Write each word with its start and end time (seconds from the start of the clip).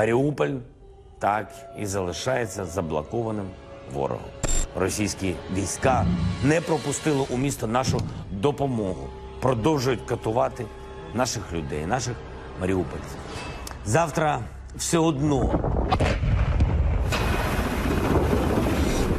Маріуполь 0.00 0.50
так 1.18 1.52
і 1.78 1.86
залишається 1.86 2.64
заблокованим 2.64 3.46
ворогом. 3.92 4.30
Російські 4.76 5.34
війська 5.54 6.06
не 6.44 6.60
пропустили 6.60 7.26
у 7.30 7.36
місто 7.36 7.66
нашу 7.66 8.00
допомогу, 8.30 9.08
продовжують 9.40 10.00
катувати 10.06 10.66
наших 11.14 11.52
людей, 11.52 11.86
наших 11.86 12.14
маріупольців. 12.60 13.18
Завтра 13.84 14.40
все 14.76 14.98
одно 14.98 15.60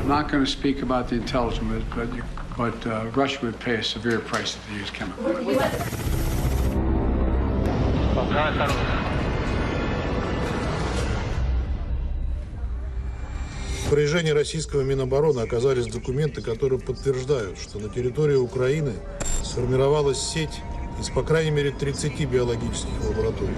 not 0.07 0.31
going 0.31 0.45
to 0.45 0.53
speak 0.61 0.77
about 0.87 1.03
the 1.09 1.15
intelligence, 1.23 1.85
but, 1.95 2.09
you, 2.15 2.23
but 2.57 2.77
uh, 2.87 2.93
Russia 3.21 3.39
would 3.43 3.59
pay 3.67 3.75
a 3.75 3.83
severe 3.95 4.19
price 4.31 4.51
if 4.57 4.61
they 4.67 4.75
use 4.83 4.91
chemicals. 4.97 5.41
Распоряжении 13.91 14.31
российского 14.31 14.83
Минобороны 14.83 15.41
оказались 15.41 15.87
документы, 15.87 16.41
которые 16.41 16.79
подтверждают, 16.79 17.59
что 17.59 17.77
на 17.77 17.89
территории 17.89 18.37
Украины 18.37 18.93
сформировалась 19.43 20.17
сеть 20.17 20.61
из 21.01 21.09
по 21.09 21.23
крайней 21.23 21.51
мере 21.51 21.71
30 21.71 22.25
биологических 22.25 23.03
лабораторий, 23.03 23.53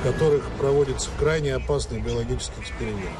в 0.00 0.02
которых 0.02 0.48
проводится 0.58 1.10
крайне 1.18 1.54
опасный 1.54 2.00
биологический 2.00 2.62
эксперимент. 2.62 3.12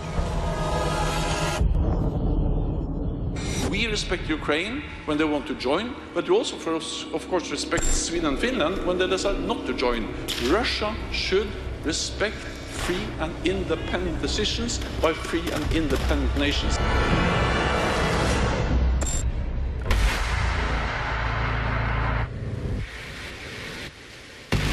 We 3.68 3.86
respect 3.86 4.26
Ukraine 4.30 4.83
when 5.05 5.18
they 5.18 5.27
want 5.27 5.46
to 5.48 5.55
join, 5.55 5.94
but 6.14 6.30
we 6.30 6.34
also, 6.34 6.56
us, 6.74 7.05
of 7.12 7.28
course, 7.28 7.50
respect 7.50 7.84
Sweden 7.84 8.30
and 8.30 8.38
Finland 8.38 8.86
when 8.86 8.96
they 8.96 9.06
decide 9.06 9.38
not 9.46 9.66
to 9.66 9.74
join. 9.74 10.08
Russia 10.50 10.94
should 11.12 11.48
respect 11.84 12.38
free 12.84 13.04
and 13.22 13.32
independent 13.44 14.16
decisions 14.26 14.72
by 15.04 15.12
free 15.12 15.46
and 15.54 15.62
independent 15.80 16.34
nations. 16.38 16.74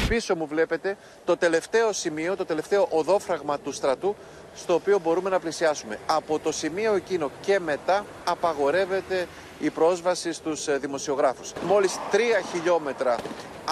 Πίσω 0.08 0.34
μου 0.34 0.46
βλέπετε 0.46 0.96
το 1.24 1.36
τελευταίο 1.36 1.92
σημείο, 1.92 2.36
το 2.36 2.44
τελευταίο 2.44 2.86
οδόφραγμα 2.90 3.58
του 3.58 3.72
στρατού 3.72 4.16
στο 4.54 4.74
οποίο 4.74 4.98
μπορούμε 4.98 5.30
να 5.30 5.38
πλησιάσουμε. 5.38 5.98
Από 6.06 6.38
το 6.38 6.52
σημείο 6.52 6.94
εκείνο 6.94 7.30
και 7.40 7.60
μετά 7.60 8.04
απαγορεύεται 8.24 9.26
η 9.58 9.70
πρόσβαση 9.70 10.32
στους 10.32 10.68
ε, 10.68 10.78
δημοσιογράφους. 10.78 11.52
Μόλις 11.66 11.98
τρία 12.10 12.40
χιλιόμετρα 12.52 13.16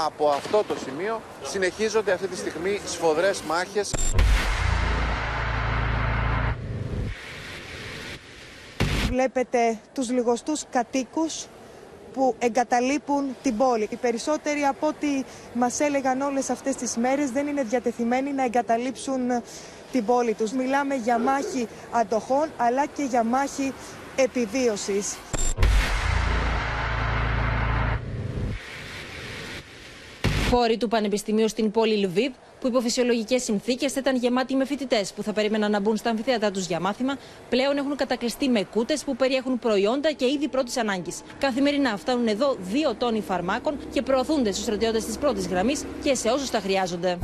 από 0.06 0.28
αυτό 0.28 0.64
το 0.68 0.74
σημείο 0.84 1.20
συνεχίζονται 1.42 2.12
αυτή 2.12 2.26
τη 2.26 2.36
στιγμή 2.36 2.80
σφοδρές 2.86 3.42
μάχες. 3.42 3.90
Βλέπετε 9.06 9.78
τους 9.94 10.10
λιγοστούς 10.10 10.62
κατοίκους 10.70 11.46
που 12.12 12.34
εγκαταλείπουν 12.38 13.36
την 13.42 13.56
πόλη. 13.56 13.88
Οι 13.90 13.96
περισσότεροι 13.96 14.60
από 14.64 14.86
ό,τι 14.86 15.24
μας 15.54 15.80
έλεγαν 15.80 16.20
όλες 16.20 16.50
αυτές 16.50 16.76
τις 16.76 16.96
μέρες 16.96 17.30
δεν 17.30 17.46
είναι 17.46 17.62
διατεθειμένοι 17.62 18.32
να 18.32 18.44
εγκαταλείψουν 18.44 19.20
την 19.92 20.04
πόλη 20.04 20.34
τους. 20.34 20.52
Μιλάμε 20.52 20.94
για 20.94 21.18
μάχη 21.18 21.68
αντοχών 21.90 22.48
αλλά 22.56 22.86
και 22.86 23.02
για 23.02 23.24
μάχη 23.24 23.72
επιβίωσης. 24.16 25.16
Χώροι 30.50 30.76
του 30.76 30.88
Πανεπιστημίου 30.88 31.48
στην 31.48 31.70
πόλη 31.70 31.94
Λιβύβ, 31.94 32.32
που 32.60 32.66
υπό 32.66 32.80
φυσιολογικές 32.80 33.42
συνθήκες 33.42 33.92
θα 33.92 34.00
ήταν 34.00 34.16
γεμάτοι 34.16 34.54
με 34.54 34.64
φοιτητές 34.64 35.12
που 35.12 35.22
θα 35.22 35.32
περίμεναν 35.32 35.70
να 35.70 35.80
μπουν 35.80 35.96
στα 35.96 36.10
αμφιθέατα 36.10 36.50
τους 36.50 36.66
για 36.66 36.80
μάθημα, 36.80 37.16
πλέον 37.48 37.76
έχουν 37.76 37.96
κατακλειστεί 37.96 38.48
με 38.48 38.62
κούτες 38.72 39.04
που 39.04 39.16
περιέχουν 39.16 39.58
προϊόντα 39.58 40.12
και 40.12 40.24
είδη 40.24 40.48
πρώτης 40.48 40.76
ανάγκης. 40.76 41.20
Καθημερινά 41.38 41.96
φτάνουν 41.96 42.26
εδώ 42.26 42.56
δύο 42.60 42.94
τόνοι 42.94 43.20
φαρμάκων 43.20 43.78
και 43.92 44.02
προωθούνται 44.02 44.52
στους 44.52 44.64
στρατιώτες 44.64 45.04
της 45.04 45.18
πρώτης 45.18 45.46
γραμμής 45.46 45.84
και 46.02 46.14
σε 46.14 46.28
όσους 46.28 46.50
τα 46.50 46.60
χρειάζονται. 46.60 47.18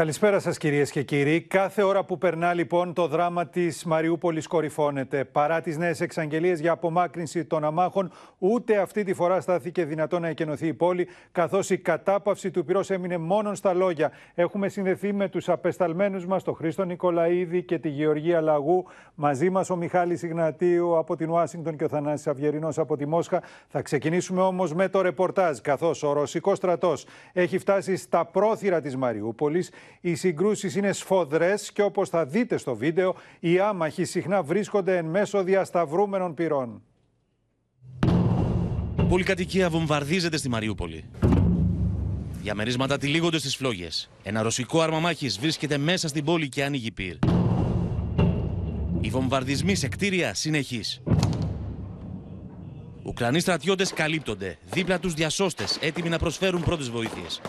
Καλησπέρα 0.00 0.38
σας 0.38 0.58
κυρίες 0.58 0.90
και 0.90 1.02
κύριοι. 1.02 1.40
Κάθε 1.40 1.82
ώρα 1.82 2.04
που 2.04 2.18
περνά 2.18 2.54
λοιπόν 2.54 2.92
το 2.92 3.06
δράμα 3.06 3.46
της 3.46 3.84
Μαριούπολης 3.84 4.46
κορυφώνεται. 4.46 5.24
Παρά 5.24 5.60
τις 5.60 5.76
νέες 5.76 6.00
εξαγγελίες 6.00 6.60
για 6.60 6.72
απομάκρυνση 6.72 7.44
των 7.44 7.64
αμάχων, 7.64 8.10
ούτε 8.38 8.76
αυτή 8.76 9.04
τη 9.04 9.14
φορά 9.14 9.40
στάθηκε 9.40 9.84
δυνατό 9.84 10.18
να 10.18 10.28
εκενωθεί 10.28 10.66
η 10.66 10.74
πόλη, 10.74 11.08
καθώς 11.32 11.70
η 11.70 11.78
κατάπαυση 11.78 12.50
του 12.50 12.64
πυρός 12.64 12.90
έμεινε 12.90 13.18
μόνο 13.18 13.54
στα 13.54 13.74
λόγια. 13.74 14.10
Έχουμε 14.34 14.68
συνδεθεί 14.68 15.12
με 15.12 15.28
τους 15.28 15.48
απεσταλμένους 15.48 16.26
μας, 16.26 16.42
τον 16.42 16.54
Χρήστο 16.54 16.84
Νικολαίδη 16.84 17.62
και 17.62 17.78
τη 17.78 17.88
Γεωργία 17.88 18.40
Λαγού. 18.40 18.84
Μαζί 19.14 19.50
μας 19.50 19.70
ο 19.70 19.76
Μιχάλης 19.76 20.22
Ιγνατίου 20.22 20.98
από 20.98 21.16
την 21.16 21.30
Ουάσιγκτον 21.30 21.76
και 21.76 21.84
ο 21.84 21.88
Θανάσης 21.88 22.26
Αυγερινός 22.26 22.78
από 22.78 22.96
τη 22.96 23.06
Μόσχα. 23.06 23.42
Θα 23.68 23.82
ξεκινήσουμε 23.82 24.40
όμως 24.40 24.74
με 24.74 24.88
το 24.88 25.00
ρεπορτάζ, 25.00 25.58
καθώς 25.58 26.02
ο 26.02 26.12
Ρωσικός 26.12 26.56
στρατός 26.56 27.06
έχει 27.32 27.58
φτάσει 27.58 27.96
στα 27.96 28.24
πρόθυρα 28.24 28.80
της 28.80 28.96
Μαριούπολης. 28.96 29.70
Οι 30.00 30.14
συγκρούσεις 30.14 30.76
είναι 30.76 30.92
σφοδρές 30.92 31.72
και 31.72 31.82
όπως 31.82 32.08
θα 32.08 32.26
δείτε 32.26 32.56
στο 32.56 32.74
βίντεο, 32.74 33.14
οι 33.40 33.58
άμαχοι 33.58 34.04
συχνά 34.04 34.42
βρίσκονται 34.42 34.96
εν 34.96 35.04
μέσω 35.04 35.42
διασταυρούμενων 35.42 36.34
πυρών. 36.34 36.82
Πολυκατοικία 39.08 39.70
βομβαρδίζεται 39.70 40.36
στη 40.36 40.48
Μαριούπολη. 40.48 41.04
Διαμερίσματα 42.42 42.98
τυλίγονται 42.98 43.38
στις 43.38 43.56
φλόγες. 43.56 44.10
Ένα 44.22 44.42
ρωσικό 44.42 44.80
άρμα 44.80 44.98
μάχης 44.98 45.38
βρίσκεται 45.38 45.78
μέσα 45.78 46.08
στην 46.08 46.24
πόλη 46.24 46.48
και 46.48 46.64
ανοίγει 46.64 46.90
πυρ. 46.90 47.16
Οι 49.00 49.08
βομβαρδισμοί 49.08 49.74
σε 49.74 49.88
κτίρια 49.88 50.34
συνεχείς. 50.34 51.02
Ουκρανοί 53.02 53.40
στρατιώτες 53.40 53.92
καλύπτονται. 53.92 54.58
Δίπλα 54.70 54.98
τους 54.98 55.14
διασώστες 55.14 55.78
έτοιμοι 55.80 56.08
να 56.08 56.18
προσφέρουν 56.18 56.62
πρώτες 56.62 56.90
βοήθειες 56.90 57.40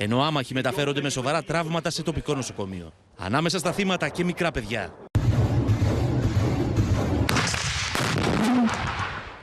ενώ 0.00 0.22
άμαχοι 0.22 0.54
μεταφέρονται 0.54 1.02
με 1.02 1.08
σοβαρά 1.08 1.42
τραύματα 1.42 1.90
σε 1.90 2.02
τοπικό 2.02 2.34
νοσοκομείο. 2.34 2.92
Ανάμεσα 3.16 3.58
στα 3.58 3.72
θύματα 3.72 4.08
και 4.08 4.24
μικρά 4.24 4.50
παιδιά. 4.50 4.94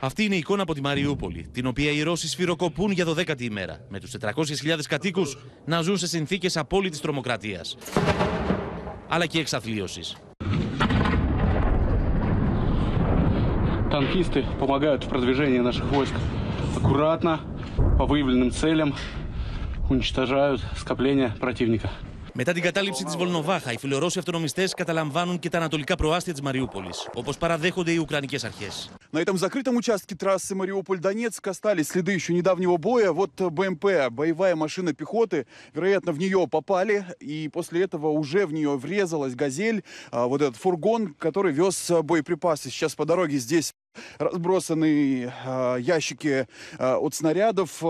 Αυτή 0.00 0.24
είναι 0.24 0.34
η 0.34 0.38
εικόνα 0.38 0.62
από 0.62 0.74
τη 0.74 0.80
Μαριούπολη, 0.80 1.48
την 1.52 1.66
οποία 1.66 1.90
οι 1.90 2.02
Ρώσοι 2.02 2.28
σφυροκοπούν 2.28 2.90
για 2.90 3.06
12η 3.06 3.40
ημέρα, 3.40 3.80
με 3.88 4.00
τους 4.00 4.12
400.000 4.20 4.32
κατοίκους 4.88 5.38
να 5.64 5.80
ζουν 5.80 5.96
σε 5.96 6.06
συνθήκες 6.06 6.56
απόλυτης 6.56 7.00
τρομοκρατίας, 7.00 7.76
αλλά 9.08 9.26
και 9.26 9.38
εξαθλίωσης. 9.38 10.16
Танкисты 13.90 14.42
помогают 14.58 15.04
в 15.04 15.08
продвижении 15.08 15.58
наших 15.58 15.84
войск 15.94 16.14
аккуратно, 16.78 17.34
по 17.98 18.06
выявленным 18.06 18.50
целям, 18.50 18.92
уничтожают 19.88 20.60
скопления 20.76 21.36
противника. 21.40 21.90
Μετά 22.36 22.52
την 22.52 22.62
κατάληψη 22.62 23.04
τη 23.04 23.16
Βολνοβάχα, 23.16 23.72
οι 23.72 23.78
φιλορώσοι 23.78 24.18
αυτονομιστέ 24.18 24.68
καταλαμβάνουν 24.76 25.38
και 25.38 25.48
τα 25.48 25.58
ανατολικά 25.58 25.96
προάστια 25.96 26.34
τη 26.34 26.42
Μαριούπολη, 26.42 26.90
όπω 27.14 27.32
παραδέχονται 27.38 27.92
οι 27.92 27.96
Ουκρανικέ 27.96 28.38
αρχέ. 28.44 28.70
На 29.12 29.20
этом 29.20 29.36
закрытом 29.36 29.76
участке 29.76 30.16
трассы 30.16 30.54
Мариуполь-Донецк 30.56 31.46
остались 31.46 31.88
следы 31.88 32.12
еще 32.12 32.32
недавнего 32.32 32.76
боя. 32.76 33.12
Вот 33.12 33.40
БМП, 33.40 33.84
боевая 34.10 34.56
машина 34.56 34.92
пехоты, 34.92 35.46
вероятно, 35.72 36.10
в 36.10 36.18
нее 36.18 36.48
попали, 36.48 37.06
и 37.20 37.48
после 37.48 37.82
этого 37.84 38.08
уже 38.08 38.46
в 38.46 38.52
нее 38.52 38.76
врезалась 38.76 39.36
«Газель», 39.36 39.84
вот 40.10 40.42
этот 40.42 40.56
фургон, 40.56 41.14
который 41.14 41.52
вез 41.52 41.92
боеприпасы. 42.02 42.68
Сейчас 42.68 42.96
по 42.96 43.04
дороге 43.04 43.38
здесь 43.38 43.72
разбросаны 44.18 45.32
ящики 45.80 46.46
от 46.78 47.14
снарядов. 47.14 47.82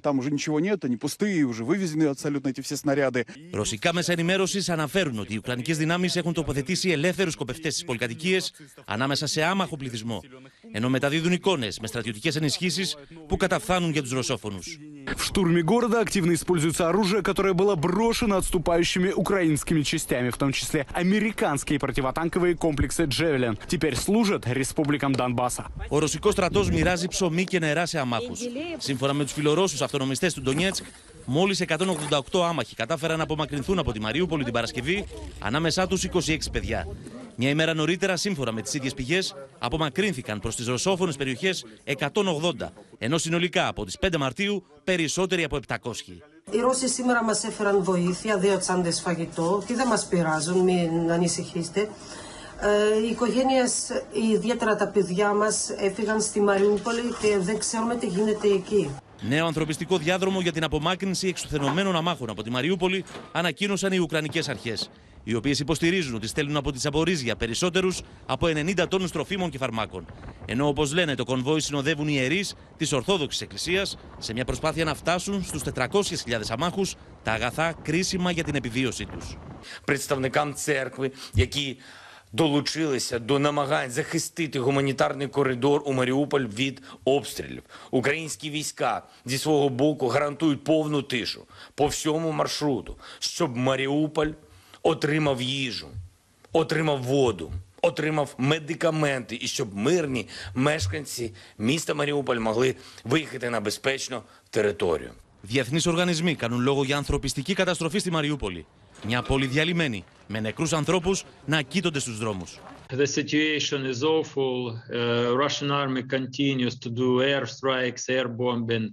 Там 0.00 0.18
уже 0.18 0.30
ничего 0.30 0.60
нет, 0.60 0.84
они 0.84 0.96
пустые, 0.96 1.44
уже 1.44 1.64
вывезены 1.64 2.04
абсолютно 2.04 2.48
эти 2.48 2.60
все 2.60 2.76
снаряды. 2.76 3.26
Ρωσικά 3.52 3.92
μέσα 3.92 4.12
ενημέρωση 4.12 4.72
αναφέρουν 4.72 5.18
ότι 5.18 5.34
οι 5.34 5.36
Ουκρανικέ 5.36 5.74
δυνάμει 5.74 6.08
έχουν 6.14 6.32
τοποθετήσει 6.32 6.90
ελεύθερου 6.90 7.30
σκοπευτέ 7.30 7.70
στι 7.70 7.84
πολυκατοικίε 7.84 8.40
ανάμεσα 8.86 9.26
σε 9.26 9.42
άμαχο 9.42 9.76
πληθυσμό, 9.76 10.22
ενώ 10.72 10.88
μεταδίδουν 10.88 11.32
εικόνε 11.32 11.68
με 11.80 11.86
στρατιωτικέ 11.86 12.30
ενισχύσει 12.36 12.96
που 13.28 13.36
καταφθάνουν 13.36 13.90
για 13.90 14.02
του 14.02 14.14
ρωσόφωνου. 14.14 14.58
В 15.16 15.22
штурме 15.22 15.62
города 15.62 16.00
активно 16.00 16.32
используется 16.32 16.88
оружие, 16.88 17.22
которое 17.22 17.52
было 17.52 17.74
брошено 17.74 18.36
отступающими 18.36 19.10
украинскими 19.12 19.82
частями, 19.82 20.30
в 20.30 20.36
том 20.36 20.52
числе 20.52 20.86
американские 20.92 21.78
противотанковые 21.78 22.54
комплексы 22.54 23.04
«Джевелин». 23.04 23.58
Теперь 23.66 23.96
служат 23.96 24.46
республикам 24.46 25.12
Донбасса. 25.12 25.70
Ο 25.90 25.98
ρωσικό 25.98 26.30
στρατό 26.30 26.64
μοιράζει 26.64 27.08
ψωμί 27.08 27.44
και 27.44 27.58
νερά 27.58 27.86
σε 27.86 27.98
αμάχου. 27.98 28.34
Σύμφωνα 28.78 29.12
με 29.12 29.24
του 29.24 29.30
φιλορώσου 29.30 29.84
αυτονομιστέ 29.84 30.32
του 30.32 30.42
Ντονιέτσκ, 30.42 30.84
μόλι 31.24 31.56
188 31.68 32.44
άμαχοι 32.48 32.74
κατάφεραν 32.74 33.16
να 33.16 33.22
απομακρυνθούν 33.22 33.78
από 33.78 33.92
τη 33.92 34.00
Μαριούπολη 34.00 34.44
την 34.44 34.52
Παρασκευή, 34.52 35.04
ανάμεσά 35.38 35.86
του 35.86 35.98
26 35.98 36.36
παιδιά. 36.52 36.86
Μια 37.37 37.49
ημέρα 37.49 37.73
νωρίτερα, 37.73 38.15
σύμφωνα 38.15 38.51
με 38.51 38.61
τις 38.61 38.73
ίδιες 38.73 38.93
πηγές, 38.93 39.35
απομακρύνθηκαν 39.59 40.39
προς 40.39 40.55
τις 40.55 40.67
ρωσόφωνες 40.67 41.15
περιοχές 41.15 41.65
180, 41.83 42.71
ενώ 42.97 43.17
συνολικά 43.17 43.67
από 43.67 43.85
τις 43.85 43.97
5 43.99 44.17
Μαρτίου 44.17 44.63
περισσότεροι 44.83 45.43
από 45.43 45.55
700. 45.55 46.21
Οι 46.51 46.59
Ρώσοι 46.59 46.87
σήμερα 46.87 47.23
μας 47.23 47.43
έφεραν 47.43 47.83
βοήθεια, 47.83 48.37
δύο 48.37 48.57
τσάντες 48.57 49.01
φαγητό 49.01 49.63
και 49.65 49.73
δεν 49.73 49.87
μας 49.87 50.07
πειράζουν, 50.07 50.59
μην 50.59 51.11
ανησυχήσετε. 51.11 51.89
Ε, 52.61 53.05
οι 53.05 53.09
οικογένειες, 53.09 53.89
ιδιαίτερα 54.33 54.75
τα 54.75 54.87
παιδιά 54.87 55.33
μας, 55.33 55.69
έφυγαν 55.69 56.21
στη 56.21 56.41
Μαριούπολη 56.41 57.01
και 57.21 57.37
δεν 57.39 57.59
ξέρουμε 57.59 57.95
τι 57.95 58.05
γίνεται 58.05 58.47
εκεί. 58.47 58.89
Νέο 59.21 59.45
ανθρωπιστικό 59.45 59.97
διάδρομο 59.97 60.41
για 60.41 60.51
την 60.51 60.63
απομάκρυνση 60.63 61.27
εξουθενωμένων 61.27 61.95
αμάχων 61.95 62.29
από 62.29 62.43
τη 62.43 62.49
Μαριούπολη 62.49 63.03
ανακοίνωσαν 63.31 63.91
οι 63.93 63.97
Ουκρανικές 63.97 64.49
αρχές, 64.49 64.89
οι 65.23 65.35
οποίες 65.35 65.59
υποστηρίζουν 65.59 66.15
ότι 66.15 66.27
στέλνουν 66.27 66.57
από 66.57 66.71
τις 66.71 66.85
Απορίζια 66.85 67.35
περισσότερους 67.35 68.01
από 68.25 68.47
90 68.47 68.87
τόνους 68.87 69.11
τροφίμων 69.11 69.49
και 69.49 69.57
φαρμάκων. 69.57 70.05
Ενώ, 70.45 70.67
όπως 70.67 70.93
λένε, 70.93 71.15
το 71.15 71.23
κονβόι 71.23 71.59
συνοδεύουν 71.59 72.07
ιερείς 72.07 72.55
της 72.77 72.91
Ορθόδοξης 72.91 73.41
Εκκλησίας 73.41 73.97
σε 74.17 74.33
μια 74.33 74.45
προσπάθεια 74.45 74.83
να 74.83 74.93
φτάσουν 74.93 75.43
στους 75.43 75.61
400.000 75.63 76.49
αμάχους 76.49 76.95
τα 77.23 77.31
αγαθά 77.31 77.73
κρίσιμα 77.81 78.31
για 78.31 78.43
την 78.43 78.55
επιβίωσή 78.55 79.05
τους. 79.05 79.37
представникам 82.34 82.34
церкви, 82.34 82.34
які 82.34 82.34
долучилися 82.34 83.18
до 83.18 83.38
намагань 83.38 83.90
захистити 83.90 84.58
гуманітарний 84.58 85.28
коридор 85.28 85.82
у 85.84 85.92
Маріуполь 85.92 86.46
від 86.46 86.82
обстрілів. 87.04 87.62
Українські 87.90 88.50
війська 88.50 89.02
зі 89.24 89.38
свого 89.38 89.68
боку 89.68 90.08
гарантують 90.08 90.64
повну 90.64 91.02
тишу 91.02 91.46
по 91.74 91.86
всьому 91.86 92.32
маршруту, 92.32 92.96
щоб 93.18 93.56
Маріуполь 93.56 94.32
отримав 94.82 95.42
їжу, 95.42 95.88
отримав 96.52 97.02
воду, 97.02 97.52
отримав 97.82 98.34
медикаменти 98.38 99.38
і 99.40 99.46
щоб 99.46 99.74
мирні 99.74 100.26
мешканці 100.54 101.32
міста 101.58 101.94
Маріуполь 101.94 102.38
могли 102.38 102.76
виїхати 103.04 103.50
на 103.50 103.60
безпечну 103.60 104.22
територію. 104.50 105.12
Διεθνεί 105.42 105.80
οργανισμοί 105.86 106.34
κάνουν 106.34 106.60
λόγο 106.60 106.84
για 106.84 106.96
ανθρωπιστική 106.96 107.54
καταστροφή 107.54 108.00
στη 108.00 108.10
Μαριούπολη. 108.10 108.66
Μια 109.05 109.21
πόλη 109.21 109.45
διαλυμένη, 109.45 110.03
με 110.27 110.39
νεκρού 110.39 110.77
ανθρώπου 110.77 111.17
να 111.45 111.61
κοίτονται 111.61 111.99
στου 111.99 112.13
δρόμου. 112.13 112.43
The 112.89 113.07
situation 113.07 113.79
is 113.93 114.03
awful. 114.03 114.57
Uh, 114.93 115.35
Russian 115.43 115.71
army 115.71 116.03
continues 116.17 116.75
to 116.83 116.89
do 117.01 117.09
air 117.21 117.45
strikes, 117.55 118.03
air 118.09 118.27
bombing, 118.27 118.85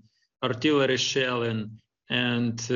artillery 0.48 0.96
shelling, 0.96 1.60
and 2.08 2.58
uh, 2.70 2.74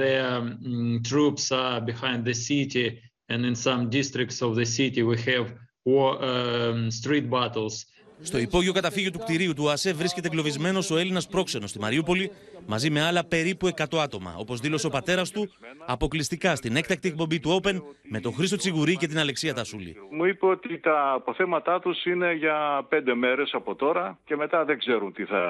their 0.00 0.30
mm, 0.40 1.04
troops 1.10 1.44
are 1.52 1.80
behind 1.92 2.24
the 2.24 2.36
city. 2.48 2.86
And 3.32 3.40
in 3.50 3.54
some 3.54 3.82
districts 3.98 4.38
of 4.46 4.50
the 4.60 4.66
city, 4.78 5.02
we 5.02 5.16
have 5.30 5.46
war, 5.84 6.10
um, 6.24 6.90
street 6.90 7.26
battles. 7.30 7.86
Στο 8.22 8.38
υπόγειο 8.38 8.72
καταφύγιο 8.72 9.10
του 9.10 9.18
κτηρίου 9.18 9.54
του 9.54 9.70
ΑΣΕ 9.70 9.92
βρίσκεται 9.92 10.26
εγκλωβισμένο 10.26 10.82
ο 10.90 10.96
Έλληνα 10.96 11.22
πρόξενο 11.30 11.66
στη 11.66 11.78
Μαριούπολη 11.78 12.30
μαζί 12.66 12.90
με 12.90 13.02
άλλα 13.02 13.24
περίπου 13.24 13.68
100 13.68 13.98
άτομα, 13.98 14.34
όπως 14.38 14.60
δήλωσε 14.60 14.86
ο 14.86 14.90
πατέρας 14.90 15.30
του 15.30 15.50
αποκλειστικά 15.86 16.56
στην 16.56 16.76
έκτακτη 16.76 17.08
εκπομπή 17.08 17.40
του 17.40 17.60
Open 17.62 17.82
με 18.02 18.20
τον 18.20 18.32
Χρήστο 18.32 18.56
Τσιγουρή 18.56 18.96
και 18.96 19.06
την 19.06 19.18
Αλεξία 19.18 19.54
Τασούλη. 19.54 19.96
Μου 20.10 20.24
είπε 20.24 20.46
ότι 20.46 20.78
τα 20.78 21.12
αποθέματά 21.12 21.80
τους 21.80 22.04
είναι 22.04 22.32
για 22.32 22.86
πέντε 22.88 23.14
μέρες 23.14 23.50
από 23.52 23.74
τώρα 23.74 24.18
και 24.24 24.36
μετά 24.36 24.64
δεν 24.64 24.78
ξέρουν 24.78 25.12
τι 25.12 25.24
θα, 25.24 25.42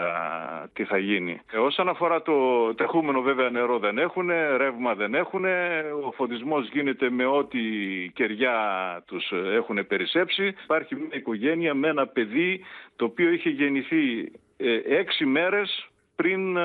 τι 0.73 0.85
θα 0.85 0.99
γίνει. 0.99 1.41
Ε, 1.53 1.59
όσον 1.59 1.89
αφορά 1.89 2.23
το 2.23 2.35
τεχούμενο 2.75 3.21
βέβαια 3.21 3.51
νερό 3.51 3.79
δεν 3.79 3.99
έχουν, 3.99 4.29
ρεύμα 4.57 4.95
δεν 4.95 5.15
έχουν, 5.15 5.45
ο 6.07 6.13
φωτισμός 6.15 6.69
γίνεται 6.73 7.11
με 7.11 7.27
ό,τι 7.27 7.59
κεριά 8.15 8.57
τους 9.07 9.33
έχουν 9.55 9.87
περισσέψει. 9.87 10.55
Υπάρχει 10.65 10.95
μια 10.95 11.09
οικογένεια 11.11 11.75
με 11.75 11.89
ένα 11.89 12.07
παιδί 12.07 12.61
το 12.97 13.05
οποίο 13.05 13.31
είχε 13.31 13.51
γεννηθεί 13.51 14.33
ε, 14.57 14.99
έξι 14.99 15.25
μέρες 15.25 15.89
πριν 16.17 16.57
ε, 16.57 16.63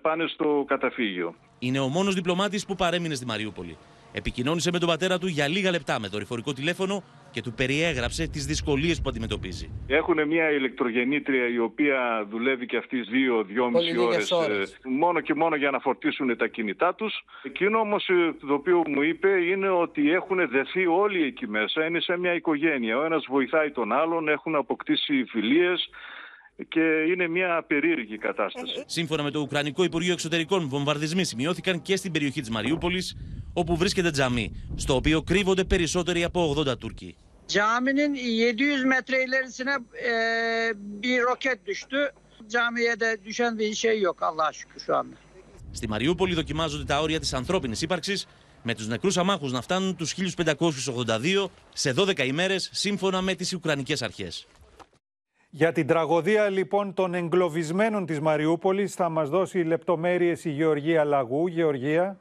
πάνε 0.00 0.24
στο 0.26 0.64
καταφύγιο. 0.68 1.34
Είναι 1.58 1.78
ο 1.78 1.88
μόνος 1.88 2.14
διπλωμάτης 2.14 2.66
που 2.66 2.74
παρέμεινε 2.74 3.14
στη 3.14 3.26
Μαριούπολη. 3.26 3.76
Επικοινώνησε 4.12 4.70
με 4.72 4.78
τον 4.78 4.88
πατέρα 4.88 5.18
του 5.18 5.26
για 5.26 5.48
λίγα 5.48 5.70
λεπτά 5.70 6.00
με 6.00 6.08
δορυφορικό 6.08 6.52
τηλέφωνο 6.52 7.02
και 7.30 7.42
του 7.42 7.52
περιέγραψε 7.52 8.28
τις 8.28 8.46
δυσκολίες 8.46 9.00
που 9.00 9.08
αντιμετωπίζει. 9.08 9.70
Έχουν 9.86 10.26
μια 10.26 10.50
ηλεκτρογεννήτρια 10.50 11.48
η 11.48 11.58
οποία 11.58 12.26
δουλεύει 12.30 12.66
και 12.66 12.76
αυτής 12.76 13.08
δύο-δυόμιση 13.08 13.86
Πολύ 13.86 13.98
ώρες 13.98 14.14
λίγες 14.14 14.30
ώρες. 14.30 14.78
μόνο 14.84 15.20
και 15.20 15.34
μόνο 15.34 15.56
για 15.56 15.70
να 15.70 15.78
φορτίσουν 15.78 16.36
τα 16.36 16.46
κινητά 16.46 16.94
τους. 16.94 17.24
Εκείνο 17.42 17.78
όμως 17.78 18.10
το 18.46 18.54
οποίο 18.54 18.82
μου 18.88 19.02
είπε 19.02 19.28
είναι 19.28 19.68
ότι 19.68 20.12
έχουν 20.12 20.48
δεθεί 20.48 20.86
όλοι 20.86 21.22
εκεί 21.22 21.46
μέσα. 21.48 21.84
Είναι 21.86 22.00
σαν 22.00 22.20
μια 22.20 22.34
οικογένεια. 22.34 22.98
Ο 22.98 23.04
ένας 23.04 23.24
βοηθάει 23.28 23.70
τον 23.70 23.92
άλλον, 23.92 24.28
έχουν 24.28 24.54
αποκτήσει 24.54 25.24
φιλίες 25.24 25.88
και 26.68 26.80
είναι 26.80 27.28
μια 27.28 27.64
περίεργη 27.66 28.18
κατάσταση. 28.18 28.82
Σύμφωνα 28.86 29.22
με 29.22 29.30
το 29.30 29.40
Ουκρανικό 29.40 29.84
Υπουργείο 29.84 30.12
Εξωτερικών, 30.12 30.68
βομβαρδισμοί 30.68 31.24
σημειώθηκαν 31.24 31.82
και 31.82 31.96
στην 31.96 32.12
περιοχή 32.12 32.40
της 32.40 32.50
Μαριούπολης, 32.50 33.16
όπου 33.52 33.76
βρίσκεται 33.76 34.10
τζαμί, 34.10 34.72
στο 34.76 34.94
οποίο 34.94 35.22
κρύβονται 35.22 35.64
περισσότεροι 35.64 36.24
από 36.24 36.54
80 36.58 36.78
Τούρκοι. 36.78 37.16
Caminin 37.52 38.12
700 38.14 38.84
metre 38.84 39.16
ilerisine 39.24 39.74
e, 40.10 40.14
bir 41.02 41.18
roket 41.28 41.66
düştü. 41.66 42.12
Camiye 42.48 43.00
de 43.00 43.24
düşen 43.24 43.58
bir 43.58 43.74
şey 43.74 44.00
yok 44.00 44.22
Allah'a 44.22 44.52
şükür 44.52 44.80
şu 44.80 44.96
anda. 44.96 45.16
Στη 45.72 45.88
Μαριούπολη 45.88 46.34
δοκιμάζονται 46.34 46.84
τα 46.84 47.00
όρια 47.00 47.20
της 47.20 47.34
ανθρώπινης 47.34 47.82
ύπαρξης, 47.82 48.26
με 48.62 48.74
τους 48.74 48.86
νεκρούς 48.88 49.16
αμάχους 49.16 49.52
να 49.52 49.60
φτάνουν 49.60 49.96
τους 49.96 50.12
1582 50.12 51.50
σε 51.72 51.92
12 51.92 52.24
ημέρες, 52.24 52.70
σύμφωνα 52.72 53.20
με 53.20 53.34
τις 53.34 53.52
Ουκρανικές 53.52 54.02
αρχές. 54.02 54.46
Για 55.52 55.72
την 55.72 55.86
τραγωδία 55.86 56.48
λοιπόν 56.48 56.94
των 56.94 57.14
εγκλωβισμένων 57.14 58.06
της 58.06 58.20
Μαριούπολης 58.20 58.94
θα 58.94 59.08
μας 59.08 59.28
δώσει 59.28 59.58
λεπτομέρειες 59.58 60.44
η 60.44 60.50
Γεωργία 60.50 61.04
Λαγού. 61.04 61.46
Γεωργία. 61.46 62.18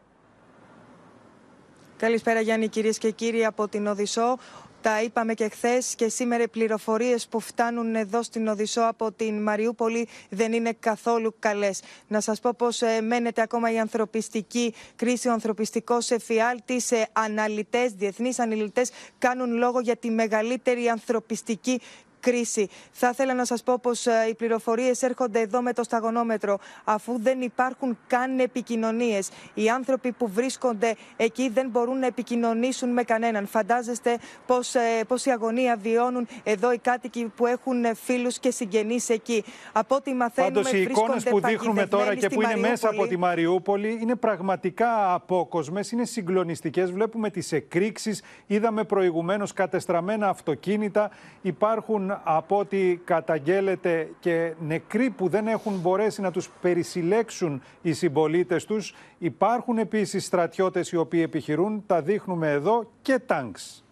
Καλησπέρα 1.98 2.40
Γιάννη 2.40 2.68
κυρίες 2.68 2.98
και 2.98 3.12
κύριοι 3.12 3.46
από 3.46 3.68
την 3.68 3.88
Οδυσσό. 3.88 4.38
Τα 4.81 5.02
είπαμε 5.04 5.34
και 5.34 5.50
χθες 5.50 5.96
και 5.96 6.10
σήμερα 6.10 6.44
οι 6.44 6.48
πληροφορίες 6.48 7.28
που 7.28 7.40
φτάνουν 7.40 7.96
εδώ 7.96 8.24
στην 8.24 8.48
Οδυσσό 8.48 8.81
από 8.81 9.12
την 9.12 9.42
Μαριούπολη 9.42 10.08
δεν 10.30 10.54
είναι 10.54 10.74
καθόλου 10.80 11.36
καλές. 11.40 11.81
Να 12.08 12.20
σας 12.20 12.40
πω 12.40 12.50
πω 12.58 12.68
μένεται 13.04 13.42
ακόμα 13.42 13.72
η 13.72 13.80
ανθρωπιστική 13.80 14.74
κρίση, 14.95 15.28
ο 15.28 15.31
ανθρωπιστικός 15.31 16.12
εφιάλτης. 16.12 16.92
Αναλυτές, 17.14 17.94
διεθνείς 17.94 18.40
αναλυτές 18.40 18.92
κάνουν 19.18 19.54
λόγο 19.57 19.80
για 19.80 19.95
τη 19.95 20.09
μεγαλύτερη 20.09 20.88
ανθρωπιστική 20.88 21.81
κρίση. 22.19 22.69
Θα 22.92 23.09
ήθελα 23.09 23.33
να 23.33 23.45
σας 23.45 23.64
πω 23.64 23.80
πως 23.81 24.06
ε, 24.06 24.26
οι 24.30 24.35
πληροφορίες 24.35 25.02
έρχονται 25.02 25.40
εδώ 25.40 25.61
με 25.61 25.73
το 25.73 25.83
σταγονόμετρο 25.83 26.59
αφού 26.83 27.19
δεν 27.21 27.42
υπάρχουν 27.42 27.97
καν 28.07 28.40
επικοινωνίες. 28.40 29.30
Οι 29.54 29.69
άνθρωποι 29.69 30.11
που 30.11 30.30
βρίσκονται 30.30 30.95
εκεί 31.18 31.49
δεν 31.49 31.69
μπορούν 31.69 31.99
να 31.99 32.06
επικοινωνήσουν 32.06 32.90
με 32.90 33.04
κανέναν. 33.04 33.47
Φαντάζεστε 33.47 34.18
πως, 34.45 34.76
ε, 34.76 35.04
πως 35.07 35.26
η 35.26 35.30
αγωνία 35.30 35.78
βιώνουν 35.81 36.28
εδώ 36.44 36.71
οι 36.71 36.78
κάτοικοι 36.78 37.31
που 37.35 37.45
έχουν 37.45 37.85
ε, 37.85 37.94
φίλους 37.94 38.40
και 38.40 38.52
συγγενείς 38.52 39.09
εκεί. 39.09 39.44
Από 39.71 39.95
ό,τι 39.95 40.14
μαθαίνουμε 40.14 40.54
Πάντως 40.54 40.71
οι 40.71 40.81
εικόνες 40.81 41.23
βρίσκονται 41.23 41.30
που 41.30 41.47
δείχνουμε 41.47 41.85
τώρα 41.88 42.06
παγιδευμένοι 42.06 42.19
και 42.19 42.26
στη 42.26 42.35
που 42.35 42.42
είναι 42.42 42.69
μέσα 42.69 42.88
από 42.88 42.95
Μαριούπολη. 42.95 43.09
τη 43.09 43.18
Μαριούπολη 43.18 43.99
είναι 44.02 44.16
πραγματικά 44.16 45.14
απόκοσμες, 45.14 45.92
είναι 45.92 46.06
συγκλονιστικές. 46.06 46.92
Βλέπουμε 46.92 47.30
τις 47.30 47.52
εκρήξεις, 47.52 48.23
είδαμε 48.47 48.83
προηγουμένως 48.83 49.54
κατεστραμμένα 49.54 50.30
αυτοκίνητα. 50.30 51.11
Υπάρχουν 51.42 52.08
από 52.23 52.57
ό,τι 52.57 52.95
καταγγέλλεται 52.95 54.09
και 54.19 54.54
νεκροί 54.59 55.09
που 55.09 55.28
δεν 55.28 55.47
έχουν 55.47 55.80
μπορέσει 55.80 56.21
να 56.21 56.31
τους 56.31 56.49
περισυλλέξουν 56.61 57.61
οι 57.81 57.94
συμπολίτες 57.94 58.66
τους. 58.66 58.95
Υπάρχουν 59.18 59.78
επίσης 59.78 60.25
στρατιώτες 60.25 60.92
οι 60.92 60.95
οποίοι 60.95 61.21
επιχειρούν, 61.25 61.83
τα 61.87 62.01
δείχνουμε 62.01 62.51
εδώ, 62.51 62.92
και 63.01 63.19
τάγκς. 63.19 63.83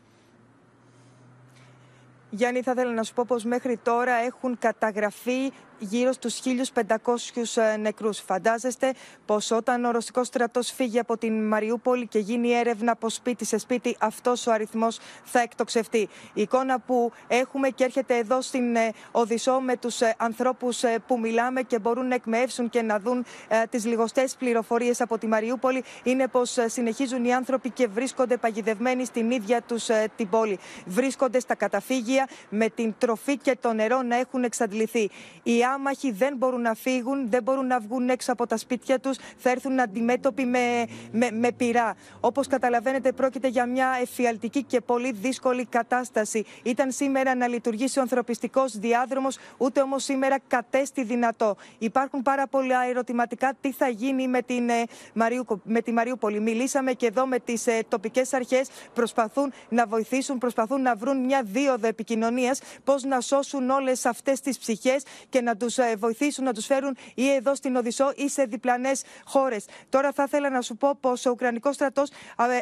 Γιάννη, 2.30 2.62
θα 2.62 2.72
ήθελα 2.72 2.94
να 2.94 3.04
σου 3.04 3.14
πω 3.14 3.24
πως 3.28 3.44
μέχρι 3.44 3.78
τώρα 3.78 4.14
έχουν 4.14 4.58
καταγραφεί 4.58 5.52
γύρω 5.80 6.12
στους 6.12 6.40
1.500 6.74 7.78
νεκρούς. 7.80 8.20
Φαντάζεστε 8.20 8.94
πως 9.26 9.52
όταν 9.52 9.86
ο 9.86 9.92
ρωσικός 9.92 10.28
στρατός 10.28 10.72
φύγει 10.72 11.00
από 11.00 11.18
την 11.18 11.48
Μαριούπολη 11.48 12.08
και 12.08 12.20
γίνει 12.20 12.52
έρευνα 12.52 12.92
από 12.92 13.10
σπίτι 13.10 13.46
σε 13.46 13.58
σπίτι, 13.58 13.96
αυτός 14.00 14.48
ο 14.48 14.52
αριθμός 14.52 15.00
θα 15.24 15.40
εκτοξευτεί. 15.40 16.10
Η 16.34 16.42
εικόνα 16.42 16.80
που 16.80 17.12
έχουμε 17.28 17.70
και 17.70 17.84
έρχεται 17.84 18.18
εδώ 18.18 18.42
στην 18.42 18.76
ε, 18.76 18.92
Οδυσσό 19.12 19.60
με 19.60 19.78
τους 19.78 20.02
ε, 20.02 20.16
ανθρώπους 20.18 20.84
ε, 20.84 21.00
που 21.08 21.20
μιλάμε 21.20 21.62
και 21.62 21.80
μπορούν 21.80 22.08
να 22.08 22.16
εκμεύσουν 22.16 22.70
και 22.70 22.82
να 22.82 23.00
δουν 23.00 23.26
ε, 23.48 23.64
τις 23.70 23.86
λιγοστές 23.86 24.36
πληροφορίες 24.36 25.02
από 25.02 25.18
τη 25.18 25.28
Μαριούπολη 25.28 25.84
είναι 26.04 26.28
πως 26.28 26.58
ε, 26.58 26.68
συνεχίζουν 26.68 27.26
οι 27.26 27.34
άνθρωποι 27.34 27.70
και 27.70 27.88
βρίσκονται 27.88 28.38
παγιδευμένοι 28.38 29.06
στην 29.06 29.32
ίδια 29.32 29.62
τους 29.62 29.90
ε, 29.90 30.12
την 30.16 30.30
πόλη. 30.30 30.60
Βρίσκονται 30.86 31.40
στα 31.40 31.56
καταφύγια 31.56 32.28
με 32.50 32.70
την 32.70 32.94
τροφή 32.98 33.38
και 33.38 33.58
το 33.62 33.74
νερό 33.74 34.02
να 34.02 34.16
έχουν 34.16 34.44
εξαντληθεί. 34.44 35.10
Οι 35.44 35.64
άμαχοι 35.74 36.12
δεν 36.12 36.38
μπορούν 36.38 36.62
να 36.62 36.74
φύγουν, 36.74 37.30
δεν 37.30 37.44
μπορούν 37.44 37.68
να 37.68 37.80
βγουν 37.80 38.10
έξω 38.10 38.32
από 38.32 38.48
τα 38.48 38.58
σπίτια 38.58 39.00
τους, 39.00 39.18
θα 39.38 39.50
έρθουν 39.50 39.80
αντιμέτωποι 39.80 40.46
με, 40.46 40.86
με, 41.12 41.32
με 41.32 41.52
πυρά. 41.52 41.96
Όπως 42.20 42.48
καταλαβαίνετε, 42.48 43.12
πρόκειται 43.12 43.48
για 43.48 43.66
μια 43.66 43.98
εφιαλτική 44.02 44.64
και 44.64 44.82
πολύ 44.82 45.12
δύσκολη 45.12 45.66
κατάσταση. 45.66 46.46
Ήταν 46.64 46.92
σήμερα 46.92 47.36
να 47.36 47.48
λειτουργήσει 47.48 48.00
ο 48.00 48.02
ανθρωπιστικός 48.02 48.78
διάδρομος, 48.78 49.38
ούτε 49.58 49.82
όμως 49.82 50.04
σήμερα 50.04 50.40
κατέστη 50.48 51.04
δυνατό. 51.04 51.56
Υπάρχουν 51.78 52.22
πάρα 52.22 52.48
πολλά 52.48 52.86
ερωτηματικά 52.90 53.54
τι 53.62 53.72
θα 53.72 53.88
γίνει 53.88 54.28
με, 54.28 54.42
την, 54.42 54.70
ε, 54.70 54.84
Μαριου, 55.14 55.46
με 55.64 55.82
τη 55.82 55.92
Μαριούπολη; 55.92 56.40
Μιλήσαμε 56.40 56.94
και 56.94 57.06
εδώ 57.06 57.26
με 57.26 57.40
τις 57.40 57.68
ε, 57.68 57.80
τοπικές 57.88 58.34
αρχές. 58.34 58.70
Προσπαθούν 58.94 59.54
να 59.70 59.86
βοηθήσουν, 59.86 60.38
προσπαθούν 60.38 60.82
να 60.82 60.96
βρουν 60.96 61.26
μια 61.26 61.42
δίωδο 61.44 61.88
επικοινωνίας, 61.88 62.60
πώς 62.84 63.04
να 63.04 63.22
σώσουν 63.22 63.70
όλες 63.70 64.06
αυτές 64.06 64.40
τις 64.40 64.58
ψυχές 64.58 65.04
και 65.30 65.42
να 65.42 65.57
τους 65.58 65.78
βοηθήσουν 65.98 66.44
να 66.44 66.54
τους 66.54 66.66
φέρουν 66.66 66.98
ή 67.16 67.30
εδώ 67.34 67.56
στην 67.56 67.76
Οδυσσό 67.76 68.14
ή 68.16 68.30
σε 68.30 68.44
διπλανές 68.44 69.04
χώρες. 69.26 69.66
Τώρα 69.90 70.12
θα 70.12 70.24
ήθελα 70.24 70.50
να 70.50 70.62
σου 70.62 70.78
πω 70.78 70.98
πως 71.00 71.26
ο 71.26 71.30
Ουκρανικός 71.30 71.76
στρατός 71.76 72.10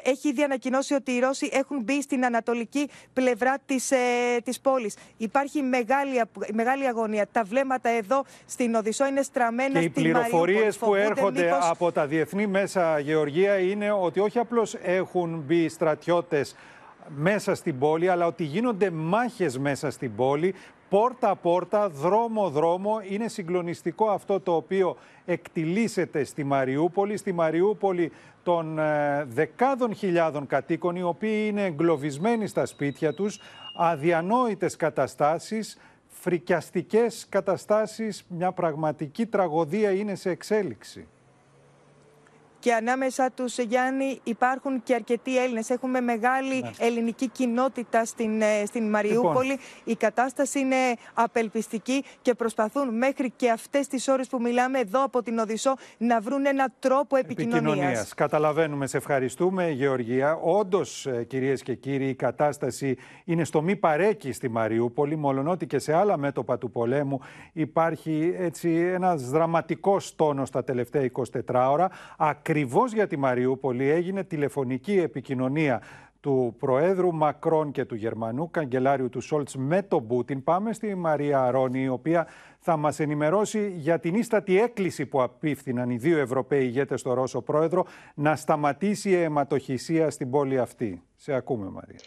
έχει 0.03 0.29
ήδη 0.29 0.43
ανακοινώσει 0.43 0.93
ότι 0.93 1.11
οι 1.11 1.19
Ρώσοι 1.19 1.49
έχουν 1.51 1.81
μπει 1.81 2.01
στην 2.01 2.25
ανατολική 2.25 2.89
πλευρά 3.13 3.57
της 3.65 3.91
ε, 3.91 3.97
της 4.43 4.59
πόλης. 4.59 4.95
Υπάρχει 5.17 5.61
μεγάλη, 5.61 6.21
μεγάλη 6.53 6.87
αγωνία. 6.87 7.27
Τα 7.31 7.43
βλέμματα 7.43 7.89
εδώ 7.89 8.23
στην 8.45 8.75
Οδυσσό 8.75 9.05
είναι 9.05 9.21
στραμμένα 9.21 9.79
και 9.79 9.89
στην 9.89 9.89
οι 9.89 9.89
πληροφορίες 9.89 10.77
που 10.77 10.85
Φοβούνται 10.85 11.03
έρχονται 11.03 11.43
μήπως- 11.43 11.69
από 11.69 11.91
τα 11.91 12.07
διεθνή 12.07 12.47
μέσα, 12.47 12.99
Γεωργία, 12.99 13.57
είναι 13.57 13.91
ότι 13.91 14.19
όχι 14.19 14.39
απλώς 14.39 14.75
έχουν 14.83 15.43
μπει 15.45 15.69
στρατιώτες 15.69 16.55
μέσα 17.15 17.55
στην 17.55 17.79
πόλη, 17.79 18.09
αλλά 18.09 18.25
ότι 18.25 18.43
γίνονται 18.43 18.89
μάχες 18.89 19.57
μέσα 19.57 19.91
στην 19.91 20.15
πόλη, 20.15 20.55
πόρτα-πόρτα, 20.95 21.89
δρόμο-δρόμο. 21.89 23.01
Είναι 23.09 23.27
συγκλονιστικό 23.27 24.09
αυτό 24.09 24.39
το 24.39 24.55
οποίο 24.55 24.97
εκτιλήσεται 25.25 26.23
στη 26.23 26.43
Μαριούπολη. 26.43 27.17
Στη 27.17 27.31
Μαριούπολη 27.31 28.11
των 28.43 28.79
ε, 28.79 29.25
δεκάδων 29.27 29.93
χιλιάδων 29.93 30.47
κατοίκων, 30.47 30.95
οι 30.95 31.03
οποίοι 31.03 31.45
είναι 31.47 31.63
εγκλωβισμένοι 31.65 32.47
στα 32.47 32.65
σπίτια 32.65 33.13
τους, 33.13 33.39
αδιανόητες 33.75 34.75
καταστάσεις, 34.75 35.77
φρικιαστικές 36.07 37.25
καταστάσεις, 37.29 38.25
μια 38.29 38.51
πραγματική 38.51 39.25
τραγωδία 39.25 39.91
είναι 39.91 40.15
σε 40.15 40.29
εξέλιξη. 40.29 41.07
Και 42.65 42.73
ανάμεσα 42.73 43.31
τους, 43.35 43.57
Γιάννη, 43.57 44.19
υπάρχουν 44.23 44.83
και 44.83 44.93
αρκετοί 44.93 45.37
Έλληνες. 45.43 45.69
Έχουμε 45.69 46.01
μεγάλη 46.01 46.61
Ναι. 46.61 46.69
ελληνική 46.77 47.27
κοινότητα 47.29 48.05
στην, 48.05 48.41
ε, 48.41 48.65
στην 48.65 48.89
Μαριούπολη. 48.89 49.47
Λοιπόν. 49.49 49.65
Η 49.83 49.95
κατάσταση 49.95 50.59
είναι 50.59 50.75
απελπιστική 51.13 52.03
και 52.21 52.33
προσπαθούν 52.33 52.97
μέχρι 52.97 53.33
και 53.35 53.49
αυτές 53.49 53.87
τις 53.87 54.07
ώρες 54.07 54.27
που 54.27 54.41
μιλάμε 54.41 54.79
εδώ 54.79 55.03
από 55.03 55.21
την 55.23 55.37
Οδυσσό 55.37 55.75
να 55.97 56.19
βρουν 56.19 56.45
έναν 56.45 56.73
τρόπο 56.79 57.15
επικοινωνίας. 57.15 57.61
επικοινωνίας. 57.65 58.13
Καταλαβαίνουμε, 58.13 58.87
σε 58.87 58.97
ευχαριστούμε 58.97 59.69
Γεωργία. 59.69 60.35
Όντως, 60.35 61.05
ε, 61.05 61.23
κυρίες 61.23 61.61
και 61.61 61.75
κύριοι, 61.75 62.07
η 62.09 62.15
κατάσταση 62.15 62.97
είναι 63.25 63.43
στο 63.43 63.61
μη 63.61 63.75
παρέκει 63.75 64.31
στη 64.31 64.49
Μαριούπολη, 64.49 65.15
μολονότι 65.15 65.67
και 65.67 65.79
σε 65.79 65.93
άλλα 65.93 66.17
μέτωπα 66.17 66.57
του 66.57 66.71
πολέμου 66.71 67.19
υπάρχει 67.53 68.35
έτσι 68.37 68.69
ένας 68.75 69.29
δραματικός 69.29 70.15
τόνος 70.15 70.49
τα 70.49 70.63
τελευταία 70.63 71.01
24 71.01 71.69
ώρα. 71.71 71.89
Ακριβώς 72.55 72.93
για 72.93 73.07
τη 73.07 73.17
Μαριούπολη 73.17 73.89
έγινε 73.89 74.23
τηλεφωνική 74.23 74.97
επικοινωνία 74.97 75.81
του 76.19 76.55
Προέδρου 76.59 77.13
Μακρόν 77.13 77.71
και 77.71 77.85
του 77.85 77.95
Γερμανού 77.95 78.51
Καγκελάριου 78.51 79.09
του 79.09 79.21
Σόλτς 79.21 79.55
με 79.55 79.81
τον 79.81 80.07
Πούτιν. 80.07 80.43
Πάμε 80.43 80.73
στη 80.73 80.95
Μαρία 80.95 81.41
Αρώνη, 81.41 81.81
η 81.81 81.87
οποία 81.87 82.27
θα 82.67 82.77
μας 82.77 82.99
ενημερώσει 82.99 83.73
για 83.77 83.99
την 83.99 84.15
ίστατη 84.15 84.59
έκκληση 84.61 85.05
που 85.05 85.21
απίφθηναν 85.21 85.89
οι 85.89 85.97
δύο 85.97 86.17
Ευρωπαίοι 86.17 86.63
ηγέτες 86.63 86.99
στο 86.99 87.13
Ρώσο 87.13 87.41
Πρόεδρο 87.41 87.85
να 88.15 88.35
σταματήσει 88.35 89.09
η 89.09 89.21
αιματοχυσία 89.21 90.09
στην 90.09 90.29
πόλη 90.29 90.59
αυτή. 90.59 91.01
Σε 91.15 91.33
ακούμε 91.33 91.69
Μαρία. 91.69 91.99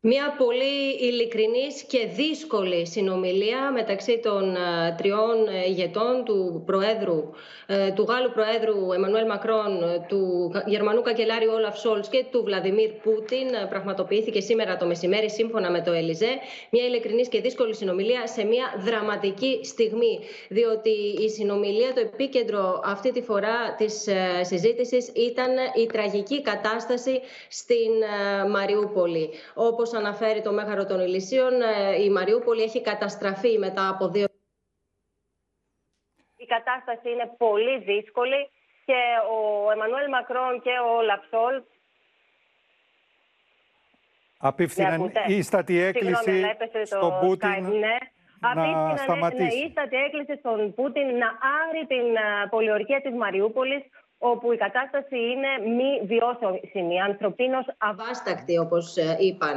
Μια 0.00 0.34
πολύ 0.38 0.74
ειλικρινής 1.08 1.82
και 1.82 2.06
δύσκολη 2.16 2.86
συνομιλία 2.86 3.70
μεταξύ 3.72 4.20
των 4.22 4.54
ε, 4.54 4.94
τριών 4.96 5.36
ε, 5.48 5.68
ηγετών 5.68 6.22
του 6.24 6.62
Προέδρου, 6.66 7.30
ε, 7.66 7.90
του 7.92 8.02
Γάλλου 8.08 8.30
Προέδρου 8.32 8.92
Εμμανουέλ 8.92 9.26
Μακρόν, 9.26 9.82
ε, 9.82 10.04
του 10.08 10.50
Κα- 10.52 10.64
Γερμανού 10.66 11.02
Καγκελάριου 11.02 11.50
Όλαφ 11.54 11.78
Σόλτς 11.78 12.08
και 12.08 12.24
του 12.30 12.42
Βλαδιμίρ 12.44 12.90
Πούτιν. 12.90 13.46
Ε, 13.62 13.66
Πραγματοποιήθηκε 13.68 14.40
σήμερα 14.40 14.76
το 14.76 14.86
μεσημέρι 14.86 15.30
σύμφωνα 15.30 15.70
με 15.70 15.80
το 15.82 15.92
Ελιζέ. 15.92 16.32
Μια 16.70 16.84
ειλικρινής 16.86 17.28
και 17.28 17.40
δύσκολη 17.40 17.74
συνομιλία 17.74 18.26
σε 18.26 18.44
μια 18.44 18.66
δραματική 18.78 19.60
στιγμή. 19.62 20.05
Διότι 20.48 20.90
η 21.24 21.28
συνομιλία, 21.28 21.92
το 21.94 22.00
επίκεντρο 22.00 22.80
αυτή 22.84 23.12
τη 23.12 23.22
φορά 23.22 23.74
της 23.74 24.06
ε, 24.06 24.44
συζήτησης 24.44 25.12
ήταν 25.14 25.50
η 25.74 25.86
τραγική 25.86 26.42
κατάσταση 26.42 27.20
στην 27.48 28.02
ε, 28.02 28.48
Μαριούπολη. 28.48 29.30
Όπως 29.54 29.92
αναφέρει 29.94 30.42
το 30.42 30.52
Μέγαρο 30.52 30.86
των 30.86 31.00
Ηλυσίων, 31.00 31.52
ε, 31.62 32.02
η 32.02 32.10
Μαριούπολη 32.10 32.62
έχει 32.62 32.80
καταστραφεί 32.82 33.58
μετά 33.58 33.88
από 33.88 34.08
δύο 34.08 34.26
Η 36.36 36.46
κατάσταση 36.46 37.10
είναι 37.10 37.34
πολύ 37.38 37.78
δύσκολη 37.78 38.50
και 38.84 39.00
ο 39.30 39.70
Εμμανουέλ 39.70 40.08
Μακρόν 40.08 40.60
και 40.62 40.70
ο 40.70 41.02
Λαψόλ 41.02 41.62
Απίφθηναν 44.38 44.92
ακούτε; 44.92 45.24
ίστατη 45.26 45.80
έκκληση 45.80 46.14
Συγγνώμη, 46.14 46.38
αλλά 46.38 46.50
έπεσε 46.50 46.78
το 46.78 46.86
στον 46.86 47.18
Πούτιν 47.20 47.48
Skype, 47.48 47.78
ναι. 47.78 47.96
Να 48.54 48.62
Απίφθηναν, 48.62 48.92
ναι, 48.92 49.04
σταματήσει. 49.06 49.58
Ναι, 49.58 49.66
ίστατη 49.66 49.96
έκκληση 50.06 50.34
στον 50.42 50.58
Πούτιν 50.76 51.06
να 51.22 51.28
άρει 51.60 51.82
την 51.92 52.06
α, 52.16 52.48
πολιορκία 52.48 53.00
της 53.04 53.14
Μαριούπολης 53.22 53.82
όπου 54.18 54.52
η 54.52 54.56
κατάσταση 54.56 55.16
είναι 55.16 55.50
μη 55.76 56.06
βιώσιμη, 56.06 57.00
ανθρωπίνως 57.00 57.66
αβάστακτη 57.78 58.58
όπως 58.58 58.96
ε, 58.96 59.16
είπαν. 59.20 59.56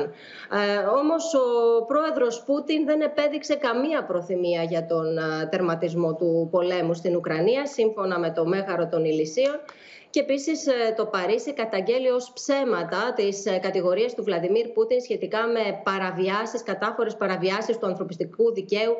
Ε, 0.52 0.78
όμως 0.78 1.34
ο 1.34 1.86
πρόεδρος 1.86 2.44
Πούτιν 2.46 2.86
δεν 2.86 3.02
επέδειξε 3.02 3.56
καμία 3.56 4.06
προθυμία 4.06 4.64
για 4.64 4.86
τον 4.86 5.18
ε, 5.18 5.48
τερματισμό 5.50 6.16
του 6.16 6.48
πολέμου 6.52 6.94
στην 6.94 7.16
Ουκρανία 7.16 7.66
σύμφωνα 7.66 8.20
με 8.20 8.32
το 8.32 8.46
Μέγαρο 8.46 8.88
των 8.88 9.06
Ηλυσίων 9.06 9.60
και 10.10 10.20
επίσης 10.20 10.68
το 10.98 11.06
Παρίσι 11.06 11.54
καταγγέλει 11.54 12.10
ως 12.10 12.32
ψέματα 12.34 13.14
τις 13.16 13.44
κατηγορίες 13.62 14.14
του 14.14 14.24
Βλαντιμίρ 14.24 14.68
Πούτιν 14.68 15.02
σχετικά 15.02 15.48
με 15.48 15.82
παραβιάσεις, 15.84 16.64
κατάφορες 16.64 17.16
παραβιάσεις 17.18 17.78
του 17.78 17.86
ανθρωπιστικού 17.86 18.54
δικαίου 18.54 18.96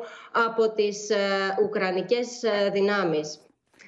από 0.46 0.72
τις 0.72 1.10
Ουκρανικές 1.64 2.40
δυνάμεις. 2.72 3.40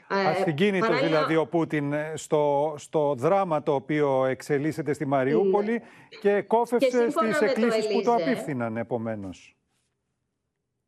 Ασυγκίνητος 0.09 0.89
παράλληλα- 0.89 1.09
δηλαδή 1.11 1.37
ο 1.37 1.47
Πούτιν 1.47 1.93
ε, 1.93 2.13
στο, 2.15 2.75
στο 2.79 3.15
δράμα 3.19 3.63
το 3.63 3.75
οποίο 3.75 4.25
εξελίσσεται 4.25 4.93
στη 4.93 5.07
Μαριούπολη 5.07 5.83
και 6.21 6.43
κόφευσε 6.43 6.89
Και 6.89 6.97
σύμφωνα 6.97 7.33
στις 7.33 7.41
με 7.41 7.47
το 7.47 7.61
εκκλήσεις 7.61 7.87
που 7.93 8.03
το 8.03 8.13
Ελίζε, 8.13 8.31
απίφθηναν 8.31 8.77
επομένως. 8.77 9.57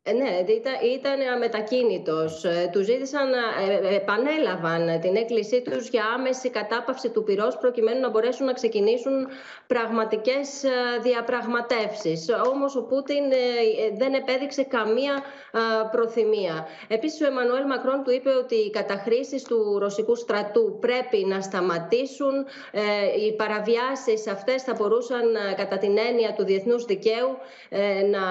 Ε, 0.06 0.12
Ναι, 0.12 0.52
ήταν, 0.52 0.72
ήταν 0.94 1.20
αμετακίνητος. 1.34 2.44
Ε, 2.44 2.68
Τους 2.72 2.84
ζήτησαν, 2.84 3.32
ε, 3.32 3.88
ε, 3.88 3.94
επανέλαβαν 3.96 5.00
την 5.00 5.16
έκκλησή 5.16 5.62
τους 5.62 5.88
για 5.88 6.04
άμεση 6.16 6.50
κατάπαυση 6.50 7.08
του 7.08 7.22
πυρός 7.22 7.56
προκειμένου 7.58 8.00
να 8.00 8.10
μπορέσουν 8.10 8.46
να 8.46 8.52
ξεκινήσουν 8.52 9.26
πραγματικές 9.66 10.64
ε, 10.64 10.68
διαπραγματεύσεις. 11.02 12.26
Όμως 12.52 12.76
ο 12.76 12.82
Πούτιν 12.82 13.24
ε, 13.32 13.36
ε, 13.36 13.96
δεν 13.96 14.14
επέδειξε 14.14 14.62
καμία 14.62 15.14
ε, 15.52 15.58
προθυμία. 15.90 16.66
Επίσης 16.88 17.20
ο 17.20 17.26
Εμμανουέλ 17.26 17.66
Μακρόν 17.66 18.02
του 18.04 18.10
είπε 18.10 18.30
ότι 18.30 18.54
οι 18.54 18.70
καταχρήσεις 18.70 19.42
του 19.42 19.78
ρωσικού 19.78 20.14
στρατού 20.14 20.78
πρέπει 20.80 21.24
να 21.24 21.40
σταματήσουν. 21.40 22.34
Ε, 22.72 22.80
Οι 23.26 23.32
παραβιάσεις 23.36 24.26
αυτές 24.26 24.62
θα 24.62 24.74
μπορούσαν 24.78 25.34
ε, 25.34 25.54
κατά 25.56 25.78
την 25.78 25.98
έννοια 25.98 26.32
του 26.36 26.44
διεθνούς 26.44 26.84
δικαίου 26.84 27.36
ε, 27.68 28.02
να, 28.02 28.24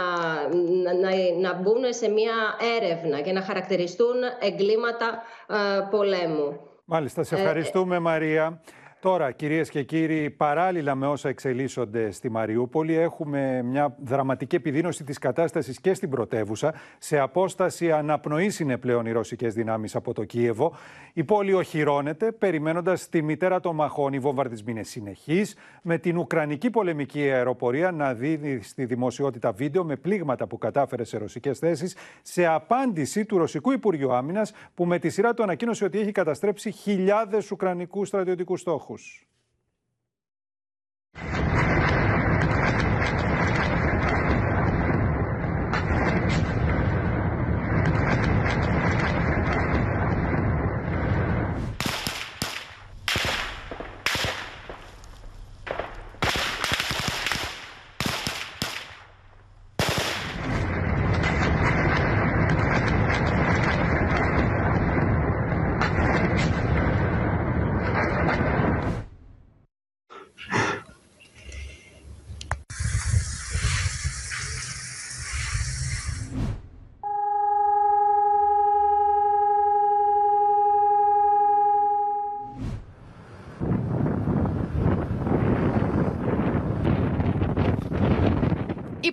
να, 0.84 0.94
να, 0.94 1.10
να 1.40 1.62
μπουν 1.64 1.84
σε 1.90 2.10
μια 2.10 2.34
έρευνα 2.78 3.22
και 3.22 3.32
να 3.32 3.42
χαρακτηριστούν 3.42 4.16
εγκλήματα 4.40 5.24
ε, 5.48 5.56
πολέμου. 5.90 6.60
Μάλιστα, 6.86 7.24
σε 7.24 7.36
Ε, 7.36 7.40
ευχαριστούμε 7.40 8.00
Μαρία. 8.00 8.62
Τώρα, 9.04 9.32
κυρίες 9.32 9.70
και 9.70 9.84
κύριοι, 9.84 10.30
παράλληλα 10.30 10.96
με 10.96 11.08
όσα 11.08 11.30
εξελίσσονται 11.30 12.12
στη 12.12 12.30
Μαριούπολη, 12.30 12.96
έχουμε 12.96 13.62
μια 13.64 13.96
δραματική 14.04 14.56
επιδείνωση 14.56 15.04
της 15.04 15.18
κατάστασης 15.18 15.80
και 15.80 15.94
στην 15.94 16.10
πρωτεύουσα. 16.10 16.74
Σε 16.98 17.20
απόσταση 17.20 17.92
αναπνοής 17.92 18.60
είναι 18.60 18.78
πλέον 18.78 19.06
οι 19.06 19.12
ρωσικές 19.12 19.54
δυνάμεις 19.54 19.96
από 19.96 20.14
το 20.14 20.24
Κίεβο. 20.24 20.76
Η 21.14 21.24
πόλη 21.24 21.54
οχυρώνεται, 21.54 22.32
περιμένοντας 22.32 23.10
τη 23.10 23.22
μητέρα 23.22 23.60
των 23.60 23.76
μαχών. 23.76 24.14
Οι 24.14 24.20
βομβαρδισμοί 24.20 24.72
είναι 24.72 24.84
συνεχείς, 24.84 25.56
με 25.82 25.98
την 25.98 26.18
Ουκρανική 26.18 26.70
πολεμική 26.70 27.22
αεροπορία 27.22 27.92
να 27.92 28.14
δίνει 28.14 28.62
στη 28.62 28.86
δημοσιότητα 28.86 29.52
βίντεο 29.52 29.84
με 29.84 29.96
πλήγματα 29.96 30.48
που 30.48 30.58
κατάφερε 30.58 31.04
σε 31.04 31.18
ρωσικές 31.18 31.60
θέσεις, 31.60 31.96
σε 32.22 32.46
απάντηση 32.46 33.26
του 33.26 33.38
Ρωσικού 33.38 33.72
Υπουργείου 33.72 34.14
Άμυνας, 34.14 34.54
που 34.76 34.86
με 34.86 35.00
τη 35.00 35.10
σειρά 35.10 35.34
του 35.34 35.44
ανακοίνωσε 35.44 35.86
ότι 35.86 36.00
έχει 36.00 36.12
καταστρέψει 36.12 36.72
χιλιάδες 36.72 37.52
Ουκρανικούς 37.52 38.08
στρατιωτικούς 38.08 38.60
στόχους 38.60 38.92
στόχους. 38.98 39.28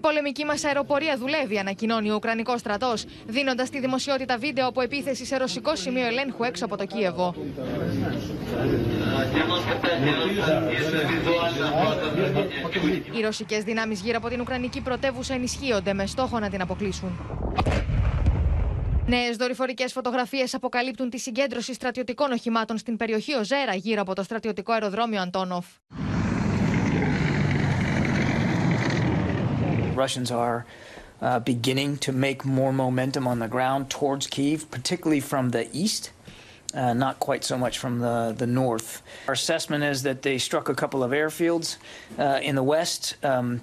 Πολεμική 0.00 0.44
μας 0.44 0.64
αεροπορία 0.64 1.16
δουλεύει, 1.16 1.58
ανακοινώνει 1.58 2.10
ο 2.10 2.14
Ουκρανικός 2.14 2.60
στρατός, 2.60 3.04
δίνοντας 3.26 3.70
τη 3.70 3.80
δημοσιότητα 3.80 4.38
βίντεο 4.38 4.66
από 4.66 4.80
επίθεση 4.80 5.24
σε 5.24 5.36
ρωσικό 5.36 5.76
σημείο 5.76 6.06
ελέγχου 6.06 6.44
έξω 6.44 6.64
από 6.64 6.76
το 6.76 6.84
Κίεβο. 6.84 7.34
Οι 13.12 13.20
ρωσικές 13.20 13.64
δυνάμεις 13.64 14.00
γύρω 14.00 14.16
από 14.16 14.28
την 14.28 14.40
Ουκρανική 14.40 14.80
πρωτεύουσα 14.80 15.34
ενισχύονται 15.34 15.92
με 15.92 16.06
στόχο 16.06 16.38
να 16.38 16.48
την 16.50 16.60
αποκλείσουν. 16.60 17.18
Νέες 19.06 19.36
δορυφορικές 19.36 19.92
φωτογραφίες 19.92 20.54
αποκαλύπτουν 20.54 21.10
τη 21.10 21.18
συγκέντρωση 21.18 21.74
στρατιωτικών 21.74 22.32
οχημάτων 22.32 22.78
στην 22.78 22.96
περιοχή 22.96 23.34
Οζέρα 23.34 23.74
γύρω 23.74 24.00
από 24.00 24.14
το 24.14 24.22
στρατιωτικό 24.22 24.72
αεροδρόμιο 24.72 25.20
Αντόνοφ. 25.20 25.66
Russians 29.94 30.30
are 30.30 30.64
uh, 31.20 31.40
beginning 31.40 31.98
to 31.98 32.12
make 32.12 32.44
more 32.44 32.72
momentum 32.72 33.26
on 33.26 33.38
the 33.38 33.48
ground 33.48 33.90
towards 33.90 34.26
Kiev, 34.26 34.70
particularly 34.70 35.20
from 35.20 35.50
the 35.50 35.68
east. 35.76 36.10
Uh, 36.72 36.92
not 36.92 37.18
quite 37.18 37.42
so 37.42 37.58
much 37.58 37.78
from 37.78 37.98
the, 37.98 38.32
the 38.36 38.46
north. 38.46 39.02
Our 39.26 39.34
assessment 39.34 39.82
is 39.82 40.04
that 40.04 40.22
they 40.22 40.38
struck 40.38 40.68
a 40.68 40.74
couple 40.74 41.02
of 41.02 41.10
airfields 41.10 41.78
uh, 42.16 42.38
in 42.42 42.54
the 42.54 42.62
west. 42.62 43.16
Um, 43.24 43.62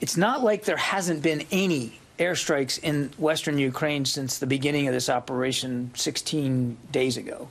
it's 0.00 0.16
not 0.16 0.42
like 0.42 0.64
there 0.64 0.78
hasn't 0.78 1.22
been 1.22 1.44
any 1.52 2.00
airstrikes 2.18 2.78
in 2.82 3.10
western 3.18 3.58
Ukraine 3.58 4.06
since 4.06 4.38
the 4.38 4.46
beginning 4.46 4.88
of 4.88 4.94
this 4.94 5.10
operation 5.10 5.90
16 5.94 6.78
days 6.90 7.18
ago. 7.18 7.48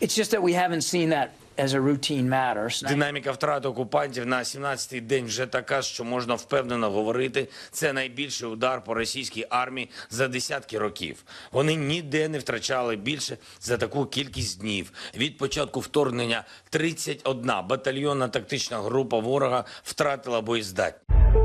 It's 0.00 0.14
just 0.14 0.30
that 0.30 0.42
we 0.42 0.52
haven't 0.52 0.82
seen 0.82 1.10
that 1.10 1.34
Динаміка 2.88 3.32
втрат 3.32 3.66
окупантів 3.66 4.26
на 4.26 4.38
17-й 4.38 5.00
день 5.00 5.24
вже 5.24 5.46
така, 5.46 5.82
що 5.82 6.04
можна 6.04 6.34
впевнено 6.34 6.90
говорити, 6.90 7.48
це 7.70 7.92
найбільший 7.92 8.48
удар 8.48 8.84
по 8.84 8.94
російській 8.94 9.46
армії 9.50 9.90
за 10.10 10.28
десятки 10.28 10.78
років. 10.78 11.24
Вони 11.52 11.74
ніде 11.74 12.28
не 12.28 12.38
втрачали 12.38 12.96
більше 12.96 13.36
за 13.60 13.76
таку 13.76 14.06
кількість 14.06 14.60
днів. 14.60 14.92
Від 15.16 15.38
початку 15.38 15.80
вторгнення 15.80 16.44
31 16.70 17.52
батальйонна 17.68 18.28
тактична 18.28 18.78
група 18.78 19.18
ворога 19.18 19.64
втратила 19.82 20.40
боєздатність. 20.40 21.41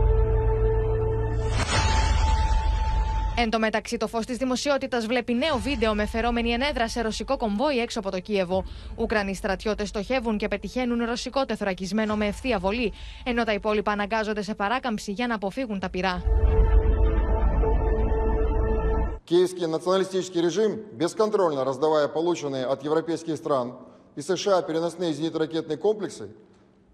Εν 3.37 3.51
τω 3.51 3.59
μεταξύ, 3.59 3.97
το 3.97 4.07
φω 4.07 4.19
τη 4.19 4.35
δημοσιότητα 4.35 5.01
βλέπει 5.01 5.35
νέο 5.35 5.59
βίντεο 5.59 5.95
με 5.95 6.07
φερόμενη 6.07 6.51
ενέδρα 6.51 6.89
σε 6.89 7.01
ρωσικό 7.01 7.37
κομβόι 7.37 7.79
έξω 7.79 7.99
από 7.99 8.11
το 8.11 8.21
Κίεβο. 8.21 8.65
Ουκρανοί 8.97 9.35
στρατιώτε 9.35 9.85
στοχεύουν 9.85 10.37
και 10.39 10.49
πετυχαίνουν 10.49 11.05
ρωσικό 11.05 11.45
τεθωρακισμένο 11.45 12.17
με 12.17 12.27
ευθεία 12.27 12.59
βολή, 12.59 12.93
ενώ 13.25 13.45
τα 13.45 13.53
υπόλοιπα 13.53 13.92
αναγκάζονται 13.92 14.42
σε 14.42 14.55
παράκαμψη 14.55 15.12
για 15.12 15.27
να 15.27 15.35
αποφύγουν 15.35 15.79
τα 15.79 15.90
πυρά. 15.90 16.23
Киевский 19.25 19.66
националистический 19.66 20.40
режим, 20.40 20.71
бесконтрольно 21.01 21.64
раздавая 21.64 22.09
полученные 22.09 22.64
от 22.66 22.83
европейских 22.83 23.37
стран 23.37 23.66
и 24.16 24.21
США 24.21 24.62
переносные 24.62 25.12
зенитно-ракетные 25.12 25.79
комплексы, 25.79 26.29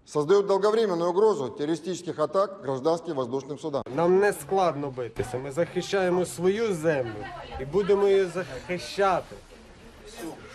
создает 0.06 0.46
долговременную 0.46 1.10
угрозу 1.10 1.48
террористических 1.48 2.18
атак 2.18 2.60
гражданским 2.62 3.14
воздушным 3.14 3.58
судам. 3.58 3.82
Нам 3.94 4.18
не 4.20 4.32
складно 4.32 4.90
битися. 4.90 5.38
Ми 5.38 5.52
захищаємо 5.52 6.26
свою 6.26 6.74
землю 6.74 7.24
і 7.60 7.64
будемо 7.64 8.08
її 8.08 8.24
захищати. 8.24 9.36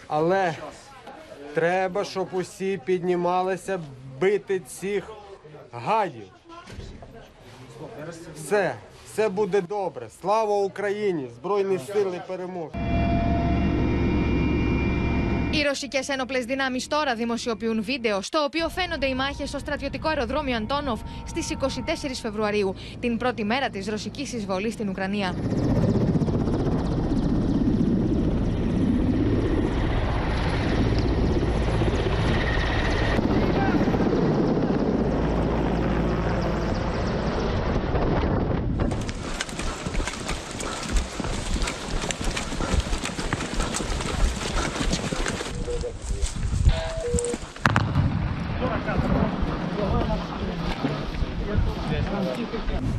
Але 0.08 0.56
треба, 1.54 2.04
щоб 2.04 2.28
усі 2.32 2.82
піднімалися 2.86 3.80
бити 4.20 4.60
цих 4.60 5.04
гадів. 5.72 6.28
Все, 8.36 8.76
все 9.06 9.30
буде 9.30 9.62
добре. 9.62 10.10
Слава 10.22 10.56
Україні! 10.56 11.30
Збройні 11.36 11.80
сили 11.80 12.22
перемоги! 12.28 12.99
Οι 15.60 15.62
ρωσικέ 15.62 16.00
ένοπλες 16.08 16.46
δυνάμεις 16.46 16.88
τώρα 16.88 17.16
δημοσιοποιούν 17.16 17.84
βίντεο 17.84 18.22
στο 18.22 18.44
οποίο 18.44 18.70
φαίνονται 18.70 19.08
οι 19.08 19.16
μάχες 19.16 19.50
στο 19.50 19.60
στρατιωτικό 19.60 20.08
αεροδρόμιο 20.08 20.56
Αντόνοφ 20.56 21.00
στις 21.26 21.50
24 21.60 21.66
Φεβρουαρίου, 22.22 22.76
την 23.00 23.18
πρώτη 23.18 23.44
μέρα 23.44 23.70
της 23.70 23.88
ρωσικής 23.88 24.34
εισβολής 24.34 24.74
στην 24.74 24.90
Ουκρανία. 24.90 25.36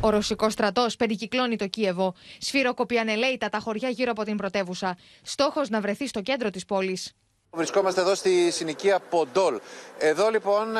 ρωσικό 0.11 0.49
στρατός 0.49 0.95
περικυκλώνει 0.95 1.55
το 1.55 1.67
Κίεβο. 1.67 2.13
Σφυροκοπεί 2.39 2.97
ανελαίητα 2.97 3.49
τα 3.49 3.59
χωριά 3.59 3.89
γύρω 3.89 4.11
από 4.11 4.23
την 4.23 4.37
πρωτεύουσα. 4.37 4.97
Στόχος 5.21 5.69
να 5.69 5.81
βρεθεί 5.81 6.07
στο 6.07 6.21
κέντρο 6.21 6.49
της 6.49 6.65
πόλης. 6.65 7.13
Βρισκόμαστε 7.53 8.01
εδώ 8.01 8.15
στη 8.15 8.51
συνοικία 8.51 8.99
Ποντόλ. 8.99 9.59
Εδώ 9.97 10.29
λοιπόν 10.29 10.75
ε, 10.75 10.79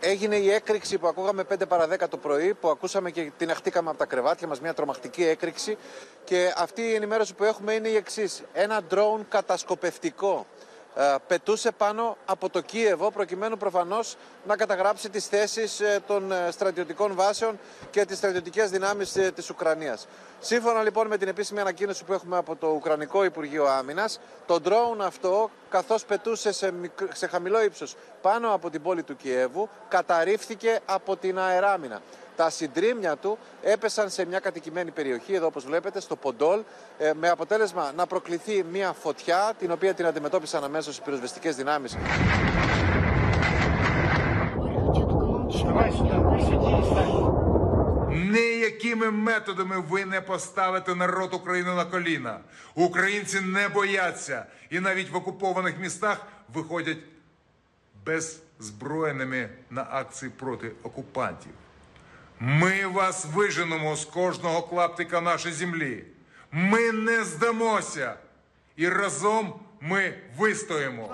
έγινε 0.00 0.36
η 0.36 0.50
έκρηξη 0.50 0.98
που 0.98 1.06
ακούγαμε 1.06 1.44
5 1.52 1.68
παρα 1.68 1.88
10 1.88 2.08
το 2.10 2.16
πρωί, 2.16 2.54
που 2.54 2.68
ακούσαμε 2.68 3.10
και 3.10 3.30
την 3.36 3.50
αχτήκαμε 3.50 3.88
από 3.90 3.98
τα 3.98 4.04
κρεβάτια 4.04 4.48
μας, 4.48 4.60
μια 4.60 4.74
τρομακτική 4.74 5.24
έκρηξη. 5.24 5.76
Και 6.24 6.52
αυτή 6.56 6.82
η 6.82 6.94
ενημέρωση 6.94 7.34
που 7.34 7.44
έχουμε 7.44 7.72
είναι 7.72 7.88
η 7.88 7.96
εξής. 7.96 8.42
Ένα 8.52 8.82
ντρόουν 8.82 9.26
κατασκοπευτικό 9.28 10.46
ε, 10.60 10.61
πετούσε 11.26 11.70
πάνω 11.70 12.16
από 12.24 12.48
το 12.48 12.60
Κίεβο 12.60 13.10
προκειμένου 13.10 13.56
προφανώς 13.56 14.16
να 14.46 14.56
καταγράψει 14.56 15.10
τις 15.10 15.26
θέσεις 15.26 15.80
ε, 15.80 16.00
των 16.06 16.32
ε, 16.32 16.50
στρατιωτικών 16.50 17.14
βάσεων 17.14 17.58
και 17.90 18.04
τις 18.04 18.16
στρατιωτικές 18.16 18.70
δυνάμεις 18.70 19.12
της 19.34 19.50
Ουκρανίας. 19.50 20.06
Σύμφωνα 20.40 20.82
λοιπόν 20.82 21.06
με 21.06 21.18
την 21.18 21.28
επίσημη 21.28 21.60
ανακοίνωση 21.60 22.04
που 22.04 22.12
έχουμε 22.12 22.36
από 22.36 22.56
το 22.56 22.66
Ουκρανικό 22.66 23.24
Υπουργείο 23.24 23.66
Άμυνας, 23.66 24.20
το 24.46 24.60
ντρόουν 24.60 25.00
αυτό 25.00 25.50
καθώς 25.70 26.04
πετούσε 26.04 26.52
σε, 26.52 26.72
σε 27.12 27.26
χαμηλό 27.26 27.62
ύψος 27.62 27.96
πάνω 28.22 28.54
από 28.54 28.70
την 28.70 28.82
πόλη 28.82 29.02
του 29.02 29.16
Κιέβου 29.16 29.68
καταρρίφθηκε 29.88 30.80
από 30.86 31.16
την 31.16 31.38
αεράμινα. 31.38 32.00
Τα 32.35 32.49
συντρίμια 32.49 33.15
του 33.15 33.37
έπεσαν 33.61 34.09
σε 34.09 34.25
μια 34.25 34.39
κατοικημένη 34.39 34.91
περιοχή, 34.91 35.33
εδώ 35.33 35.45
όπως 35.45 35.65
βλέπετε, 35.65 35.99
στο 35.99 36.15
Ποντόλ, 36.15 36.63
με 37.13 37.29
αποτέλεσμα 37.29 37.91
να 37.95 38.05
προκληθεί 38.07 38.63
μια 38.71 38.93
φωτιά, 38.93 39.53
την 39.59 39.71
οποία 39.71 39.93
την 39.93 40.05
αντιμετώπισαν 40.05 40.63
αμέσως 40.63 40.97
οι 40.97 41.01
πυροσβεστικές 41.01 41.55
δυνάμεις. 41.55 41.97
Ніякими 48.31 49.09
методами 49.11 49.77
ви 49.89 50.05
не 50.05 50.21
поставите 50.21 50.95
народ 50.95 51.33
України 51.33 51.73
на 51.73 51.85
коліна. 51.85 52.39
Українці 52.75 53.41
не 53.41 53.67
бояться 53.67 54.45
і 54.69 54.79
навіть 54.79 55.09
в 55.09 55.15
окупованих 55.15 55.79
містах 55.79 56.27
виходять 56.53 56.97
беззброєними 58.05 59.49
на 59.69 59.87
акції 59.91 60.31
проти 60.31 60.71
окупантів. 60.83 61.51
Ми 62.41 62.85
вас 62.85 63.25
виженемо 63.33 63.95
з 63.95 64.05
кожного 64.05 64.61
клаптика 64.61 65.21
нашої 65.21 65.53
землі. 65.53 66.03
Ми 66.51 66.91
не 66.91 67.23
здамося. 67.23 68.13
І 68.75 68.89
разом 68.89 69.53
ми 69.81 70.13
вистоїмо. 70.37 71.09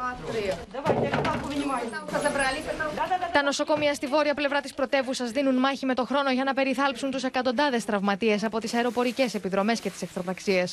Τα 3.34 3.44
νοσοκομεία 3.44 3.94
στη 3.94 4.08
βόρεια 4.08 4.34
πλευρά 4.34 4.62
τη 4.62 4.74
πρωτεύουσα 4.76 5.26
δίνουν 5.26 5.56
μάχη 5.56 5.86
με 5.86 5.94
το 5.94 6.06
χρόνο 6.06 6.32
για 6.32 6.44
να 6.44 6.54
περιθάλψουν 6.54 7.12
του 7.12 7.26
εκατοντάδε 7.26 7.78
τραυματίε 7.78 8.38
από 8.44 8.60
τι 8.60 8.70
αεροπορικέ 8.76 9.30
επιδρομέ 9.34 9.74
και 9.74 9.90
τι 9.90 9.98
εχθροπραξίε. 10.02 10.66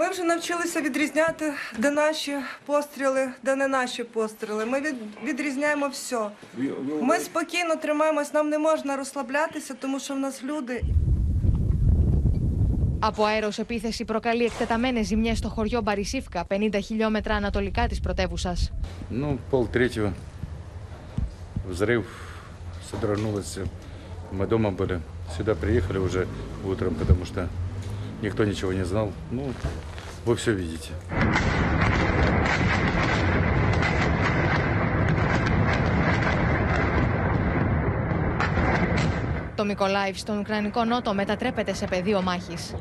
Ми 0.00 0.08
вже 0.08 0.24
навчилися 0.24 0.80
відрізняти, 0.80 1.52
де 1.78 1.90
наші 1.90 2.36
постріли, 2.66 3.28
де 3.42 3.56
не 3.56 3.68
наші 3.68 4.04
постріли. 4.04 4.66
Ми 4.66 4.80
від, 4.80 4.94
відрізняємо 5.24 5.88
все. 5.88 6.30
Ми 7.00 7.18
спокійно 7.18 7.76
тримаємось, 7.76 8.34
нам 8.34 8.48
не 8.48 8.58
можна 8.58 8.96
розслаблятися, 8.96 9.74
тому 9.74 10.00
що 10.00 10.14
в 10.14 10.18
нас 10.18 10.42
люди. 10.44 10.84
Από 13.00 13.22
αεροσεπίθεση 13.22 14.04
προκαλεί 14.04 14.44
εκτεταμένες 14.44 15.06
ζημιές 15.06 15.38
στο 15.38 15.48
χωριό 15.48 15.80
Μπαρισίφκα, 15.80 16.44
50 16.44 16.80
χιλιόμετρα 16.80 17.34
ανατολικά 17.34 17.86
της 17.88 18.00
πρωτεύουσας. 18.00 18.70
Ну, 19.10 19.38
полтретьего. 19.50 20.12
Взрыв 21.70 22.04
содрогнулся. 22.90 23.60
Мы 24.38 24.46
дома 24.46 24.70
были. 24.70 25.00
Сюда 25.36 25.54
приехали 25.54 25.98
уже 25.98 26.26
утром, 26.64 26.94
потому 26.94 27.24
что 27.24 27.48
никто 28.22 28.44
ничего 28.44 28.72
не 28.72 28.84
знал. 28.84 29.12
Ну, 29.30 29.42
вы 30.25 30.35
все 30.35 30.51
видите. 30.53 30.91
Το 39.55 39.65
Μικολάιβ 39.65 40.15
στον 40.15 40.37
Ουκρανικό 40.37 40.83
Νότο 40.83 41.13
μετατρέπεται 41.13 41.73
σε 41.73 41.85
πεδίο 41.85 42.21
μάχης. 42.21 42.75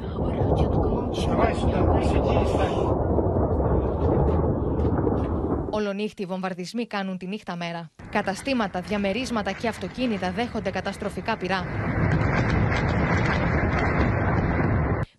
Ολονύχτη 5.70 6.22
οι 6.22 6.26
βομβαρδισμοί 6.26 6.86
κάνουν 6.86 7.18
τη 7.18 7.26
νύχτα 7.26 7.56
μέρα. 7.56 7.90
Καταστήματα, 8.10 8.80
διαμερίσματα 8.80 9.52
και 9.52 9.68
αυτοκίνητα 9.68 10.30
δέχονται 10.30 10.70
καταστροφικά 10.70 11.36
πυρά. 11.36 11.64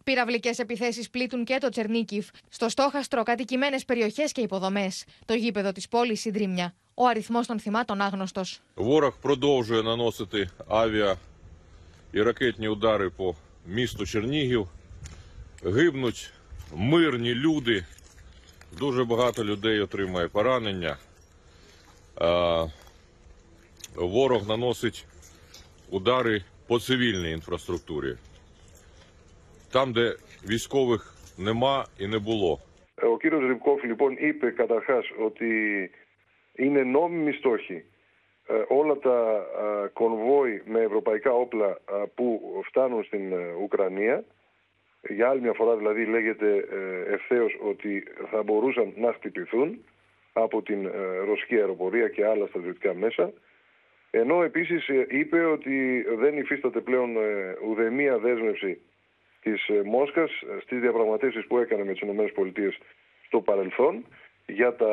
Πυραυλικές 0.09 0.59
επιθέσεις 0.59 1.09
πλήττουν 1.09 1.45
και 1.45 1.57
το 1.61 1.69
Τσερνίκιφ. 1.69 2.29
Στο 2.49 2.69
στόχαστρο 2.69 3.23
κατοικημένες 3.23 3.85
περιοχές 3.85 4.31
και 4.31 4.41
υποδομές. 4.41 5.05
Το 5.25 5.33
γήπεδο 5.33 5.71
της 5.71 5.87
πόλης 5.87 6.21
συντρίμια. 6.21 6.73
Ο 6.93 7.07
αριθμός 7.07 7.47
των 7.47 7.59
θυμάτων 7.59 8.01
άγνωστος. 8.01 8.61
Ворог 8.75 9.17
продовжує 9.21 9.81
наносити 9.83 10.49
авіа 10.67 11.17
і 12.11 12.21
ракетні 12.21 12.67
удари 12.67 13.09
по 13.09 13.35
місту 13.65 14.05
Чернігів. 14.05 14.67
Гибнуть 15.63 16.31
мирні 16.73 17.33
люди. 17.35 17.85
Дуже 18.77 19.03
багато 19.03 19.43
людей 19.43 19.79
отримає 19.79 20.27
поранення. 20.27 20.97
А, 22.15 22.67
Ворог 23.95 24.47
наносить 24.47 25.05
удари 25.89 26.43
по 26.67 26.79
цивільній 26.79 27.31
інфраструктурі. 27.31 28.17
Там, 29.71 29.93
де 29.93 30.15
військових 30.49 31.13
нема 31.37 31.85
і 31.97 32.07
не 32.07 32.19
було. 32.19 32.59
Ο 33.13 33.17
κύριος 33.17 33.47
Ρυμπκόφ 33.47 33.83
λοιπόν 33.83 34.15
είπε 34.19 34.49
καταρχάς 34.49 35.05
ότι 35.25 35.49
είναι 36.55 36.83
νόμιμοι 36.83 37.31
στόχοι 37.31 37.83
ε, 38.47 38.53
όλα 38.67 38.97
τα 38.97 39.45
ε, 39.83 39.87
κονβόι 39.87 40.61
με 40.65 40.79
ευρωπαϊκά 40.81 41.31
όπλα 41.31 41.67
ε, 41.67 42.03
που 42.15 42.61
φτάνουν 42.67 43.03
στην 43.03 43.31
ε, 43.33 43.53
Ουκρανία. 43.63 44.23
Για 45.09 45.29
άλλη 45.29 45.41
μια 45.41 45.53
φορά 45.53 45.75
δηλαδή 45.75 46.05
λέγεται 46.05 46.55
ε, 46.55 47.13
ευθέως 47.13 47.57
ότι 47.69 48.03
θα 48.31 48.43
μπορούσαν 48.43 48.93
να 48.95 49.13
χτυπηθούν 49.13 49.79
από 50.33 50.61
την 50.61 50.85
ε, 50.85 51.17
ρωσική 51.25 51.55
αεροπορία 51.55 52.07
και 52.07 52.25
άλλα 52.25 52.47
στρατιωτικά 52.47 52.93
μέσα. 52.93 53.33
Ενώ 54.11 54.43
επίσης 54.43 54.87
ε, 54.87 55.05
είπε 55.09 55.45
ότι 55.45 56.05
δεν 56.17 56.37
υφίσταται 56.37 56.79
πλέον 56.79 57.17
ε, 57.17 57.55
ουδεμία 57.67 58.17
δέσμευση 58.17 58.81
της 59.41 59.67
ε, 59.67 59.81
Μόσχας 59.85 60.29
ε, 60.31 60.59
στις 60.63 60.79
διαπραγματεύσεις 60.79 61.47
που 61.47 61.57
έκανε 61.57 61.83
με 61.83 61.91
τις 61.93 62.01
ΗΠΑ 62.01 62.73
στο 63.27 63.39
παρελθόν 63.41 64.05
για, 64.47 64.75
τα, 64.75 64.87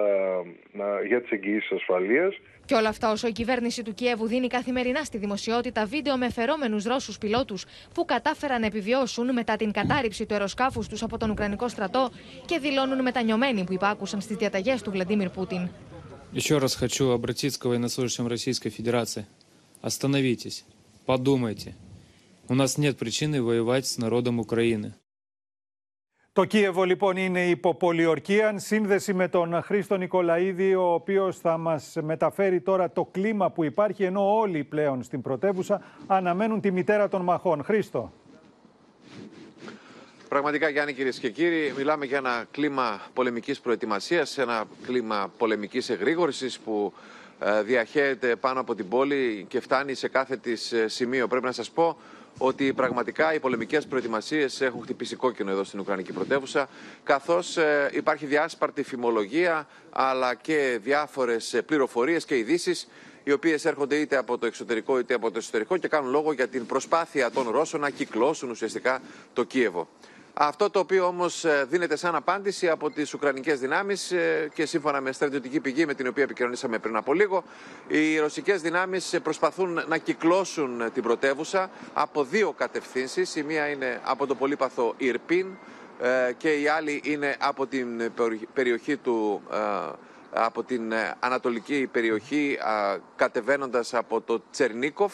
να- 0.72 1.02
για 1.06 1.20
τις 1.22 1.30
εγγυήσεις 1.30 1.72
ασφαλείας. 1.72 2.34
Και 2.64 2.74
όλα 2.74 2.88
αυτά 2.88 3.10
όσο 3.10 3.26
η 3.28 3.32
κυβέρνηση 3.32 3.82
του 3.82 3.94
Κιέβου 3.94 4.26
δίνει 4.26 4.46
καθημερινά 4.46 5.04
στη 5.04 5.18
δημοσιότητα 5.18 5.84
βίντεο 5.86 6.16
με 6.16 6.30
φερόμενους 6.30 6.84
Ρώσους 6.84 7.18
πιλότους 7.18 7.64
που 7.94 8.04
κατάφεραν 8.04 8.60
να 8.60 8.66
επιβιώσουν 8.66 9.32
μετά 9.32 9.56
την 9.56 9.72
κατάρριψη 9.72 10.26
του 10.26 10.34
αεροσκάφους 10.34 10.88
τους 10.88 11.02
από 11.02 11.18
τον 11.18 11.30
Ουκρανικό 11.30 11.68
στρατό 11.68 12.10
και 12.46 12.58
δηλώνουν 12.58 13.02
μετανιωμένοι 13.02 13.64
που 13.64 13.72
υπάκουσαν 13.72 14.20
στις 14.20 14.36
διαταγές 14.36 14.82
του 14.82 14.90
Βλαντίμιρ 14.90 15.28
Πούτιν. 15.30 15.68
Еще 16.34 16.58
раз 16.58 16.74
хочу 16.76 17.04
обратиться 17.10 17.58
к 17.60 17.64
военнослужащим 17.66 18.26
Российской 18.26 18.70
Федерации. 18.70 19.26
Остановитесь, 19.82 20.64
подумайте. 21.04 21.74
У 22.48 22.54
нас 22.54 22.76
нет 22.76 22.98
причины 22.98 23.42
воевать 23.42 23.86
с 23.86 23.98
народом 23.98 24.40
Украины. 24.40 24.94
Το 26.34 26.44
Κίεβο 26.44 26.84
λοιπόν 26.84 27.16
είναι 27.16 27.48
υπό 27.48 27.74
πολιορκία, 27.74 28.58
σύνδεση 28.58 29.14
με 29.14 29.28
τον 29.28 29.62
Χρήστο 29.62 29.96
Νικολαίδη, 29.96 30.74
ο 30.74 30.92
οποίος 30.92 31.38
θα 31.38 31.58
μας 31.58 31.96
μεταφέρει 32.02 32.60
τώρα 32.60 32.90
το 32.90 33.04
κλίμα 33.04 33.50
που 33.50 33.64
υπάρχει, 33.64 34.04
ενώ 34.04 34.38
όλοι 34.38 34.64
πλέον 34.64 35.02
στην 35.02 35.22
πρωτεύουσα 35.22 35.82
αναμένουν 36.06 36.60
τη 36.60 36.70
μητέρα 36.70 37.08
των 37.08 37.22
μαχών. 37.22 37.64
Χρήστο. 37.64 38.12
Πραγματικά, 40.28 40.68
Γιάννη, 40.68 40.92
κυρίε 40.92 41.12
και 41.12 41.30
κύριοι, 41.30 41.72
μιλάμε 41.76 42.04
για 42.04 42.16
ένα 42.16 42.44
κλίμα 42.50 43.00
πολεμική 43.14 43.60
προετοιμασία, 43.60 44.26
ένα 44.36 44.64
κλίμα 44.82 45.32
πολεμική 45.38 45.92
εγρήγορση 45.92 46.60
που 46.64 46.92
ε, 47.40 47.62
διαχέεται 47.62 48.36
πάνω 48.36 48.60
από 48.60 48.74
την 48.74 48.88
πόλη 48.88 49.44
και 49.48 49.60
φτάνει 49.60 49.94
σε 49.94 50.08
κάθε 50.08 50.36
τη 50.36 50.52
σημείο. 50.86 51.28
Πρέπει 51.28 51.44
να 51.44 51.52
σα 51.52 51.70
πω 51.70 51.96
ότι 52.37 52.73
πραγματικά 52.73 53.33
οι 53.33 53.39
πολεμικές 53.39 53.87
προετοιμασίες 53.87 54.61
έχουν 54.61 54.81
χτυπήσει 54.81 55.15
κόκκινο 55.15 55.51
εδώ 55.51 55.63
στην 55.63 55.79
Ουκρανική 55.79 56.11
πρωτεύουσα, 56.13 56.69
καθώς 57.03 57.57
ε, 57.57 57.89
υπάρχει 57.93 58.25
διάσπαρτη 58.25 58.83
φημολογία, 58.83 59.67
αλλά 59.89 60.35
και 60.35 60.79
διάφορες 60.83 61.53
ε, 61.53 61.61
πληροφορίες 61.61 62.25
και 62.25 62.37
ειδήσεις, 62.37 62.87
οι 63.23 63.31
οποίες 63.31 63.65
έρχονται 63.65 63.95
είτε 63.95 64.17
από 64.17 64.37
το 64.37 64.45
εξωτερικό 64.45 64.99
είτε 64.99 65.13
από 65.13 65.31
το 65.31 65.37
εσωτερικό 65.37 65.77
και 65.77 65.87
κάνουν 65.87 66.11
λόγο 66.11 66.33
για 66.33 66.47
την 66.47 66.65
προσπάθεια 66.65 67.31
των 67.31 67.49
Ρώσων 67.49 67.79
να 67.79 67.89
κυκλώσουν 67.89 68.49
ουσιαστικά 68.49 69.01
το 69.33 69.43
Κίεβο. 69.43 69.87
Αυτό 70.39 70.69
το 70.69 70.79
οποίο 70.79 71.05
όμως 71.05 71.45
δίνεται 71.67 71.95
σαν 71.95 72.15
απάντηση 72.15 72.69
από 72.69 72.89
τις 72.89 73.13
Ουκρανικές 73.13 73.59
δυνάμεις 73.59 74.13
και 74.53 74.65
σύμφωνα 74.65 75.01
με 75.01 75.11
στρατιωτική 75.11 75.59
πηγή 75.59 75.85
με 75.85 75.93
την 75.93 76.07
οποία 76.07 76.23
επικοινωνήσαμε 76.23 76.79
πριν 76.79 76.95
από 76.95 77.13
λίγο, 77.13 77.43
οι 77.87 78.19
ρωσικές 78.19 78.61
δυνάμεις 78.61 79.19
προσπαθούν 79.23 79.83
να 79.87 79.97
κυκλώσουν 79.97 80.91
την 80.93 81.03
πρωτεύουσα 81.03 81.69
από 81.93 82.23
δύο 82.23 82.51
κατευθύνσεις. 82.51 83.35
Η 83.35 83.43
μία 83.43 83.67
είναι 83.67 84.01
από 84.03 84.27
το 84.27 84.35
πολύπαθο 84.35 84.93
Ιρπίν 84.97 85.47
ε, 86.01 86.33
και 86.37 86.53
η 86.53 86.67
άλλη 86.67 87.01
είναι 87.03 87.35
από 87.39 87.67
την 87.67 88.11
περιοχή 88.53 88.97
του 88.97 89.41
ε, 89.51 89.57
από 90.31 90.63
την 90.63 90.91
ε, 90.91 91.15
ανατολική 91.19 91.89
περιοχή 91.91 92.57
κατεβαίνοντας 93.15 93.93
από 93.93 94.21
το 94.21 94.41
Τσερνίκοφ. 94.51 95.13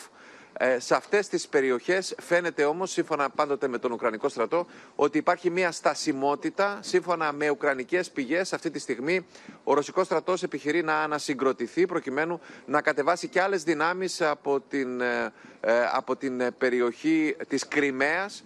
Ε, 0.58 0.80
σε 0.80 0.96
αυτές 0.96 1.28
τις 1.28 1.48
περιοχές 1.48 2.16
φαίνεται 2.22 2.66
όμως, 2.66 2.92
σύμφωνα 2.92 3.30
πάντοτε 3.30 3.68
με 3.68 3.78
τον 3.78 3.92
Ουκρανικό 3.92 4.30
στρατό, 4.30 4.66
ότι 4.96 5.18
υπάρχει 5.18 5.50
μια 5.50 5.72
στασιμότητα, 5.72 6.80
σύμφωνα 6.82 7.32
με 7.32 7.50
ουκρανικές 7.50 8.12
πηγές. 8.12 8.54
Αυτή 8.54 8.70
τη 8.72 8.80
στιγμή 8.80 9.26
ο 9.64 9.74
Ρωσικός 9.74 10.06
στρατός 10.06 10.44
επιχειρεί 10.44 10.84
να 10.84 10.96
ανασυγκροτηθεί 10.96 11.86
προκειμένου 11.86 12.40
να 12.66 12.82
κατεβάσει 12.82 13.28
και 13.28 13.42
άλλες 13.42 13.64
δυνάμεις 13.64 14.22
από 14.22 14.60
την, 14.60 15.02
ε, 15.02 15.32
από 15.94 16.16
την 16.16 16.54
περιοχή 16.58 17.36
της 17.48 17.68
Κρυμαίας 17.68 18.44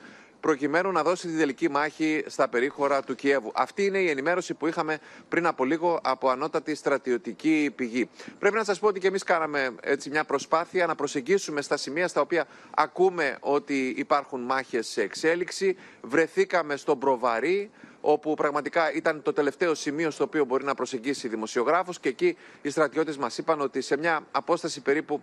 προκειμένου 0.48 0.92
να 0.92 1.04
δώσει 1.04 1.28
τη 1.28 1.38
τελική 1.38 1.70
μάχη 1.70 2.24
στα 2.28 2.48
περίχωρα 2.48 3.04
του 3.04 3.16
Κιέβου. 3.16 3.52
Αυτή 3.56 3.86
είναι 3.86 3.98
η 3.98 4.10
ενημέρωση 4.10 4.54
που 4.54 4.68
είχαμε 4.68 5.00
πριν 5.30 5.46
από 5.46 5.66
λίγο 5.66 6.00
από 6.04 6.30
ανώτατη 6.30 6.76
στρατιωτική 6.76 7.72
πηγή. 7.76 8.10
Πρέπει 8.40 8.56
να 8.56 8.64
σας 8.64 8.80
πω 8.80 8.88
ότι 8.88 9.00
και 9.00 9.08
εμείς 9.08 9.24
κάναμε 9.24 9.76
έτσι 9.82 10.10
μια 10.10 10.24
προσπάθεια 10.24 10.86
να 10.86 10.96
προσεγγίσουμε 10.96 11.62
στα 11.62 11.78
σημεία 11.78 12.08
στα 12.08 12.22
οποία 12.22 12.46
ακούμε 12.76 13.38
ότι 13.40 13.94
υπάρχουν 13.98 14.42
μάχες 14.42 14.88
σε 14.88 15.02
εξέλιξη. 15.02 15.78
Βρεθήκαμε 16.02 16.76
στον 16.76 17.00
Προβαρή, 17.00 17.72
όπου 18.10 18.34
πραγματικά 18.34 18.94
ήταν 18.94 19.22
το 19.22 19.34
τελευταίο 19.34 19.74
σημείο 19.74 20.12
στο 20.12 20.24
οποίο 20.24 20.46
μπορεί 20.46 20.64
να 20.64 20.76
προσεγγίσει 20.76 21.28
δημοσιογράφο. 21.28 21.92
Και 22.02 22.10
εκεί 22.10 22.38
οι 22.62 22.70
στρατιώτες 22.70 23.18
μας 23.18 23.38
είπαν 23.38 23.62
ότι 23.62 23.82
σε 23.82 23.98
μια 23.98 24.26
απόσταση 24.32 24.82
περίπου 24.82 25.22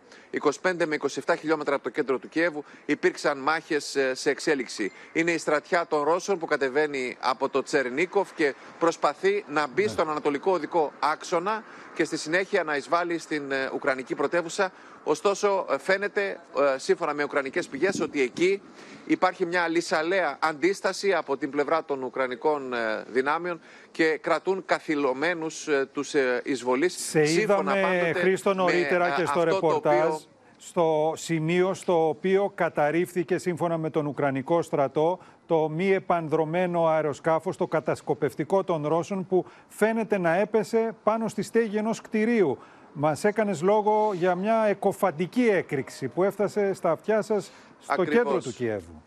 25 0.62 0.73
με 0.87 0.97
27 1.25 1.35
χιλιόμετρα 1.38 1.75
από 1.75 1.85
το 1.85 1.90
κέντρο 1.90 2.18
του 2.18 2.29
Κιέβου 2.29 2.64
υπήρξαν 2.87 3.38
μάχες 3.38 3.97
σε 4.12 4.31
εξέλιξη. 4.31 4.92
Είναι 5.12 5.31
η 5.31 5.38
στρατιά 5.38 5.87
των 5.87 6.03
Ρώσων 6.03 6.38
που 6.38 6.47
κατεβαίνει 6.47 7.16
από 7.20 7.49
το 7.49 7.62
Τσερνίκοφ 7.62 8.33
και 8.35 8.55
προσπαθεί 8.79 9.44
να 9.49 9.66
μπει 9.66 9.88
στον 9.88 10.11
ανατολικό 10.11 10.53
οδικό 10.53 10.92
άξονα 10.99 11.64
και 11.94 12.05
στη 12.05 12.16
συνέχεια 12.16 12.64
να 12.64 12.77
εισβάλλει 12.77 13.18
στην 13.18 13.53
Ουκρανική 13.75 14.14
πρωτεύουσα. 14.14 14.73
Ωστόσο, 15.05 15.67
φαίνεται, 15.79 16.40
σύμφωνα 16.77 17.14
με 17.14 17.23
ουκρανικές 17.23 17.67
πηγές, 17.67 18.01
ότι 18.01 18.23
εκεί 18.23 18.62
υπάρχει 19.07 19.47
μια 19.47 19.69
λυσαλέα 19.69 20.38
αντίσταση 20.40 21.12
από 21.14 21.37
την 21.37 21.51
πλευρά 21.51 21.85
των 21.85 22.03
Ουκρανικών 22.03 22.75
δυνάμεων 23.09 23.61
και 23.90 24.19
κρατούν 24.21 24.62
καθυλωμένους 24.67 25.69
τους 25.93 26.14
εισβολείς. 26.43 27.09
Σε 27.09 27.33
είδαμε, 27.33 28.12
Χρήστο, 28.14 28.55
νωρίτερα 28.55 29.11
και 29.11 29.27
στο 29.27 29.43
ρεπορτάζ. 29.45 29.97
Οποίο... 29.97 30.21
Στο 30.57 31.12
σημείο 31.17 31.75
στο 31.75 32.09
οποίο 32.09 32.53
καταρρίφθηκε 32.55 33.38
σύμφωνα 33.38 33.79
με 33.79 33.90
τον 33.90 34.07
Ουκρανικό 34.07 34.62
στρατό 34.62 35.19
το 35.47 35.69
μη 35.69 35.93
επανδρομένο 35.93 36.87
αεροσκάφος, 36.87 37.57
το 37.57 37.67
κατασκοπευτικό 37.67 38.64
των 38.64 38.87
Ρώσων 38.87 39.27
που 39.27 39.45
φαίνεται 39.69 40.19
να 40.19 40.37
έπεσε 40.37 40.95
πάνω 41.03 41.29
στη 41.29 41.43
στέγη 41.43 41.77
ενός 41.77 42.01
κτηρίου. 42.01 42.59
Μας 42.97 43.25
έκανες 43.25 43.63
λόγο 43.63 44.11
για 44.15 44.35
μια 44.35 44.65
εκοφαντική 44.65 45.43
έκρηξη 45.47 46.09
που 46.09 46.23
έφτασε 46.23 46.73
στα 46.75 46.91
αυτιά 46.91 47.23
σας 47.23 47.51
στο 47.81 47.93
Ακριβώς. 48.03 48.25
κέντρο 48.25 48.41
του 48.41 48.53
Κιέβου. 48.53 49.03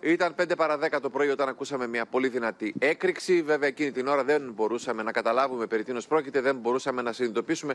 Ήταν 0.00 0.34
5 0.42 0.56
παρα 0.56 0.78
10 0.78 0.98
το 1.02 1.10
πρωί 1.10 1.28
όταν 1.28 1.48
ακούσαμε 1.48 1.86
μια 1.86 2.06
πολύ 2.06 2.28
δυνατή 2.28 2.74
έκρηξη. 2.78 3.42
Βέβαια, 3.42 3.68
εκείνη 3.68 3.92
την 3.92 4.06
ώρα 4.06 4.24
δεν 4.24 4.52
μπορούσαμε 4.54 5.02
να 5.02 5.12
καταλάβουμε 5.12 5.66
περί 5.66 5.84
τίνος 5.84 6.06
πρόκειται, 6.06 6.40
δεν 6.40 6.56
μπορούσαμε 6.56 7.02
να 7.02 7.12
συνειδητοποιήσουμε 7.12 7.74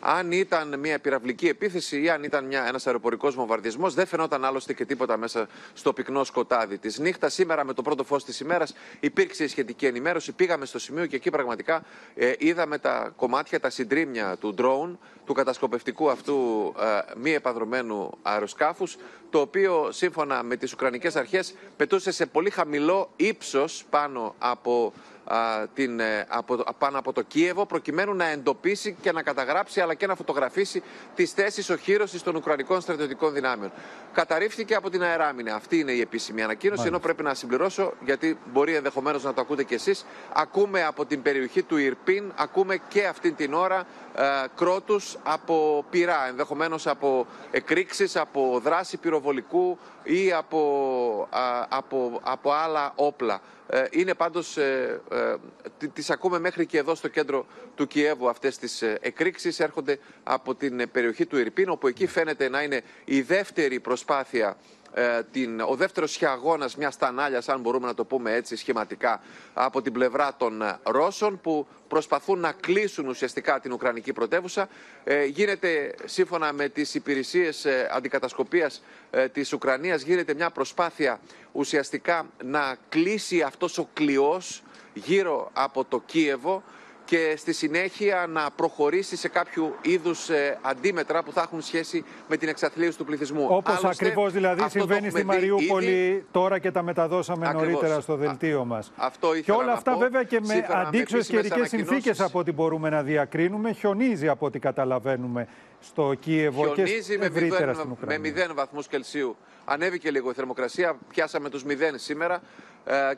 αν 0.00 0.32
ήταν 0.32 0.78
μια 0.78 0.98
πυραυλική 0.98 1.48
επίθεση 1.48 2.02
ή 2.02 2.10
αν 2.10 2.22
ήταν 2.22 2.44
μια, 2.44 2.66
ένας 2.66 2.86
αεροπορικός 2.86 3.34
βομβαρδισμός. 3.34 3.94
Δεν 3.94 4.06
φαινόταν 4.06 4.44
άλλωστε 4.44 4.72
και 4.72 4.84
τίποτα 4.84 5.16
μέσα 5.16 5.48
στο 5.72 5.92
πυκνό 5.92 6.24
σκοτάδι 6.24 6.78
της 6.78 6.98
νύχτας. 6.98 7.34
Σήμερα, 7.34 7.64
με 7.64 7.72
το 7.72 7.82
πρώτο 7.82 8.04
φως 8.04 8.24
της 8.24 8.40
ημέρας, 8.40 8.74
υπήρξε 9.00 9.44
η 9.44 9.48
σχετική 9.48 9.86
ενημέρωση. 9.86 10.32
Πήγαμε 10.32 10.66
στο 10.66 10.78
σημείο 10.78 11.06
και 11.06 11.16
εκεί 11.16 11.30
πραγματικά 11.30 11.82
ε, 12.14 12.32
είδαμε 12.38 12.78
τα 12.78 13.12
κομμάτια, 13.16 13.60
τα 13.60 13.70
συντρίμια 13.70 14.36
του 14.36 14.54
drone, 14.58 14.98
του 15.26 15.34
κατασκοπευτικού 15.34 16.10
αυτού 16.10 16.34
ε, 16.80 17.14
μη 17.16 17.32
επαδρομένου 17.32 18.18
αεροσκάφους, 18.22 18.96
το 19.30 19.40
οποίο 19.40 19.88
σύμφωνα 19.92 20.42
με 20.42 20.56
τις 20.56 20.72
Ουκρανικές 20.72 21.16
αρχές 21.16 21.54
πετούσε 21.76 22.10
σε 22.10 22.26
πολύ 22.26 22.50
χαμηλό 22.50 23.10
ύψος 23.16 23.84
πάνω 23.90 24.34
από, 24.38 24.92
α, 25.24 25.36
την, 25.74 26.00
ε, 26.00 26.26
από, 26.28 26.64
πάνω 26.78 26.98
από 26.98 27.12
το 27.12 27.22
Κίεβο 27.22 27.66
προκειμένου 27.66 28.14
να 28.14 28.26
εντοπίσει 28.26 28.96
και 29.00 29.12
να 29.12 29.22
καταγράψει 29.22 29.80
αλλά 29.80 29.94
και 29.94 30.06
να 30.06 30.14
φωτογραφίσει 30.14 30.82
τις 31.14 31.32
θέσεις 31.32 31.70
οχύρωσης 31.70 32.22
των 32.22 32.34
Ουκρανικών 32.34 32.80
στρατιωτικών 32.80 33.32
δυνάμεων. 33.32 33.72
Καταρρίφθηκε 34.12 34.74
από 34.74 34.90
την 34.90 35.02
αεράμινα. 35.02 35.54
Αυτή 35.54 35.78
είναι 35.78 35.92
η 35.92 36.00
επίσημη 36.00 36.42
ανακοίνωση. 36.42 36.86
Ενώ 36.86 36.98
πρέπει 36.98 37.22
να 37.22 37.34
συμπληρώσω, 37.34 37.92
γιατί 38.04 38.38
μπορεί 38.52 38.74
ενδεχομένως 38.74 39.22
να 39.22 39.34
το 39.34 39.40
ακούτε 39.40 39.64
κι 39.64 39.74
εσείς, 39.74 40.06
ακούμε 40.32 40.84
από 40.84 41.06
την 41.06 41.22
περιοχή 41.22 41.62
του 41.62 41.76
Ιρπίν, 41.76 42.32
ακούμε 42.36 42.80
και 42.88 43.06
αυτή 43.06 43.32
την 43.32 43.54
ώρα 43.54 43.86
ε, 44.16 44.22
κρότους 44.56 45.16
από 45.22 45.84
πυρά, 45.90 46.26
ενδεχομένως 46.28 46.86
από 46.86 47.26
εκρήξεις, 47.50 48.16
από 48.16 48.60
δράση 48.62 48.96
πυροβολικού 48.96 49.78
ή 50.10 50.32
από, 50.32 51.28
α, 51.30 51.66
από, 51.68 52.20
από 52.22 52.52
άλλα 52.52 52.92
όπλα. 52.96 53.40
Ε, 53.68 53.84
είναι 53.90 54.14
πάντως, 54.14 54.56
ε, 54.56 55.00
ε, 55.12 55.34
τι- 55.78 55.88
τις 55.88 56.10
ακούμε 56.10 56.38
μέχρι 56.38 56.66
και 56.66 56.78
εδώ 56.78 56.94
στο 56.94 57.08
κέντρο 57.08 57.46
του 57.74 57.86
Κιέβου 57.86 58.28
αυτές 58.28 58.58
τις 58.58 58.82
ε, 58.82 58.98
εκρήξεις. 59.00 59.60
Έρχονται 59.60 59.98
από 60.22 60.54
την 60.54 60.80
ε, 60.80 60.86
περιοχή 60.86 61.26
του 61.26 61.38
Ιρπίν, 61.38 61.68
όπου 61.70 61.86
εκεί 61.86 62.06
φαίνεται 62.06 62.48
να 62.48 62.62
είναι 62.62 62.82
η 63.04 63.20
δεύτερη 63.20 63.80
προσπάθεια 63.80 64.56
ε, 64.94 65.22
την, 65.32 65.60
ο 65.60 65.74
δεύτερος 65.74 66.22
αγώνα 66.22 66.68
μιας 66.76 66.96
τανάλιας, 66.96 67.48
αν 67.48 67.60
μπορούμε 67.60 67.86
να 67.86 67.94
το 67.94 68.04
πούμε 68.04 68.32
έτσι 68.34 68.56
σχηματικά, 68.56 69.20
από 69.54 69.82
την 69.82 69.92
πλευρά 69.92 70.34
των 70.36 70.62
ε, 70.62 70.78
Ρώσων 70.82 71.40
που 71.40 71.66
προσπαθούν 71.90 72.38
να 72.38 72.52
κλείσουν 72.52 73.08
ουσιαστικά 73.08 73.60
την 73.60 73.72
Ουκρανική 73.72 74.12
πρωτεύουσα. 74.12 74.68
Ε, 75.04 75.24
γίνεται 75.24 75.94
σύμφωνα 76.04 76.52
με 76.52 76.68
τις 76.68 76.94
υπηρεσίες 76.94 77.64
ε, 77.64 77.88
αντικατασκοπίας 77.92 78.82
ε, 79.10 79.28
της 79.28 79.52
Ουκρανίας 79.52 80.02
γίνεται 80.02 80.34
μια 80.34 80.50
προσπάθεια 80.50 81.20
ουσιαστικά 81.52 82.26
να 82.44 82.76
κλείσει 82.88 83.42
αυτός 83.42 83.78
ο 83.78 83.88
κλειός 83.92 84.62
γύρω 84.94 85.50
από 85.52 85.84
το 85.84 86.02
Κίεβο 86.06 86.62
και 87.10 87.34
στη 87.36 87.52
συνέχεια 87.52 88.26
να 88.28 88.50
προχωρήσει 88.56 89.16
σε 89.16 89.28
κάποιο 89.28 89.76
είδους 89.82 90.28
ε, 90.28 90.58
αντίμετρα 90.62 91.22
που 91.22 91.32
θα 91.32 91.40
έχουν 91.40 91.60
σχέση 91.62 92.04
με 92.28 92.36
την 92.36 92.48
εξαθλίωση 92.48 92.98
του 92.98 93.04
πληθυσμού. 93.04 93.46
Όπως 93.50 93.76
Άλλωστε, 93.76 94.04
ακριβώς 94.06 94.32
δηλαδή 94.32 94.62
αυτό 94.62 94.78
το 94.78 94.84
συμβαίνει 94.84 95.10
στη 95.10 95.20
έχουμε 95.20 95.38
δει 95.38 95.46
Μαριούπολη 95.48 95.86
ήδη. 96.06 96.24
τώρα 96.30 96.58
και 96.58 96.70
τα 96.70 96.82
μεταδώσαμε 96.82 97.48
Ακριβώς. 97.48 97.68
νωρίτερα 97.72 98.00
στο 98.00 98.16
δελτίο 98.16 98.64
μας. 98.64 98.92
Αυτό 98.96 99.32
Και 99.32 99.38
ήθελα 99.38 99.56
όλα 99.56 99.66
να 99.66 99.72
αυτά 99.72 99.92
πω. 99.92 99.98
βέβαια 99.98 100.22
και 100.22 100.40
με 100.40 100.46
Σύμφωνα 100.54 100.78
με 100.78 100.84
αντίξωες 100.86 101.28
επίσημες 101.28 101.42
καιρικές 101.42 101.68
συνθήκες 101.68 101.92
ανακοινώσεις. 101.94 102.24
από 102.24 102.38
ό,τι 102.38 102.52
μπορούμε 102.52 102.88
να 102.90 103.02
διακρίνουμε. 103.02 103.72
Χιονίζει 103.72 104.28
από 104.28 104.46
ό,τι 104.46 104.58
καταλαβαίνουμε 104.58 105.46
στο 105.80 106.14
Κίεβο 106.20 106.66
και 106.74 106.84
Χιονίζει 106.84 107.18
με 107.18 107.24
ευρύτερα 107.26 107.72
0, 107.72 107.74
στην 107.74 107.88
με 107.88 107.96
Ουκρανία. 108.00 108.48
0 108.50 108.54
βαθμούς 108.54 108.86
Κελσίου. 108.86 109.36
Ανέβηκε 109.64 110.10
λίγο 110.10 110.30
η 110.30 110.34
θερμοκρασία, 110.34 110.96
πιάσαμε 111.08 111.48
τους 111.50 111.64
0 111.66 111.70
σήμερα 111.94 112.34
ε, 112.34 112.40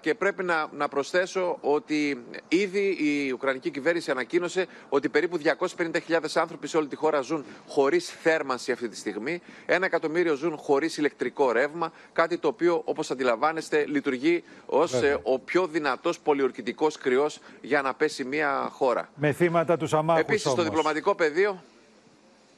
και 0.00 0.14
πρέπει 0.14 0.44
να, 0.44 0.68
να 0.72 0.88
προσθέσω 0.88 1.58
ότι 1.60 2.24
ήδη 2.48 2.96
η 3.00 3.32
Ουκρανική 3.32 3.70
κυβέρνηση 3.70 4.10
ανακοίνωσε 4.10 4.66
ότι 4.88 5.08
περίπου 5.08 5.38
250.000 5.76 6.18
άνθρωποι 6.34 6.66
σε 6.66 6.76
όλη 6.76 6.86
τη 6.86 6.96
χώρα 6.96 7.20
ζουν 7.20 7.44
χωρίς 7.68 8.08
θέρμανση 8.22 8.72
αυτή 8.72 8.88
τη 8.88 8.96
στιγμή. 8.96 9.42
Ένα 9.66 9.86
εκατομμύριο 9.86 10.34
ζουν 10.34 10.56
χωρίς 10.56 10.96
ηλεκτρικό 10.96 11.52
ρεύμα, 11.52 11.92
κάτι 12.12 12.38
το 12.38 12.48
οποίο 12.48 12.82
όπως 12.84 13.10
αντιλαμβάνεστε 13.10 13.84
λειτουργεί 13.86 14.44
ως 14.66 14.92
Βέβαια. 14.92 15.10
ε, 15.10 15.18
ο 15.22 15.38
πιο 15.38 15.66
δυνατός 15.66 16.18
πολιορκητικός 16.18 16.98
κρυός 16.98 17.38
για 17.60 17.82
να 17.82 17.94
πέσει 17.94 18.24
μια 18.24 18.68
χώρα. 18.72 19.08
Με 19.14 19.32
θύματα 19.32 19.76
τους 19.76 19.94
αμάχους. 19.94 20.22
Επίσης 20.22 20.50
στο 20.50 20.62
διπλωματικό 20.62 21.14
πεδίο, 21.14 21.62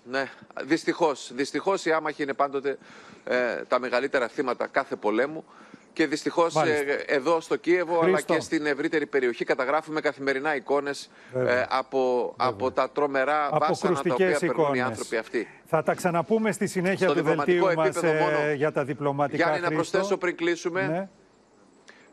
ναι, 0.04 0.30
δυστυχώς, 0.62 1.30
δυστυχώς 1.34 1.84
οι 1.84 1.92
άμαχοι 1.92 2.22
είναι 2.22 2.34
πάντοτε 2.34 2.78
ε, 3.24 3.62
τα 3.68 3.78
μεγαλύτερα 3.78 4.28
θύματα 4.28 4.66
κάθε 4.66 4.96
πολέμου 4.96 5.44
και 5.94 6.06
δυστυχώς 6.06 6.54
Μάλιστα. 6.54 6.90
ε, 6.92 7.04
εδώ 7.06 7.40
στο 7.40 7.56
Κίεβο 7.56 8.00
αλλά 8.00 8.12
Χρήστο. 8.12 8.34
και 8.34 8.40
στην 8.40 8.66
ευρύτερη 8.66 9.06
περιοχή 9.06 9.44
καταγράφουμε 9.44 10.00
καθημερινά 10.00 10.54
εικόνες 10.56 11.10
Βέβαια. 11.32 11.60
ε, 11.60 11.66
από, 11.70 12.34
από 12.36 12.70
τα 12.70 12.90
τρομερά 12.90 13.48
βάσανα 13.52 13.58
τα 13.58 13.66
Αποκρουστικές 13.66 14.14
οποία 14.36 14.38
περνούν 14.38 14.58
οι 14.58 14.62
εικόνες. 14.62 14.82
άνθρωποι 14.82 15.16
αυτοί. 15.16 15.48
Θα 15.64 15.82
τα 15.82 15.94
ξαναπούμε 15.94 16.52
στη 16.52 16.66
συνέχεια 16.66 17.08
Στο 17.08 17.16
του 17.16 17.22
δελτίου 17.22 17.44
διπλωματικό 17.44 17.80
μας 17.80 17.86
επίπεδο 17.96 18.12
μόνο, 18.24 18.52
για 18.54 18.72
τα 18.72 18.84
διπλωματικά. 18.84 19.36
Γιάννη, 19.36 19.60
να 19.60 19.66
Χρήστο. 19.66 19.90
προσθέσω 19.90 20.16
πριν 20.16 20.36
κλείσουμε. 20.36 20.86
Ναι. 20.86 21.08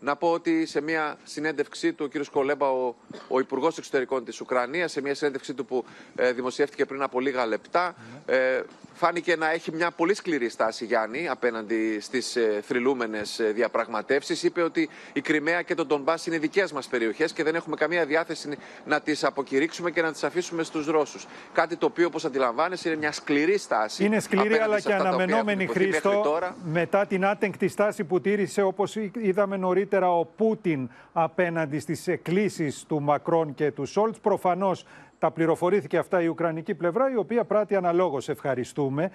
Να 0.03 0.15
πω 0.15 0.31
ότι 0.31 0.65
σε 0.65 0.81
μια 0.81 1.17
συνέντευξή 1.23 1.93
του, 1.93 2.09
ο 2.15 2.19
κ. 2.19 2.25
Κολέμπα, 2.31 2.69
ο, 2.71 2.95
ο 3.27 3.39
Υπουργός 3.39 3.77
Εξωτερικών 3.77 4.25
της 4.25 4.41
Ουκρανίας, 4.41 4.91
σε 4.91 5.01
μια 5.01 5.15
συνέντευξή 5.15 5.53
του 5.53 5.65
που 5.65 5.85
ε, 6.15 6.31
δημοσιεύτηκε 6.31 6.85
πριν 6.85 7.01
από 7.01 7.19
λίγα 7.19 7.45
λεπτά, 7.45 7.95
ε, 8.25 8.61
φάνηκε 9.01 9.35
να 9.35 9.51
έχει 9.51 9.71
μια 9.71 9.91
πολύ 9.91 10.13
σκληρή 10.13 10.49
στάση, 10.49 10.85
Γιάννη, 10.85 11.27
απέναντι 11.27 11.99
στις 11.99 12.35
ε, 12.35 12.61
θρυλούμενες 12.63 13.41
διαπραγματεύσεις. 13.53 14.43
Είπε 14.43 14.61
ότι 14.61 14.89
η 15.13 15.21
Κρυμαία 15.21 15.61
και 15.61 15.75
το 15.75 15.85
Ντομπά 15.85 16.13
είναι 16.27 16.37
δικές 16.37 16.71
μας 16.71 16.87
περιοχές 16.87 17.31
και 17.33 17.43
δεν 17.43 17.55
έχουμε 17.55 17.75
καμία 17.75 18.05
διάθεση 18.05 18.49
να 18.85 19.01
τις 19.01 19.23
αποκηρύξουμε 19.23 19.91
και 19.91 20.01
να 20.01 20.11
τις 20.11 20.23
αφήσουμε 20.23 20.63
στους 20.63 20.85
Ρώσους. 20.85 21.27
Κάτι 21.53 21.75
το 21.75 21.85
οποίο, 21.85 22.07
όπως 22.07 22.25
αντιλαμβάνεσαι, 22.25 22.89
είναι 22.89 22.97
μια 22.97 23.11
σκληρή 23.11 23.57
στάση. 23.57 24.05
Είναι 24.05 24.19
σκληρή 24.19 24.45
απέναντι 24.45 24.63
αλλά 24.63 24.79
σε 24.79 24.87
και 24.87 24.93
αυτά 24.93 25.03
τα 25.03 25.09
οποία 25.13 25.23
αναμενόμενη 25.23 25.63
έχουν 25.63 25.75
υποθεί 25.75 25.89
μέχρι 25.89 26.09
Χρήστο 26.09 26.29
τώρα. 26.29 26.55
μετά 26.63 27.05
την 27.05 27.25
άτεγκτη 27.25 27.67
στάση 27.67 28.03
που 28.03 28.21
τήρησε 28.21 28.61
όπως 28.61 28.95
είδαμε 29.13 29.57
νωρίτερα 29.57 30.17
ο 30.17 30.25
Πούτιν 30.25 30.89
απέναντι 31.13 31.79
στις 31.79 32.07
εκκλήσεις 32.07 32.83
του 32.87 33.01
Μακρόν 33.01 33.53
και 33.53 33.71
του 33.71 33.85
Σόλτς. 33.85 34.19
Προφανώς 34.19 34.85
τα 35.21 35.31
πληροφορήθηκε 35.31 35.97
αυτά 35.97 36.21
η 36.21 36.27
Ουκρανική 36.27 36.75
πλευρά 36.75 37.11
η 37.11 37.15
οποία 37.15 37.43
πράττει 37.43 37.75
αναλόγως 37.75 38.29
ευχαριστούμε. 38.29 39.11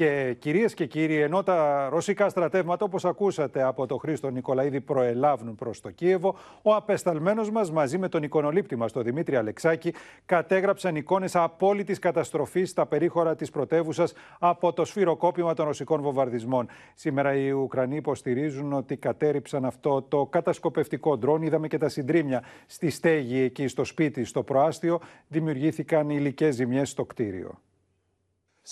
Και 0.00 0.36
κυρίες 0.38 0.74
και 0.74 0.86
κύριοι, 0.86 1.20
ενώ 1.20 1.42
τα 1.42 1.88
ρωσικά 1.90 2.28
στρατεύματα, 2.28 2.84
όπως 2.84 3.04
ακούσατε 3.04 3.62
από 3.62 3.86
τον 3.86 3.98
Χρήστο 3.98 4.30
Νικολαίδη, 4.30 4.80
προελάβουν 4.80 5.54
προς 5.54 5.80
το 5.80 5.90
Κίεβο, 5.90 6.36
ο 6.62 6.74
απεσταλμένος 6.74 7.50
μας 7.50 7.70
μαζί 7.70 7.98
με 7.98 8.08
τον 8.08 8.22
εικονολήπτη 8.22 8.76
μας, 8.76 8.92
τον 8.92 9.02
Δημήτρη 9.02 9.36
Αλεξάκη, 9.36 9.94
κατέγραψαν 10.26 10.96
εικόνες 10.96 11.36
απόλυτης 11.36 11.98
καταστροφής 11.98 12.70
στα 12.70 12.86
περίχωρα 12.86 13.34
της 13.34 13.50
πρωτεύουσας 13.50 14.12
από 14.38 14.72
το 14.72 14.84
σφυροκόπημα 14.84 15.54
των 15.54 15.66
ρωσικών 15.66 16.02
βομβαρδισμών. 16.02 16.68
Σήμερα 16.94 17.34
οι 17.34 17.50
Ουκρανοί 17.50 17.96
υποστηρίζουν 17.96 18.72
ότι 18.72 18.96
κατέριψαν 18.96 19.64
αυτό 19.64 20.02
το 20.02 20.26
κατασκοπευτικό 20.26 21.18
ντρόν. 21.18 21.42
Είδαμε 21.42 21.68
και 21.68 21.78
τα 21.78 21.88
συντρίμια 21.88 22.42
στη 22.66 22.90
στέγη 22.90 23.40
εκεί 23.40 23.68
στο 23.68 23.84
σπίτι, 23.84 24.24
στο 24.24 24.42
προάστιο. 24.42 25.00
Δημιουργήθηκαν 25.28 26.10
υλικές 26.10 26.54
ζημιές 26.54 26.90
στο 26.90 27.04
κτίριο. 27.04 27.60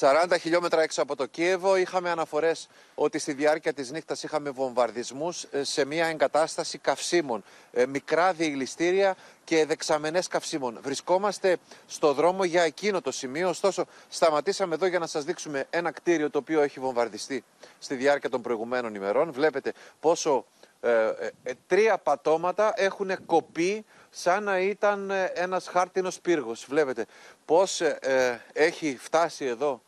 40 0.00 0.36
χιλιόμετρα 0.40 0.82
έξω 0.82 1.02
από 1.02 1.16
το 1.16 1.26
Κίεβο 1.26 1.76
είχαμε 1.76 2.10
αναφορές 2.10 2.68
ότι 2.94 3.18
στη 3.18 3.32
διάρκεια 3.32 3.72
της 3.72 3.90
νύχτας 3.90 4.22
είχαμε 4.22 4.50
βομβαρδισμούς 4.50 5.42
ε, 5.42 5.64
σε 5.64 5.84
μια 5.84 6.06
εγκατάσταση 6.06 6.78
καυσίμων, 6.78 7.44
ε, 7.72 7.86
μικρά 7.86 8.32
διεγλιστήρια 8.32 9.16
και 9.44 9.66
δεξαμενές 9.66 10.26
καυσίμων. 10.26 10.78
Βρισκόμαστε 10.82 11.56
στο 11.86 12.12
δρόμο 12.12 12.44
για 12.44 12.62
εκείνο 12.62 13.00
το 13.00 13.10
σημείο, 13.10 13.48
ωστόσο 13.48 13.84
σταματήσαμε 14.08 14.74
εδώ 14.74 14.86
για 14.86 14.98
να 14.98 15.06
σας 15.06 15.24
δείξουμε 15.24 15.66
ένα 15.70 15.90
κτίριο 15.90 16.30
το 16.30 16.38
οποίο 16.38 16.60
έχει 16.60 16.80
βομβαρδιστεί 16.80 17.44
στη 17.78 17.94
διάρκεια 17.94 18.30
των 18.30 18.42
προηγουμένων 18.42 18.94
ημερών. 18.94 19.32
Βλέπετε 19.32 19.72
πόσο 20.00 20.44
ε, 20.80 20.90
ε, 20.90 21.30
ε, 21.42 21.52
τρία 21.66 21.98
πατώματα 21.98 22.72
έχουν 22.76 23.26
κοπεί 23.26 23.84
σαν 24.10 24.44
να 24.44 24.58
ήταν 24.58 25.10
ε, 25.10 25.24
ένας 25.34 25.68
χάρτινος 25.68 26.20
πύργος. 26.20 26.66
Βλέπετε 26.68 27.06
πώς 27.44 27.80
ε, 27.80 27.98
ε, 28.00 28.38
έχει 28.52 28.96
φτάσει 29.00 29.44
εδώ 29.44 29.82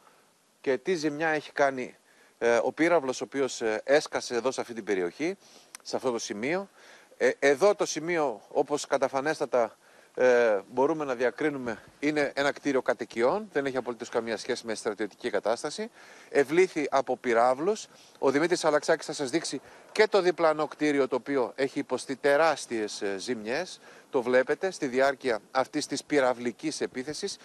και 0.60 0.78
τι 0.78 0.94
ζημιά 0.94 1.28
έχει 1.28 1.52
κάνει 1.52 1.96
ε, 2.38 2.58
ο 2.62 2.72
πύραυλος 2.72 3.20
ο 3.20 3.24
οποίος 3.24 3.60
ε, 3.60 3.80
έσκασε 3.84 4.34
εδώ 4.34 4.50
σε 4.50 4.60
αυτή 4.60 4.74
την 4.74 4.84
περιοχή, 4.84 5.36
σε 5.82 5.96
αυτό 5.96 6.10
το 6.10 6.18
σημείο. 6.18 6.68
Ε, 7.16 7.30
εδώ 7.38 7.74
το 7.74 7.86
σημείο, 7.86 8.40
όπως 8.48 8.86
καταφανέστατα 8.86 9.76
ε, 10.14 10.60
μπορούμε 10.72 11.04
να 11.04 11.14
διακρίνουμε, 11.14 11.82
είναι 11.98 12.32
ένα 12.34 12.52
κτίριο 12.52 12.82
κατοικιών, 12.82 13.48
δεν 13.52 13.66
έχει 13.66 13.76
απολύτως 13.76 14.08
καμία 14.08 14.36
σχέση 14.36 14.66
με 14.66 14.74
στρατιωτική 14.74 15.30
κατάσταση. 15.30 15.90
Ευλήθη 16.30 16.86
από 16.90 17.16
πυράβλους. 17.16 17.86
Ο 18.18 18.30
Δημήτρης 18.30 18.64
Αλαξάκης 18.64 19.06
θα 19.06 19.12
σας 19.12 19.30
δείξει 19.30 19.60
και 19.92 20.06
το 20.06 20.20
διπλανό 20.20 20.66
κτίριο 20.66 21.08
το 21.08 21.16
οποίο 21.16 21.52
έχει 21.54 21.78
υποστεί 21.78 22.16
τεράστιες 22.16 23.02
ε, 23.02 23.18
ζημιές. 23.18 23.80
Το 24.10 24.22
βλέπετε 24.22 24.70
στη 24.70 24.86
διάρκεια 24.86 25.38
αυτής 25.50 25.86
της 25.86 26.04
πυραυλικής 26.04 26.80
επίθεσης. 26.80 27.36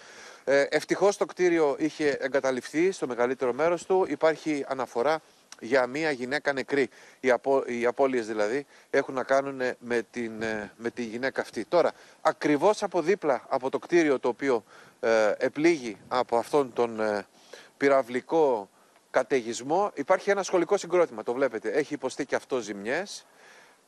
Ε, 0.48 0.60
ευτυχώς 0.60 1.16
το 1.16 1.26
κτίριο 1.26 1.76
είχε 1.78 2.08
εγκαταλειφθεί 2.08 2.90
στο 2.90 3.06
μεγαλύτερο 3.06 3.52
μέρος 3.52 3.86
του. 3.86 4.06
Υπάρχει 4.08 4.64
αναφορά 4.68 5.20
για 5.60 5.86
μία 5.86 6.10
γυναίκα 6.10 6.52
νεκρή. 6.52 6.88
Οι, 7.20 7.30
απο, 7.30 7.62
οι 7.66 7.86
απώλειες 7.86 8.26
δηλαδή 8.26 8.66
έχουν 8.90 9.14
να 9.14 9.22
κάνουν 9.22 9.60
με, 9.78 10.02
την, 10.10 10.42
ε, 10.42 10.72
με 10.76 10.90
τη 10.90 11.02
γυναίκα 11.02 11.40
αυτή. 11.40 11.64
Τώρα, 11.64 11.92
ακριβώς 12.20 12.82
από 12.82 13.02
δίπλα 13.02 13.44
από 13.48 13.70
το 13.70 13.78
κτίριο 13.78 14.18
το 14.18 14.28
οποίο 14.28 14.64
ε, 15.00 15.32
επλήγει 15.38 15.96
από 16.08 16.36
αυτόν 16.36 16.72
τον 16.72 17.00
ε, 17.00 17.26
πυραυλικό 17.76 18.68
καταιγισμό 19.10 19.90
υπάρχει 19.94 20.30
ένα 20.30 20.42
σχολικό 20.42 20.76
συγκρότημα, 20.76 21.22
το 21.22 21.32
βλέπετε. 21.32 21.70
Έχει 21.70 21.94
υποστεί 21.94 22.26
και 22.26 22.34
αυτό 22.34 22.60
ζημιές. 22.60 23.26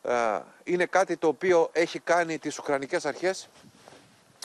Ε, 0.03 0.39
είναι 0.65 0.87
κάτι 0.87 1.17
το 1.17 1.27
οποίο 1.27 1.69
έχει 1.73 1.99
κάνει 1.99 2.39
τις 2.39 2.59
Ουκρανικές 2.59 3.07
αρχές 3.07 3.49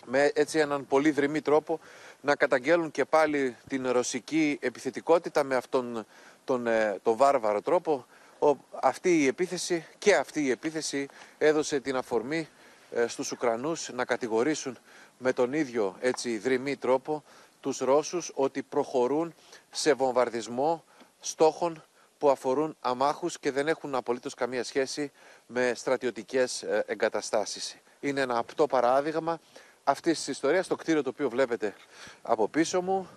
με 0.05 0.31
έτσι 0.33 0.59
έναν 0.59 0.87
πολύ 0.87 1.11
δρυμή 1.11 1.41
τρόπο 1.41 1.79
να 2.25 2.35
καταγγέλουν 2.35 2.91
και 2.91 3.05
πάλι 3.05 3.57
την 3.67 3.91
ρωσική 3.91 4.57
επιθετικότητα 4.61 5.43
με 5.43 5.55
αυτόν 5.55 6.05
τον, 6.43 6.67
ε, 6.67 6.99
τον 7.03 7.17
βάρβαρο 7.17 7.61
τρόπο. 7.61 8.05
Ο, 8.39 8.55
αυτή 8.81 9.21
η 9.21 9.27
επίθεση 9.27 9.85
και 9.97 10.15
αυτή 10.15 10.43
η 10.43 10.49
επίθεση 10.49 11.07
έδωσε 11.37 11.79
την 11.79 11.95
αφορμή 11.95 12.47
ε, 12.91 13.07
στους 13.07 13.31
Ουκρανούς 13.31 13.89
να 13.93 14.05
κατηγορήσουν 14.05 14.77
με 15.17 15.33
τον 15.33 15.53
ίδιο 15.53 15.95
έτσι 15.99 16.37
δρυμή 16.37 16.75
τρόπο 16.75 17.23
τους 17.59 17.77
Ρώσους 17.77 18.31
ότι 18.33 18.63
προχωρούν 18.63 19.33
σε 19.71 19.93
βομβαρδισμό 19.93 20.83
στόχων 21.19 21.83
που 22.17 22.29
αφορούν 22.29 22.75
αμάχους 22.79 23.39
και 23.39 23.51
δεν 23.51 23.67
έχουν 23.67 23.95
απολύτως 23.95 24.33
καμία 24.33 24.63
σχέση 24.63 25.11
με 25.47 25.71
στρατιωτικές 25.75 26.63
ε, 26.63 26.83
εγκαταστάσεις. 26.87 27.77
Είναι 27.99 28.21
ένα 28.21 28.37
απτό 28.37 28.67
παράδειγμα 28.67 29.39
αυτής 29.83 30.17
της 30.17 30.27
ιστορίας. 30.27 30.67
Το 30.67 30.75
κτίριο 30.75 31.03
το 31.03 31.09
οποίο 31.09 31.29
βλέπετε 31.29 31.73
από 32.21 32.47
πίσω 32.47 32.81
μου 32.81 33.09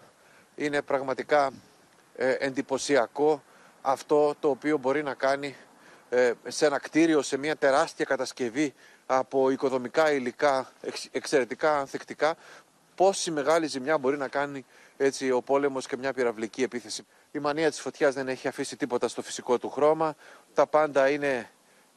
είναι 0.55 0.83
πραγματικά 0.83 1.50
ε, 2.16 2.31
εντυπωσιακό 2.38 3.42
αυτό 3.83 4.35
το 4.40 4.50
οποίο 4.50 4.79
μπορεί 4.79 5.02
να 5.02 5.14
κάνει 5.14 5.57
ε, 6.09 6.33
σε 6.46 6.66
ένα 6.66 6.79
κτίριο, 6.79 7.22
σε 7.22 7.37
μια 7.37 7.57
τεράστια 7.57 8.05
κατασκευή 8.05 8.74
από 9.07 9.50
οικοδομικά 9.50 10.12
υλικά 10.12 10.72
εξαιρετικά 11.11 11.79
ανθεκτικά 11.79 12.37
πόση 12.96 13.31
μεγάλη 13.31 13.66
ζημιά 13.66 13.98
μπορεί 13.98 14.16
να 14.16 14.29
κάνει 14.29 14.64
έτσι, 14.96 15.31
ο 15.31 15.42
πόλεμος 15.42 15.87
και 15.87 15.96
μια 15.96 16.12
πυραυλική 16.12 16.62
επίθεση. 16.62 17.07
Η 17.33 17.38
μανία 17.38 17.70
της 17.70 17.81
φωτιάς 17.81 18.14
δεν 18.14 18.29
έχει 18.29 18.48
αφήσει 18.48 18.76
τίποτα 18.76 19.09
στο 19.09 19.22
φυσικό 19.22 19.59
του 19.59 19.70
χρώμα. 19.70 20.14
Τα 20.55 20.66
πάντα 20.66 21.09
είναι 21.09 21.50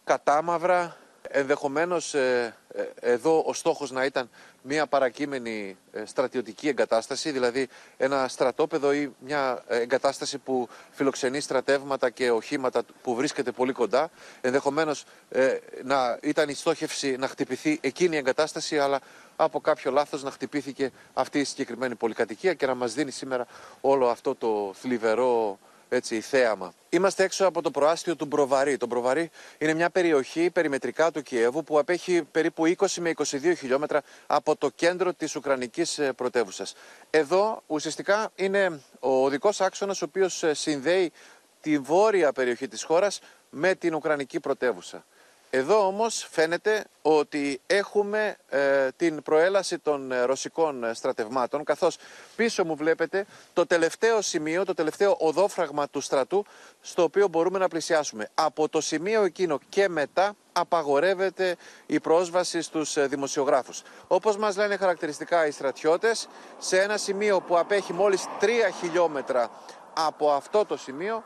κατάμαυρα. 0.03 0.97
Ενδεχομένως 1.21 2.13
ε, 2.13 2.43
ε, 2.43 2.53
εδώ 2.99 3.43
ο 3.45 3.53
στόχος 3.53 3.91
να 3.91 4.05
ήταν 4.05 4.29
μια 4.61 4.87
παρακείμενη 4.87 5.77
ε, 5.91 6.05
στρατιωτική 6.05 6.67
εγκατάσταση, 6.67 7.31
δηλαδή 7.31 7.67
ένα 7.97 8.27
στρατόπεδο 8.27 8.93
ή 8.93 9.13
μια 9.19 9.63
εγκατάσταση 9.67 10.37
που 10.37 10.67
φιλοξενεί 10.91 11.39
στρατεύματα 11.39 12.09
και 12.09 12.31
οχήματα 12.31 12.83
που 13.01 13.15
βρίσκεται 13.15 13.51
πολύ 13.51 13.71
κοντά. 13.73 14.09
Ενδεχομένως 14.41 15.05
να 15.83 16.19
ήταν 16.21 16.49
η 16.49 16.53
στόχευση 16.53 17.15
να 17.15 17.27
χτυπηθεί 17.27 17.77
εκείνη 17.81 18.15
η 18.15 18.17
εγκατάσταση, 18.17 18.79
αλλά 18.79 18.99
από 19.35 19.59
κάποιο 19.59 19.91
λάθος 19.91 20.23
να 20.23 20.31
χτυπήθηκε 20.31 20.91
αυτή 21.13 21.39
η 21.39 21.43
συγκεκριμένη 21.43 21.95
πολυκατοικία 21.95 22.53
και 22.53 22.65
να 22.65 22.75
μας 22.75 22.93
δίνει 22.93 23.11
σήμερα 23.11 23.47
όλο 23.81 24.09
αυτό 24.09 24.35
το 24.35 24.73
θλιβερό 24.73 25.59
έτσι, 25.89 26.21
θέαμα. 26.21 26.73
Είμαστε 26.89 27.23
έξω 27.23 27.45
από 27.45 27.61
το 27.61 27.71
προάστιο 27.71 28.15
του 28.15 28.25
Μπροβαρί. 28.25 28.77
Το 28.77 28.85
Μπροβαρί 28.85 29.29
είναι 29.57 29.73
μια 29.73 29.89
περιοχή 29.89 30.49
περιμετρικά 30.49 31.11
του 31.11 31.21
Κιέβου 31.21 31.63
που 31.63 31.79
απέχει 31.79 32.23
περίπου 32.31 32.75
20 32.77 32.85
με 32.99 33.11
22 33.15 33.53
χιλιόμετρα 33.57 34.01
από 34.27 34.55
το 34.55 34.69
κέντρο 34.69 35.13
της 35.13 35.35
Ουκρανικής 35.35 35.97
ε, 35.97 36.13
πρωτεύουσας. 36.13 36.75
Εδώ 37.09 37.63
ουσιαστικά 37.67 38.31
είναι 38.35 38.81
ο 38.99 39.25
οδικός 39.25 39.61
άξονας 39.61 40.01
ο 40.01 40.05
οποίος 40.05 40.43
ε, 40.43 40.53
συνδέει 40.53 41.11
τη 41.61 41.77
βόρεια 41.77 42.31
περιοχή 42.31 42.67
της 42.67 42.83
χώρας 42.83 43.19
με 43.49 43.75
την 43.75 43.93
Ουκρανική 43.95 44.39
πρωτεύουσα. 44.39 45.05
Εδώ 45.51 45.85
όμως 45.87 46.27
φαίνεται 46.31 46.85
ότι 47.01 47.61
έχουμε 47.67 48.37
ε, 48.49 48.87
την 48.95 49.21
προέλαση 49.21 49.79
των 49.79 50.11
ε, 50.11 50.21
ρωσικών 50.21 50.83
ε, 50.83 50.93
στρατευμάτων 50.93 51.63
καθώς 51.63 51.97
πίσω 52.35 52.65
μου 52.65 52.75
βλέπετε 52.75 53.25
το 53.53 53.65
τελευταίο 53.65 54.21
σημείο, 54.21 54.65
το 54.65 54.73
τελευταίο 54.73 55.15
οδόφραγμα 55.19 55.89
του 55.89 56.01
στρατού 56.01 56.45
στο 56.81 57.03
οποίο 57.03 57.27
μπορούμε 57.27 57.59
να 57.59 57.67
πλησιάσουμε. 57.67 58.29
Από 58.33 58.69
το 58.69 58.81
σημείο 58.81 59.23
εκείνο 59.23 59.59
και 59.69 59.89
μετά 59.89 60.33
απαγορεύεται 60.51 61.55
η 61.85 61.99
πρόσβαση 61.99 62.61
στους 62.61 63.07
δημοσιογράφους. 63.07 63.81
Όπως 64.07 64.37
μας 64.37 64.55
λένε 64.57 64.77
χαρακτηριστικά 64.77 65.47
οι 65.47 65.51
στρατιώτες, 65.51 66.27
σε 66.57 66.81
ένα 66.81 66.97
σημείο 66.97 67.41
που 67.41 67.57
απέχει 67.57 67.93
μόλις 67.93 68.25
3 68.41 68.45
χιλιόμετρα 68.79 69.49
από 69.93 70.31
αυτό 70.31 70.65
το 70.65 70.77
σημείο 70.77 71.23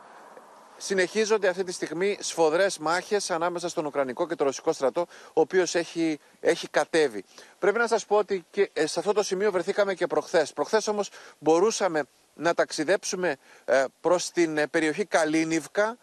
συνεχίζονται 0.84 1.48
αυτή 1.48 1.64
τη 1.64 1.72
στιγμή 1.72 2.16
σφοδρές 2.20 2.78
μάχες 2.78 3.30
ανάμεσα 3.30 3.68
στον 3.68 3.86
Ουκρανικό 3.86 4.26
και 4.26 4.34
τον 4.34 4.46
Ρωσικό 4.46 4.72
στρατό, 4.72 5.00
ο 5.26 5.40
οποίος 5.40 5.74
έχει, 5.74 6.18
έχει 6.40 6.68
κατέβει. 6.68 7.24
Πρέπει 7.58 7.78
να 7.78 7.86
σας 7.86 8.06
πω 8.06 8.16
ότι 8.16 8.44
και 8.50 8.70
ε, 8.72 8.86
σε 8.86 8.98
αυτό 8.98 9.12
το 9.12 9.22
σημείο 9.22 9.50
βρεθήκαμε 9.52 9.94
και 9.94 10.06
προχθές. 10.06 10.52
Προχθές 10.52 10.88
όμως 10.88 11.10
μπορούσαμε 11.38 12.02
να 12.34 12.54
ταξιδέψουμε 12.54 13.36
ε, 13.64 13.84
προς 14.00 14.30
την 14.30 14.58
ε, 14.58 14.66
περιοχή 14.66 15.04
Καλίνιβκα, 15.04 15.96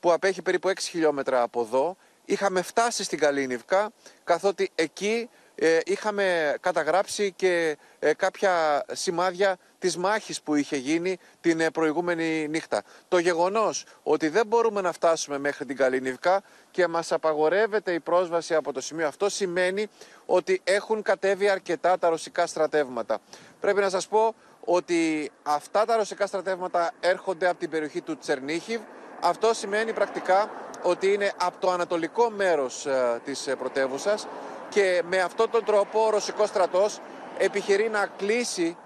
που 0.00 0.12
απέχει 0.12 0.42
περίπου 0.42 0.68
6 0.68 0.72
χιλιόμετρα 0.80 1.42
από 1.42 1.60
εδώ. 1.60 1.96
Είχαμε 2.24 2.62
φτάσει 2.62 3.04
στην 3.04 3.18
Καλίνιβκα, 3.18 3.90
καθότι 4.24 4.70
εκεί 4.74 5.28
ε, 5.30 5.47
είχαμε 5.84 6.56
καταγράψει 6.60 7.32
και 7.32 7.76
ε, 7.98 8.14
κάποια 8.14 8.84
σημάδια 8.92 9.56
της 9.78 9.96
μάχης 9.96 10.42
που 10.42 10.54
είχε 10.54 10.76
γίνει 10.76 11.18
την 11.40 11.60
ε, 11.60 11.70
προηγούμενη 11.70 12.48
νύχτα. 12.48 12.82
Το 13.08 13.18
γεγονός 13.18 13.84
ότι 14.02 14.28
δεν 14.28 14.46
μπορούμε 14.46 14.80
να 14.80 14.92
φτάσουμε 14.92 15.38
μέχρι 15.38 15.64
την 15.64 15.76
Καλίνιβκα 15.76 16.42
και 16.70 16.86
μας 16.86 17.12
απαγορεύεται 17.12 17.92
η 17.92 18.00
πρόσβαση 18.00 18.54
από 18.54 18.72
το 18.72 18.80
σημείο 18.80 19.06
αυτό 19.06 19.28
σημαίνει 19.28 19.86
ότι 20.26 20.60
έχουν 20.64 21.02
κατέβει 21.02 21.48
αρκετά 21.48 21.98
τα 21.98 22.08
ρωσικά 22.08 22.46
στρατεύματα. 22.46 23.18
Πρέπει 23.60 23.80
να 23.80 23.88
σας 23.90 24.08
πω 24.08 24.34
ότι 24.64 25.30
αυτά 25.42 25.84
τα 25.84 25.96
ρωσικά 25.96 26.26
στρατεύματα 26.26 26.92
έρχονται 27.00 27.48
από 27.48 27.58
την 27.58 27.70
περιοχή 27.70 28.00
του 28.00 28.18
Τσερνίχιβ. 28.18 28.80
Αυτό 29.20 29.54
σημαίνει 29.54 29.92
πρακτικά 29.92 30.50
ότι 30.82 31.12
είναι 31.12 31.32
από 31.36 31.60
το 31.60 31.70
ανατολικό 31.70 32.30
μέρος 32.30 32.86
της 33.24 33.48
πρωτεύουσας 33.58 34.26
και 34.68 35.02
με 35.08 35.20
αυτόν 35.20 35.50
τον 35.50 35.64
τρόπο 35.64 36.06
ο 36.06 36.10
ρωσικός 36.10 36.48
στρατός 36.48 37.00
επιχειρεί 37.38 37.88
να 37.88 38.06
κλείσει 38.16 38.76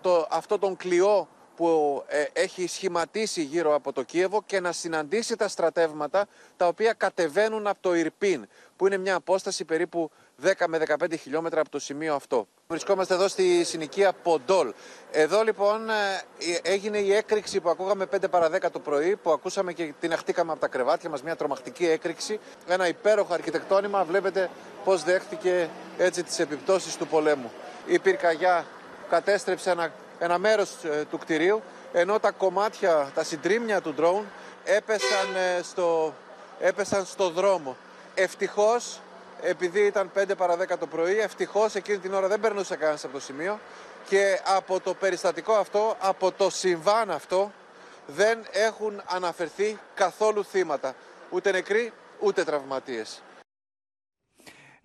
το, 0.00 0.26
αυτό 0.30 0.58
τον 0.58 0.76
κλειό 0.76 1.28
που 1.56 2.02
ε, 2.06 2.24
έχει 2.32 2.66
σχηματίσει 2.66 3.42
γύρω 3.42 3.74
από 3.74 3.92
το 3.92 4.02
Κίεβο 4.02 4.42
και 4.46 4.60
να 4.60 4.72
συναντήσει 4.72 5.36
τα 5.36 5.48
στρατεύματα 5.48 6.26
τα 6.56 6.66
οποία 6.66 6.92
κατεβαίνουν 6.92 7.66
από 7.66 7.78
το 7.80 7.94
Ιρπίν 7.94 8.48
που 8.76 8.86
είναι 8.86 8.96
μια 8.96 9.14
απόσταση 9.14 9.64
περίπου 9.64 10.10
10 10.42 10.52
με 10.66 10.82
15 11.00 11.18
χιλιόμετρα 11.20 11.60
από 11.60 11.70
το 11.70 11.78
σημείο 11.78 12.14
αυτό. 12.14 12.46
Βρισκόμαστε 12.66 13.14
εδώ 13.14 13.28
στη 13.28 13.64
συνοικία 13.64 14.12
Ποντόλ. 14.12 14.72
Εδώ 15.10 15.42
λοιπόν 15.42 15.90
ε, 15.90 15.94
έγινε 16.62 16.98
η 16.98 17.12
έκρηξη 17.12 17.60
που 17.60 17.68
ακούγαμε 17.68 18.06
5 18.14 18.30
παρα 18.30 18.50
10 18.50 18.70
το 18.72 18.78
πρωί, 18.78 19.16
που 19.16 19.32
ακούσαμε 19.32 19.72
και 19.72 19.92
την 20.00 20.12
αχτήκαμε 20.12 20.52
από 20.52 20.60
τα 20.60 20.68
κρεβάτια 20.68 21.10
μας, 21.10 21.22
μια 21.22 21.36
τρομακτική 21.36 21.86
έκρηξη. 21.86 22.40
Ένα 22.66 22.88
υπέροχο 22.88 23.34
αρχιτεκτόνημα, 23.34 24.04
βλέπετε 24.04 24.50
πώς 24.84 25.04
δέχτηκε 25.04 25.68
έτσι 25.98 26.22
τις 26.22 26.38
επιπτώσεις 26.38 26.96
του 26.96 27.06
πολέμου. 27.06 27.52
Η 27.86 27.98
πυρκαγιά 27.98 28.66
κατέστρεψε 29.10 29.70
ένα, 29.70 29.92
ένα 30.18 30.38
μέρος 30.38 30.70
ε, 30.84 31.04
του 31.10 31.18
κτηρίου, 31.18 31.62
ενώ 31.92 32.18
τα 32.18 32.30
κομμάτια, 32.30 33.10
τα 33.14 33.24
συντρίμια 33.24 33.80
του 33.80 33.94
ντρόουν 33.94 34.26
έπεσαν, 34.64 35.34
ε, 35.36 35.62
στο, 35.62 36.14
έπεσαν 36.60 37.04
στο 37.04 37.30
δρόμο. 37.30 37.76
Ευτυχώς 38.14 39.00
επειδή 39.42 39.80
ήταν 39.80 40.10
5 40.14 40.36
παρα 40.36 40.56
10 40.56 40.78
το 40.78 40.86
πρωί, 40.86 41.18
ευτυχώς 41.18 41.74
εκείνη 41.74 41.98
την 41.98 42.14
ώρα 42.14 42.28
δεν 42.28 42.40
περνούσε 42.40 42.76
κανένας 42.76 43.04
από 43.04 43.12
το 43.12 43.20
σημείο 43.20 43.58
και 44.08 44.40
από 44.56 44.80
το 44.80 44.94
περιστατικό 44.94 45.52
αυτό, 45.52 45.96
από 46.00 46.32
το 46.32 46.50
συμβάν 46.50 47.10
αυτό, 47.10 47.52
δεν 48.06 48.38
έχουν 48.52 49.02
αναφερθεί 49.04 49.78
καθόλου 49.94 50.44
θύματα. 50.44 50.94
Ούτε 51.30 51.50
νεκροί, 51.50 51.92
ούτε 52.20 52.44
τραυματίες. 52.44 53.22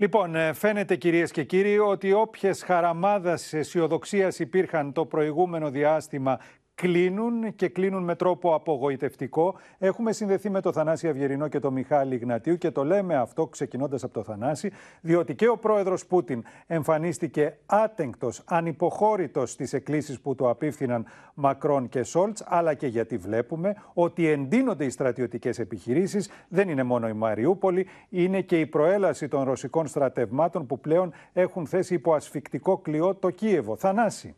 Λοιπόν, 0.01 0.35
ε, 0.35 0.53
φαίνεται 0.53 0.95
κυρίες 0.95 1.31
και 1.31 1.43
κύριοι 1.43 1.79
ότι 1.79 2.13
όποιες 2.13 2.63
χαραμάδες 2.63 3.53
αισιοδοξίας 3.53 4.39
υπήρχαν 4.39 4.93
το 4.93 5.05
προηγούμενο 5.05 5.69
διάστημα 5.69 6.39
κλείνουν 6.81 7.55
και 7.55 7.69
κλείνουν 7.69 8.03
με 8.03 8.15
τρόπο 8.15 8.53
απογοητευτικό. 8.53 9.55
Έχουμε 9.77 10.11
συνδεθεί 10.11 10.49
με 10.49 10.61
το 10.61 10.71
Θανάση 10.71 11.07
Αυγερινό 11.07 11.47
και 11.47 11.59
το 11.59 11.71
Μιχάλη 11.71 12.17
Γνατίου 12.17 12.57
και 12.57 12.71
το 12.71 12.83
λέμε 12.83 13.15
αυτό 13.15 13.47
ξεκινώντας 13.47 14.03
από 14.03 14.13
το 14.13 14.23
Θανάση, 14.23 14.71
διότι 15.01 15.35
και 15.35 15.47
ο 15.47 15.57
πρόεδρος 15.57 16.05
Πούτιν 16.05 16.43
εμφανίστηκε 16.67 17.57
άτεγκτος, 17.65 18.41
ανυποχώρητος 18.45 19.51
στις 19.51 19.73
εκκλήσεις 19.73 20.19
που 20.19 20.35
του 20.35 20.49
απίφθηναν 20.49 21.05
Μακρόν 21.33 21.89
και 21.89 22.03
Σόλτς, 22.03 22.43
αλλά 22.47 22.73
και 22.73 22.87
γιατί 22.87 23.17
βλέπουμε 23.17 23.75
ότι 23.93 24.27
εντείνονται 24.27 24.85
οι 24.85 24.89
στρατιωτικές 24.89 25.59
επιχειρήσεις. 25.59 26.29
Δεν 26.47 26.69
είναι 26.69 26.83
μόνο 26.83 27.07
η 27.07 27.13
Μαριούπολη, 27.13 27.87
είναι 28.09 28.41
και 28.41 28.59
η 28.59 28.65
προέλαση 28.65 29.27
των 29.27 29.43
ρωσικών 29.43 29.87
στρατευμάτων 29.87 30.65
που 30.65 30.79
πλέον 30.79 31.13
έχουν 31.33 31.67
θέσει 31.67 31.93
υπό 31.93 32.13
ασφικτικό 32.13 32.77
κλειό 32.77 33.15
το 33.15 33.29
Κίεβο. 33.29 33.75
Θανάση. 33.75 34.35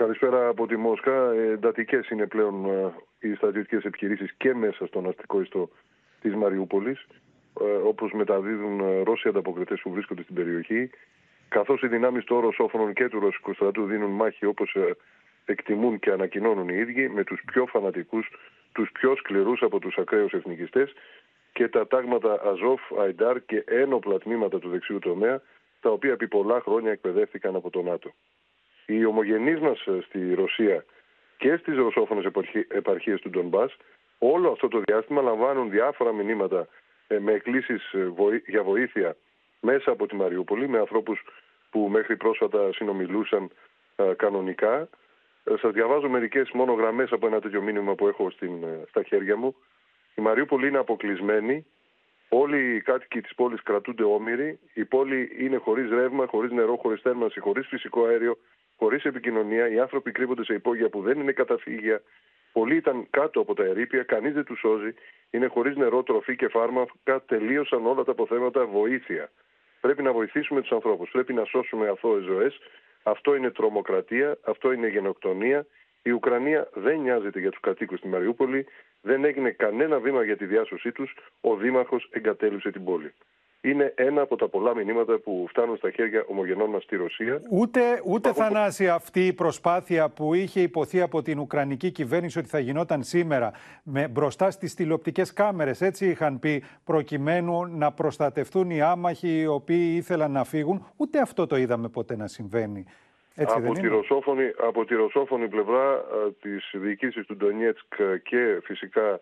Καλησπέρα 0.00 0.48
από 0.48 0.66
τη 0.66 0.76
Μόσχα. 0.76 1.32
Εντατικές 1.32 2.08
είναι 2.08 2.26
πλέον 2.26 2.54
οι 3.20 3.34
στρατιωτικές 3.34 3.84
επιχειρήσεις 3.84 4.32
και 4.36 4.54
μέσα 4.54 4.86
στον 4.86 5.08
αστικό 5.08 5.40
ιστό 5.40 5.68
της 6.20 6.34
Μαριούπολης, 6.34 7.06
ε, 7.60 7.64
όπως 7.64 8.12
μεταδίδουν 8.12 8.80
ε, 8.80 9.02
Ρώσοι 9.02 9.28
ανταποκριτές 9.28 9.80
που 9.80 9.90
βρίσκονται 9.90 10.22
στην 10.22 10.34
περιοχή, 10.34 10.90
καθώς 11.48 11.82
οι 11.82 11.86
δυνάμεις 11.86 12.24
των 12.24 12.38
Ρωσόφωνων 12.38 12.92
και 12.92 13.08
του 13.08 13.20
Ρωσικού 13.20 13.54
στρατού 13.54 13.84
δίνουν 13.84 14.10
μάχη 14.10 14.46
όπως 14.46 14.74
ε, 14.74 14.96
εκτιμούν 15.44 15.98
και 15.98 16.10
ανακοινώνουν 16.10 16.68
οι 16.68 16.76
ίδιοι 16.76 17.08
με 17.08 17.24
τους 17.24 17.42
πιο 17.46 17.66
φανατικούς, 17.66 18.28
τους 18.72 18.90
πιο 18.92 19.16
σκληρούς 19.16 19.62
από 19.62 19.78
τους 19.78 19.96
ακραίους 19.98 20.32
εθνικιστές 20.32 20.92
και 21.52 21.68
τα 21.68 21.86
τάγματα 21.86 22.40
Αζόφ, 22.44 22.80
Αϊντάρ 23.00 23.44
και 23.44 23.64
ένοπλα 23.66 24.18
τμήματα 24.18 24.58
του 24.58 24.68
δεξιού 24.68 24.98
τομέα, 24.98 25.42
τα 25.80 25.90
οποία 25.90 26.12
επί 26.12 26.28
πολλά 26.28 26.60
χρόνια 26.60 26.90
εκπαιδεύτηκαν 26.90 27.54
από 27.54 27.70
το 27.70 27.82
ΝΑΤΟ. 27.82 28.12
Οι 28.90 29.04
ομογενείς 29.04 29.60
μας 29.60 29.86
ε, 29.86 30.00
στη 30.06 30.34
Ρωσία 30.34 30.84
και 31.36 31.56
στις 31.56 31.76
ρωσόφωνες 31.76 32.24
επαρχι- 32.24 32.72
επαρχίες 32.74 33.20
του 33.20 33.30
Ντονμπάς 33.30 33.76
όλο 34.18 34.50
αυτό 34.50 34.68
το 34.68 34.80
διάστημα 34.84 35.22
λαμβάνουν 35.22 35.70
διάφορα 35.70 36.12
μηνύματα 36.12 36.68
ε, 37.06 37.18
με 37.18 37.32
εκκλήσεις 37.32 37.92
ε, 37.92 38.04
βοή- 38.04 38.48
για 38.48 38.62
βοήθεια 38.62 39.16
μέσα 39.60 39.90
από 39.90 40.06
τη 40.06 40.16
Μαριούπολη 40.16 40.68
με 40.68 40.78
ανθρώπους 40.78 41.20
που 41.70 41.88
μέχρι 41.90 42.16
πρόσφατα 42.16 42.72
συνομιλούσαν 42.72 43.50
ε, 43.96 44.12
κανονικά. 44.16 44.88
Ε, 45.44 45.56
Σας 45.60 45.72
διαβάζω 45.72 46.08
μερικές 46.08 46.50
μόνο 46.50 46.72
γραμμές 46.72 47.12
από 47.12 47.26
ένα 47.26 47.40
τέτοιο 47.40 47.62
μήνυμα 47.62 47.94
που 47.94 48.08
έχω 48.08 48.30
στην, 48.30 48.62
ε, 48.62 48.84
στα 48.88 49.02
χέρια 49.02 49.36
μου. 49.36 49.56
Η 50.14 50.20
Μαριούπολη 50.22 50.66
είναι 50.68 50.78
αποκλεισμένη. 50.78 51.66
Όλοι 52.28 52.74
οι 52.74 52.80
κάτοικοι 52.80 53.20
της 53.20 53.34
πόλης 53.34 53.62
κρατούνται 53.62 54.04
όμοιροι. 54.04 54.58
Η 54.74 54.84
πόλη 54.84 55.36
είναι 55.38 55.56
χωρίς 55.56 55.90
ρεύμα, 55.90 56.26
χωρίς 56.26 56.50
νερό, 56.50 56.76
χωρίς 56.76 57.00
θέρμανση, 57.00 57.40
χωρίς 57.40 57.66
φυσικό 57.66 58.04
αέριο, 58.04 58.38
χωρίς 58.80 59.04
επικοινωνία. 59.04 59.68
Οι 59.68 59.78
άνθρωποι 59.78 60.10
κρύβονται 60.12 60.44
σε 60.44 60.54
υπόγεια 60.54 60.88
που 60.88 61.00
δεν 61.02 61.20
είναι 61.20 61.32
καταφύγια. 61.32 62.02
Πολλοί 62.52 62.76
ήταν 62.76 63.06
κάτω 63.10 63.40
από 63.40 63.54
τα 63.54 63.64
ερήπια, 63.64 64.02
κανείς 64.02 64.32
δεν 64.34 64.44
τους 64.44 64.58
σώζει. 64.58 64.94
Είναι 65.30 65.46
χωρίς 65.46 65.76
νερό, 65.76 66.02
τροφή 66.02 66.36
και 66.36 66.48
φάρμακα. 66.48 67.22
Τελείωσαν 67.26 67.86
όλα 67.86 68.04
τα 68.04 68.10
αποθέματα 68.10 68.66
βοήθεια. 68.66 69.30
Πρέπει 69.80 70.02
να 70.02 70.12
βοηθήσουμε 70.12 70.60
τους 70.60 70.72
ανθρώπους. 70.72 71.10
Πρέπει 71.10 71.32
να 71.32 71.44
σώσουμε 71.44 71.88
αθώες 71.88 72.24
ζωές. 72.24 72.58
Αυτό 73.02 73.34
είναι 73.34 73.50
τρομοκρατία, 73.50 74.38
αυτό 74.42 74.72
είναι 74.72 74.88
γενοκτονία. 74.88 75.66
Η 76.02 76.10
Ουκρανία 76.10 76.68
δεν 76.74 77.00
νοιάζεται 77.00 77.40
για 77.40 77.50
τους 77.50 77.60
κατοίκους 77.60 77.98
στη 77.98 78.08
Μαριούπολη. 78.08 78.66
Δεν 79.00 79.24
έγινε 79.24 79.50
κανένα 79.50 79.98
βήμα 79.98 80.24
για 80.24 80.36
τη 80.36 80.44
διάσωσή 80.46 80.92
τους. 80.92 81.16
Ο 81.40 81.56
Δήμαρχος 81.56 82.08
εγκατέλειψε 82.10 82.70
την 82.70 82.84
πόλη. 82.84 83.12
Είναι 83.62 83.92
ένα 83.96 84.22
από 84.22 84.36
τα 84.36 84.48
πολλά 84.48 84.74
μηνύματα 84.74 85.18
που 85.18 85.46
φτάνουν 85.48 85.76
στα 85.76 85.90
χέρια 85.90 86.24
ομογενών 86.28 86.70
μας 86.70 86.82
στη 86.82 86.96
Ρωσία. 86.96 87.40
Ούτε, 87.50 87.80
ούτε 88.04 88.32
Θανάση 88.32 88.88
αυτή 88.88 89.26
η 89.26 89.32
προσπάθεια 89.32 90.08
που 90.08 90.34
είχε 90.34 90.60
υποθεί 90.60 91.00
από 91.00 91.22
την 91.22 91.38
Ουκρανική 91.38 91.90
κυβέρνηση 91.90 92.38
ότι 92.38 92.48
θα 92.48 92.58
γινόταν 92.58 93.02
σήμερα 93.02 93.52
με, 93.82 94.08
μπροστά 94.08 94.50
στις 94.50 94.74
τηλεοπτικές 94.74 95.32
κάμερες, 95.32 95.80
έτσι 95.80 96.06
είχαν 96.06 96.38
πει, 96.38 96.62
προκειμένου 96.84 97.66
να 97.66 97.92
προστατευτούν 97.92 98.70
οι 98.70 98.80
άμαχοι 98.80 99.40
οι 99.40 99.46
οποίοι 99.46 99.94
ήθελαν 99.96 100.30
να 100.30 100.44
φύγουν. 100.44 100.86
Ούτε 100.96 101.20
αυτό 101.20 101.46
το 101.46 101.56
είδαμε 101.56 101.88
ποτέ 101.88 102.16
να 102.16 102.26
συμβαίνει. 102.26 102.84
Έτσι 103.34 103.54
από, 103.56 103.62
δεν 103.62 103.72
τη 103.72 103.80
είναι; 103.80 103.88
ρωσόφωνη, 103.88 104.50
από 104.58 104.84
τη 104.84 104.94
ρωσόφωνη 104.94 105.48
πλευρά 105.48 105.92
α, 105.92 106.02
της 106.40 106.70
διοικήσης 106.72 107.26
του 107.26 107.36
Ντονιέτσκ 107.36 107.94
και 108.22 108.60
φυσικά 108.62 109.20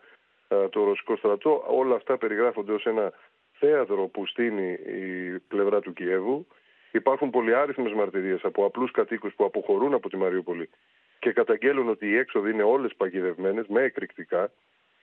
α, 0.49 0.69
το 0.71 0.85
ρωσικό 0.85 1.17
στρατό, 1.17 1.65
όλα 1.67 1.95
αυτά 1.95 2.19
περιγράφονται 2.19 2.73
ως 2.73 2.87
ένα 2.87 3.13
θέατρο 3.59 4.07
που 4.07 4.27
στείνει 4.27 4.73
η 4.73 5.39
πλευρά 5.49 5.81
του 5.81 5.93
Κιέβου. 5.93 6.47
Υπάρχουν 6.91 7.31
πολυάριθμες 7.31 7.93
μαρτυρίες 7.93 8.45
από 8.45 8.65
απλούς 8.65 8.91
κατοίκους 8.91 9.35
που 9.35 9.45
αποχωρούν 9.45 9.95
από 9.95 10.09
τη 10.09 10.17
Μαριούπολη 10.17 10.69
και 11.19 11.33
καταγγέλουν 11.33 11.89
ότι 11.89 12.07
οι 12.07 12.17
έξοδοι 12.17 12.51
είναι 12.51 12.63
όλες 12.63 12.95
παγιδευμένες 12.97 13.67
με 13.67 13.83
εκρηκτικά, 13.83 14.51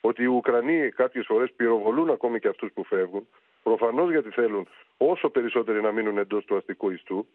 ότι 0.01 0.24
οι 0.24 0.26
Ουκρανοί 0.26 0.89
κάποιες 0.89 1.26
φορές 1.26 1.51
πυροβολούν 1.56 2.10
ακόμη 2.10 2.39
και 2.39 2.47
αυτούς 2.47 2.72
που 2.74 2.84
φεύγουν, 2.84 3.28
προφανώς 3.64 4.12
γιατί 4.12 4.30
θέλουν 4.30 4.68
όσο 4.97 5.30
περισσότεροι 5.30 5.82
να 5.82 5.91
μείνουν 5.91 6.18
εντός 6.18 6.45
του 6.45 6.58
αστικού 6.58 6.89
ιστού, 6.89 7.28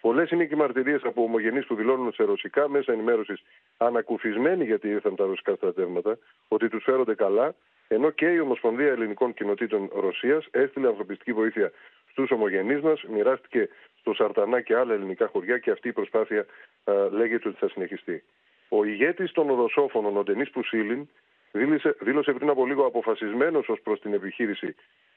Πολλές 0.00 0.30
είναι 0.30 0.44
και 0.44 0.54
οι 0.54 0.58
μαρτυρίες 0.58 1.02
από 1.04 1.22
ομογενείς 1.22 1.66
που 1.66 1.74
δηλώνουν 1.74 2.12
σε 2.12 2.24
ρωσικά 2.24 2.68
μέσα 2.68 2.92
ενημέρωσης, 2.92 3.42
ανακουφισμένοι 3.76 4.64
γιατί 4.64 4.88
ήρθαν 4.88 5.16
τα 5.16 5.24
ρωσικά 5.24 5.54
στρατεύματα, 5.54 6.18
ότι 6.48 6.68
τους 6.68 6.84
φέρονται 6.84 7.14
καλά, 7.14 7.54
ενώ 7.88 8.10
και 8.10 8.26
η 8.26 8.38
Ομοσπονδία 8.38 8.90
Ελληνικών 8.90 9.34
Κοινοτήτων 9.34 9.90
Ρωσίας 9.94 10.46
έστειλε 10.50 10.86
ανθρωπιστική 10.86 11.32
βοήθεια 11.32 11.72
στους 12.10 12.30
ομογενείς 12.30 12.80
μας, 12.80 13.02
μοιράστηκε 13.02 13.68
στο 14.00 14.14
Σαρτανά 14.14 14.60
και 14.60 14.76
άλλα 14.76 14.94
ελληνικά 14.94 15.26
χωριά 15.26 15.58
και 15.58 15.70
αυτή 15.70 15.88
η 15.88 15.92
προσπάθεια 15.92 16.46
α, 16.84 16.92
λέγεται 17.10 17.48
ότι 17.48 17.58
θα 17.58 17.68
συνεχιστεί. 17.68 18.22
Ο 18.68 18.84
ηγέτης 18.84 19.32
των 19.32 19.46
Ρωσόφωνων, 19.46 20.16
ο 20.16 20.22
Ντενής 20.22 20.50
Πουσίλιν, 20.50 21.08
δήλωσε, 21.52 21.96
δήλωσε 22.00 22.32
πριν 22.32 22.48
από 22.48 22.66
λίγο 22.66 22.86
αποφασισμένος 22.86 23.68
ως 23.68 23.80
προς 23.80 24.00
την 24.00 24.12
επιχείρηση 24.12 24.74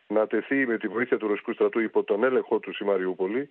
να 0.07 0.27
τεθεί 0.27 0.65
με 0.67 0.77
τη 0.77 0.87
βοήθεια 0.87 1.17
του 1.17 1.27
ρωσικού 1.27 1.53
στρατού 1.53 1.79
υπό 1.79 2.03
τον 2.03 2.23
έλεγχό 2.23 2.59
του 2.59 2.71
η 2.79 2.83
Μαριούπολη, 2.85 3.49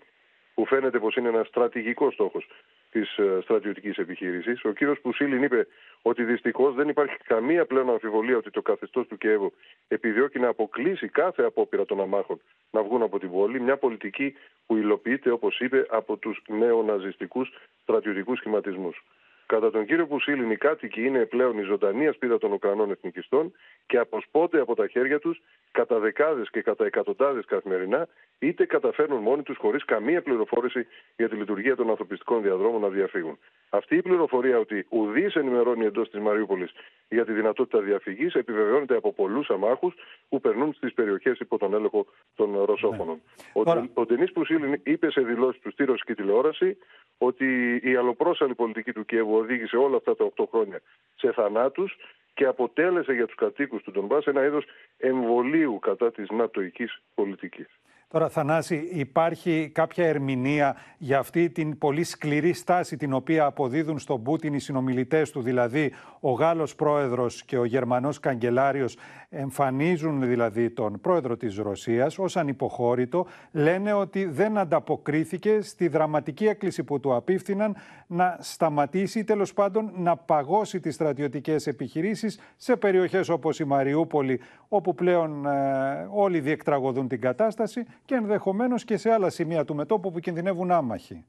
που 0.54 0.66
φαίνεται 0.66 0.98
πως 0.98 1.16
είναι 1.16 1.28
ένας 1.28 1.46
στρατηγικός 1.46 2.14
στόχος 2.14 2.46
της 2.90 3.16
ε, 3.18 3.38
στρατιωτικής 3.42 3.96
επιχείρησης. 3.96 4.64
Ο 4.64 4.72
κύριος 4.72 5.00
Πουσίλιν 5.00 5.42
είπε 5.42 5.66
ότι 6.02 6.24
δυστυχώς 6.24 6.74
δεν 6.74 6.88
υπάρχει 6.88 7.16
καμία 7.16 7.64
πλέον 7.66 7.90
αμφιβολία 7.90 8.36
ότι 8.36 8.50
το 8.50 8.62
καθεστώς 8.62 9.06
του 9.06 9.18
Κιέβου 9.18 9.52
επιδιώκει 9.88 10.38
να 10.38 10.48
αποκλείσει 10.48 11.08
κάθε 11.08 11.42
απόπειρα 11.42 11.84
των 11.84 12.00
αμάχων 12.00 12.40
να 12.70 12.82
βγουν 12.82 13.02
από 13.02 13.18
την 13.18 13.30
πόλη, 13.30 13.60
μια 13.60 13.76
πολιτική 13.76 14.34
που 14.66 14.76
υλοποιείται, 14.76 15.30
όπως 15.30 15.60
είπε, 15.60 15.86
από 15.90 16.16
τους 16.16 16.42
νεοναζιστικούς 16.48 17.52
στρατιωτικούς 17.82 18.38
σχηματισμούς. 18.38 19.04
Κατά 19.50 19.70
τον 19.70 19.86
κύριο 19.86 20.06
Πουσίλιν, 20.06 20.50
οι 20.50 20.56
κάτοικοι 20.56 21.06
είναι 21.06 21.24
πλέον 21.24 21.58
η 21.58 21.62
ζωντανή 21.62 22.06
ασπίδα 22.06 22.38
των 22.38 22.52
Ουκρανών 22.52 22.90
εθνικιστών 22.90 23.52
και 23.86 23.98
αποσπώνται 23.98 24.60
από 24.60 24.74
τα 24.74 24.86
χέρια 24.86 25.18
τους 25.18 25.42
κατά 25.70 25.98
δεκάδες 25.98 26.50
και 26.50 26.62
κατά 26.62 26.84
εκατοντάδες 26.84 27.44
καθημερινά, 27.44 28.08
είτε 28.38 28.64
καταφέρνουν 28.64 29.22
μόνοι 29.22 29.42
τους 29.42 29.56
χωρίς 29.56 29.84
καμία 29.84 30.22
πληροφόρηση 30.22 30.86
για 31.16 31.28
τη 31.28 31.36
λειτουργία 31.36 31.76
των 31.76 31.90
ανθρωπιστικών 31.90 32.42
διαδρόμων 32.42 32.80
να 32.80 32.88
διαφύγουν. 32.88 33.38
Αυτή 33.70 33.96
η 33.96 34.02
πληροφορία 34.02 34.58
ότι 34.58 34.86
ουδή 34.88 35.30
ενημερώνει 35.34 35.84
εντός 35.84 36.10
της 36.10 36.20
Μαριούπολης 36.20 36.70
για 37.08 37.24
τη 37.24 37.32
δυνατότητα 37.32 37.80
διαφυγής 37.80 38.34
επιβεβαιώνεται 38.34 38.96
από 38.96 39.12
πολλούς 39.12 39.50
αμάχους 39.50 39.94
που 40.28 40.40
περνούν 40.40 40.72
στις 40.72 40.94
περιοχές 40.94 41.38
υπό 41.38 41.58
τον 41.58 41.74
έλεγχο 41.74 42.06
των 42.34 42.64
Ρωσόφωνων. 42.64 43.20
Ο, 43.52 43.60
ο 43.94 44.06
Ντενή 44.06 44.30
Πουσίλιν 44.30 44.80
είπε 44.82 45.10
σε 45.10 45.20
δηλώσεις 45.20 45.60
του 45.60 45.70
στη 45.70 45.84
ρωσική 45.84 46.14
τηλεόραση 46.14 46.76
ότι 47.18 47.80
η 47.84 47.96
αλλοπρόσαλη 47.96 48.54
πολιτική 48.54 48.92
του 48.92 49.04
Κιέβου 49.04 49.38
οδήγησε 49.40 49.76
όλα 49.76 49.96
αυτά 49.96 50.16
τα 50.16 50.24
8 50.36 50.44
χρόνια 50.50 50.80
σε 51.16 51.32
θανάτους 51.32 51.96
και 52.34 52.44
αποτέλεσε 52.46 53.12
για 53.12 53.26
τους 53.26 53.34
κατοίκους 53.34 53.82
του 53.82 53.90
Ντομπάς 53.90 54.26
ένα 54.26 54.44
είδος 54.44 54.64
εμβολίου 54.98 55.78
κατά 55.78 56.12
της 56.12 56.30
νατοικής 56.30 57.02
πολιτικής. 57.14 57.79
Τώρα, 58.12 58.28
Θανάση, 58.28 58.88
υπάρχει 58.92 59.70
κάποια 59.74 60.06
ερμηνεία 60.06 60.76
για 60.98 61.18
αυτή 61.18 61.50
την 61.50 61.78
πολύ 61.78 62.04
σκληρή 62.04 62.52
στάση 62.52 62.96
την 62.96 63.12
οποία 63.12 63.44
αποδίδουν 63.44 63.98
στον 63.98 64.22
Πούτιν 64.22 64.54
οι 64.54 64.58
συνομιλητές 64.58 65.30
του, 65.30 65.42
δηλαδή 65.42 65.92
ο 66.20 66.30
Γάλλος 66.30 66.74
πρόεδρος 66.74 67.44
και 67.44 67.58
ο 67.58 67.64
Γερμανός 67.64 68.20
καγκελάριος 68.20 68.96
εμφανίζουν 69.28 70.20
δηλαδή 70.26 70.70
τον 70.70 71.00
πρόεδρο 71.00 71.36
της 71.36 71.56
Ρωσίας 71.56 72.18
ως 72.18 72.36
ανυποχώρητο, 72.36 73.26
λένε 73.52 73.92
ότι 73.92 74.24
δεν 74.24 74.58
ανταποκρίθηκε 74.58 75.60
στη 75.60 75.88
δραματική 75.88 76.46
έκκληση 76.46 76.84
που 76.84 77.00
του 77.00 77.14
απίφθηναν 77.14 77.76
να 78.06 78.36
σταματήσει 78.40 79.18
ή 79.18 79.24
τέλος 79.24 79.52
πάντων 79.52 79.92
να 79.96 80.16
παγώσει 80.16 80.80
τις 80.80 80.94
στρατιωτικές 80.94 81.66
επιχειρήσεις 81.66 82.40
σε 82.56 82.76
περιοχές 82.76 83.28
όπως 83.28 83.60
η 83.60 83.64
Μαριούπολη, 83.64 84.40
όπου 84.68 84.94
πλέον 84.94 85.46
ε, 85.46 86.08
όλοι 86.10 86.40
διεκτραγωδούν 86.40 87.08
την 87.08 87.20
κατάσταση 87.20 87.84
και 88.04 88.14
ενδεχομένως 88.14 88.84
και 88.84 88.96
σε 88.96 89.10
άλλα 89.12 89.30
σημεία 89.30 89.64
του 89.64 89.74
μετώπου 89.74 90.10
που 90.10 90.20
κινδυνεύουν 90.20 90.70
άμαχοι. 90.70 91.24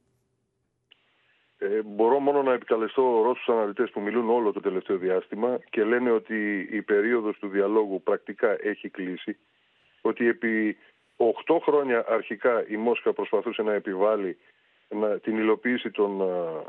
Ε, 1.63 1.81
μπορώ 1.85 2.19
μόνο 2.19 2.43
να 2.43 2.53
επικαλεστώ 2.53 3.21
Ρώσους 3.23 3.49
αναλυτές 3.49 3.89
που 3.89 4.01
μιλούν 4.01 4.29
όλο 4.29 4.51
το 4.51 4.59
τελευταίο 4.59 4.97
διάστημα 4.97 5.59
και 5.69 5.83
λένε 5.83 6.11
ότι 6.11 6.67
η 6.71 6.81
περίοδος 6.81 7.37
του 7.39 7.47
διαλόγου 7.47 8.01
πρακτικά 8.01 8.57
έχει 8.61 8.89
κλείσει, 8.89 9.37
ότι 10.01 10.27
επί 10.27 10.77
8 11.17 11.57
χρόνια 11.61 12.05
αρχικά 12.07 12.67
η 12.67 12.75
Μόσχα 12.77 13.13
προσπαθούσε 13.13 13.61
να 13.61 13.73
επιβάλλει 13.73 14.37
να, 14.89 15.19
την 15.19 15.37
υλοποίηση 15.37 15.91
των 15.91 16.21
α, 16.21 16.25
α, 16.25 16.63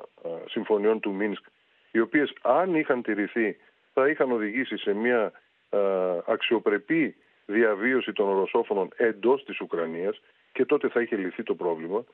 συμφωνιών 0.49 1.01
του 1.01 1.15
Μίνσκ, 1.15 1.45
οι 1.91 2.01
οποίες 2.01 2.33
αν 2.43 2.75
είχαν 2.75 3.03
τηρηθεί 3.03 3.57
θα 3.93 4.09
είχαν 4.09 4.33
οδηγήσει 4.33 4.77
σε 4.77 4.93
μια 4.93 5.33
α, 5.71 5.79
αξιοπρεπή 6.27 7.17
διαβίωση 7.53 8.13
των 8.13 8.39
ρωσόφωνων 8.39 8.89
εντός 8.97 9.45
της 9.45 9.61
Ουκρανίας 9.61 10.21
και 10.53 10.65
τότε 10.65 10.89
θα 10.89 11.01
είχε 11.01 11.17
λυθεί 11.17 11.43
το 11.43 11.55
πρόβλημα, 11.55 12.05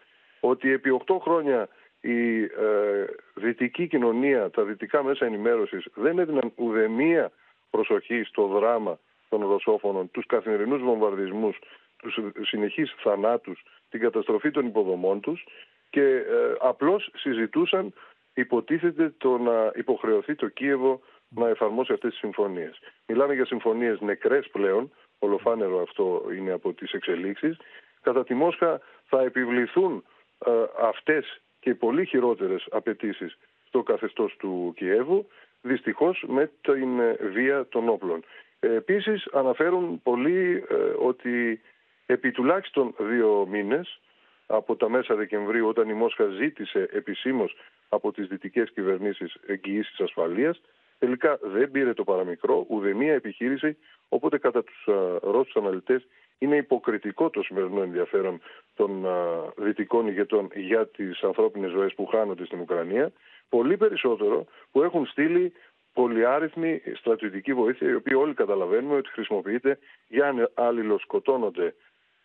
ότι 0.41 0.73
επί 0.73 1.01
8 1.07 1.17
χρόνια 1.21 1.69
η 2.01 2.43
ε, 2.43 3.05
δυτική 3.35 3.87
κοινωνία, 3.87 4.51
τα 4.51 4.63
δυτικά 4.63 5.03
μέσα 5.03 5.27
ενημέρωσης 5.27 5.85
δεν 5.95 6.19
έδιναν 6.19 6.53
ουδεμία 6.55 7.31
προσοχή 7.71 8.23
στο 8.23 8.47
δράμα 8.47 8.99
των 9.29 9.41
ρωσόφωνων, 9.49 10.11
τους 10.11 10.27
καθημερινούς 10.27 10.83
βομβαρδισμούς, 10.83 11.59
τους 11.97 12.19
συνεχείς 12.41 12.95
θανάτους, 12.99 13.63
την 13.91 14.01
καταστροφή 14.01 14.51
των 14.51 14.67
υποδομών 14.67 15.21
τους 15.21 15.47
και 15.91 16.03
ε, 16.03 16.55
απλώς 16.61 17.11
συζητούσαν 17.15 17.93
υποτίθεται 18.35 19.15
το 19.19 19.39
να 19.39 19.73
υποχρεωθεί 19.75 20.35
το 20.35 20.49
Κίεβο 20.49 21.01
να 21.29 21.49
εφαρμόσει 21.49 21.93
αυτές 21.93 22.11
τις 22.11 22.19
συμφωνίες. 22.19 22.79
Μιλάμε 23.07 23.35
για 23.35 23.45
συμφωνίες 23.45 24.01
νεκρές 24.01 24.49
πλέον, 24.49 24.93
ολοφάνερο 25.19 25.83
αυτό 25.83 26.23
είναι 26.37 26.53
από 26.53 26.73
τις 26.73 26.93
εξελίξεις. 26.93 27.57
Κατά 28.03 28.25
τη 28.25 28.35
Μόσχα 28.35 28.81
θα 29.07 29.23
επιβληθούν 29.23 30.05
ε, 30.47 30.51
αυτές 30.81 31.41
και 31.61 31.75
πολύ 31.75 32.07
χειρότερες 32.07 32.67
απαιτήσεις 32.71 33.39
στο 33.67 33.83
καθεστώς 33.83 34.37
του 34.39 34.73
Κιέβου, 34.77 35.27
δυστυχώς 35.63 36.25
με 36.29 36.51
την 36.61 37.01
ε, 37.01 37.17
βία 37.33 37.67
των 37.69 37.89
όπλων. 37.89 38.25
Ε, 38.61 38.75
επίσης 38.75 39.27
αναφέρουν 39.33 40.03
πολλοί 40.03 40.65
ε, 40.69 40.75
ότι 40.99 41.61
επί 42.07 42.31
τουλάχιστον 42.31 42.95
δύο 42.99 43.47
μήνες 43.51 44.01
από 44.47 44.77
τα 44.77 44.89
μέσα 44.89 45.15
Δεκεμβρίου 45.15 45.69
όταν 45.69 45.89
η 45.89 45.93
Μόσχα 45.93 46.27
ζήτησε 46.27 46.89
επισήμως 46.93 47.57
από 47.89 48.13
τις 48.13 48.27
δυτικές 48.27 48.71
κυβερνήσεις 48.71 49.37
εγγυήσεις 49.47 50.01
ασφαλείας 50.01 50.61
τελικά 50.99 51.39
δεν 51.43 51.71
πήρε 51.71 51.95
το 51.95 52.05
παραμικρό 52.05 52.65
ουδεμία 52.69 53.15
επιχείρηση 53.15 53.77
οπότε 54.09 54.39
κατά 54.39 54.65
τους 54.65 54.89
α, 54.89 55.19
Ρώσους 55.23 55.57
αναλυτές 55.57 56.07
είναι 56.39 56.57
υποκριτικό 56.57 57.31
το 57.31 57.43
σημερινό 57.43 57.83
ενδιαφέρον 57.83 58.41
των 58.75 59.07
α, 59.07 59.13
δυτικών 59.57 60.07
ηγετών 60.07 60.49
για 60.55 60.87
τις 60.87 61.23
ανθρώπινες 61.23 61.71
ζωές 61.71 61.95
που 61.95 62.07
χάνονται 62.07 62.45
στην 62.45 62.61
Ουκρανία. 62.61 63.13
Πολύ 63.49 63.77
περισσότερο 63.77 64.47
που 64.71 64.83
έχουν 64.83 65.07
στείλει 65.07 65.53
πολυάριθμη 65.93 66.83
στρατιωτική 66.95 67.55
βοήθεια 67.55 67.89
η 67.89 67.95
οποία 67.95 68.19
όλοι 68.19 68.35
καταλαβαίνουμε 68.35 68.97
ότι 68.97 69.09
χρησιμοποιείται 69.09 69.79
για 70.09 70.33
να 70.33 70.51
αλληλοσκοτώνονται 70.55 71.75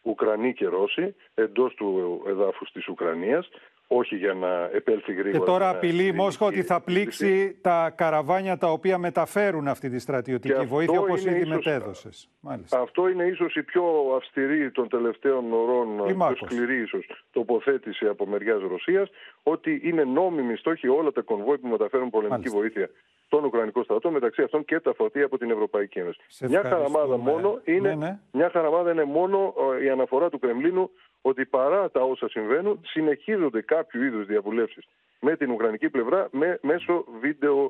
Ουκρανοί 0.02 0.54
και 0.54 0.66
Ρώσοι 0.66 1.16
εντός 1.34 1.74
του 1.74 2.22
εδάφους 2.28 2.72
της 2.72 2.88
Ουκρανίας 2.88 3.50
όχι 3.98 4.16
για 4.16 4.34
να 4.34 4.70
επέλθει 4.74 5.14
γρήγορα. 5.14 5.32
Και 5.40 5.46
τώρα 5.52 5.66
να 5.66 5.72
απειλεί 5.72 6.06
η 6.06 6.12
Μόσχα 6.12 6.46
ότι 6.46 6.62
θα 6.64 6.82
πλήξει 6.82 7.58
τα 7.62 7.94
καραβάνια 7.96 8.58
τα 8.58 8.72
οποία 8.72 8.98
μεταφέρουν 8.98 9.68
αυτή 9.68 9.90
τη 9.90 10.00
στρατιωτική 10.00 10.54
αυτό 10.54 10.68
βοήθεια 10.68 11.00
όπως 11.00 11.22
είναι 11.22 11.32
ήδη 11.32 11.40
ίσως- 11.42 11.66
μετέδωσες. 11.66 12.30
Μάλιστα. 12.40 12.80
Αυτό 12.80 13.08
είναι 13.08 13.24
ίσως 13.24 13.56
η 13.56 13.64
πιο 13.64 13.84
αυστηρή 14.16 14.72
των 14.72 14.90
τελευταίων 14.90 15.54
ωρών, 15.54 15.92
η 15.92 15.96
πιο 15.96 16.04
Κλιμάκος. 16.06 16.40
σκληρή 16.40 16.82
ίσως 16.82 17.06
τοποθέτηση 17.32 18.06
από 18.06 18.26
μεριάς 18.26 18.62
Ρωσίας, 18.62 19.10
ότι 19.44 19.82
είναι 19.84 20.04
νόμιμη 20.04 20.56
στόχη 20.56 20.88
όλα 20.88 21.12
τα 21.12 21.22
κονβόι 21.22 21.58
που 21.58 21.68
μεταφέρουν 21.68 22.10
πολεμική 22.10 22.36
Μάλιστα. 22.50 22.58
βοήθεια 22.60 22.90
στον 23.26 23.44
Ουκρανικό 23.46 23.84
στρατό, 23.84 24.12
μεταξύ 24.12 24.42
αυτών 24.42 24.66
και 24.66 24.80
τα 24.80 24.94
φορτία 24.94 25.26
από 25.26 25.38
την 25.38 25.52
Ευρωπαϊκή 25.52 26.00
Ένωση. 26.00 26.20
Σε 26.28 26.48
Μια 26.48 26.60
ευχαριστούμε. 26.60 26.98
χαραμάδα 27.00 27.18
μόνο 27.32 27.60
είναι, 27.64 27.90
Ναι, 27.90 27.96
ναι. 28.06 28.20
μια 28.32 28.50
χαραμάδα 28.50 28.92
είναι 28.92 29.04
μόνο 29.04 29.54
ε, 29.80 29.84
η 29.84 29.90
αναφορά 29.90 30.30
του 30.30 30.40
Κρεμλίνου 30.40 30.90
ότι 31.26 31.46
παρά 31.46 31.92
τα 31.92 32.02
όσα 32.02 32.30
συμβαίνουν 32.30 32.80
συνεχίζονται 32.86 33.62
κάποιο 33.62 34.04
είδους 34.04 34.26
διαβουλεύσεις 34.26 34.86
με 35.20 35.36
την 35.38 35.52
Ουκρανική 35.52 35.90
πλευρά 35.90 36.28
με, 36.32 36.60
μέσω 36.62 37.06
βίντεο 37.22 37.66
ε, 37.66 37.70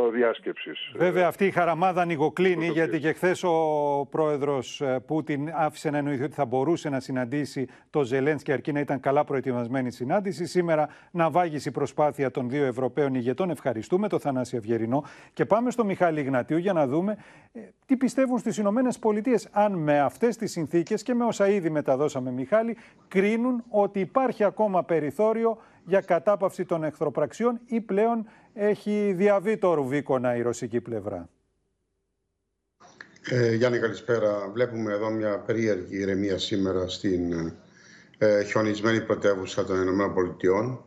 διάσκεψης. 0.00 0.92
Βέβαια 0.94 1.26
αυτή 1.26 1.46
η 1.46 1.50
χαραμάδα 1.50 2.00
ανοιγοκλίνει 2.00 2.66
γιατί 2.66 2.98
και 2.98 3.12
χθες 3.12 3.42
ο 3.42 3.52
πρόεδρος 4.10 4.80
ε, 4.80 5.02
Πούτιν 5.06 5.50
άφησε 5.54 5.90
να 5.90 5.98
εννοηθεί 5.98 6.22
ότι 6.22 6.34
θα 6.34 6.44
μπορούσε 6.44 6.88
να 6.88 7.00
συναντήσει 7.00 7.68
το 7.90 8.02
Ζελένσκι 8.02 8.52
αρκεί 8.52 8.72
να 8.72 8.80
ήταν 8.80 9.00
καλά 9.00 9.24
προετοιμασμένη 9.24 9.86
η 9.86 9.90
συνάντηση. 9.90 10.46
Σήμερα 10.46 10.88
να 11.10 11.30
βάγισε 11.30 11.68
η 11.68 11.72
προσπάθεια 11.72 12.30
των 12.30 12.48
δύο 12.48 12.64
Ευρωπαίων 12.64 13.14
ηγετών. 13.14 13.50
Ευχαριστούμε 13.50 14.08
το 14.08 14.18
Θανάση 14.18 14.56
Αυγερινό 14.56 15.04
και 15.32 15.44
πάμε 15.44 15.70
στο 15.70 15.84
Μιχάλη 15.84 16.22
Γνατίου 16.22 16.56
για 16.56 16.72
να 16.72 16.86
δούμε 16.86 17.16
ε, 17.52 17.60
τι 17.86 17.96
πιστεύουν 17.96 18.38
στις 18.38 18.56
Ηνωμένες 18.56 18.98
Πολιτείες 18.98 19.48
αν 19.52 19.72
με 19.72 20.00
αυτές 20.00 20.36
τις 20.36 20.50
συνθήκες 20.50 21.02
και 21.02 21.14
με 21.14 21.24
όσα 21.24 21.48
ήδη 21.48 21.70
μεταδώσαμε 21.70 22.30
Μιχάλη 22.30 22.76
κρίνουν 23.08 23.64
ότι 23.68 24.00
υπάρχει 24.00 24.44
ακόμα 24.44 24.84
περιθώριο 24.84 25.58
για 25.86 26.00
κατάπαυση 26.00 26.64
των 26.64 26.84
εχθροπραξιών 26.84 27.60
ή 27.66 27.80
πλέον 27.80 28.26
έχει 28.54 29.12
διαβεί 29.16 29.56
το 29.56 29.74
ρουβίκονα 29.74 30.36
η 30.36 30.42
ρωσική 30.42 30.80
πλευρά. 30.80 31.28
Ε, 33.30 33.54
Γιάννη, 33.54 33.78
καλησπέρα. 33.78 34.50
Βλέπουμε 34.52 34.92
εδώ 34.92 35.10
μια 35.10 35.38
περίεργη 35.38 35.96
ηρεμία 35.96 36.38
σήμερα 36.38 36.88
στην 36.88 37.32
ε, 38.18 38.44
χιονισμένη 38.44 39.00
πρωτεύουσα 39.00 39.64
των 39.64 39.82
Ηνωμένων 39.82 40.14
Πολιτειών. 40.14 40.84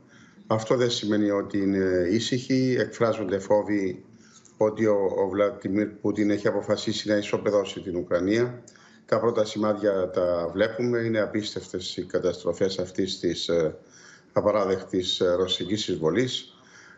Αυτό 0.48 0.76
δεν 0.76 0.90
σημαίνει 0.90 1.30
ότι 1.30 1.58
είναι 1.58 2.08
ήσυχοι. 2.12 2.76
Εκφράζονται 2.80 3.40
φόβοι 3.40 4.06
ότι 4.58 4.86
ο, 4.86 4.98
ο 5.18 5.30
Βλαντιμίρ 5.30 5.88
Πούτιν 5.88 6.30
έχει 6.30 6.48
αποφασίσει 6.48 7.10
να 7.10 7.16
ισοπεδώσει 7.16 7.82
την 7.82 7.96
Ουκρανία. 7.96 8.64
Τα 9.06 9.20
πρώτα 9.20 9.46
σημάδια 9.46 10.10
τα 10.10 10.50
βλέπουμε. 10.54 11.00
Είναι 11.00 11.20
απίστευτες 11.20 11.98
οι 11.98 12.06
καταστροφές 12.06 12.80
αυτής 12.80 13.20
της 13.20 13.48
ε, 13.48 13.76
απαράδεκτης 14.36 15.20
ε, 15.20 15.34
ρωσικής 15.34 15.88
εισβολής. 15.88 16.54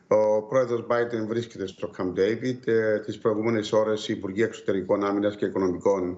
Ο 0.07 0.41
πρόεδρος 0.41 0.85
Biden 0.89 1.27
βρίσκεται 1.27 1.67
στο 1.67 1.91
Camp 1.97 2.19
David. 2.19 2.67
Ε, 2.67 2.99
τις 2.99 3.17
προηγούμενες 3.17 3.71
ώρες 3.71 4.07
οι 4.07 4.13
Υπουργοί 4.13 4.43
Εξωτερικών 4.43 5.05
Άμυνας 5.05 5.35
και 5.35 5.45
Οικονομικών, 5.45 6.17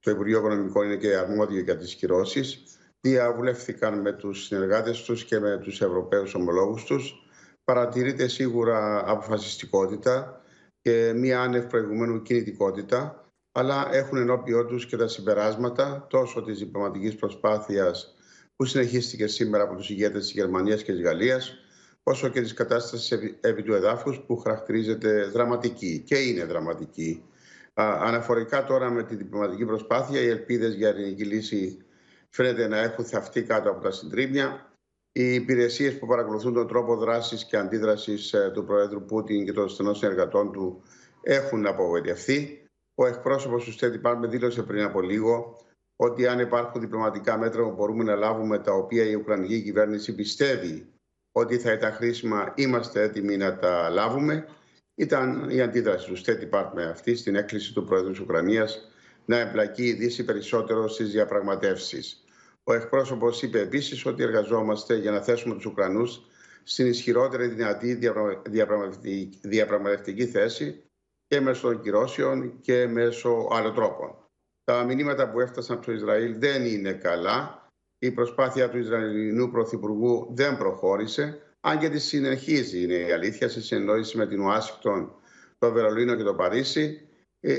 το 0.00 0.10
Υπουργείο 0.10 0.38
Οικονομικών 0.38 0.84
είναι 0.86 0.96
και 0.96 1.14
αρμόδιο 1.16 1.60
για 1.60 1.76
τις 1.76 1.94
κυρώσεις, 1.94 2.62
διαβουλεύθηκαν 3.00 4.00
με 4.00 4.12
τους 4.12 4.44
συνεργάτες 4.44 5.02
τους 5.02 5.24
και 5.24 5.38
με 5.38 5.58
τους 5.62 5.80
Ευρωπαίους 5.80 6.34
ομολόγους 6.34 6.84
τους. 6.84 7.14
Παρατηρείται 7.64 8.28
σίγουρα 8.28 9.10
αποφασιστικότητα 9.10 10.40
και 10.80 11.12
μία 11.16 11.40
άνευ 11.40 11.64
προηγουμένου 11.64 12.22
κινητικότητα, 12.22 13.30
αλλά 13.52 13.88
έχουν 13.92 14.18
ενώπιό 14.18 14.66
τους 14.66 14.86
και 14.86 14.96
τα 14.96 15.08
συμπεράσματα 15.08 16.06
τόσο 16.10 16.42
της 16.42 16.58
διπλωματικής 16.58 17.14
προσπάθειας 17.14 18.16
που 18.62 18.68
συνεχίστηκε 18.68 19.26
σήμερα 19.26 19.62
από 19.62 19.74
τους 19.74 19.90
ηγέτες 19.90 20.22
της 20.22 20.32
Γερμανίας 20.32 20.82
και 20.82 20.92
της 20.92 21.02
Γαλλίας, 21.02 21.54
όσο 22.02 22.28
και 22.28 22.40
της 22.40 22.54
κατάστασης 22.54 23.10
επί, 23.10 23.38
επί 23.40 23.62
του 23.62 23.74
εδάφους 23.74 24.20
που 24.20 24.36
χαρακτηρίζεται 24.36 25.24
δραματική 25.24 26.02
και 26.06 26.16
είναι 26.16 26.44
δραματική. 26.44 27.22
Α, 27.74 27.98
αναφορικά 28.00 28.64
τώρα 28.64 28.90
με 28.90 29.02
τη 29.02 29.14
διπλωματική 29.14 29.64
προσπάθεια, 29.64 30.20
οι 30.20 30.28
ελπίδες 30.28 30.74
για 30.74 30.88
ελληνική 30.88 31.24
λύση 31.24 31.78
φαίνεται 32.30 32.68
να 32.68 32.78
έχουν 32.78 33.04
θαυτεί 33.04 33.42
κάτω 33.42 33.70
από 33.70 33.80
τα 33.80 33.90
συντρίμια. 33.90 34.72
Οι 35.12 35.34
υπηρεσίες 35.34 35.98
που 35.98 36.06
παρακολουθούν 36.06 36.54
τον 36.54 36.68
τρόπο 36.68 36.96
δράσης 36.96 37.44
και 37.44 37.56
αντίδρασης 37.56 38.34
του 38.52 38.64
Προέδρου 38.64 39.04
Πούτιν 39.04 39.44
και 39.44 39.52
των 39.52 39.68
στενών 39.68 39.94
συνεργατών 39.94 40.52
του 40.52 40.82
έχουν 41.22 41.66
απογοητευτεί. 41.66 42.66
Ο 42.94 43.06
εκπρόσωπος 43.06 43.64
του 43.64 43.72
State 43.72 44.00
Department 44.02 44.28
δήλωσε 44.28 44.62
πριν 44.62 44.82
από 44.84 45.00
λίγο 45.00 45.56
ότι 46.04 46.26
αν 46.26 46.38
υπάρχουν 46.38 46.80
διπλωματικά 46.80 47.38
μέτρα 47.38 47.62
που 47.62 47.70
μπορούμε 47.70 48.04
να 48.04 48.14
λάβουμε, 48.14 48.58
τα 48.58 48.72
οποία 48.72 49.04
η 49.04 49.14
Ουκρανική 49.14 49.62
κυβέρνηση 49.62 50.14
πιστεύει 50.14 50.86
ότι 51.32 51.58
θα 51.58 51.72
ήταν 51.72 51.92
χρήσιμα, 51.92 52.52
είμαστε 52.56 53.02
έτοιμοι 53.02 53.36
να 53.36 53.58
τα 53.58 53.90
λάβουμε. 53.90 54.46
Ήταν 54.94 55.50
η 55.50 55.60
αντίδραση 55.60 56.06
του 56.06 56.18
State 56.18 56.50
Department 56.50 56.90
αυτή 56.90 57.14
στην 57.16 57.34
έκκληση 57.36 57.72
του 57.72 57.84
Πρόεδρου 57.84 58.10
της 58.10 58.20
Ουκρανίας 58.20 58.90
να 59.24 59.38
εμπλακεί 59.38 59.84
η 59.84 59.92
Δύση 59.92 60.24
περισσότερο 60.24 60.88
στις 60.88 61.10
διαπραγματεύσεις. 61.10 62.24
Ο 62.64 62.72
εκπρόσωπος 62.72 63.42
είπε 63.42 63.60
επίσης 63.60 64.06
ότι 64.06 64.22
εργαζόμαστε 64.22 64.96
για 64.96 65.10
να 65.10 65.20
θέσουμε 65.20 65.54
τους 65.54 65.64
Ουκρανούς 65.64 66.20
στην 66.62 66.86
ισχυρότερη 66.86 67.46
δυνατή 67.46 67.98
διαπραγματευτική, 68.48 69.38
διαπραγματευτική 69.42 70.26
θέση 70.26 70.82
και 71.26 71.40
μέσω 71.40 71.68
των 71.68 71.80
κυρώσεων 71.80 72.60
και 72.60 72.86
μέσω 72.86 73.48
άλλων 73.52 73.74
τρόπων. 73.74 74.21
Τα 74.64 74.84
μηνύματα 74.84 75.30
που 75.30 75.40
έφτασαν 75.40 75.76
από 75.76 75.86
το 75.86 75.92
Ισραήλ 75.92 76.38
δεν 76.38 76.64
είναι 76.64 76.92
καλά. 76.92 77.66
Η 77.98 78.10
προσπάθεια 78.10 78.70
του 78.70 78.78
Ισραηλινού 78.78 79.50
Πρωθυπουργού 79.50 80.28
δεν 80.34 80.56
προχώρησε, 80.56 81.38
αν 81.60 81.78
και 81.78 81.88
τη 81.88 81.98
συνεχίζει, 81.98 82.82
είναι 82.82 82.94
η 82.94 83.12
αλήθεια, 83.12 83.48
σε 83.48 83.60
συνεννόηση 83.60 84.16
με 84.16 84.26
την 84.26 84.40
Ουάσιγκτον, 84.40 85.14
το 85.58 85.72
Βερολίνο 85.72 86.14
και 86.14 86.22
το 86.22 86.34
Παρίσι. 86.34 87.06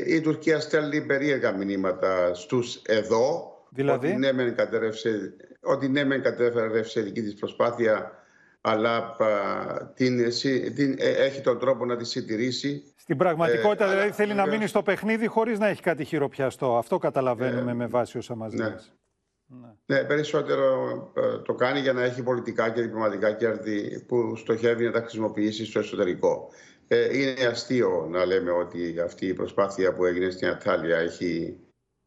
Η 0.05 0.21
Τουρκία 0.21 0.59
στέλνει 0.59 1.05
περίεργα 1.05 1.51
μηνύματα 1.51 2.33
στους 2.33 2.81
εδώ, 2.85 3.53
Δηλαδή; 3.69 4.07
ότι 4.07 4.17
ναι 4.17 4.33
μεν 4.33 4.55
κατέρευσε, 4.55 5.33
ότι 5.61 5.89
ναι 5.89 6.03
μεν 6.03 6.21
κατέρευσε 6.21 7.01
δική 7.01 7.21
της 7.21 7.33
προσπάθεια, 7.33 8.22
αλλά 8.65 8.97
α, 8.97 9.91
την, 9.93 10.29
την, 10.75 10.95
ε, 10.99 11.09
έχει 11.09 11.41
τον 11.41 11.59
τρόπο 11.59 11.85
να 11.85 11.95
τη 11.97 12.05
συντηρήσει. 12.05 12.93
Στην 12.95 13.17
πραγματικότητα 13.17 13.83
Ε, 13.83 13.87
δηλαδή 13.87 14.05
αλλά 14.05 14.13
θέλει 14.15 14.29
να 14.29 14.35
βεβαίως- 14.35 14.57
μείνει 14.57 14.67
στο 14.69 14.81
παιχνίδι 14.83 15.27
χωρίς 15.27 15.59
να 15.59 15.67
έχει 15.67 15.81
κάτι 15.81 16.03
χειροπιαστό. 16.05 16.77
Αυτό 16.77 16.97
καταλαβαίνουμε 16.97 17.73
με 17.73 17.85
βάση 17.87 18.17
όσα 18.17 18.35
μας 18.35 18.53
ναι. 18.53 18.69
λες. 18.69 18.93
Ναι, 19.85 20.03
περισσότερο 20.03 20.93
ε, 21.15 21.37
το 21.37 21.53
κάνει 21.53 21.79
για 21.79 21.93
να 21.93 22.03
έχει 22.03 22.23
πολιτικά 22.23 22.69
και 22.69 22.81
διπλωματικά 22.81 23.33
κέρδη 23.33 23.99
που 24.07 24.35
στοχεύει 24.35 24.85
να 24.85 24.91
τα 24.91 24.99
χρησιμοποιήσει 24.99 25.65
στο 25.65 25.79
εσωτερικό. 25.79 26.49
Ε, 26.87 27.17
είναι 27.17 27.45
αστείο 27.45 28.07
να 28.11 28.25
λέμε 28.25 28.51
ότι 28.51 28.99
αυτή 28.99 29.25
η 29.27 29.33
προσπάθεια 29.33 29.93
που 29.93 30.05
έγινε 30.05 30.29
στην 30.29 30.47
Ατάλια 30.47 30.97
έχει 30.97 31.59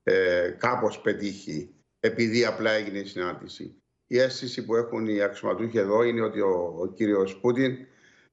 ε, 0.03 0.51
κάπως 0.59 1.01
πετύχει 1.01 1.75
επειδή 2.01 2.45
απλά 2.45 2.71
έγινε 2.71 2.99
η 2.99 3.05
συνάντηση. 3.05 3.83
Η 4.07 4.19
αίσθηση 4.19 4.65
που 4.65 4.77
έχουν 4.77 5.07
οι 5.07 5.21
αξιωματούχοι 5.21 5.79
εδώ 5.79 6.03
είναι 6.03 6.21
ότι 6.21 6.41
ο, 6.41 6.75
ο 6.79 6.87
κύριος 6.87 7.37
Πούτιν 7.41 7.77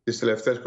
τις 0.04 0.20
τελευταίες 0.20 0.62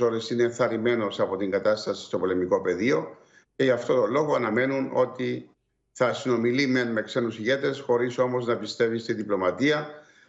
ώρες 0.00 0.30
είναι 0.30 0.42
ενθαρρυμένος 0.42 1.20
από 1.20 1.36
την 1.36 1.50
κατάσταση 1.50 2.04
στο 2.04 2.18
πολεμικό 2.18 2.60
πεδίο 2.60 3.16
και 3.56 3.64
γι' 3.64 3.70
αυτό 3.70 3.94
το 3.94 4.06
λόγο 4.06 4.34
αναμένουν 4.34 4.90
ότι 4.92 5.50
θα 5.92 6.12
συνομιλεί 6.12 6.66
μεν 6.66 6.92
με 6.92 7.02
ξένους 7.02 7.38
ηγέτες 7.38 7.80
χωρίς 7.80 8.18
όμως 8.18 8.46
να 8.46 8.56
πιστεύει 8.56 8.98
στη 8.98 9.12
διπλωματία. 9.12 9.88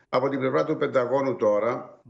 Από 0.10 0.30
την 0.30 0.40
πλευρά 0.40 0.66
του 0.66 0.78
Πενταγώνου 0.78 1.36
τώρα 1.36 2.02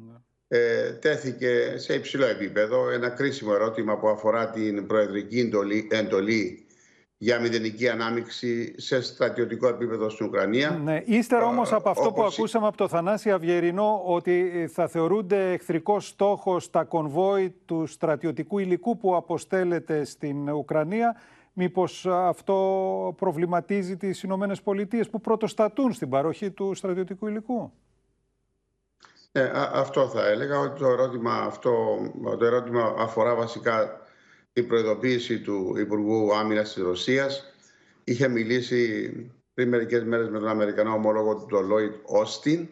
ε, 0.47 0.91
τέθηκε 0.91 1.73
σε 1.77 1.93
υψηλό 1.93 2.25
επίπεδο 2.25 2.89
ένα 2.89 3.09
κρίσιμο 3.09 3.51
ερώτημα 3.55 3.97
που 3.97 4.07
αφορά 4.07 4.49
την 4.49 4.87
προεδρική 4.87 5.39
εντολή, 5.39 5.87
εντολή 5.91 6.65
για 7.23 7.39
μηδενική 7.39 7.89
ανάμειξη 7.89 8.73
σε 8.77 9.01
στρατιωτικό 9.01 9.67
επίπεδο 9.67 10.09
στην 10.09 10.25
Ουκρανία. 10.25 10.69
Ναι, 10.83 11.01
ύστερα 11.05 11.45
όμως 11.45 11.71
Ε, 11.71 11.75
από 11.75 11.89
αυτό 11.89 12.01
που 12.01 12.15
όπως- 12.17 12.37
ακούσαμε 12.37 12.67
από 12.67 12.77
το 12.77 12.87
Θανάση 12.87 13.31
Αυγερινό 13.31 14.01
ότι 14.05 14.67
θα 14.73 14.87
θεωρούνται 14.87 15.51
εχθρικός 15.51 16.07
στόχος 16.07 16.69
τα 16.69 16.83
κονβόι 16.83 17.55
του 17.65 17.85
στρατιωτικού 17.87 18.57
υλικού 18.59 18.97
που 18.97 19.15
αποστέλλεται 19.15 20.03
στην 20.05 20.49
Ουκρανία, 20.49 21.15
μήπως 21.53 22.05
αυτό 22.05 22.55
προβληματίζει 23.17 23.97
τις 23.97 24.23
Ηνωμένες 24.23 24.61
Πολιτείες 24.61 25.09
που 25.09 25.21
πρωτοστατούν 25.21 25.93
στην 25.93 26.09
παροχή 26.09 26.51
του 26.51 26.73
στρατιωτικού 26.73 27.27
υλικού; 27.27 27.71
Ε, 29.31 29.41
α- 29.43 29.71
αυτό 29.73 30.07
θα 30.07 30.27
έλεγα 30.27 30.59
ότι 30.59 30.79
το 30.79 30.87
ερώτημα, 30.87 31.33
αυτό, 31.33 31.71
το 32.39 32.45
ερώτημα 32.45 32.95
αφορά 32.97 33.35
βασικά 33.35 34.00
την 34.53 34.67
προειδοποίηση 34.67 35.39
του 35.39 35.75
Υπουργού 35.77 36.35
Άμυνας 36.35 36.73
της 36.73 36.83
Ρωσίας. 36.83 37.53
Είχε 38.03 38.27
μιλήσει 38.27 39.11
πριν 39.53 39.69
μερικές 39.69 40.03
μέρες 40.03 40.29
με 40.29 40.39
τον 40.39 40.47
Αμερικανό 40.47 40.93
ομόλογο 40.93 41.35
του, 41.35 41.45
τον 41.49 41.67
Λόιτ 41.67 41.95
Όστιν. 42.03 42.67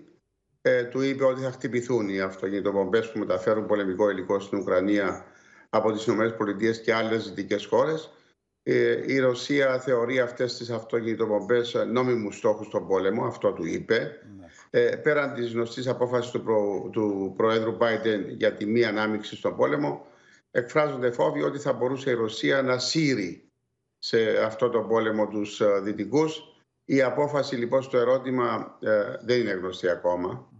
Ε, 0.61 0.83
του 0.83 1.01
είπε 1.01 1.25
ότι 1.25 1.41
θα 1.41 1.51
χτυπηθούν 1.51 2.09
οι 2.09 2.19
αυτοκινητοπομπές 2.19 3.11
που 3.11 3.19
μεταφέρουν 3.19 3.65
πολεμικό 3.65 4.09
υλικό 4.09 4.39
στην 4.39 4.59
Ουκρανία 4.59 5.25
από 5.69 5.91
τις 5.91 6.07
ΗΠΑ 6.07 6.71
και 6.83 6.93
άλλες 6.93 7.25
δυτικές 7.25 7.65
χώρες. 7.65 8.11
Ε, 8.63 9.13
η 9.13 9.19
Ρωσία 9.19 9.79
θεωρεί 9.79 10.19
αυτές 10.19 10.57
τις 10.57 10.69
αυτοκινητοπομπές 10.69 11.85
νόμιμους 11.91 12.37
στόχους 12.37 12.67
στον 12.67 12.87
πόλεμο, 12.87 13.25
αυτό 13.25 13.51
του 13.51 13.65
είπε. 13.65 14.19
Ε, 14.69 14.95
πέραν 14.95 15.33
της 15.33 15.53
γνωστής 15.53 15.87
απόφασης 15.87 16.31
του, 16.31 16.43
προ, 16.43 16.89
του 16.91 17.33
Προέδρου 17.37 17.77
Biden 17.79 18.35
για 18.37 18.53
τη 18.53 18.65
μη 18.65 18.85
ανάμειξη 18.85 19.35
στον 19.35 19.55
πόλεμο, 19.55 20.05
εκφράζονται 20.51 21.11
φόβοι 21.11 21.41
ότι 21.41 21.59
θα 21.59 21.73
μπορούσε 21.73 22.09
η 22.09 22.13
Ρωσία 22.13 22.61
να 22.61 22.77
σύρει 22.77 23.49
σε 23.97 24.43
αυτό 24.43 24.69
το 24.69 24.81
πόλεμο 24.81 25.27
τους 25.27 25.61
ε, 25.61 25.79
δυτικούς. 25.79 26.41
Η 26.85 27.01
απόφαση 27.01 27.55
λοιπόν 27.55 27.81
στο 27.81 27.97
ερώτημα 27.97 28.77
ε, 28.81 29.15
δεν 29.21 29.39
είναι 29.39 29.51
γνωστή 29.51 29.89
ακόμα 29.89 30.51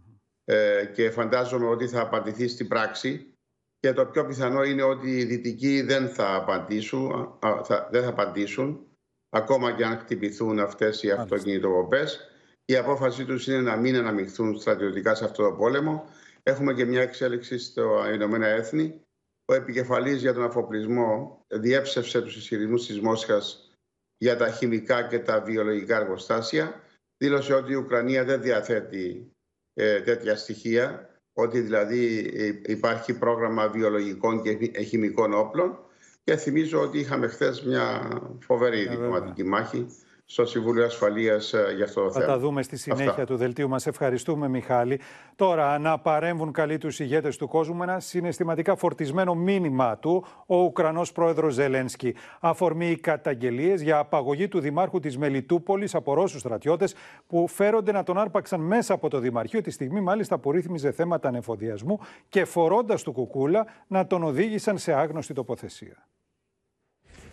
ε, 0.44 0.86
και 0.86 1.10
φαντάζομαι 1.10 1.68
ότι 1.68 1.88
θα 1.88 2.02
απαντηθεί 2.02 2.48
στην 2.48 2.68
πράξη 2.68 3.34
και 3.80 3.94
το 3.94 4.06
πιο 4.06 4.26
πιθανό 4.26 4.64
είναι 4.64 4.84
ότι 4.84 5.18
οι 5.18 5.24
δυτικοί 5.24 5.82
δεν 5.82 6.10
θα 6.10 6.36
απαντήσουν, 6.36 7.38
α, 7.40 7.64
θα, 7.64 7.88
δεν 7.92 8.04
θα 8.04 8.10
απαντήσουν 8.10 8.88
ακόμα 9.30 9.76
και 9.76 9.86
αν 9.86 9.98
χτυπηθούν 9.98 10.60
αυτές 10.60 11.04
οι 11.04 11.12
αυτοκινητοβοπές. 11.12 12.20
Η 12.66 12.76
απόφασή 12.76 13.26
τους 13.26 13.48
είναι 13.48 13.62
να 13.62 13.76
μην 13.76 13.96
αναμειχθούν 13.96 14.60
στρατιωτικά 14.60 15.16
σε 15.16 15.26
αυτό 15.26 15.44
το 15.44 15.56
πόλεμο. 15.56 16.06
Έχουμε 16.44 16.74
και 16.74 16.86
μια 16.86 17.02
εξέλιξη 17.02 17.58
στο 17.58 18.12
Ηνωμένα 18.14 18.48
Έθνη. 18.48 19.02
Ο 19.50 19.54
επικεφαλής 19.54 20.22
για 20.22 20.34
τον 20.34 20.44
αφοπλισμό 20.44 21.42
διέψευσε 21.48 22.22
τους 22.22 22.36
ισχυρισμούς 22.36 22.86
της 22.86 23.02
Μόσχας 23.02 23.72
για 24.18 24.38
τα 24.38 24.50
χημικά 24.50 25.08
και 25.08 25.20
τα 25.20 25.42
βιολογικά 25.42 25.96
εργοστάσια. 25.96 26.84
Δήλωσε 27.18 27.54
ότι 27.54 27.72
η 27.72 27.76
Ουκρανία 27.76 28.24
δεν 28.24 28.42
διαθέτει 28.42 29.32
ε, 29.74 30.02
τέτοια 30.02 30.36
στοιχεία, 30.36 31.10
ότι 31.34 31.60
δηλαδή 31.60 32.32
ε, 32.34 32.72
υπάρχει 32.72 33.14
πρόγραμμα 33.14 33.70
βιολογικών 33.70 34.42
και 34.42 34.58
χι- 34.58 34.78
χημικών 34.78 35.34
όπλων 35.34 35.80
και 36.24 36.36
θυμίζω 36.36 36.82
ότι 36.82 37.00
είχαμε 37.00 37.28
χθες 37.28 37.64
μια 37.64 38.12
φοβερή 38.42 38.88
διπλωματική 38.88 39.44
μάχη 39.44 39.88
στο 40.32 40.46
Συμβούλιο 40.46 40.86
Ασφαλείας 40.86 41.54
ε, 41.54 41.74
για 41.76 41.86
αυτό 41.86 42.04
το 42.04 42.12
Θα 42.12 42.20
θέμα. 42.20 42.34
τα 42.34 42.40
δούμε 42.40 42.64
στη 42.64 42.78
συνέχεια 42.78 43.10
Αυτά. 43.10 43.26
του 43.26 43.36
δελτίου 43.36 43.70
μας. 43.70 43.88
Ευχαριστούμε 43.88 44.48
Μιχάλη. 44.48 45.00
Τώρα 45.36 45.80
να 45.80 46.00
παρέμβουν 46.00 46.52
καλοί 46.52 46.78
τους 46.78 47.00
ηγέτες 47.00 47.38
του 47.38 47.48
κόσμου 47.48 47.76
με 47.76 47.84
ένα 47.84 48.00
συναισθηματικά 48.00 48.76
φορτισμένο 48.76 49.36
μήνυμά 49.36 49.98
του 49.98 50.26
ο 50.46 50.62
Ουκρανός 50.62 51.12
πρόεδρος 51.12 51.54
Ζελένσκι. 51.54 52.16
Αφορμή 52.40 52.96
καταγγελίες 52.96 53.82
για 53.82 53.98
απαγωγή 53.98 54.48
του 54.48 54.60
δημάρχου 54.60 55.00
της 55.00 55.18
Μελιτούπολης 55.18 55.96
από 55.96 56.14
Ρώσους 56.14 56.40
στρατιώτες 56.40 56.96
που 57.28 57.48
φέρονται 57.48 57.92
να 57.92 58.04
τον 58.04 58.18
άρπαξαν 58.18 58.62
μέσα 58.62 58.94
από 58.94 59.10
το 59.10 59.20
Δημαρχείο 59.20 59.62
τη 59.62 59.72
στιγμή 59.72 60.02
μάλιστα 60.02 60.38
που 60.40 60.52
ρύθμιζε 60.52 60.92
θέματα 60.92 61.28
ανεφοδιασμού 61.28 62.00
και 62.30 62.46
φορώντας 62.46 63.04
του 63.04 63.12
κουκούλα 63.12 63.66
να 63.88 64.08
τον 64.08 64.24
οδήγησαν 64.24 64.78
σε 64.78 64.94
άγνωστη 64.94 65.34
τοποθεσία. 65.34 66.08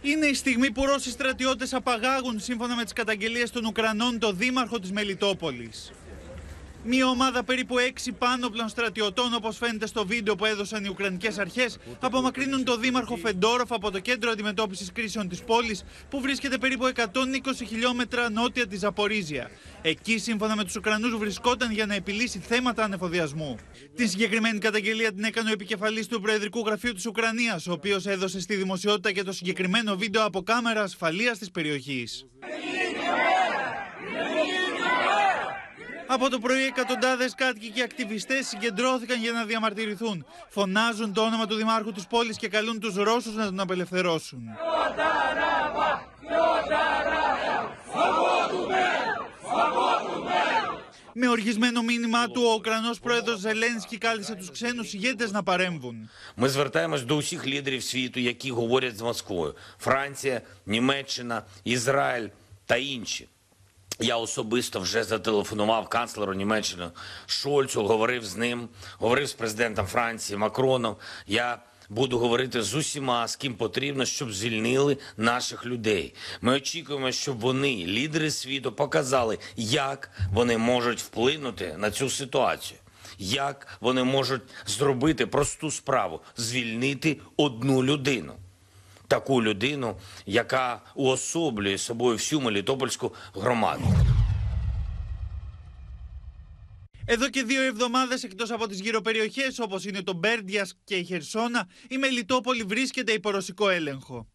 Είναι 0.02 0.26
η 0.26 0.34
στιγμή 0.34 0.70
που 0.70 0.84
Ρώσοι 0.84 1.10
στρατιώτες 1.10 1.74
απαγάγουν 1.74 2.40
σύμφωνα 2.40 2.74
με 2.74 2.84
τις 2.84 2.92
καταγγελίες 2.92 3.50
των 3.50 3.64
Ουκρανών 3.64 4.18
το 4.18 4.32
δήμαρχο 4.32 4.78
της 4.78 4.92
Μελιτόπολης. 4.92 5.92
Μία 6.88 7.06
ομάδα 7.06 7.44
περίπου 7.44 7.74
6 8.06 8.12
πάνωπλων 8.18 8.68
στρατιωτών, 8.68 9.34
όπως 9.34 9.56
φαίνεται 9.56 9.86
στο 9.86 10.06
βίντεο 10.06 10.34
που 10.34 10.44
έδωσαν 10.44 10.84
οι 10.84 10.88
Ουκρανικές 10.88 11.38
αρχές, 11.38 11.78
απομακρύνουν 12.00 12.64
το 12.64 12.76
δήμαρχο 12.76 13.16
Φεντόροφ 13.16 13.72
από 13.72 13.90
το 13.90 13.98
κέντρο 13.98 14.30
αντιμετώπισης 14.30 14.92
κρίσεων 14.92 15.28
της 15.28 15.42
πόλης, 15.42 15.84
που 16.10 16.20
βρίσκεται 16.20 16.58
περίπου 16.58 16.86
120 16.86 17.64
χιλιόμετρα 17.66 18.30
νότια 18.30 18.66
της 18.66 18.78
Ζαπορίζια. 18.78 19.50
Εκεί, 19.82 20.18
σύμφωνα 20.18 20.56
με 20.56 20.64
τους 20.64 20.76
Ουκρανούς, 20.76 21.16
βρισκόταν 21.16 21.72
για 21.72 21.86
να 21.86 21.94
επιλύσει 21.94 22.38
θέματα 22.38 22.84
ανεφοδιασμού. 22.84 23.56
Την 23.94 24.08
συγκεκριμένη 24.08 24.58
καταγγελία 24.58 25.12
την 25.12 25.24
έκανε 25.24 25.50
ο 25.50 25.52
επικεφαλής 25.52 26.06
του 26.06 26.20
Προεδρικού 26.20 26.60
Γραφείου 26.66 26.92
της 26.92 27.06
Ουκρανίας, 27.06 27.66
ο 27.66 27.72
οποίος 27.72 28.06
έδωσε 28.06 28.40
στη 28.40 28.54
δημοσιότητα 28.54 29.12
και 29.12 29.22
το 29.22 29.32
συγκεκριμένο 29.32 29.96
βίντεο 29.96 30.24
από 30.24 30.42
κάμερα 30.42 30.82
ασφαλείας 30.82 31.38
της 31.38 31.50
περιοχής. 31.50 32.26
Από 36.07 36.29
το 36.29 36.39
πρωί 36.39 36.63
εκατοντάδες 36.65 37.35
κάτοικοι 37.35 37.69
και 37.69 37.81
ακτιβιστές 37.81 38.47
συγκεντρώθηκαν 38.47 39.19
για 39.19 39.31
να 39.31 39.45
διαμαρτυρηθούν. 39.45 40.25
Φωνάζουν 40.49 41.13
το 41.13 41.21
όνομα 41.21 41.45
του 41.45 41.55
δημάρχου 41.55 41.91
της 41.91 42.07
πόλης 42.07 42.37
και 42.37 42.47
καλούν 42.47 42.79
τους 42.79 42.95
Ρώσους 42.95 43.35
να 43.35 43.45
τον 43.45 43.59
απελευθερώσουν. 43.59 44.41
Με 51.13 51.27
οργισμένο 51.27 51.81
μήνυμά 51.81 52.27
του, 52.27 52.41
ο 52.45 52.53
Ουκρανός 52.53 52.99
πρόεδρος 52.99 53.39
Ζελένσκι 53.39 53.97
κάλεσε 53.97 54.35
τους 54.35 54.51
ξένους 54.51 54.93
ηγέτες 54.93 55.31
να 55.31 55.43
παρέμβουν. 55.43 56.09
Ми 56.35 56.47
звертаємось 56.47 57.03
до 57.03 57.15
усіх 57.15 57.45
лідерів 57.45 57.83
світу, 57.83 58.19
які 58.19 58.51
говорять 58.51 58.97
з 58.97 59.01
Москвою: 59.01 59.55
Франція, 59.77 60.41
Німеччина, 60.65 61.43
Ізраїль 61.63 62.29
та 62.65 62.75
інші. 62.75 63.29
Я 64.00 64.16
особисто 64.16 64.80
вже 64.80 65.04
зателефонував 65.04 65.88
канцлеру 65.88 66.34
Німеччини 66.34 66.88
Шольцу, 67.26 67.86
говорив 67.86 68.24
з 68.24 68.36
ним, 68.36 68.68
говорив 68.98 69.28
з 69.28 69.32
президентом 69.32 69.86
Франції 69.86 70.36
Макроном. 70.36 70.96
Я 71.26 71.58
буду 71.88 72.18
говорити 72.18 72.62
з 72.62 72.74
усіма, 72.74 73.28
з 73.28 73.36
ким 73.36 73.54
потрібно, 73.54 74.04
щоб 74.04 74.32
звільнили 74.32 74.96
наших 75.16 75.66
людей. 75.66 76.14
Ми 76.40 76.56
очікуємо, 76.56 77.12
щоб 77.12 77.40
вони, 77.40 77.86
лідери 77.86 78.30
світу, 78.30 78.72
показали, 78.72 79.38
як 79.56 80.10
вони 80.32 80.58
можуть 80.58 81.00
вплинути 81.00 81.74
на 81.78 81.90
цю 81.90 82.10
ситуацію. 82.10 82.80
Як 83.18 83.78
вони 83.80 84.04
можуть 84.04 84.42
зробити 84.66 85.26
просту 85.26 85.70
справу 85.70 86.20
звільнити 86.36 87.20
одну 87.36 87.84
людину 87.84 88.34
таку 89.07 89.41
людину, 89.41 89.95
яка 90.25 90.81
уособлює 90.95 91.77
собою 91.77 92.17
всю 92.17 92.41
Мелітопольську 92.41 93.13
громаду. 93.35 93.85
Εδώ 97.05 97.29
και 97.29 97.43
δύο 97.43 97.61
εβδομάδες 97.61 98.23
εκτός 98.23 98.51
από 98.51 98.67
τις 98.67 98.79
γύρω 98.79 99.01
περιοχές 99.01 99.59
όπως 99.59 99.85
είναι 99.85 100.01
το 100.01 100.13
Μπέρντιας 100.13 100.77
και 100.83 100.95
η 100.95 101.03
Χερσόνα, 101.03 101.67
η 101.89 101.97
Μελιτόπολη 101.97 102.63
βρίσκεται 102.63 103.11
υπό 103.11 103.29
ρωσικό 103.29 103.69
έλεγχο. 103.69 104.27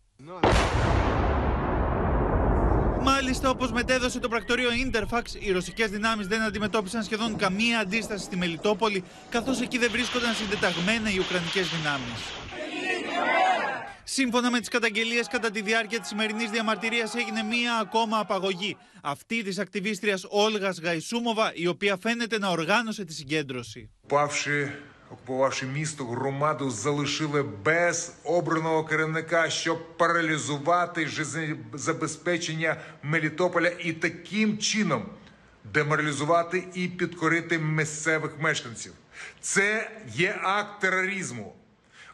Μάλιστα, 3.03 3.51
όπω 3.51 3.69
μετέδωσε 3.73 4.19
το 4.19 4.29
πρακτορείο 4.29 4.69
Interfax, 4.85 5.23
οι 5.39 5.51
ρωσικέ 5.53 5.87
δυνάμει 5.87 6.25
δεν 6.25 6.41
αντιμετώπισαν 6.43 7.03
σχεδόν 7.03 7.37
καμία 7.37 7.79
αντίσταση 7.79 8.25
στη 8.25 8.37
Μελιτόπολη, 8.37 9.05
καθώ 9.29 9.53
εκεί 9.63 9.79
δεν 9.79 9.91
βρίσκονταν 9.91 10.35
συντεταγμένα 10.35 11.11
οι 11.11 11.19
Ουκρανικέ 11.19 11.63
δυνάμει. 11.63 12.13
Σύμφωνα 14.05 14.51
με 14.51 14.61
τι 14.61 14.71
καταγγελίε, 14.71 15.23
κατά 15.31 15.51
τη 15.51 15.61
διάρκεια 15.61 16.01
τη 16.01 16.07
σημερινή 16.07 16.47
διαμαρτυρία 16.47 17.11
έγινε 17.17 17.43
μία 17.43 17.75
ακόμα 17.75 18.19
απαγωγή. 18.19 18.77
Αυτή 19.03 19.43
τη 19.43 19.61
ακτιβίστρια 19.61 20.19
Όλγα 20.29 20.75
Γαϊσούμοβα, 20.83 21.53
η 21.55 21.67
οποία 21.67 21.97
φαίνεται 21.97 22.39
να 22.39 22.49
οργάνωσε 22.49 23.05
τη 23.05 23.13
συγκέντρωση. 23.13 23.91
Павши, 24.09 24.73
окупувавши 25.11 25.67
місто, 25.67 26.05
громаду 26.05 26.71
залишили 26.71 27.43
без 27.43 28.13
обраного 28.25 28.85
керівника, 28.85 29.51
щоб 29.51 29.97
паралізувати 29.97 31.07
жизнезабезпечення 31.07 32.77
Мелітополя 33.03 33.71
і 33.79 33.93
таким 33.93 34.59
чином 34.59 35.03
деморалізувати 35.73 36.69
і 36.75 36.89
підкорити 36.89 37.59
місцевих 37.59 38.39
мешканців. 38.41 38.93
Це 39.41 39.91
є 40.15 40.39
акт 40.43 40.81
тероризму. 40.81 41.55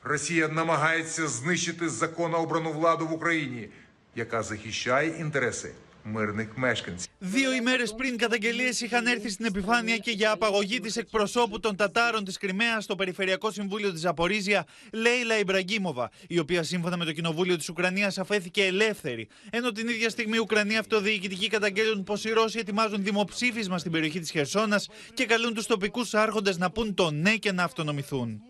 Росія 0.06 0.48
намагається 0.48 1.26
знищити 1.26 1.88
законно 1.88 2.38
обрану 2.38 2.72
владу 2.72 3.06
в 3.06 3.12
Україні, 3.12 3.68
яка 4.14 4.42
захищає 4.42 5.08
інтереси 5.08 5.72
мирних 6.04 6.56
мешканців. 6.56 7.10
Δύο 7.18 7.52
ημέρε 7.52 7.84
πριν, 7.96 8.16
καταγγελίε 8.16 8.68
είχαν 8.80 9.06
έρθει 9.06 9.30
στην 9.30 9.44
επιφάνεια 9.44 9.96
και 9.96 10.10
για 10.10 10.32
απαγωγή 10.32 10.80
τη 10.80 11.00
εκπροσώπου 11.00 11.60
των 11.60 11.76
Τατάρων 11.76 12.24
τη 12.24 12.32
Κρυμαία 12.32 12.80
στο 12.80 12.96
Περιφερειακό 12.96 13.50
Συμβούλιο 13.50 13.92
τη 13.92 13.98
Ζαπορίζια, 13.98 14.66
Λέιλα 14.92 15.38
Ιμπραγκίμοβα, 15.38 16.10
η 16.28 16.38
οποία 16.38 16.62
σύμφωνα 16.62 16.96
με 16.96 17.04
το 17.04 17.12
Κοινοβούλιο 17.12 17.56
τη 17.56 17.66
Ουκρανία 17.70 18.12
αφέθηκε 18.18 18.64
ελεύθερη. 18.64 19.28
Ενώ 19.50 19.72
την 19.72 19.88
ίδια 19.88 20.10
στιγμή 20.10 20.36
οι 20.36 20.38
Ουκρανοί 20.38 20.76
αυτοδιοικητικοί 20.76 21.48
καταγγέλουν 21.48 22.04
πω 22.04 22.14
οι 22.24 22.30
Ρώσοι 22.30 22.58
ετοιμάζουν 22.58 23.02
δημοψήφισμα 23.02 23.78
στην 23.78 23.92
περιοχή 23.92 24.20
τη 24.20 24.30
Χερσόνα 24.30 24.80
και 25.14 25.26
καλούν 25.26 25.54
του 25.54 25.64
τοπικού 25.66 26.06
άρχοντε 26.12 26.54
να 26.56 26.70
πούν 26.70 26.94
το 26.94 27.10
ναι 27.10 27.36
και 27.36 27.52
να 27.52 27.64
αυτονομηθούν. 27.64 28.42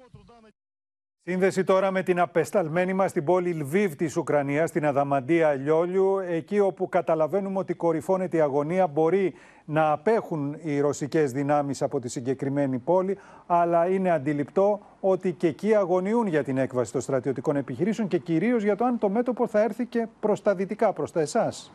Σύνδεση 1.29 1.63
τώρα 1.63 1.91
με 1.91 2.03
την 2.03 2.19
απεσταλμένη 2.19 2.93
μας 2.93 3.09
στην 3.09 3.23
πόλη 3.23 3.53
Λβίβ 3.53 3.93
της 3.93 4.17
Ουκρανίας, 4.17 4.69
στην 4.69 4.85
Αδαμαντία 4.85 5.53
Λιόλιου, 5.53 6.17
εκεί 6.17 6.59
όπου 6.59 6.89
καταλαβαίνουμε 6.89 7.59
ότι 7.59 7.73
κορυφώνεται 7.73 8.37
η 8.37 8.39
αγωνία, 8.39 8.87
μπορεί 8.87 9.33
να 9.65 9.91
απέχουν 9.91 10.57
οι 10.61 10.79
ρωσικές 10.79 11.31
δυνάμεις 11.31 11.81
από 11.81 11.99
τη 11.99 12.09
συγκεκριμένη 12.09 12.77
πόλη, 12.77 13.17
αλλά 13.45 13.87
είναι 13.87 14.09
αντιληπτό 14.09 14.79
ότι 14.99 15.31
και 15.31 15.47
εκεί 15.47 15.75
αγωνιούν 15.75 16.27
για 16.27 16.43
την 16.43 16.57
έκβαση 16.57 16.91
των 16.91 17.01
στρατιωτικών 17.01 17.55
επιχειρήσεων 17.55 18.07
και 18.07 18.17
κυρίως 18.17 18.63
για 18.63 18.75
το 18.75 18.85
αν 18.85 18.97
το 18.97 19.09
μέτωπο 19.09 19.47
θα 19.47 19.63
έρθει 19.63 19.85
και 19.85 20.07
προς 20.19 20.41
τα 20.41 20.55
δυτικά, 20.55 20.93
προς 20.93 21.11
τα 21.11 21.19
εσάς. 21.19 21.71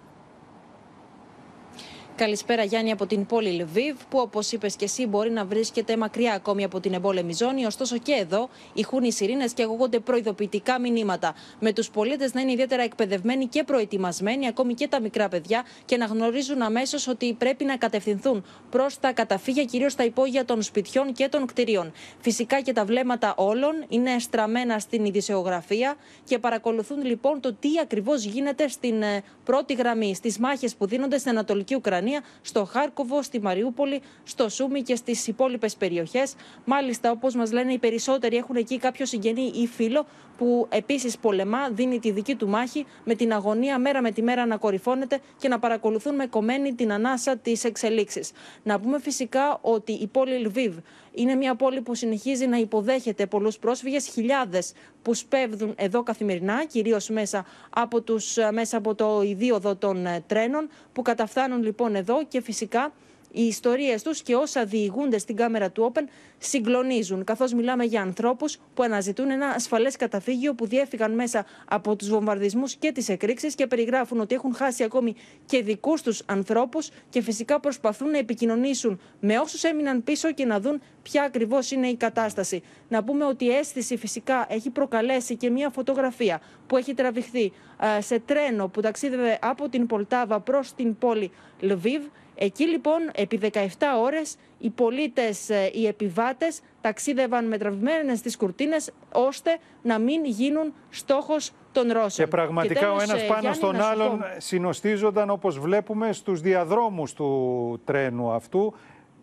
Καλησπέρα 2.17 2.65
Γιάννη 2.65 2.91
από 2.93 3.07
την 3.07 3.27
πόλη 3.27 3.51
Λβίβ, 3.51 3.97
που 4.09 4.19
όπως 4.19 4.53
είπες 4.53 4.77
και 4.77 4.85
εσύ 4.85 5.07
μπορεί 5.07 5.31
να 5.31 5.45
βρίσκεται 5.45 5.97
μακριά 5.97 6.33
ακόμη 6.33 6.65
από 6.65 6.81
την 6.81 6.93
εμπόλεμη 6.93 7.33
ζώνη. 7.33 7.65
Ωστόσο 7.65 7.99
και 7.99 8.13
εδώ 8.13 8.49
ηχούν 8.73 9.03
οι 9.03 9.13
σιρήνες 9.13 9.53
και 9.53 9.63
αγωγούνται 9.63 9.99
προειδοποιητικά 9.99 10.81
μηνύματα. 10.81 11.35
Με 11.61 11.73
τους 11.73 11.91
πολίτες 11.91 12.35
να 12.35 12.41
είναι 12.41 12.53
ιδιαίτερα 12.53 12.83
εκπαιδευμένοι 12.83 13.47
και 13.47 13.65
προετοιμασμένοι, 13.65 14.47
ακόμη 14.47 14.75
και 14.75 14.89
τα 14.89 15.01
μικρά 15.01 15.29
παιδιά, 15.29 15.65
και 15.85 15.97
να 15.97 16.05
γνωρίζουν 16.05 16.63
αμέσως 16.63 17.09
ότι 17.09 17.33
πρέπει 17.33 17.65
να 17.65 17.77
κατευθυνθούν 17.77 18.45
προς 18.71 18.99
τα 19.01 19.13
καταφύγια, 19.13 19.65
κυρίως 19.65 19.93
στα 19.93 20.05
υπόγεια 20.05 20.45
των 20.45 20.63
σπιτιών 20.63 21.13
και 21.13 21.29
των 21.29 21.47
κτηρίων. 21.47 21.93
Φυσικά 22.21 22.61
και 22.61 22.73
τα 22.73 22.85
βλέμματα 22.85 23.35
όλων 23.37 23.85
είναι 23.89 24.19
στραμμένα 24.19 24.79
στην 24.79 25.05
ειδησεογραφία 25.05 25.95
και 26.25 26.39
παρακολουθούν 26.39 27.05
λοιπόν 27.05 27.41
το 27.41 27.55
τι 27.55 27.69
ακριβώς 27.83 28.25
γίνεται 28.25 28.69
στην 28.69 29.03
ε, 29.03 29.23
πρώτη 29.45 29.75
γραμμή, 29.75 30.15
στις 30.15 30.39
μάχες 30.39 30.75
που 30.75 30.87
δίνονται 30.87 31.19
στην 31.19 31.31
Ανατολική 31.31 31.75
Ουκρανία 31.75 32.02
στο 32.43 32.65
Χάρκοβο, 32.65 33.23
στη 33.23 33.41
Μαριούπολη, 33.41 34.03
στο 34.25 34.49
Σούμι 34.49 34.83
και 34.83 34.97
στις 34.97 35.27
υπόλοιπες 35.27 35.77
περιοχές. 35.77 36.35
Μάλιστα, 36.65 37.11
όπως 37.11 37.35
μας 37.35 37.53
λένε, 37.53 37.73
οι 37.73 37.79
περισσότεροι 37.79 38.37
έχουν 38.37 38.57
εκεί 38.57 38.79
κάποιο 38.79 39.07
συγγενή 39.07 39.53
ή 39.55 39.67
φίλο 39.67 40.07
που 40.43 40.67
επίσης 40.71 41.19
πολεμά, 41.19 41.69
δίνει 41.71 41.99
τη 41.99 42.11
δική 42.11 42.35
του 42.35 42.49
μάχη, 42.49 42.87
με 43.05 43.15
την 43.15 43.33
αγωνία 43.33 43.79
μέρα 43.79 44.03
με 44.03 44.11
τη 44.11 44.23
μέρα 44.23 44.47
να 44.47 44.57
κορυφώνεται 44.57 45.21
και 45.39 45.49
να 45.49 45.59
παρακολουθούν 45.59 46.15
με 46.15 46.27
κομμένη 46.27 46.75
την 46.75 46.93
ανάσα 46.93 47.37
της 47.37 47.65
εξελίξης. 47.65 48.31
Να 48.63 48.81
πούμε 48.81 49.01
φυσικά 49.01 49.59
ότι 49.61 49.93
η 49.93 50.07
πόλη 50.07 50.39
Λβίβ 50.39 50.77
είναι 51.13 51.35
μια 51.35 51.55
πόλη 51.55 51.81
που 51.81 51.95
συνεχίζει 51.95 52.47
να 52.47 52.57
υποδέχεται 52.57 53.27
πολλούς 53.27 53.59
πρόσφυγες, 53.59 54.07
χιλιάδες 54.07 54.73
που 55.03 55.15
σπέβδουν 55.15 55.75
εδώ 55.77 56.03
καθημερινά, 56.03 56.65
κυρίως 56.65 57.09
μέσα, 57.09 57.45
από 57.71 58.01
τους, 58.01 58.37
μέσα 58.53 58.77
από 58.77 58.95
το 58.95 59.23
ιδίωδο 59.23 59.77
των 59.77 60.07
ε, 60.07 60.25
τρένων, 60.27 60.69
που 60.93 61.03
καταφθάνουν 61.03 61.63
λοιπόν 61.63 61.95
εδώ 61.95 62.25
και 62.25 62.41
φυσικά 62.41 62.93
οι 63.33 63.43
ιστορίες 63.43 64.03
τους 64.03 64.23
και 64.23 64.35
όσα 64.35 64.65
διηγούνται 64.65 65.19
στην 65.19 65.37
κάμερα 65.37 65.71
του 65.71 65.93
Open 65.95 66.03
συγκλονίζουν, 66.39 67.25
καθώς 67.25 67.53
μιλάμε 67.53 67.85
για 67.85 68.03
ανθρώπους 68.03 68.59
που 68.75 68.83
αναζητούν 68.83 69.31
ένα 69.31 69.47
ασφαλές 69.47 69.97
καταφύγιο 69.97 70.55
που 70.55 70.67
διέφυγαν 70.67 71.15
μέσα 71.15 71.45
από 71.69 71.97
τους 71.97 72.09
βομβαρδισμούς 72.09 72.75
και 72.75 72.93
τις 72.93 73.09
εκρήξεις 73.09 73.55
και 73.55 73.67
περιγράφουν 73.67 74.21
ότι 74.21 74.35
έχουν 74.35 74.55
χάσει 74.55 74.83
ακόμη 74.85 75.15
και 75.47 75.63
δικούς 75.63 76.03
τους 76.03 76.23
ανθρώπους 76.27 76.91
και 77.09 77.23
φυσικά 77.23 77.61
προσπαθούν 77.61 78.11
να 78.11 78.19
επικοινωνήσουν 78.19 79.01
με 79.21 79.39
όσους 79.39 79.63
έμειναν 79.63 80.05
πίσω 80.05 80.33
και 80.33 80.45
να 80.45 80.61
δουν 80.61 80.83
ποια 81.03 81.23
ακριβώς 81.23 81.71
είναι 81.71 81.87
η 81.87 81.97
κατάσταση. 81.97 82.63
Να 82.89 83.05
πούμε 83.05 83.25
ότι 83.25 83.45
η 83.45 83.51
αίσθηση 83.51 83.97
φυσικά 83.97 84.47
έχει 84.49 84.71
προκαλέσει 84.71 85.37
και 85.37 85.51
μια 85.51 85.71
φωτογραφία 85.71 86.41
που 86.67 86.77
έχει 86.77 86.95
τραβηχθεί 86.95 87.53
σε 87.99 88.19
τρένο 88.19 88.69
που 88.69 88.81
ταξίδευε 88.81 89.39
από 89.43 89.69
την 89.69 89.87
Πολτάβα 89.87 90.41
προς 90.41 90.75
την 90.75 90.99
πόλη 90.99 91.31
Λβίβ. 91.61 92.03
Εκεί 92.45 92.69
λοιπόν 92.69 93.11
επί 93.15 93.41
17 93.53 93.59
ώρες 94.03 94.37
οι 94.59 94.71
πολίτες, 94.71 95.49
οι 95.73 95.87
επιβάτες 95.87 96.61
ταξίδευαν 96.81 97.47
με 97.49 97.59
τραβημένες 97.59 98.21
τις 98.21 98.37
κουρτίνες 98.37 98.91
ώστε 99.13 99.59
να 99.83 99.99
μην 99.99 100.25
γίνουν 100.25 100.73
στόχος 100.91 101.53
των 101.73 101.93
Ρώσων. 101.93 102.25
Και 102.25 102.27
πραγματικά 102.27 102.75
και 102.75 102.81
τέλος, 102.81 102.99
ο 102.99 103.03
ένας 103.03 103.23
ε, 103.23 103.27
πάνω 103.27 103.41
Γιάννη, 103.41 103.57
στον 103.57 103.77
να 103.77 103.83
σου 103.83 103.89
άλλον 103.89 104.19
πω- 104.19 104.27
συνοστίζονταν 104.37 105.31
όπως 105.31 105.59
βλέπουμε 105.59 106.13
στους 106.13 106.41
διαδρόμους 106.41 107.13
του 107.13 107.81
τρένου 107.85 108.31
αυτού. 108.31 108.75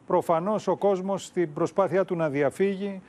Προφανώς 0.07 0.67
ο 0.67 0.75
κόσμος 0.75 1.25
στην 1.25 1.53
προσπάθειά 1.53 2.05
του 2.05 2.15
να 2.15 2.29
διαφύγει 2.29 3.01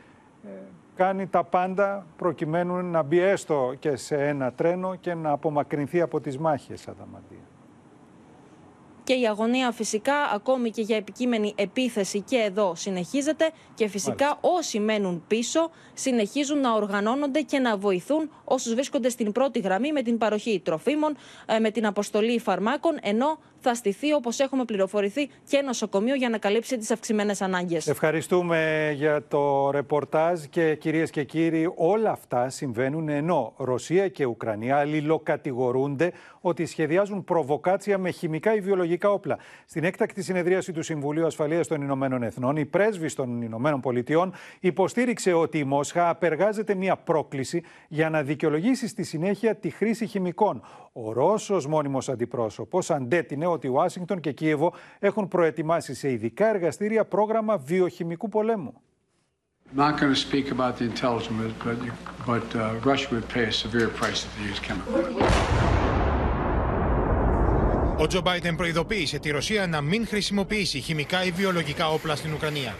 ε, 0.44 0.48
κάνει 0.96 1.26
τα 1.26 1.44
πάντα 1.44 2.06
προκειμένου 2.16 2.82
να 2.82 3.02
μπει 3.02 3.18
έστω 3.18 3.74
και 3.78 3.96
σε 3.96 4.28
ένα 4.28 4.52
τρένο 4.52 4.94
και 4.94 5.14
να 5.14 5.30
απομακρυνθεί 5.30 6.00
από 6.00 6.20
τις 6.20 6.38
μάχες, 6.38 6.88
Αδαμαντία. 6.88 7.49
Και 9.10 9.16
η 9.16 9.26
αγωνία 9.26 9.70
φυσικά 9.72 10.14
ακόμη 10.34 10.70
και 10.70 10.82
για 10.82 10.96
επικείμενη 10.96 11.52
επίθεση 11.56 12.20
και 12.20 12.36
εδώ 12.36 12.74
συνεχίζεται 12.74 13.50
και 13.74 13.88
φυσικά 13.88 14.38
όσοι 14.40 14.80
μένουν 14.80 15.24
πίσω 15.26 15.70
συνεχίζουν 15.94 16.60
να 16.60 16.72
οργανώνονται 16.72 17.40
και 17.40 17.58
να 17.58 17.76
βοηθούν 17.76 18.30
όσους 18.44 18.74
βρίσκονται 18.74 19.08
στην 19.08 19.32
πρώτη 19.32 19.58
γραμμή 19.58 19.92
με 19.92 20.02
την 20.02 20.18
παροχή 20.18 20.60
τροφίμων, 20.64 21.16
ε, 21.46 21.58
με 21.58 21.70
την 21.70 21.86
αποστολή 21.86 22.38
φαρμάκων 22.38 22.98
ενώ 23.02 23.38
θα 23.60 23.74
στηθεί 23.74 24.12
όπως 24.12 24.38
έχουμε 24.38 24.64
πληροφορηθεί 24.64 25.30
και 25.48 25.62
νοσοκομείο 25.64 26.14
για 26.14 26.28
να 26.28 26.38
καλύψει 26.38 26.78
τις 26.78 26.90
αυξημένες 26.90 27.42
ανάγκες. 27.42 27.86
Ευχαριστούμε 27.86 28.90
για 28.96 29.26
το 29.28 29.70
ρεπορτάζ 29.70 30.40
και 30.44 30.74
κυρίες 30.74 31.10
και 31.10 31.24
κύριοι 31.24 31.72
όλα 31.76 32.10
αυτά 32.10 32.48
συμβαίνουν 32.48 33.08
ενώ 33.08 33.52
Ρωσία 33.56 34.08
και 34.08 34.24
Ουκρανία 34.24 34.76
αλληλοκατηγορούνται 34.76 36.12
ότι 36.40 36.66
σχεδιάζουν 36.66 37.24
προβοκάτσια 37.24 37.98
με 37.98 38.10
χημικά 38.10 38.54
ή 38.54 38.60
βιολογικά 38.60 39.10
όπλα. 39.10 39.38
Στην 39.66 39.84
έκτακτη 39.84 40.22
συνεδρίαση 40.22 40.72
του 40.72 40.82
Συμβουλίου 40.82 41.26
Ασφαλείας 41.26 41.66
των 41.66 41.82
Ηνωμένων 41.82 42.22
Εθνών 42.22 42.56
η 42.56 42.64
πρέσβης 42.64 43.14
των 43.14 43.42
Ηνωμένων 43.42 43.80
Πολιτειών 43.80 44.32
υποστήριξε 44.60 45.32
ότι 45.32 45.58
η 45.58 45.64
Μόσχα 45.64 46.08
απεργάζεται 46.08 46.74
μια 46.74 46.96
πρόκληση 46.96 47.62
για 47.88 48.10
να 48.10 48.22
δικαιολογήσει 48.22 48.88
στη 48.88 49.02
συνέχεια 49.02 49.54
τη 49.54 49.70
χρήση 49.70 50.06
χημικών. 50.06 50.62
Ο 50.92 51.12
Ρώσος 51.12 51.66
μόνιμος 51.66 52.08
αντιπρόσωπος 52.08 52.90
αντέτεινε 52.90 53.46
ότι 53.52 53.68
Ουάσιγκτον 53.68 54.20
και 54.20 54.32
Κίεβο 54.32 54.72
έχουν 54.98 55.28
προετοιμάσει 55.28 55.94
σε 55.94 56.10
ειδικά 56.10 56.48
εργαστήρια 56.48 57.04
πρόγραμμα 57.04 57.56
βιοχημικού 57.56 58.28
πολέμου. 58.28 58.74
Not 59.76 60.00
going 60.00 60.12
to 60.12 60.16
speak 60.16 60.50
about 60.50 60.78
the 60.78 60.84
intelligence, 60.84 61.54
but, 61.64 61.78
but 62.26 62.46
uh, 62.56 62.74
Russia 62.90 63.08
would 63.12 63.28
pay 63.28 63.44
a 63.44 63.52
severe 63.52 63.88
price 64.00 64.24
if 64.26 64.30
they 64.36 64.44
use 64.52 64.58
chemicals. 64.58 65.22
Ο 67.98 68.06
Τζο 68.06 68.20
Μπάιντεν 68.20 68.56
προειδοποίησε 68.56 69.18
τη 69.18 69.30
Ρωσία 69.30 69.66
να 69.66 69.80
μην 69.80 70.06
χρησιμοποιήσει 70.06 70.80
χημικά 70.80 71.24
ή 71.24 71.30
βιολογικά 71.30 71.88
όπλα 71.90 72.16
στην 72.16 72.32
Ουκρανία. 72.32 72.76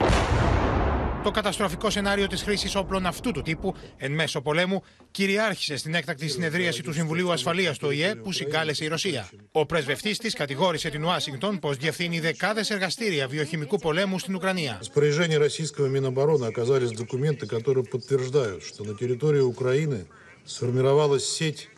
Το 1.24 1.32
καταστροφικό 1.32 1.89
σενάριο 1.89 2.28
τη 2.28 2.38
χρήση 2.38 2.78
όπλων 2.78 3.05
αυτού 3.05 3.32
του 3.32 3.41
τύπου 3.41 3.76
εν 3.97 4.11
μέσω 4.11 4.41
πολέμου 4.41 4.84
κυριάρχησε 5.11 5.78
στην 5.78 5.93
έκτακτη 5.93 6.28
συνεδρίαση 6.28 6.84
του 6.84 6.93
Συμβουλίου 6.93 7.32
Ασφαλείας 7.32 7.78
του 7.78 7.88
ΟΗΕ 7.88 8.16
που 8.16 8.32
συγκάλεσε 8.32 8.84
η 8.84 8.88
Ρωσία. 8.88 9.30
Ο 9.51 9.66
πρεσβευτής 9.66 10.18
της 10.18 10.34
κατηγόρησε 10.34 10.89
την 10.89 11.03
Ουάσιγκτον 11.03 11.59
πως 11.59 11.78
διευθύνει 11.78 12.20
δεκάδες 12.20 12.70
εργαστήρια 12.70 13.28
βιοχημικού 13.28 13.78
πολέμου 13.78 14.20
στην 14.20 14.36
Ουκρανία. 14.36 14.76
В 14.76 14.80
распоряжении 14.80 15.36
российского 15.36 15.88
Минобороны 15.88 16.45
оказались 16.45 16.91
документы, 16.91 17.45
которые 17.47 17.84
подтверждают, 17.84 18.63
что 18.63 18.84
на 18.84 18.93
территории 18.93 19.41
Украины 19.41 20.05
сформировалась 20.43 21.26
сеть 21.38 21.70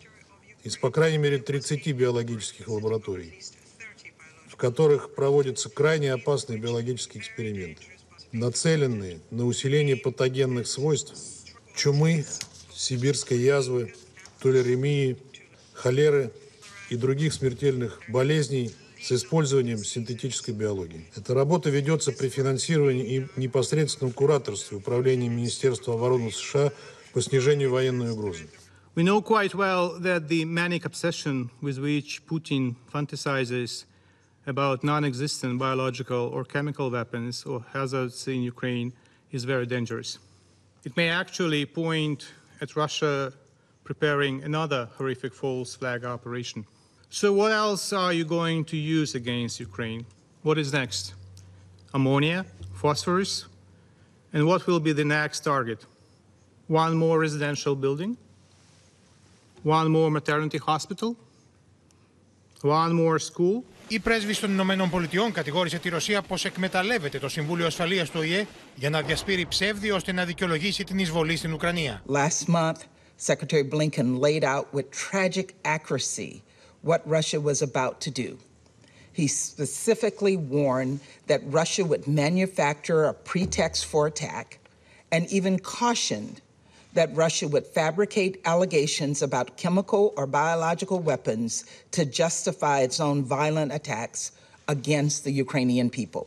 из, 0.64 0.78
по 0.78 0.90
крайней 0.90 1.20
мере, 1.20 1.38
30 1.38 1.94
биологических 1.94 2.68
лабораторий, 2.68 3.40
в 4.50 4.56
которых 4.58 5.16
проводятся 5.16 5.70
крайне 5.70 6.12
опасные 6.12 6.60
биологические 6.60 7.22
эксперименты, 7.22 7.86
нацеленные 8.33 9.21
на 9.31 9.47
усиление 9.47 9.97
патогенных 9.97 10.67
свойств 10.67 11.15
чумы, 11.75 12.25
сибирской 12.75 13.39
язвы, 13.39 13.95
толеремии, 14.41 15.17
холеры 15.73 16.33
и 16.91 16.97
других 16.97 17.33
смертельных 17.33 18.01
болезней 18.09 18.73
с 19.01 19.13
использованием 19.13 19.79
синтетической 19.79 20.55
биологии. 20.55 21.07
Эта 21.17 21.35
работа 21.35 21.71
ведется 21.71 22.13
при 22.13 22.29
финансировании 22.29 23.17
и 23.17 23.27
непосредственном 23.41 24.13
кураторстве 24.13 24.79
Управления 24.79 25.29
Министерства 25.29 25.95
обороны 25.95 26.31
США 26.31 26.73
по 27.13 27.21
снижению 27.21 27.71
военной 27.71 28.13
угрозы. 28.13 28.49
We 28.95 29.03
know 29.03 29.23
quite 29.23 29.55
well 29.55 29.99
that 30.01 30.29
the 30.29 30.45
manic 30.45 30.85
obsession 30.85 31.51
with 31.63 31.79
which 31.79 32.21
Putin 32.27 32.77
fantasizes 32.93 33.87
about 34.47 34.83
non-existent 34.83 35.59
biological 35.59 36.31
or 36.35 36.45
chemical 36.45 36.91
weapons 36.91 37.45
or 37.45 37.65
hazards 37.73 38.27
in 38.27 38.43
Ukraine 38.43 38.93
is 39.31 39.45
very 39.45 39.67
dangerous. 39.67 40.19
It 40.85 40.97
may 40.97 41.09
actually 41.09 41.65
point 41.65 42.29
at 42.61 42.75
Russia 42.75 43.33
preparing 43.85 44.43
another 44.43 44.89
horrific 44.97 45.33
false 45.35 45.75
flag 45.75 46.05
operation. 46.05 46.65
So, 47.11 47.33
what 47.33 47.53
else 47.53 47.93
are 47.93 48.13
you 48.13 48.25
going 48.25 48.65
to 48.67 48.77
use 48.77 49.15
against 49.15 49.61
Ukraine? 49.61 50.07
What 50.43 50.59
is 50.59 50.73
next? 50.73 51.15
Ammonia, 51.95 52.47
phosphorus? 52.75 53.47
And 54.33 54.47
what 54.47 54.67
will 54.67 54.81
be 54.81 54.93
the 54.93 55.05
next 55.05 55.41
target? 55.41 55.85
One 56.69 56.97
more 56.97 57.19
residential 57.19 57.75
building? 57.77 58.17
One 59.63 59.91
more 59.91 60.11
maternity 60.11 60.59
hospital? 60.59 61.17
One 62.63 62.95
more 62.95 63.19
school? 63.19 63.65
Η 63.93 63.99
πρέσβη 63.99 64.37
των 64.37 64.51
Ηνωμένων 64.51 64.91
Πολιτειών 64.91 65.33
κατηγόρησε 65.33 65.79
τη 65.79 65.89
Ρωσία 65.89 66.23
πω 66.23 66.37
εκμεταλλεύεται 66.43 67.19
το 67.19 67.29
Συμβούλιο 67.29 67.67
Ασφαλείας 67.67 68.11
του 68.11 68.19
ΟΗΕ 68.21 68.47
για 68.75 68.91
να 68.91 69.03
διασπείρει 69.03 69.47
ψεύδι 69.47 69.91
ώστε 69.91 70.13
να 70.13 70.25
δικαιολογήσει 70.25 70.85
την 70.85 70.99
εισβολή 70.99 71.37
στην 71.37 71.53
Ουκρανία. 71.53 72.03
Last 72.07 72.49
month, 72.49 72.79
Secretary 73.27 73.63
Blinken 73.63 74.21
laid 74.21 74.45
out 74.45 74.67
with 74.73 74.87
tragic 74.91 75.49
accuracy 75.65 76.43
what 76.89 77.01
Russia 77.17 77.41
was 77.41 77.61
about 77.63 77.95
to 78.01 78.11
do. 78.11 78.39
He 79.21 79.27
specifically 79.27 80.37
warned 80.37 80.99
that 81.27 81.41
Russia 81.61 81.85
would 81.91 82.05
manufacture 82.25 83.03
a 83.05 83.15
pretext 83.31 83.81
for 83.91 84.03
attack 84.13 84.47
and 85.15 85.23
even 85.39 85.55
cautioned 85.81 86.37
that 86.94 87.16
Russia 87.16 87.48
would 87.48 87.68
fabricate 87.80 88.42
allegations 88.46 89.22
about 89.22 89.56
chemical 89.58 90.14
or 90.18 90.26
biological 90.26 91.00
weapons 91.00 91.66
to 91.92 92.06
justify 92.06 92.78
its 92.88 93.00
own 93.00 93.24
violent 93.24 93.72
attacks 93.80 94.32
against 94.68 95.24
the 95.24 95.32
Ukrainian 95.46 95.90
people. 95.90 96.26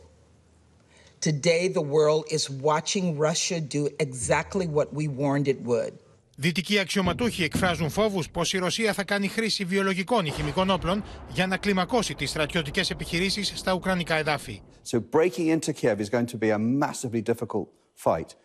Today, 1.29 1.67
the 1.67 1.87
world 1.97 2.23
is 2.37 2.49
watching 2.49 3.05
Russia 3.17 3.57
do 3.77 3.81
exactly 3.99 4.67
what 4.77 4.87
we 4.93 5.07
warned 5.07 5.47
it 5.47 5.61
would. 5.61 5.93
Δυτικοί 6.35 6.79
αξιωματούχοι 6.79 7.43
εκφράζουν 7.43 7.89
φόβου 7.89 8.23
πω 8.31 8.41
η 8.51 8.57
Ρωσία 8.57 8.93
θα 8.93 9.03
κάνει 9.03 9.27
χρήση 9.27 9.65
βιολογικών 9.65 10.25
ή 10.25 10.29
χημικών 10.29 10.69
όπλων 10.69 11.03
για 11.29 11.47
να 11.47 11.57
κλιμακώσει 11.57 12.15
τι 12.15 12.25
στρατιωτικέ 12.25 12.81
επιχειρήσει 12.91 13.43
στα 13.43 13.73
ουκρανικά 13.73 14.15
εδάφη. 14.15 14.61
So 14.91 14.99
breaking 15.11 15.47
into 15.47 15.73
Kiev 15.73 15.99
is 16.01 16.09
going 16.09 16.25
to 16.25 16.37
be 16.37 16.49
a 16.49 16.59
massively 16.59 17.21
difficult 17.21 17.67
fight. 17.95 18.35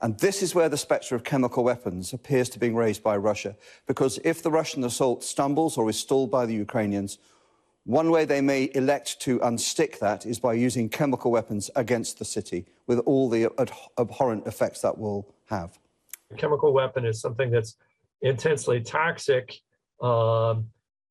And 0.00 0.18
this 0.18 0.42
is 0.42 0.54
where 0.54 0.68
the 0.68 0.76
spectre 0.76 1.16
of 1.16 1.24
chemical 1.24 1.64
weapons 1.64 2.12
appears 2.12 2.48
to 2.50 2.58
be 2.58 2.70
raised 2.70 3.02
by 3.02 3.16
Russia. 3.16 3.56
Because 3.86 4.18
if 4.24 4.42
the 4.42 4.50
Russian 4.50 4.84
assault 4.84 5.24
stumbles 5.24 5.76
or 5.76 5.90
is 5.90 5.98
stalled 5.98 6.30
by 6.30 6.46
the 6.46 6.54
Ukrainians, 6.54 7.18
one 7.84 8.10
way 8.10 8.24
they 8.24 8.40
may 8.40 8.70
elect 8.74 9.18
to 9.22 9.38
unstick 9.40 9.98
that 9.98 10.24
is 10.24 10.38
by 10.38 10.52
using 10.52 10.88
chemical 10.88 11.30
weapons 11.30 11.70
against 11.74 12.18
the 12.18 12.24
city, 12.24 12.66
with 12.86 12.98
all 13.06 13.28
the 13.28 13.44
ab- 13.58 13.72
abhorrent 13.98 14.46
effects 14.46 14.82
that 14.82 14.96
will 14.96 15.34
have. 15.46 15.78
A 16.30 16.36
chemical 16.36 16.72
weapon 16.72 17.04
is 17.04 17.20
something 17.20 17.50
that's 17.50 17.76
intensely 18.20 18.80
toxic. 18.80 19.58
Um, 20.00 20.68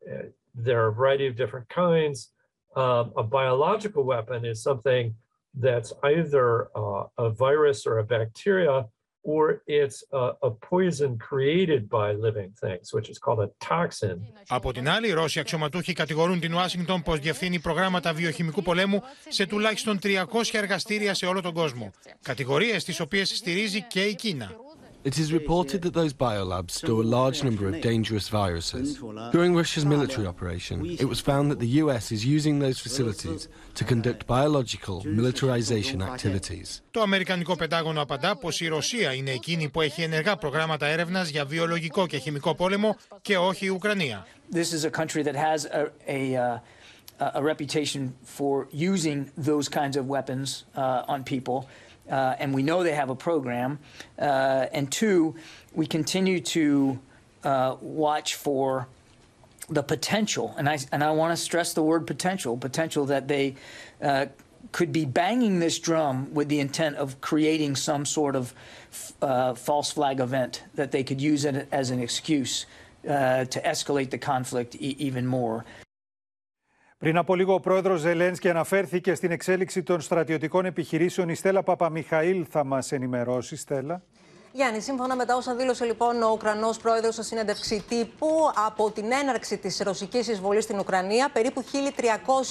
eh, 0.07 0.27
there 0.55 0.83
are 0.83 0.87
a 0.89 0.93
variety 0.93 1.27
of 1.27 1.35
different 1.35 1.67
kinds. 1.67 2.29
Um, 2.75 3.11
a 3.17 3.23
biological 3.23 4.03
weapon 4.03 4.45
is 4.45 4.61
something 4.61 5.15
that's 5.53 5.93
either 6.03 6.67
uh, 6.75 7.03
a 7.17 7.29
virus 7.29 7.85
or 7.85 7.97
a 7.99 8.03
bacteria, 8.03 8.85
or 9.23 9.61
it's 9.65 10.03
a, 10.11 10.31
a 10.49 10.51
poison 10.51 11.17
created 11.29 11.89
by 11.89 12.07
living 12.13 12.51
things, 12.63 12.93
which 12.93 13.09
is 13.09 13.17
called 13.19 13.39
a 13.39 13.49
toxin. 13.59 14.19
Από 14.47 14.71
την 14.73 14.89
άλλη, 14.89 15.07
οι 15.07 15.11
Ρώσοι 15.11 15.39
αξιωματούχοι 15.39 15.93
κατηγορούν 15.93 16.39
την 16.39 16.53
Ουάσιγκτον 16.53 17.01
πως 17.01 17.19
διευθύνει 17.19 17.59
προγράμματα 17.59 18.13
βιοχημικού 18.13 18.61
πολέμου 18.61 19.01
σε 19.27 19.45
τουλάχιστον 19.45 19.99
300 20.03 20.23
εργαστήρια 20.51 21.13
σε 21.13 21.25
όλο 21.25 21.41
τον 21.41 21.53
κόσμο. 21.53 21.91
Κατηγορίες 22.21 22.83
τις 22.83 22.99
οποίες 22.99 23.37
στηρίζει 23.37 23.81
και 23.81 24.01
η 24.01 24.15
Κίνα. 24.15 24.51
It 25.06 25.18
is 25.18 25.32
reported 25.32 25.82
that 25.82 25.94
those 25.94 26.12
biolabs 26.12 26.72
store 26.82 27.02
a 27.02 27.10
large 27.18 27.42
number 27.42 27.66
of 27.66 27.80
dangerous 27.80 28.28
viruses. 28.28 29.00
During 29.32 29.52
Russia's 29.56 29.84
military 29.84 30.26
operation, 30.26 30.76
it 30.86 31.08
was 31.12 31.20
found 31.20 31.50
that 31.50 31.58
the 31.58 31.72
US 31.82 32.12
is 32.12 32.24
using 32.24 32.60
those 32.60 32.78
facilities 32.78 33.48
to 33.74 33.84
conduct 33.84 34.26
biological 34.28 35.02
militarization 35.04 36.02
activities. 36.02 36.80
Το 36.90 37.00
Αμερικανικό 37.00 37.56
Πεντάγωνο 37.56 38.00
απαντά 38.02 38.36
πω 38.36 38.48
η 38.58 38.68
Ρωσία 38.68 39.12
είναι 39.12 39.30
εκείνη 39.30 39.68
που 39.68 39.80
έχει 39.80 40.02
ενεργά 40.02 40.36
προγράμματα 40.36 40.86
έρευνα 40.86 41.22
για 41.22 41.44
βιολογικό 41.44 42.06
και 42.06 42.18
χημικό 42.18 42.54
πόλεμο 42.54 42.96
και 43.22 43.36
όχι 43.36 43.66
η 43.66 43.68
Ουκρανία. 43.68 44.26
This 44.52 44.72
is 44.72 44.84
a 44.84 44.90
country 44.90 45.22
that 45.22 45.34
has 45.34 45.64
a, 45.64 45.90
a, 46.06 46.36
uh, 46.36 47.40
a 47.40 47.42
reputation 47.42 48.14
for 48.22 48.68
using 48.72 49.30
those 49.36 49.68
kinds 49.68 49.96
of 49.96 50.06
weapons 50.06 50.64
uh, 50.76 51.14
on 51.14 51.24
people. 51.24 51.66
Uh, 52.09 52.35
and 52.39 52.53
we 52.53 52.63
know 52.63 52.83
they 52.83 52.93
have 52.93 53.09
a 53.09 53.15
program. 53.15 53.79
Uh, 54.17 54.67
and 54.71 54.91
two, 54.91 55.35
we 55.73 55.85
continue 55.85 56.39
to 56.39 56.99
uh, 57.43 57.75
watch 57.81 58.35
for 58.35 58.87
the 59.69 59.83
potential, 59.83 60.55
and 60.57 60.69
I, 60.69 60.79
and 60.91 61.03
I 61.03 61.11
want 61.11 61.35
to 61.35 61.41
stress 61.41 61.73
the 61.73 61.83
word 61.83 62.07
potential, 62.07 62.55
potential 62.55 63.05
that 63.07 63.27
they 63.27 63.55
uh, 64.01 64.27
could 64.71 64.91
be 64.91 65.05
banging 65.05 65.59
this 65.59 65.79
drum 65.79 66.33
with 66.33 66.47
the 66.47 66.59
intent 66.59 66.95
of 66.95 67.19
creating 67.21 67.75
some 67.75 68.05
sort 68.05 68.35
of 68.35 68.53
uh, 69.21 69.53
false 69.55 69.91
flag 69.91 70.19
event 70.19 70.63
that 70.75 70.91
they 70.91 71.03
could 71.03 71.21
use 71.21 71.45
it 71.45 71.67
as 71.71 71.89
an 71.89 71.99
excuse 71.99 72.65
uh, 73.07 73.45
to 73.45 73.61
escalate 73.61 74.09
the 74.09 74.17
conflict 74.17 74.75
e- 74.75 74.95
even 74.99 75.25
more. 75.25 75.65
Πριν 76.99 77.17
από 77.17 77.35
λίγο 77.35 77.53
ο 77.53 77.59
πρόεδρος 77.59 77.99
Ζελένσκι 77.99 78.49
αναφέρθηκε 78.49 79.15
στην 79.15 79.31
εξέλιξη 79.31 79.83
των 79.83 80.01
στρατιωτικών 80.01 80.65
επιχειρήσεων. 80.65 81.29
Η 81.29 81.35
Στέλλα 81.35 81.63
Παπαμιχαήλ 81.63 82.45
θα 82.49 82.63
μας 82.63 82.91
ενημερώσει. 82.91 83.55
Στέλλα. 83.55 84.03
Γιάννη, 84.57 84.81
σύμφωνα 84.81 85.15
με 85.15 85.25
τα 85.25 85.35
όσα 85.35 85.55
δήλωσε 85.55 85.85
λοιπόν 85.85 86.23
ο 86.23 86.31
Ουκρανός 86.31 86.77
πρόεδρος 86.77 87.15
σε 87.15 87.23
συνέντευξη 87.23 87.83
τύπου, 87.89 88.27
από 88.65 88.91
την 88.91 89.11
έναρξη 89.11 89.57
της 89.57 89.79
ρωσικής 89.79 90.27
εισβολής 90.27 90.63
στην 90.63 90.79
Ουκρανία, 90.79 91.29
περίπου 91.29 91.63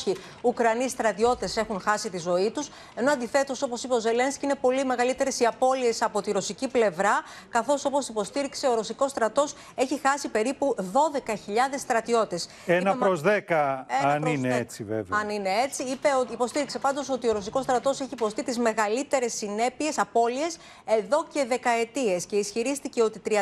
1.300 0.06 0.12
Ουκρανοί 0.42 0.88
στρατιώτες 0.88 1.56
έχουν 1.56 1.80
χάσει 1.80 2.10
τη 2.10 2.18
ζωή 2.18 2.50
τους. 2.50 2.68
Ενώ 2.94 3.12
αντιθέτως, 3.12 3.62
όπως 3.62 3.82
είπε 3.84 3.94
ο 3.94 3.98
Ζελένσκι, 4.00 4.44
είναι 4.44 4.54
πολύ 4.54 4.84
μεγαλύτερες 4.84 5.40
οι 5.40 5.44
απώλειες 5.44 6.02
από 6.02 6.22
τη 6.22 6.32
ρωσική 6.32 6.68
πλευρά, 6.68 7.22
καθώς 7.48 7.84
όπως 7.84 8.08
υποστήριξε 8.08 8.68
ο 8.68 8.74
ρωσικός 8.74 9.10
στρατός 9.10 9.54
έχει 9.74 10.00
χάσει 10.02 10.28
περίπου 10.28 10.74
12.000 10.78 11.78
στρατιώτες. 11.78 12.48
Ένα 12.66 12.90
Είπε, 12.90 12.98
προς 12.98 13.20
δέκα, 13.20 13.86
αν 14.04 14.20
προς 14.20 14.32
είναι 14.32 14.48
δέκα. 14.48 14.60
έτσι 14.60 14.84
βέβαια. 14.84 15.18
Αν 15.20 15.28
είναι 15.28 15.50
έτσι, 15.64 15.82
είπε 15.82 16.08
ότι 16.20 16.32
υποστήριξε 16.32 16.78
πάντως 16.78 17.08
ότι 17.10 17.28
ο 17.28 17.32
ρωσικός 17.32 17.62
στρατός 17.62 18.00
έχει 18.00 18.10
υποστεί 18.12 18.42
τις 18.42 18.58
μεγαλύτερες 18.58 19.34
συνέπειες, 19.34 19.98
απώλειες 19.98 20.56
εδώ 20.84 21.24
και 21.32 21.44
δεκαετίες. 21.44 21.94
Και 22.26 22.36
ισχυρίστηκε 22.36 23.02
ότι 23.02 23.20
31 23.28 23.32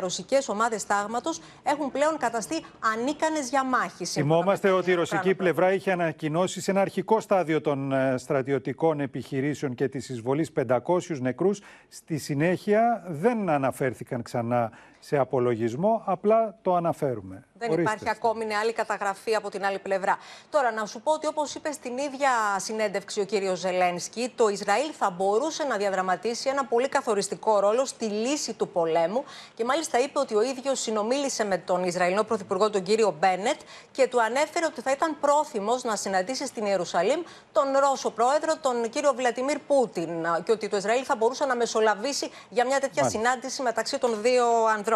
ρωσικές 0.00 0.48
ομάδες 0.48 0.86
τάγματος 0.86 1.40
έχουν 1.62 1.90
πλέον 1.90 2.16
καταστεί 2.18 2.64
ανίκανες 2.94 3.48
για 3.48 3.64
μάχη. 3.64 4.04
σύμφωνα 4.04 4.34
Θυμόμαστε 4.34 4.68
με 4.68 4.74
ότι 4.74 4.90
η 4.90 4.92
τον 4.92 5.00
ρωσική 5.00 5.16
Ουκρανό 5.16 5.36
πλευρά 5.36 5.72
είχε 5.72 5.92
ανακοινώσει 5.92 6.60
σε 6.60 6.70
ένα 6.70 6.80
αρχικό 6.80 7.20
στάδιο 7.20 7.60
των 7.60 7.92
ε, 7.92 8.14
στρατιωτικών 8.18 9.00
επιχειρήσεων 9.00 9.74
και 9.74 9.88
της 9.88 10.08
εισβολής 10.08 10.52
500 10.66 10.78
νεκρούς. 11.20 11.60
Στη 11.88 12.18
συνέχεια 12.18 13.04
δεν 13.08 13.48
αναφέρθηκαν 13.48 14.22
ξανά 14.22 14.70
σε 15.00 15.16
απολογισμό, 15.18 16.02
απλά 16.06 16.54
το 16.62 16.74
αναφέρουμε. 16.74 17.44
Δεν 17.54 17.70
Ορίστε. 17.70 17.90
υπάρχει 17.90 18.08
ακόμη 18.08 18.44
είναι 18.44 18.54
άλλη 18.56 18.72
καταγραφή 18.72 19.34
από 19.34 19.50
την 19.50 19.64
άλλη 19.64 19.78
πλευρά. 19.78 20.18
Τώρα, 20.50 20.72
να 20.72 20.86
σου 20.86 21.00
πω 21.00 21.12
ότι 21.12 21.26
όπως 21.26 21.54
είπε 21.54 21.72
στην 21.72 21.98
ίδια 21.98 22.30
συνέντευξη 22.56 23.20
ο 23.20 23.24
κύριος 23.24 23.58
Ζελένσκι, 23.58 24.32
το 24.36 24.48
Ισραήλ 24.48 24.92
θα 24.98 25.10
μπορούσε 25.10 25.64
να 25.64 25.76
διαδραματίσει 25.76 26.48
ένα 26.48 26.64
πολύ 26.64 26.88
καθοριστικό 26.88 27.58
ρόλο 27.60 27.84
στη 27.84 28.04
λύση 28.04 28.52
του 28.54 28.68
πολέμου. 28.68 29.24
Και 29.54 29.64
μάλιστα 29.64 29.98
είπε 29.98 30.18
ότι 30.18 30.34
ο 30.34 30.42
ίδιος 30.42 30.80
συνομίλησε 30.80 31.44
με 31.44 31.58
τον 31.58 31.84
Ισραηλινό 31.84 32.22
Πρωθυπουργό, 32.22 32.70
τον 32.70 32.82
κύριο 32.82 33.16
Μπένετ, 33.20 33.60
και 33.92 34.08
του 34.08 34.22
ανέφερε 34.22 34.66
ότι 34.66 34.80
θα 34.80 34.90
ήταν 34.90 35.16
πρόθυμος 35.20 35.84
να 35.84 35.96
συναντήσει 35.96 36.46
στην 36.46 36.64
Ιερουσαλήμ 36.66 37.20
τον 37.52 37.64
Ρώσο 37.80 38.10
πρόεδρο, 38.10 38.56
τον 38.60 38.88
κύριο 38.88 39.12
Βλατιμίρ 39.16 39.58
Πούτιν. 39.58 40.26
Και 40.44 40.52
ότι 40.52 40.68
το 40.68 40.76
Ισραήλ 40.76 41.02
θα 41.06 41.16
μπορούσε 41.16 41.44
να 41.44 41.56
μεσολαβήσει 41.56 42.30
για 42.48 42.66
μια 42.66 42.80
τέτοια 42.80 43.02
Μάλιστα. 43.02 43.20
συνάντηση 43.20 43.62
μεταξύ 43.62 43.98
των 43.98 44.22
δύο 44.22 44.44
ανδρών. 44.64 44.88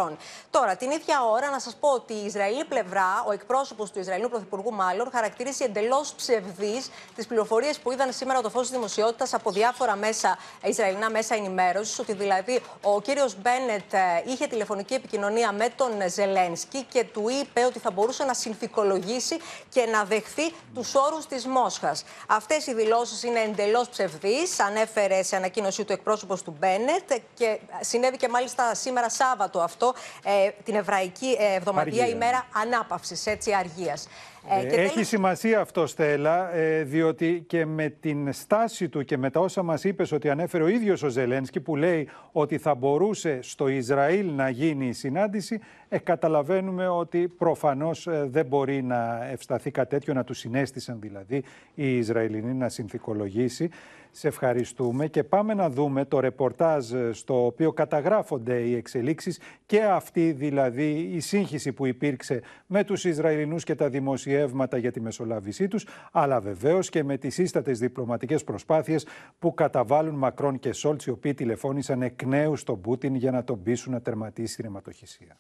Τώρα, 0.51 0.77
την 0.77 0.91
ίδια 0.91 1.25
ώρα, 1.25 1.51
να 1.51 1.59
σας 1.59 1.75
πω 1.81 1.89
ότι 1.89 2.13
η 2.13 2.25
Ισραηλή 2.25 2.65
πλευρά, 2.65 3.25
ο 3.27 3.33
εκπρόσωπος 3.33 3.91
του 3.91 3.99
Ισραηλινού 3.99 4.29
Πρωθυπουργού 4.29 4.73
μάλλον, 4.73 5.11
χαρακτήρισε 5.13 5.65
εντελώς 5.65 6.13
ψευδείς 6.13 6.91
τις 7.15 7.27
πληροφορίες 7.27 7.79
που 7.79 7.93
είδαν 7.93 8.13
σήμερα 8.13 8.41
το 8.41 8.51
φως 8.51 8.63
της 8.63 8.71
δημοσιότητας 8.71 9.35
από 9.35 9.51
διάφορα 9.51 9.97
μέσα, 9.97 10.39
Ισραηλινά 10.65 11.11
μέσα 11.11 11.35
ενημέρωσης. 11.35 11.99
Ότι 11.99 12.13
δηλαδή 12.13 12.61
ο 12.83 13.01
κύριος 13.01 13.37
Μπένετ 13.41 13.93
ε, 13.93 14.23
είχε 14.25 14.47
τηλεφωνική 14.47 14.95
επικοινωνία 14.95 15.53
με 15.53 15.69
τον 15.77 15.91
Ζελένσκι 16.09 16.83
και 16.83 17.05
του 17.05 17.29
είπε 17.29 17.65
ότι 17.65 17.79
θα 17.79 17.91
μπορούσε 17.91 18.25
να 18.25 18.35
συνθηκολογήσει 18.35 19.37
και 19.69 19.87
να 19.87 20.05
δεχθεί 20.05 20.55
τους 20.75 20.95
όρους 20.95 21.27
της 21.27 21.47
Μόσχας. 21.47 22.05
Αυτές 22.27 22.67
οι 22.67 22.75
δηλώσεις 22.75 23.23
είναι 23.23 23.41
εντελώς 23.41 23.89
ψευδείς, 23.89 24.61
ανέφερε 24.61 25.23
σε 25.23 25.37
ανακοίνωσή 25.37 25.85
του 25.85 25.93
εκπρόσωπος 25.93 26.43
του 26.43 26.57
Μπένετ 26.59 27.13
και 27.35 27.61
συνέβη 27.81 28.17
και 28.17 28.29
μάλιστα 28.29 28.75
σήμερα 28.75 29.09
Σάββατο 29.09 29.61
αυτό, 29.61 29.84
ε, 30.25 30.51
την 30.65 30.75
Εβραϊκή 30.75 31.37
ε, 31.39 31.55
Εβδομαδία 31.57 32.03
Αργία. 32.03 32.17
ημέρα 32.17 32.47
ανάπαυσης, 32.63 33.27
έτσι, 33.27 33.53
αργίας. 33.53 34.09
Ε, 34.49 34.83
Έχει 34.83 35.05
σημασία 35.05 35.61
αυτό, 35.61 35.87
Στέλλα, 35.87 36.55
ε, 36.55 36.83
διότι 36.83 37.45
και 37.47 37.67
με 37.67 37.89
την 37.89 38.33
στάση 38.33 38.89
του 38.89 39.05
και 39.05 39.17
με 39.17 39.31
τα 39.31 39.41
όσα 39.41 39.63
μας 39.63 39.85
είπες 39.85 40.13
ότι 40.13 40.31
ανέφερε 40.31 40.63
ο 40.65 40.69
ίδιος 40.69 41.03
ο 41.03 41.09
Ζελένσκι 41.09 41.61
που 41.61 41.77
λέει 41.77 42.09
ότι 42.33 42.59
θα 42.59 42.75
μπορούσε 42.75 43.39
στο 43.43 43.69
Ισραήλ 43.69 44.33
να 44.33 44.49
γίνει 44.49 44.87
η 44.87 44.93
συνάντηση, 44.93 45.61
ε, 45.89 45.99
καταλαβαίνουμε 45.99 46.89
ότι 46.89 47.29
προφανώς 47.29 48.07
ε, 48.07 48.27
δεν 48.31 48.47
μπορεί 48.47 48.83
να 48.83 49.29
ευσταθεί 49.33 49.71
κάτι 49.71 49.89
τέτοιο, 49.89 50.15
να 50.15 50.25
του 50.25 50.35
συνέστησαν 50.35 51.01
δηλαδή 51.01 51.45
οι 51.75 51.97
Ισραηλινοί 51.97 52.55
να 52.55 52.69
συνθηκολογήσει. 52.69 53.71
Σε 54.17 54.29
ευχαριστούμε 54.29 55.07
και 55.07 55.25
πάμε 55.25 55.55
να 55.55 55.71
δούμε 55.71 56.05
το 56.05 56.21
ρεπορτάζ 56.21 56.93
στο 57.11 57.47
οποίο 57.47 57.73
καταγράφονται 57.73 58.61
οι 58.61 58.75
εξελίξεις 58.75 59.41
και 59.67 59.83
αυτή 59.83 60.33
δηλαδή 60.33 60.91
η 60.93 61.21
σύγχυση 61.21 61.73
που 61.73 61.87
υπήρξε 61.87 62.43
με 62.67 62.85
τους 62.85 63.05
Ισραηλινούς 63.05 63.65
και 63.65 63.75
τα 63.75 63.89
δημοσιεύματα 63.89 64.77
για 64.77 64.93
τη 64.93 65.01
μεσολάβησή 65.01 65.69
τους, 65.69 65.87
αλλά 66.13 66.41
βεβαίως 66.41 66.89
και 66.89 67.05
με 67.05 67.17
τις 67.19 67.35
σύστατες 67.35 67.79
διπλωματικές 67.79 68.45
προσπάθειες 68.45 69.07
που 69.39 69.55
καταβάλουν 69.55 70.15
Μακρόν 70.15 70.59
και 70.59 70.73
Σόλτς, 70.73 71.07
οι 71.07 71.11
οποίοι 71.11 71.35
τηλεφώνησαν 71.35 72.03
εκ 72.03 72.23
νέου 72.23 72.57
στον 72.57 72.81
Πούτιν 72.81 73.15
για 73.15 73.31
να 73.31 73.45
τον 73.45 73.63
πείσουν 73.63 73.93
να 73.93 74.01
τερματίσει 74.01 74.57
την 74.57 74.65
αιματοχυσία. 74.65 75.39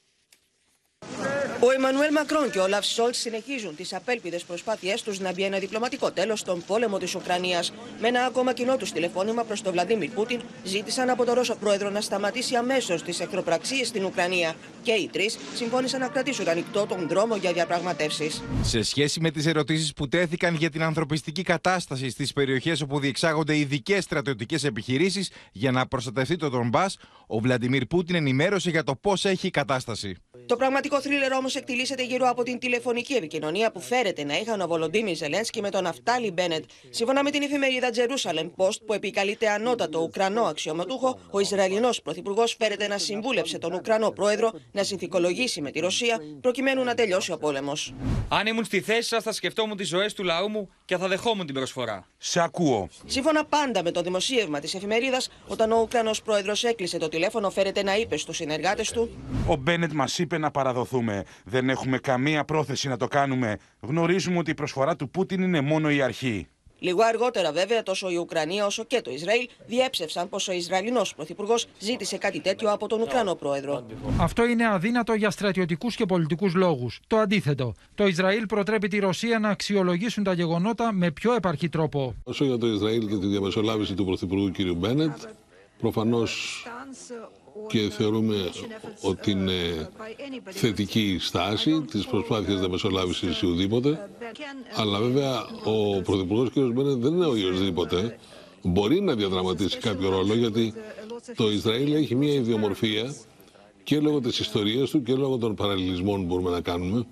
Ο 1.60 1.70
Εμμανουέλ 1.70 2.12
Μακρόν 2.12 2.50
και 2.50 2.58
ο 2.58 2.68
Λαφ 2.68 2.84
Σόλτς 2.84 3.18
συνεχίζουν 3.18 3.76
τις 3.76 3.94
απέλπιδες 3.94 4.44
προσπάθειές 4.44 5.02
τους 5.02 5.20
να 5.20 5.32
μπει 5.32 5.42
ένα 5.42 5.58
διπλωματικό 5.58 6.10
τέλος 6.12 6.40
στον 6.40 6.64
πόλεμο 6.66 6.98
της 6.98 7.14
Ουκρανίας. 7.14 7.72
Με 8.00 8.08
ένα 8.08 8.24
ακόμα 8.24 8.52
κοινό 8.52 8.76
τους 8.76 8.92
τηλεφώνημα 8.92 9.44
προς 9.44 9.62
τον 9.62 9.72
Βλαντίμιρ 9.72 10.10
Πούτιν, 10.10 10.40
ζήτησαν 10.64 11.10
από 11.10 11.24
τον 11.24 11.34
Ρώσο 11.34 11.54
πρόεδρο 11.54 11.90
να 11.90 12.00
σταματήσει 12.00 12.56
αμέσως 12.56 13.02
τις 13.02 13.20
εχθροπραξίες 13.20 13.88
στην 13.88 14.04
Ουκρανία. 14.04 14.54
Και 14.82 14.92
οι 14.92 15.08
τρεις 15.12 15.38
συμφώνησαν 15.54 16.00
να 16.00 16.08
κρατήσουν 16.08 16.48
ανοιχτό 16.48 16.86
τον 16.86 17.08
δρόμο 17.08 17.36
για 17.36 17.52
διαπραγματεύσεις. 17.52 18.42
Σε 18.62 18.82
σχέση 18.82 19.20
με 19.20 19.30
τις 19.30 19.46
ερωτήσεις 19.46 19.92
που 19.92 20.08
τέθηκαν 20.08 20.54
για 20.54 20.70
την 20.70 20.82
ανθρωπιστική 20.82 21.42
κατάσταση 21.42 22.10
στις 22.10 22.32
περιοχές 22.32 22.80
όπου 22.80 22.98
διεξάγονται 23.00 23.56
ειδικές 23.56 24.04
στρατιωτικές 24.04 24.64
επιχειρήσεις 24.64 25.30
για 25.52 25.70
να 25.70 25.86
προστατευτεί 25.86 26.36
το 26.36 26.50
Ντομπά, 26.50 26.86
ο 27.26 27.38
Βλαντιμίρ 27.40 27.86
Πούτιν 27.86 28.14
ενημέρωσε 28.14 28.70
για 28.70 28.82
το 28.82 28.94
πώς 28.96 29.24
έχει 29.24 29.46
η 29.46 29.50
κατάσταση. 29.50 30.16
Το 30.46 30.56
πραγματικό 30.56 30.93
θρίλερ 31.00 31.32
όμως 31.32 31.54
εκτιλήσεται 31.54 32.04
γύρω 32.04 32.28
από 32.28 32.42
την 32.42 32.58
τηλεφωνική 32.58 33.12
επικοινωνία 33.12 33.70
που 33.72 33.80
φέρεται 33.80 34.24
να 34.24 34.38
είχαν 34.38 34.60
ο 34.60 34.66
Βολοντίμι 34.66 35.14
Ζελένσκι 35.14 35.60
με 35.60 35.70
τον 35.70 35.82
Ναφτάλη 35.82 36.30
Μπένετ. 36.30 36.64
Σύμφωνα 36.90 37.22
με 37.22 37.30
την 37.30 37.42
εφημερίδα 37.42 37.88
Jerusalem 37.94 38.50
Post, 38.56 38.78
που 38.86 38.92
επικαλείται 38.92 39.48
ανώτατο 39.48 39.98
Ουκρανό 39.98 40.42
αξιωματούχο, 40.42 41.18
ο 41.30 41.40
Ισραηλινός 41.40 42.02
πρωθυπουργός 42.02 42.56
φέρεται 42.58 42.88
να 42.88 42.98
συμβούλεψε 42.98 43.58
τον 43.58 43.72
Ουκρανό 43.72 44.10
πρόεδρο 44.10 44.50
να 44.72 44.82
συνθηκολογήσει 44.82 45.60
με 45.60 45.70
τη 45.70 45.80
Ρωσία 45.80 46.18
προκειμένου 46.40 46.84
να 46.84 46.94
τελειώσει 46.94 47.32
ο 47.32 47.38
πόλεμος. 47.38 47.94
Αν 48.28 48.46
ήμουν 48.46 48.64
στη 48.64 48.80
θέση 48.80 49.08
σας, 49.08 49.22
θα 49.22 49.32
σκεφτόμουν 49.32 49.76
τις 49.76 49.88
ζωές 49.88 50.12
του 50.14 50.24
λαού 50.24 50.48
μου 50.48 50.68
και 50.84 50.96
θα 50.96 51.08
δεχόμουν 51.08 51.46
την 51.46 51.54
προσφορά. 51.54 52.08
Σε 52.18 52.40
ακούω. 52.40 52.88
Σύμφωνα 53.06 53.44
πάντα 53.44 53.82
με 53.82 53.90
το 53.90 54.02
δημοσίευμα 54.02 54.60
της 54.60 54.74
εφημερίδας, 54.74 55.30
όταν 55.46 55.72
ο 55.72 55.80
Ουκρανός 55.80 56.22
πρόεδρος 56.22 56.64
έκλεισε 56.64 56.98
το 56.98 57.08
τηλέφωνο, 57.08 57.50
φέρεται 57.50 57.82
να 57.82 57.96
είπε 57.96 58.16
στους 58.16 58.36
συνεργάτες 58.36 58.90
του. 58.90 59.10
Ο 59.46 59.56
Μπένετ 59.56 59.92
μας 59.92 60.18
είπε 60.18 60.38
να 60.38 60.50
παραδοθούμε. 60.84 61.24
Δεν 61.44 61.68
έχουμε 61.68 61.98
καμία 61.98 62.44
πρόθεση 62.44 62.88
να 62.88 62.96
το 62.96 63.06
κάνουμε. 63.06 63.56
Γνωρίζουμε 63.80 64.38
ότι 64.38 64.50
η 64.50 64.54
προσφορά 64.54 64.96
του 64.96 65.10
Πούτιν 65.10 65.42
είναι 65.42 65.60
μόνο 65.60 65.90
η 65.90 66.02
αρχή. 66.02 66.48
Λίγο 66.78 67.02
αργότερα, 67.02 67.52
βέβαια, 67.52 67.82
τόσο 67.82 68.10
η 68.10 68.16
Ουκρανία 68.16 68.66
όσο 68.66 68.84
και 68.84 69.00
το 69.00 69.10
Ισραήλ 69.10 69.48
διέψευσαν 69.66 70.28
πως 70.28 70.48
ο 70.48 70.52
Ισραηλινός 70.52 71.14
πρωθυπουργός 71.14 71.66
ζήτησε 71.78 72.18
κάτι 72.18 72.40
τέτοιο 72.40 72.72
από 72.72 72.88
τον 72.88 73.00
Ουκρανό 73.00 73.34
πρόεδρο. 73.34 73.86
Αυτό 74.20 74.44
είναι 74.44 74.68
αδύνατο 74.68 75.14
για 75.14 75.30
στρατιωτικούς 75.30 75.96
και 75.96 76.06
πολιτικούς 76.06 76.54
λόγους. 76.54 77.00
Το 77.06 77.16
αντίθετο. 77.16 77.74
Το 77.94 78.06
Ισραήλ 78.06 78.46
προτρέπει 78.46 78.88
τη 78.88 78.98
Ρωσία 78.98 79.38
να 79.38 79.48
αξιολογήσουν 79.48 80.24
τα 80.24 80.32
γεγονότα 80.32 80.92
με 80.92 81.10
πιο 81.10 81.34
επαρκή 81.34 81.68
τρόπο. 81.68 82.14
Όσο 82.22 82.44
για 82.44 82.58
το 82.58 82.66
Ισραήλ 82.66 83.08
και 83.08 83.16
τη 83.16 83.26
διαμεσολάβηση 83.26 83.94
του 83.94 84.04
Πρωθυπουργού 84.04 84.50
κ. 84.50 84.76
Μπένετ, 84.76 85.16
προφανώς 85.78 86.64
και 87.68 87.90
θεωρούμε 87.90 88.50
ότι 89.00 89.30
είναι 89.30 89.88
θετική 90.44 91.00
η 91.12 91.18
στάση 91.18 91.80
της 91.80 92.06
προσπάθειας 92.06 92.58
διαμεσολάβησης 92.60 93.40
ή 93.42 93.46
ουδήποτε. 93.46 94.08
Αλλά 94.76 94.98
βέβαια 94.98 95.46
ο 95.64 96.00
Πρωθυπουργός 96.02 96.50
κ. 96.50 96.58
Μπένετ 96.58 96.96
δεν 96.98 97.12
είναι 97.14 97.26
οποιοδήποτε. 97.26 98.18
Μπορεί 98.62 99.00
να 99.00 99.14
διαδραματίσει 99.14 99.78
κάποιο 99.78 100.10
ρόλο 100.10 100.34
γιατί 100.34 100.74
το 101.36 101.50
Ισραήλ 101.50 101.92
έχει 101.92 102.14
μια 102.14 102.32
ιδιομορφία 102.34 103.14
και 103.82 104.00
λόγω 104.00 104.20
της 104.20 104.38
ιστορίας 104.38 104.90
του 104.90 105.02
και 105.02 105.14
λόγω 105.14 105.36
των 105.36 105.54
παραλληλισμών 105.54 106.20
που 106.20 106.26
μπορούμε 106.26 106.50
να 106.50 106.60
κάνουμε 106.60 107.06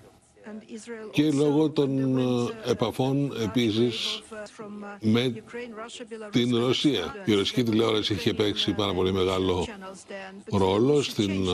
και 1.12 1.30
λόγω 1.30 1.70
των 1.70 2.18
επαφών 2.66 3.32
επίσης 3.42 4.22
με 5.00 5.42
την 6.30 6.56
Ρωσία. 6.56 7.14
Η 7.24 7.34
ρωσική 7.34 7.62
τηλεόραση 7.62 8.12
είχε 8.14 8.34
παίξει 8.34 8.72
πάρα 8.74 8.94
πολύ 8.94 9.12
μεγάλο 9.12 9.66
ρόλο 10.50 11.02
στην 11.02 11.46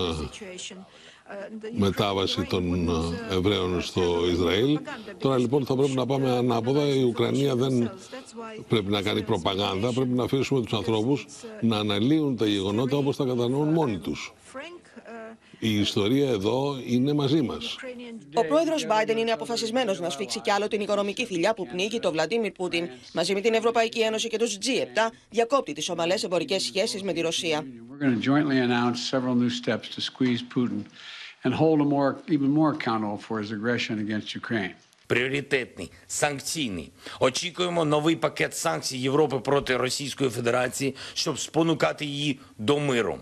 μετάβαση 1.77 2.43
των 2.45 2.91
Εβραίων 3.31 3.81
στο 3.83 4.03
Ισραήλ. 4.33 4.79
Τώρα 5.19 5.39
λοιπόν 5.39 5.65
θα 5.67 5.77
πρέπει 5.77 5.93
να 5.95 6.07
πάμε 6.07 6.31
ανάποδα. 6.31 6.83
Η 6.89 7.03
Ουκρανία 7.03 7.55
δεν 7.57 7.91
πρέπει 8.69 8.91
να 8.91 9.03
κάνει 9.03 9.23
προπαγάνδα. 9.23 9.93
Πρέπει 9.93 10.15
να 10.15 10.23
αφήσουμε 10.25 10.61
τους 10.63 10.73
ανθρώπους 10.73 11.27
να 11.61 11.77
αναλύουν 11.79 12.37
τα 12.37 12.47
γεγονότα 12.47 12.97
όπως 12.97 13.17
τα 13.17 13.25
κατανοούν 13.25 13.69
μόνοι 13.69 13.99
τους. 13.99 14.33
Η 15.60 15.80
ιστορία 15.80 16.30
εδώ 16.30 16.78
είναι 16.86 17.14
μαζί 17.14 17.42
μας. 17.42 17.76
Ο 18.34 18.46
πρόεδρο 18.46 18.76
Biden 18.76 19.18
είναι 19.18 19.32
αποφασισμένο 19.32 19.94
να 20.00 20.10
σφίξει 20.10 20.40
κι 20.40 20.52
άλλο 20.52 20.68
την 20.68 20.82
οικονομική 20.82 21.26
θηλιά 21.26 21.54
που 21.54 21.68
πνίγει 21.68 22.00
το 22.00 22.12
Βλαντίμιρ 22.12 22.52
Πούτιν. 22.52 22.90
Μαζί 23.14 23.34
με 23.34 23.42
την 23.42 23.54
Ευρωπαϊκή 23.54 24.00
Ένωση 24.00 24.28
και 24.28 24.38
του 24.38 24.48
G7, 24.48 25.12
διακόπτει 25.30 25.74
τι 25.74 25.92
ομαλέ 25.92 26.16
εμπορικέ 26.24 26.60
σχέσει 26.60 27.04
με 27.04 27.14
τη 27.14 27.22
Ρωσία. 27.22 27.66
Пріоритетний, 35.08 35.92
санкційний. 36.08 36.92
Очікуємо 37.20 37.86
новий 37.86 38.16
пакет 38.16 38.56
санкцій 38.56 38.98
Європи 38.98 39.40
проти 39.40 39.78
Російської 39.78 40.30
Федерації, 40.30 40.96
щоб 41.14 41.40
спонукати 41.40 42.06
її 42.06 42.40
до 42.58 42.80
миру. 42.80 43.20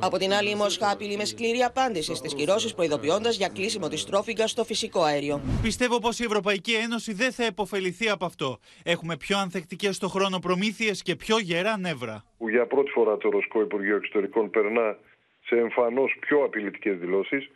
Από 0.00 0.18
την 0.18 0.32
άλλη, 0.32 0.50
η 0.50 0.54
Μόσχα 0.54 0.90
απειλεί 0.90 1.16
με 1.16 1.24
σκληρή 1.24 1.62
απάντηση 1.62 2.14
στις 2.14 2.34
κυρώσεις, 2.34 2.74
προειδοποιώντας 2.74 3.36
για 3.36 3.48
κλείσιμο 3.48 3.88
της 3.88 4.04
τρόφιγγας 4.04 4.50
στο 4.50 4.64
φυσικό 4.64 5.02
αέριο. 5.02 5.40
Πιστεύω 5.62 5.98
πως 6.00 6.18
η 6.18 6.24
Ευρωπαϊκή 6.24 6.72
Ένωση 6.72 7.12
δεν 7.12 7.32
θα 7.32 7.44
επωφεληθεί 7.44 8.08
από 8.08 8.24
αυτό. 8.24 8.58
Έχουμε 8.84 9.16
πιο 9.16 9.38
ανθεκτικές 9.38 9.96
στο 9.96 10.08
χρόνο 10.08 10.38
προμήθειες 10.38 11.02
και 11.02 11.16
πιο 11.16 11.38
γερά 11.38 11.78
νεύρα. 11.78 12.24
Που 12.38 12.48
για 12.48 12.66
πρώτη 12.66 12.90
φορά 12.90 13.16
το 13.16 13.28
Ρωσικό 13.30 13.60
Υπουργείο 13.60 13.96
Εξωτερικών 13.96 14.50
περνά 14.50 14.98
σε 15.44 15.56
εμφανώς 15.56 16.16
πιο 16.20 16.44
απειλητικές 16.44 16.98
δηλώσεις. 16.98 17.50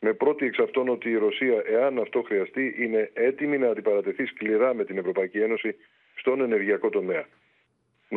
Με 0.00 0.12
πρώτη 0.12 0.46
εξ 0.46 0.58
αυτών 0.58 0.88
ότι 0.88 1.10
η 1.10 1.16
Ρωσία, 1.16 1.62
εάν 1.66 1.98
αυτό 1.98 2.22
χρειαστεί, 2.22 2.74
είναι 2.78 3.10
έτοιμη 3.12 3.58
να 3.58 3.68
αντιπαρατεθεί 3.68 4.26
σκληρά 4.26 4.74
με 4.74 4.84
την 4.84 4.98
Ευρωπαϊκή 4.98 5.38
Ένωση 5.38 5.74
στον 6.14 6.40
ενεργειακό 6.40 6.88
τομέα. 6.88 7.26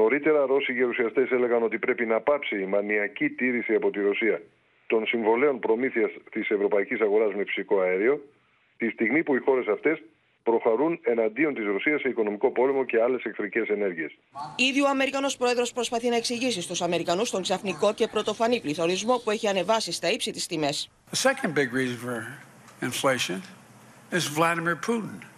Νωρίτερα, 0.02 0.46
Ρώσοι 0.46 0.74
γερουσιαστές 0.74 1.32
έλεγαν 1.32 1.64
ότι 1.64 1.78
πρέπει 1.80 2.06
να 2.06 2.20
πάψει 2.22 2.62
η 2.62 2.66
μανιακή 2.66 3.30
τήρηση 3.30 3.74
από 3.74 3.91
τη 3.91 4.00
Ρωσία 4.02 4.41
των 4.88 5.06
συμβολέων 5.06 5.60
προμήθειας 5.60 6.12
της 6.32 6.50
ευρωπαϊκής 6.50 7.02
αγοράς 7.02 7.34
με 7.34 7.43
φυσικό 7.43 7.80
αέριο, 7.80 8.26
τη 8.78 8.89
στιγμή 8.89 9.24
που 9.24 9.36
οι 9.36 9.39
χώρες 9.39 9.68
αυτές 9.68 10.02
προχωρούν 10.43 11.00
εναντίον 11.04 11.54
της 11.54 11.66
Ρωσίας 11.66 12.02
σε 12.02 12.08
οικονομικό 12.10 12.52
πόλεμο 12.52 12.86
και 12.86 13.02
άλλες 13.02 13.24
εχθρικές 13.24 13.68
ενέργειες. 13.68 14.12
Ήδη 14.56 14.82
ο 14.82 14.88
Αμερικανός 14.88 15.38
πρόεδρος 15.38 15.74
προσπαθεί 15.74 16.10
να 16.10 16.16
εξηγήσει 16.16 16.62
στους 16.62 16.82
Αμερικανούς 16.82 17.30
τον 17.30 17.41
ξαφνικό 17.41 17.93
και 17.93 18.08
πρωτοφανή 18.08 18.62
πληθωρισμό 18.62 19.22
που 19.24 19.32
έχει 19.32 19.48
ανεβάσει 19.48 19.91
στα 19.91 20.12
ύψη 20.12 20.32
της 20.32 20.48
τιμές. 20.48 20.89
The 21.12 21.30
second 21.30 21.54
big 21.54 21.70
reason 21.74 21.98
for 22.06 22.18
inflation 22.82 23.41
is 24.12 24.24
Vladimir 24.38 24.76
Putin. 24.88 25.35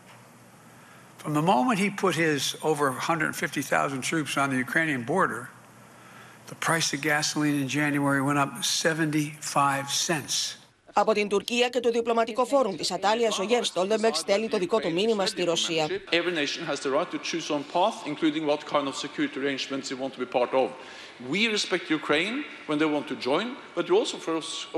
From 1.26 1.34
the 1.34 1.42
moment 1.42 1.78
he 1.78 1.88
put 1.88 2.14
his 2.16 2.56
over 2.62 2.90
150,000 2.90 4.02
troops 4.02 4.36
on 4.36 4.50
the 4.50 4.56
Ukrainian 4.56 5.04
border, 5.04 5.50
the 6.46 6.56
price 6.56 6.92
of 6.92 7.00
gasoline 7.00 7.60
in 7.60 7.68
January 7.68 8.20
went 8.20 8.38
up 8.38 8.64
75 8.64 9.90
cents. 9.90 10.58
Από 10.94 11.12
την 11.12 11.28
Τουρκία 11.28 11.68
και 11.68 11.80
το 11.80 11.90
διπλωματικό 11.90 12.46
φόρουμ 12.46 12.76
της 12.76 12.90
Ατάλειας, 12.90 13.38
ο 13.38 13.42
Γιέρ 13.42 13.64
Στόλτεμπεργκ 13.64 14.14
στέλνει 14.14 14.48
το 14.48 14.58
δικό 14.58 14.78
του 14.78 14.92
μήνυμα 14.92 15.26
στη 15.26 15.44
Ρωσία. 15.44 15.86
Every 16.10 16.32
nation 16.32 16.66
has 16.66 16.80
the 16.80 16.90
right 16.90 17.10
to 17.10 17.18
choose 17.18 17.50
own 17.50 17.64
path, 17.72 18.06
including 18.06 18.46
what 18.46 18.66
kind 18.66 18.88
of 18.88 18.94
security 18.96 19.40
arrangements 19.40 19.88
they 19.88 19.98
want 20.02 20.12
to 20.12 20.18
be 20.18 20.26
part 20.26 20.52
of. 20.62 20.70
We 21.30 21.48
respect 21.56 21.90
Ukraine 21.90 22.44
when 22.66 22.78
they 22.78 22.90
want 22.96 23.06
to 23.12 23.16
join, 23.28 23.46
but 23.76 23.88
we 23.88 23.96
also, 24.00 24.16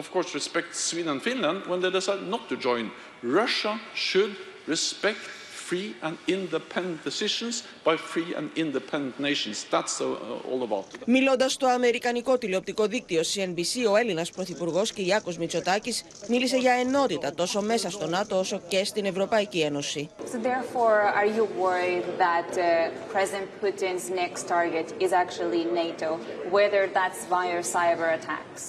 of 0.01 0.07
course, 0.15 0.29
respect 0.41 0.69
Sweden 0.89 1.11
and 1.15 1.23
Finland 1.29 1.59
when 1.71 1.81
they 1.83 1.91
decide 1.91 2.23
not 2.35 2.43
to 2.51 2.57
join. 2.69 2.85
Russia 3.23 3.73
should 3.95 4.33
respect 4.75 5.23
free 5.69 5.95
and 6.07 6.15
independent 6.27 7.03
decisions 7.05 7.55
by 7.89 7.97
free 7.97 8.31
and 8.39 8.47
independent 8.65 9.17
nations. 9.29 9.57
That's 9.71 10.01
uh, 10.01 10.51
all 10.51 10.63
about 10.63 10.85
it. 10.95 11.03
Μιλώντα 11.07 11.49
στο 11.49 11.67
αμερικανικό 11.67 12.39
τηλεοπτικό 12.39 12.87
δίκτυο 12.87 13.21
CNBC, 13.35 13.91
ο 13.91 13.97
Έλληνα 13.97 14.27
Πρωθυπουργό 14.35 14.83
Κυριάκο 14.95 15.33
Μητσοτάκη 15.39 15.95
μίλησε 16.29 16.57
για 16.57 16.73
ενότητα 16.73 17.35
τόσο 17.35 17.63
μέσα 17.63 17.91
στο 17.91 18.07
ΝΑΤΟ 18.07 18.39
όσο 18.39 18.61
και 18.69 18.85
στην 18.85 19.05
Ευρωπαϊκή 19.05 19.61
Ένωση. 19.61 20.11
So 20.33 20.39
therefore, 20.39 21.01
are 21.21 21.27
you 21.37 21.45
worried 21.65 22.05
that 22.19 22.49
uh, 22.59 23.13
President 23.13 23.49
Putin's 23.63 24.11
next 24.23 24.43
target 24.49 24.87
is 25.05 25.13
actually 25.13 25.63
NATO, 25.83 26.09
whether 26.57 26.83
that's 26.99 27.21
via 27.35 27.61
cyber 27.75 28.09
attacks? 28.19 28.63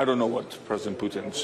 I 0.00 0.04
don't 0.04 0.18
know 0.22 0.32
what 0.36 0.46
President 0.70 0.96
Putin's 1.02 1.38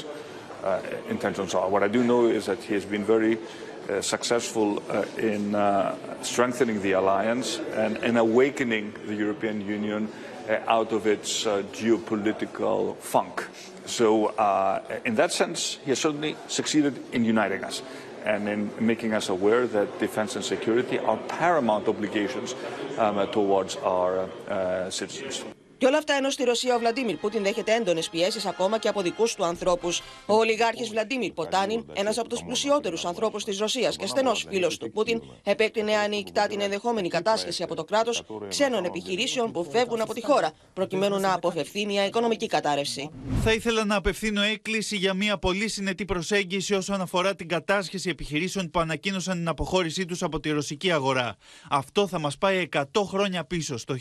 uh, 0.63 0.79
intentions 1.15 1.51
are. 1.59 1.67
What 1.75 1.83
I 1.87 1.89
do 1.97 2.01
know 2.11 2.21
is 2.37 2.43
that 2.45 2.59
he 2.67 2.73
has 2.73 2.85
been 2.85 3.05
very 3.15 3.33
uh, 3.37 3.66
successful 4.00 4.82
uh, 4.90 5.04
in 5.18 5.54
uh, 5.54 5.94
strengthening 6.22 6.80
the 6.82 6.92
alliance 6.92 7.58
and 7.74 7.96
in 7.98 8.16
awakening 8.16 8.92
the 9.06 9.14
European 9.14 9.60
Union 9.60 10.08
uh, 10.48 10.58
out 10.66 10.92
of 10.92 11.06
its 11.06 11.46
uh, 11.46 11.62
geopolitical 11.72 12.96
funk. 12.98 13.46
So, 13.86 14.26
uh, 14.26 15.00
in 15.04 15.14
that 15.16 15.32
sense, 15.32 15.78
he 15.84 15.90
has 15.90 15.98
certainly 15.98 16.36
succeeded 16.48 17.02
in 17.12 17.24
uniting 17.24 17.64
us 17.64 17.82
and 18.24 18.48
in 18.48 18.70
making 18.78 19.14
us 19.14 19.28
aware 19.28 19.66
that 19.66 19.98
defense 19.98 20.36
and 20.36 20.44
security 20.44 20.98
are 20.98 21.16
paramount 21.28 21.88
obligations 21.88 22.54
um, 22.98 23.26
towards 23.30 23.76
our 23.76 24.28
uh, 24.48 24.90
citizens. 24.90 25.44
Και 25.78 25.86
όλα 25.86 25.98
αυτά 25.98 26.14
ενώ 26.14 26.30
στη 26.30 26.44
Ρωσία 26.44 26.74
ο 26.74 26.78
Βλαντίμιρ 26.78 27.16
Πούτιν 27.16 27.42
δέχεται 27.42 27.74
έντονες 27.74 28.08
πιέσεις 28.08 28.46
ακόμα 28.46 28.78
και 28.78 28.88
από 28.88 29.02
δικούς 29.02 29.34
του 29.34 29.44
ανθρώπους. 29.44 30.02
Ο 30.26 30.34
ολιγάρχης 30.34 30.88
Βλαντίμιρ 30.88 31.32
Ποτάνιν, 31.32 31.84
ένας 31.92 32.18
από 32.18 32.28
τους 32.28 32.42
πλουσιότερους 32.42 33.04
ανθρώπους 33.04 33.44
της 33.44 33.58
Ρωσίας 33.58 33.96
και 33.96 34.06
στενός 34.06 34.46
φίλος 34.48 34.76
του 34.76 34.90
Πούτιν, 34.90 35.22
επέκτηνε 35.44 35.96
ανοιχτά 35.96 36.46
την 36.46 36.60
ενδεχόμενη 36.60 37.08
κατάσχεση 37.08 37.62
από 37.62 37.74
το 37.74 37.84
κράτος 37.84 38.22
ξένων 38.48 38.84
επιχειρήσεων 38.84 39.52
που 39.52 39.66
φεύγουν 39.70 40.00
από 40.00 40.14
τη 40.14 40.24
χώρα, 40.24 40.52
προκειμένου 40.72 41.18
να 41.18 41.32
αποφευθεί 41.32 41.86
μια 41.86 42.06
οικονομική 42.06 42.46
κατάρρευση. 42.46 43.10
Θα 43.42 43.52
ήθελα 43.52 43.84
να 43.84 43.96
απευθύνω 43.96 44.42
έκκληση 44.42 44.96
για 44.96 45.14
μια 45.14 45.38
πολύ 45.38 45.68
συνετή 45.68 46.04
προσέγγιση 46.04 46.74
όσον 46.74 47.00
αφορά 47.00 47.34
την 47.34 47.48
κατάσχεση 47.48 48.08
επιχειρήσεων 48.08 48.70
που 48.70 48.80
ανακοίνωσαν 48.80 49.36
την 49.36 49.48
αποχώρησή 49.48 50.04
τους 50.04 50.22
από 50.22 50.40
τη 50.40 50.50
ρωσική 50.50 50.92
αγορά. 50.92 51.36
Αυτό 51.70 52.06
θα 52.06 52.18
μας 52.18 52.38
πάει 52.38 52.68
100 52.72 52.82
χρόνια 53.06 53.44
πίσω, 53.44 53.76
στο 53.76 53.96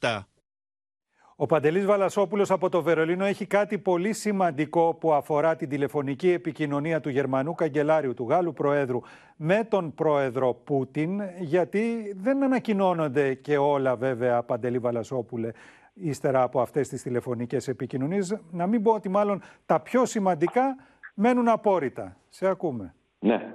1917. 0.00 0.26
Ο 1.42 1.46
Παντελής 1.46 1.86
Βαλασόπουλος 1.86 2.50
από 2.50 2.68
το 2.68 2.82
Βερολίνο 2.82 3.24
έχει 3.24 3.46
κάτι 3.46 3.78
πολύ 3.78 4.12
σημαντικό 4.12 4.94
που 5.00 5.12
αφορά 5.12 5.56
την 5.56 5.68
τηλεφωνική 5.68 6.30
επικοινωνία 6.30 7.00
του 7.00 7.08
Γερμανού 7.08 7.54
Καγκελάριου, 7.54 8.14
του 8.14 8.26
Γάλλου 8.28 8.52
Προέδρου, 8.52 9.00
με 9.36 9.66
τον 9.70 9.94
Πρόεδρο 9.94 10.54
Πούτιν, 10.54 11.20
γιατί 11.40 12.14
δεν 12.16 12.42
ανακοινώνονται 12.42 13.34
και 13.34 13.56
όλα 13.56 13.96
βέβαια, 13.96 14.42
Παντελή 14.42 14.78
Βαλασόπουλε, 14.78 15.50
ύστερα 15.94 16.42
από 16.42 16.60
αυτές 16.60 16.88
τις 16.88 17.02
τηλεφωνικές 17.02 17.68
επικοινωνίες. 17.68 18.40
Να 18.50 18.66
μην 18.66 18.82
πω 18.82 18.92
ότι 18.92 19.08
μάλλον 19.08 19.42
τα 19.66 19.80
πιο 19.80 20.04
σημαντικά 20.04 20.76
μένουν 21.14 21.48
απόρριτα. 21.48 22.16
Σε 22.28 22.48
ακούμε. 22.48 22.94
Ναι. 23.18 23.54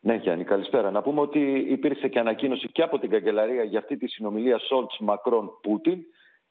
Ναι, 0.00 0.14
Γιάννη, 0.14 0.44
καλησπέρα. 0.44 0.90
Να 0.90 1.02
πούμε 1.02 1.20
ότι 1.20 1.40
υπήρξε 1.68 2.08
και 2.08 2.18
ανακοίνωση 2.18 2.68
και 2.68 2.82
από 2.82 2.98
την 2.98 3.10
Καγκελαρία 3.10 3.62
για 3.62 3.78
αυτή 3.78 3.96
τη 3.96 4.08
συνομιλία 4.08 4.58
Σόλτ-Μακρόν-Πούτιν. 4.58 5.98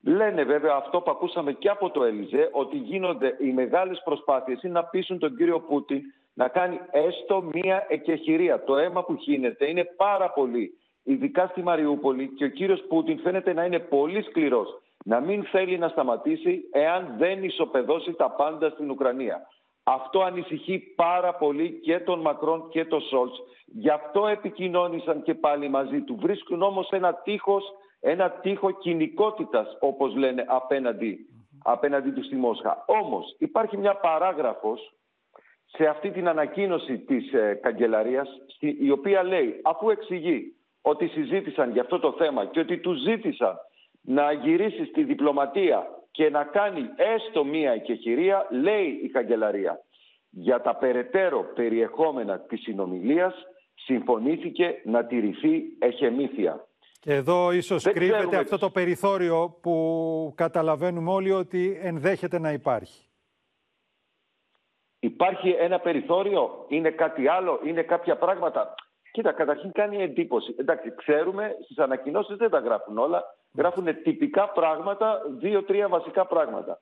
Λένε 0.03 0.43
βέβαια 0.43 0.75
αυτό 0.75 1.01
που 1.01 1.11
ακούσαμε 1.11 1.53
και 1.53 1.69
από 1.69 1.89
το 1.89 2.03
Ελιζέ, 2.03 2.49
ότι 2.51 2.77
γίνονται 2.77 3.35
οι 3.39 3.51
μεγάλες 3.51 4.01
προσπάθειες 4.03 4.63
είναι 4.63 4.73
να 4.73 4.83
πείσουν 4.83 5.19
τον 5.19 5.35
κύριο 5.35 5.59
Πούτιν 5.59 6.01
να 6.33 6.47
κάνει 6.47 6.79
έστω 6.91 7.41
μία 7.53 7.85
εκεχηρία. 7.89 8.63
Το 8.63 8.77
αίμα 8.77 9.03
που 9.03 9.15
χύνεται 9.15 9.69
είναι 9.69 9.83
πάρα 9.83 10.29
πολύ, 10.29 10.71
ειδικά 11.03 11.47
στη 11.47 11.61
Μαριούπολη 11.61 12.27
και 12.27 12.45
ο 12.45 12.49
κύριος 12.49 12.83
Πούτιν 12.87 13.19
φαίνεται 13.19 13.53
να 13.53 13.65
είναι 13.65 13.79
πολύ 13.79 14.21
σκληρός. 14.21 14.81
Να 15.05 15.19
μην 15.19 15.43
θέλει 15.43 15.77
να 15.77 15.87
σταματήσει 15.87 16.61
εάν 16.71 17.15
δεν 17.17 17.43
ισοπεδώσει 17.43 18.13
τα 18.13 18.31
πάντα 18.31 18.69
στην 18.69 18.89
Ουκρανία. 18.89 19.47
Αυτό 19.83 20.21
ανησυχεί 20.21 20.79
πάρα 20.95 21.33
πολύ 21.33 21.79
και 21.83 21.99
τον 21.99 22.19
Μακρόν 22.19 22.69
και 22.69 22.85
τον 22.85 23.01
Σόλτς. 23.01 23.39
Γι' 23.65 23.89
αυτό 23.89 24.27
επικοινώνησαν 24.27 25.23
και 25.23 25.33
πάλι 25.33 25.69
μαζί 25.69 26.01
του. 26.01 26.17
Βρίσκουν 26.21 26.61
όμως 26.61 26.89
ένα 26.89 27.13
τείχος 27.13 27.63
ένα 27.99 28.31
τείχο 28.31 28.71
κοινικότητας, 28.71 29.77
όπως 29.79 30.15
λένε, 30.15 30.45
απέναντι, 30.47 31.17
απέναντι 31.63 32.11
τους 32.11 32.25
στη 32.25 32.35
Μόσχα. 32.35 32.83
Όμως 32.87 33.35
υπάρχει 33.37 33.77
μια 33.77 33.95
παράγραφος 33.95 34.93
σε 35.65 35.85
αυτή 35.85 36.11
την 36.11 36.27
ανακοίνωση 36.27 36.97
της 36.97 37.33
ε, 37.33 37.59
καγκελαρίας, 37.61 38.29
η 38.59 38.91
οποία 38.91 39.23
λέει, 39.23 39.61
αφού 39.63 39.89
εξηγεί 39.89 40.55
ότι 40.81 41.07
συζήτησαν 41.07 41.71
για 41.71 41.81
αυτό 41.81 41.99
το 41.99 42.11
θέμα 42.11 42.45
και 42.45 42.59
ότι 42.59 42.77
τους 42.77 43.01
ζήτησαν 43.01 43.57
να 44.01 44.31
γυρίσει 44.31 44.85
στη 44.85 45.03
διπλωματία 45.03 45.87
και 46.11 46.29
να 46.29 46.43
κάνει 46.43 46.89
έστω 46.95 47.43
μία 47.43 47.71
εκεχηρία, 47.71 48.47
λέει 48.49 48.99
η 49.03 49.09
καγκελαρία. 49.09 49.79
Για 50.29 50.61
τα 50.61 50.75
περαιτέρω 50.75 51.51
περιεχόμενα 51.55 52.39
της 52.39 52.61
συνομιλίας 52.61 53.35
συμφωνήθηκε 53.75 54.81
να 54.83 55.05
τηρηθεί 55.05 55.63
εχεμήθεια. 55.79 56.66
Και 57.07 57.13
εδώ 57.13 57.51
ίσως 57.51 57.83
Δεν 57.83 57.93
κρύβεται 57.93 58.17
ξέρουμε 58.17 58.37
αυτό 58.37 58.57
το 58.57 58.69
περιθώριο 58.69 59.57
που 59.61 60.33
καταλαβαίνουμε 60.35 61.11
όλοι 61.11 61.31
ότι 61.31 61.79
ενδέχεται 61.81 62.39
να 62.39 62.51
υπάρχει. 62.51 63.07
Υπάρχει 64.99 65.49
ένα 65.49 65.79
περιθώριο, 65.79 66.65
είναι 66.67 66.89
κάτι 66.89 67.27
άλλο, 67.27 67.59
είναι 67.63 67.81
κάποια 67.81 68.17
πράγματα; 68.17 68.75
Κοίτα, 69.11 69.31
καταρχήν 69.31 69.71
κάνει 69.71 70.01
εντύπωση. 70.03 70.55
Εντάξει, 70.59 70.95
ξέρουμε, 70.95 71.55
στις 71.63 71.77
ανακοινώσεις 71.77 72.37
δεν 72.37 72.49
τα 72.49 72.59
γράφουν 72.59 72.97
όλα. 72.97 73.23
Γράφουν 73.57 74.01
τυπικά 74.03 74.49
πράγματα, 74.49 75.21
δύο-τρία 75.39 75.87
βασικά 75.87 76.25
πράγματα. 76.25 76.81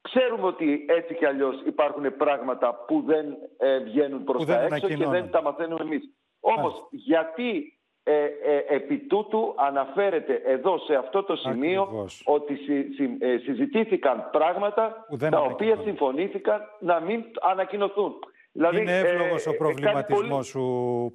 Ξέρουμε 0.00 0.46
ότι 0.46 0.84
έτσι 0.88 1.14
κι 1.14 1.26
αλλιώς 1.26 1.62
υπάρχουν 1.66 2.16
πράγματα 2.16 2.84
που 2.86 3.02
δεν 3.06 3.26
ε, 3.58 3.78
βγαίνουν 3.78 4.24
προς 4.24 4.44
Που 4.44 4.50
τα 4.50 4.56
δεν 4.58 4.64
έξω 4.64 4.78
και 4.78 4.86
ανακοινώνονται. 4.86 5.20
δεν 5.20 5.30
τα 5.30 5.42
μαθαίνουμε 5.42 5.82
εμείς. 5.82 6.02
Όμως, 6.40 6.86
γιατί 6.90 7.76
ε, 8.04 8.12
ε, 8.24 8.64
επί 8.68 8.98
τούτου 8.98 9.54
αναφέρεται 9.56 10.42
εδώ 10.44 10.78
σε 10.78 10.94
αυτό 10.94 11.22
το 11.22 11.36
σημείο 11.36 11.82
Ακριβώς. 11.82 12.22
ότι 12.26 12.54
συ- 12.56 12.94
συ- 12.94 13.22
ε, 13.22 13.36
συζητήθηκαν 13.38 14.28
πράγματα 14.32 15.06
Που 15.08 15.16
δεν 15.16 15.30
τα 15.30 15.38
οποία 15.38 15.48
ανακοινώνονται. 15.50 15.88
συμφωνήθηκαν 15.88 16.60
να 16.80 17.00
μην 17.00 17.24
ανακοινωθούν. 17.40 18.14
Δηλαδή, 18.54 18.80
είναι 18.80 18.98
εύλογος 18.98 19.46
ε, 19.46 19.48
ο 19.48 19.52
ε, 19.52 19.56
προβληματισμός 19.56 20.28
κάνει 20.28 20.44
σου, 20.44 20.60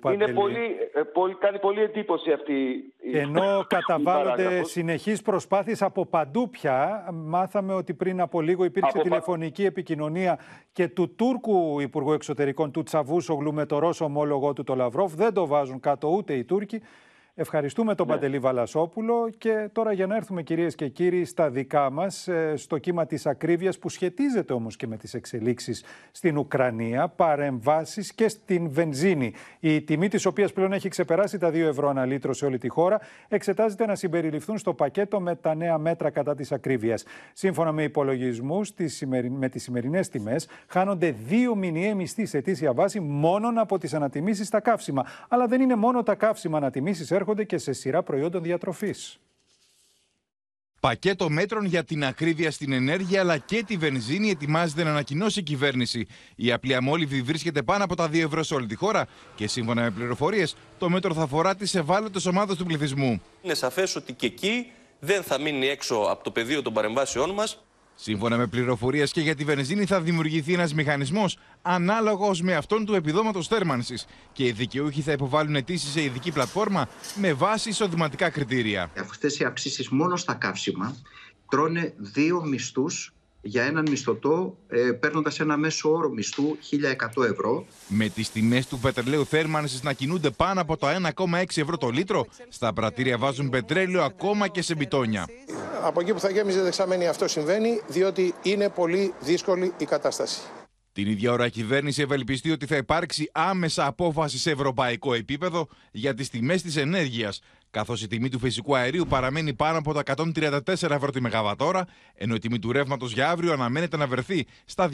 πολύ, 0.01 0.17
Παντελή. 0.17 0.23
είναι 0.31 0.39
πολύ, 0.39 0.75
ε, 0.93 1.01
πολύ, 1.01 1.35
κάνει 1.35 1.59
πολύ 1.59 1.81
εντύπωση 1.81 2.31
αυτή 2.31 2.53
η 2.53 3.11
Και 3.11 3.19
ενώ 3.19 3.59
η 3.59 3.65
καταβάλλονται 3.67 4.35
παράγραφος. 4.35 4.71
συνεχείς 4.71 5.21
προσπάθειες 5.21 5.81
από 5.81 6.05
παντού 6.05 6.49
πια, 6.49 7.07
μάθαμε 7.13 7.73
ότι 7.73 7.93
πριν 7.93 8.21
από 8.21 8.41
λίγο 8.41 8.63
υπήρξε 8.63 8.89
Από 8.93 8.97
πα- 8.97 9.03
τηλεφωνική 9.09 9.65
επικοινωνία 9.65 10.39
και 10.71 10.87
του 10.87 11.15
Τούρκου 11.15 11.79
Υπουργού 11.79 12.11
Εξωτερικών 12.13 12.71
του 12.71 12.83
Τσαβούσογλου 12.83 13.53
με 13.53 13.65
το 13.65 13.79
Ρώσο 13.79 14.05
ομόλογό 14.05 14.53
του 14.53 14.63
το 14.63 14.75
Λαυρόφ. 14.75 15.13
Δεν 15.13 15.33
το 15.33 15.47
βάζουν 15.47 15.79
κάτω 15.79 16.07
ούτε 16.07 16.33
οι 16.33 16.43
Τούρκοι. 16.43 16.81
Ευχαριστούμε 17.39 17.95
τον 17.95 18.07
Παντελή 18.07 18.39
Βαλασόπουλο 18.39 19.29
και 19.37 19.69
τώρα 19.71 19.91
για 19.91 20.07
να 20.07 20.15
έρθουμε 20.15 20.43
κυρίες 20.43 20.75
και 20.75 20.87
κύριοι 20.87 21.25
στα 21.25 21.49
δικά 21.49 21.89
μας, 21.91 22.27
ε, 22.27 22.53
στο 22.55 22.77
κύμα 22.77 23.05
της 23.05 23.25
ακρίβειας 23.25 23.77
που 23.79 23.89
σχετίζεται 23.89 24.53
όμως 24.53 24.75
και 24.75 24.87
με 24.87 24.97
τις 24.97 25.13
εξελίξεις 25.13 25.83
στην 26.11 26.37
Ουκρανία, 26.37 27.07
παρεμβάσεις 27.07 28.13
και 28.13 28.27
στην 28.27 28.69
βενζίνη. 28.69 29.33
Η 29.59 29.81
τιμή 29.81 30.07
της 30.07 30.25
οποίας 30.25 30.53
πλέον 30.53 30.73
έχει 30.73 30.89
ξεπεράσει 30.89 31.37
τα 31.37 31.49
2 31.49 31.67
ευρώ 31.67 31.89
ανά 31.89 32.05
λίτρο 32.05 32.33
σε 32.33 32.45
όλη 32.45 32.57
τη 32.57 32.67
χώρα, 32.67 32.99
εξετάζεται 33.27 33.85
να 33.85 33.95
συμπεριληφθούν 33.95 34.57
στο 34.57 34.73
πακέτο 34.73 35.19
με 35.19 35.35
τα 35.35 35.55
νέα 35.55 35.77
μέτρα 35.77 36.09
κατά 36.09 36.35
της 36.35 36.51
ακρίβειας. 36.51 37.03
Σύμφωνα 37.33 37.71
με 37.71 37.83
υπολογισμούς, 37.83 38.73
τις 38.73 38.95
σημερι- 38.95 39.31
με 39.31 39.49
τις 39.49 39.63
σημερινές 39.63 40.09
τιμές, 40.09 40.47
χάνονται 40.67 41.15
δύο 41.27 41.55
μηνιαίοι 41.55 41.93
μισθοί 41.93 42.25
σε 42.25 42.37
αιτήσια 42.37 42.73
βάση 42.73 42.99
μόνον 42.99 43.57
από 43.57 43.77
τις 43.77 43.93
ανατιμήσεις 43.93 44.47
στα 44.47 44.59
καύσιμα. 44.59 45.05
Αλλά 45.27 45.47
δεν 45.47 45.61
είναι 45.61 45.75
μόνο 45.75 46.03
τα 46.03 46.15
καύσιμα 46.15 46.57
ανατιμήσεις, 46.57 47.11
έρχονται 47.27 47.43
και 47.43 47.57
σε 47.57 47.73
σειρά 47.73 48.03
προϊόντων 48.03 48.43
διατροφής. 48.43 49.17
Πακέτο 50.79 51.29
μέτρων 51.29 51.65
για 51.65 51.83
την 51.83 52.05
ακρίβεια 52.05 52.51
στην 52.51 52.71
ενέργεια 52.71 53.19
αλλά 53.19 53.37
και 53.37 53.63
τη 53.63 53.77
βενζίνη 53.77 54.29
ετοιμάζεται 54.29 54.83
να 54.83 54.89
ανακοινώσει 54.89 55.39
η 55.39 55.43
κυβέρνηση. 55.43 56.07
Η 56.35 56.51
απλή 56.51 56.75
αμόλυβη 56.75 57.21
βρίσκεται 57.21 57.63
πάνω 57.63 57.83
από 57.83 57.95
τα 57.95 58.07
2 58.07 58.15
ευρώ 58.15 58.43
σε 58.43 58.53
όλη 58.53 58.65
τη 58.65 58.75
χώρα 58.75 59.07
και 59.35 59.47
σύμφωνα 59.47 59.81
με 59.81 59.91
πληροφορίες, 59.91 60.55
το 60.77 60.89
μέτρο 60.89 61.13
θα 61.13 61.21
αφορά 61.21 61.55
τις 61.55 61.75
ευάλωτες 61.75 62.25
ομάδες 62.25 62.55
του 62.57 62.65
πληθυσμού. 62.65 63.21
Είναι 63.41 63.53
σαφές 63.53 63.95
ότι 63.95 64.13
και 64.13 64.25
εκεί 64.25 64.71
δεν 64.99 65.23
θα 65.23 65.39
μείνει 65.39 65.67
έξω 65.67 65.95
από 65.95 66.23
το 66.23 66.31
πεδίο 66.31 66.61
των 66.61 66.73
παρεμβάσεών 66.73 67.29
μας 67.29 67.66
Σύμφωνα 67.99 68.37
με 68.37 68.47
πληροφορίες 68.47 69.11
και 69.11 69.21
για 69.21 69.35
τη 69.35 69.43
βενζίνη, 69.43 69.85
θα 69.85 70.01
δημιουργηθεί 70.01 70.53
ένας 70.53 70.73
μηχανισμός 70.73 71.37
ανάλογος 71.61 72.41
με 72.41 72.55
αυτόν 72.55 72.85
του 72.85 72.93
επιδόματος 72.93 73.47
θέρμανσης 73.47 74.05
και 74.33 74.45
οι 74.45 74.51
δικαιούχοι 74.51 75.01
θα 75.01 75.11
υποβάλουν 75.11 75.55
αιτήσεις 75.55 75.91
σε 75.91 76.01
ειδική 76.01 76.31
πλατφόρμα 76.31 76.87
με 77.15 77.33
βάση 77.33 77.69
εισοδηματικά 77.69 78.29
κριτήρια. 78.29 78.91
Αυτές 78.99 79.39
οι 79.39 79.43
αυξήσεις 79.43 79.89
μόνο 79.89 80.15
στα 80.15 80.33
καύσιμα 80.33 80.95
τρώνε 81.49 81.93
δύο 81.97 82.43
μισθούς 82.45 83.13
για 83.47 83.63
έναν 83.63 83.85
μισθωτό 83.89 84.57
ε, 84.67 84.91
παίρνοντας 84.91 85.39
ένα 85.39 85.57
μέσο 85.57 85.91
όρο 85.91 86.09
μισθού 86.09 86.57
1.100 87.15 87.23
ευρώ. 87.31 87.65
Με 87.87 88.09
τις 88.09 88.31
τιμές 88.31 88.67
του 88.67 88.79
πετρελαίου 88.79 89.25
θέρμανσης 89.25 89.83
να 89.83 89.93
κινούνται 89.93 90.29
πάνω 90.29 90.61
από 90.61 90.77
τα 90.77 91.13
1,6 91.17 91.43
ευρώ 91.55 91.77
το 91.77 91.89
λίτρο, 91.89 92.25
στα 92.49 92.73
πρατήρια 92.73 93.17
βάζουν 93.17 93.49
πετρέλαιο 93.49 94.03
ακόμα 94.03 94.47
και 94.47 94.61
σε 94.61 94.75
μπιτόνια. 94.75 95.25
Από 95.83 96.01
εκεί 96.01 96.13
που 96.13 96.19
θα 96.19 96.29
γέμιζε 96.29 96.61
δεξαμένη 96.61 97.07
αυτό 97.07 97.27
συμβαίνει, 97.27 97.81
διότι 97.87 98.33
είναι 98.41 98.69
πολύ 98.69 99.13
δύσκολη 99.19 99.73
η 99.77 99.85
κατάσταση. 99.85 100.39
Την 100.97 101.07
ίδια 101.07 101.31
ώρα 101.31 101.45
η 101.45 101.49
κυβέρνηση 101.49 102.01
ευελπιστεί 102.01 102.51
ότι 102.51 102.65
θα 102.65 102.75
υπάρξει 102.75 103.29
άμεσα 103.31 103.85
απόφαση 103.85 104.37
σε 104.37 104.51
ευρωπαϊκό 104.51 105.13
επίπεδο 105.13 105.67
για 105.91 106.13
τις 106.13 106.29
τιμές 106.29 106.61
της 106.61 106.75
ενέργειας, 106.75 107.41
καθώς 107.71 108.01
η 108.01 108.07
τιμή 108.07 108.29
του 108.29 108.39
φυσικού 108.39 108.75
αερίου 108.75 109.05
παραμένει 109.09 109.53
πάνω 109.53 109.77
από 109.77 109.93
τα 109.93 110.03
134 110.35 110.59
ευρώ 110.89 111.09
τη 111.11 111.21
μεγαβατόρα, 111.21 111.85
ενώ 112.15 112.35
η 112.35 112.39
τιμή 112.39 112.59
του 112.59 112.71
ρεύματος 112.71 113.13
για 113.13 113.29
αύριο 113.29 113.53
αναμένεται 113.53 113.97
να 113.97 114.07
βρεθεί 114.07 114.45
στα 114.65 114.89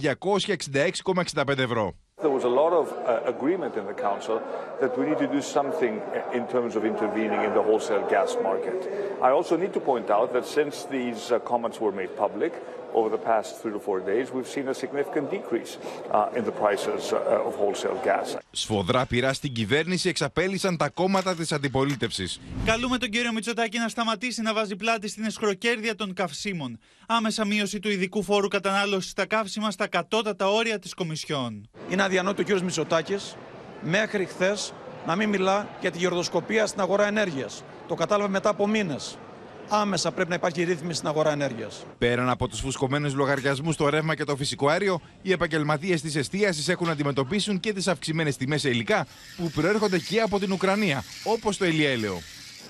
266,65 1.33 1.57
ευρώ. 1.57 1.93
There 2.21 2.29
was 2.29 2.43
a 2.43 2.55
lot 2.63 2.73
of 2.81 2.87
uh, 2.91 3.33
agreement 3.35 3.73
in 3.75 3.85
the 3.91 3.97
Council 4.07 4.35
that 4.81 4.91
we 4.97 5.03
need 5.09 5.19
to 5.25 5.29
do 5.37 5.41
something 5.41 5.93
in 6.37 6.43
terms 6.53 6.73
of 6.77 6.81
intervening 6.85 7.41
in 7.47 7.51
the 7.57 7.63
wholesale 7.67 8.05
gas 8.15 8.31
market. 8.47 8.79
I 9.27 9.29
also 9.37 9.57
need 9.57 9.73
to 9.77 9.81
point 9.91 10.07
out 10.17 10.27
that 10.35 10.45
since 10.45 10.75
these 10.97 11.21
uh, 11.31 11.39
comments 11.51 11.77
were 11.83 11.93
made 12.01 12.11
public 12.25 12.53
over 12.99 13.09
the 13.15 13.23
past 13.31 13.49
three 13.61 13.73
to 13.77 13.81
four 13.87 13.99
days, 14.11 14.25
we've 14.35 14.51
seen 14.55 14.67
a 14.67 14.75
significant 14.83 15.25
decrease 15.37 15.71
uh, 16.11 16.37
in 16.37 16.43
the 16.49 16.55
prices 16.63 17.01
uh, 17.13 17.47
of 17.47 17.53
wholesale 17.61 17.99
gas. 18.03 18.37
Σφοδρά 18.51 19.05
πειρά 19.05 19.33
στην 19.33 19.53
κυβέρνηση 19.53 20.09
εξαπέλυσαν 20.09 20.77
τα 20.77 20.89
κόμματα 20.89 21.35
της 21.35 21.51
αντιπολίτευσης. 21.51 22.39
Καλούμε 22.65 22.97
τον 22.97 23.09
κύριο 23.09 23.31
Μητσοτάκη 23.33 23.77
να 23.77 23.87
σταματήσει 23.87 24.41
να 24.41 24.53
βάζει 24.53 24.75
πλάτη 24.75 25.07
στην 25.07 25.23
εσχροκέρδεια 25.23 25.95
των 25.95 26.13
καυσίμων. 26.13 26.79
Άμεσα 27.07 27.45
μείωση 27.45 27.79
του 27.79 27.89
ειδικού 27.89 28.23
φόρου 28.23 28.47
κατανάλωσης 28.47 29.11
στα 29.11 29.25
καύσιμα 29.25 29.71
στα 29.71 29.87
κατώτατα 29.87 30.49
όρια 30.49 30.79
της 30.79 30.93
Κομισιόν. 30.93 31.69
Είναι 31.89 32.03
αδιανόητο 32.03 32.41
ο 32.41 32.43
κύριος 32.43 32.63
Μητσοτάκης 32.63 33.35
μέχρι 33.81 34.25
χθες 34.25 34.73
να 35.05 35.15
μην 35.15 35.29
μιλά 35.29 35.67
για 35.81 35.91
τη 35.91 35.97
γεροδοσκοπία 35.97 36.65
στην 36.65 36.81
αγορά 36.81 37.07
ενέργειας. 37.07 37.63
Το 37.87 37.95
κατάλαβε 37.95 38.29
μετά 38.29 38.49
από 38.49 38.67
μήνες. 38.67 39.17
Άμεσα 39.69 40.11
πρέπει 40.11 40.29
να 40.29 40.35
υπάρχει 40.35 40.63
ρύθμιση 40.63 40.97
στην 40.97 41.07
αγορά 41.07 41.31
ενέργειας. 41.31 41.85
Πέραν 41.97 42.29
από 42.29 42.47
τους 42.47 42.59
φουσκωμένους 42.59 43.13
λογαριασμούς 43.13 43.73
στο 43.73 43.89
ρεύμα 43.89 44.15
και 44.15 44.23
το 44.23 44.35
φυσικό 44.35 44.67
αέριο, 44.67 45.01
οι 45.21 45.31
επαγγελματίες 45.31 46.01
της 46.01 46.15
εστίασης 46.15 46.67
έχουν 46.67 46.85
να 46.85 46.91
αντιμετωπίσουν 46.91 47.59
και 47.59 47.73
τις 47.73 47.87
αυξημένες 47.87 48.37
τιμές 48.37 48.61
σε 48.61 48.69
υλικά 48.69 49.05
που 49.37 49.49
προέρχονται 49.49 49.99
και 49.99 50.19
από 50.19 50.39
την 50.39 50.51
Ουκρανία, 50.51 51.03
όπως 51.23 51.57
το 51.57 51.65
ελιέλαιο. 51.65 52.21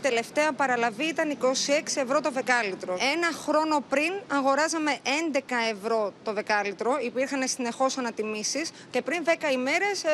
Τελευταία 0.04 0.54
παραλαβή 0.54 1.04
ήταν 1.04 1.38
26 1.42 1.48
ευρώ 1.96 2.22
το 2.22 2.32
δεκάλιτρο. 2.32 2.98
Ένα 3.16 3.30
χρόνο 3.46 3.84
πριν 3.90 4.12
αγοράζαμε 4.28 4.98
11 5.34 5.40
ευρώ 5.72 6.14
το 6.24 6.34
δεκάλιτρο. 6.34 6.98
Υπήρχαν 7.04 7.48
συνεχώς 7.48 7.98
ανατιμήσεις 7.98 8.72
και 8.92 9.02
πριν 9.02 9.24
10 9.26 9.54
ημέρες 9.54 10.04
ε, 10.04 10.10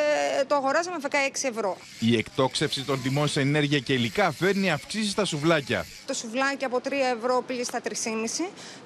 το 0.48 0.56
αγοράζαμε 0.56 0.98
16 1.02 1.08
ευρώ. 1.42 1.78
Η 2.00 2.18
εκτόξευση 2.18 2.84
των 2.84 3.02
τιμών 3.02 3.28
σε 3.28 3.40
ενέργεια 3.40 3.80
και 3.80 3.94
υλικά 3.94 4.32
φέρνει 4.32 4.72
αυξήσεις 4.72 5.12
στα 5.12 5.26
σουβλάκια. 5.26 5.86
Το 6.06 6.14
σουβλάκι 6.14 6.66
από 6.66 6.78
3 6.84 6.92
ευρώ 7.18 7.44
πήγε 7.48 7.64
στα 7.64 7.82
3,5 7.84 7.94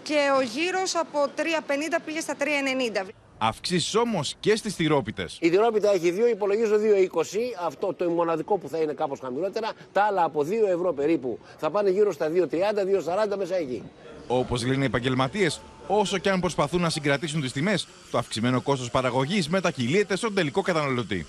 και 0.04 0.18
ο 0.38 0.42
γύρος 0.42 0.96
από 0.96 1.20
3,50 1.38 1.44
πήγε 2.06 2.20
στα 2.20 2.36
3,90. 2.40 3.08
Αυξήσεις 3.38 3.96
όμως 3.96 4.36
και 4.40 4.56
στις 4.56 4.76
τυρόπιτες. 4.76 5.38
Η 5.42 5.50
τυρόπιτα 5.50 5.94
έχει 5.94 6.12
2, 6.12 6.30
υπολογίζω 6.32 6.76
2,20. 6.78 7.56
Αυτό 7.66 7.94
το 7.94 8.10
μοναδικό 8.10 8.58
που 8.58 8.70
θα 8.70 8.78
είναι 8.78 8.94
κάπως 8.94 9.20
χαμηλότερα. 9.20 9.72
Τα 9.92 10.04
άλλα 10.04 10.24
από 10.24 10.44
2 10.44 10.68
ευρώ 10.68 10.94
περίπου 10.94 11.40
θα 11.58 11.72
πάνε 11.72 11.90
γύρω 11.90 12.12
στα 12.12 12.30
2,30, 12.30 12.84
2,40 13.32 13.38
μέσα 13.38 13.56
εκεί. 13.56 13.84
Όπως 14.28 14.66
λένε 14.66 14.84
οι 14.84 14.86
επαγγελματίες, 14.86 15.62
όσο 15.88 16.18
και 16.18 16.30
αν 16.30 16.40
προσπαθούν 16.40 16.82
να 16.82 16.90
συγκρατήσουν 16.90 17.42
τις 17.42 17.52
τιμές, 17.52 17.88
το 18.12 18.18
αυξημένο 18.18 18.62
κόστος 18.62 18.92
παραγωγής 18.92 19.50
μετακυλείται 19.50 20.16
στον 20.16 20.34
τελικό 20.34 20.62
καταναλωτή. 20.62 21.26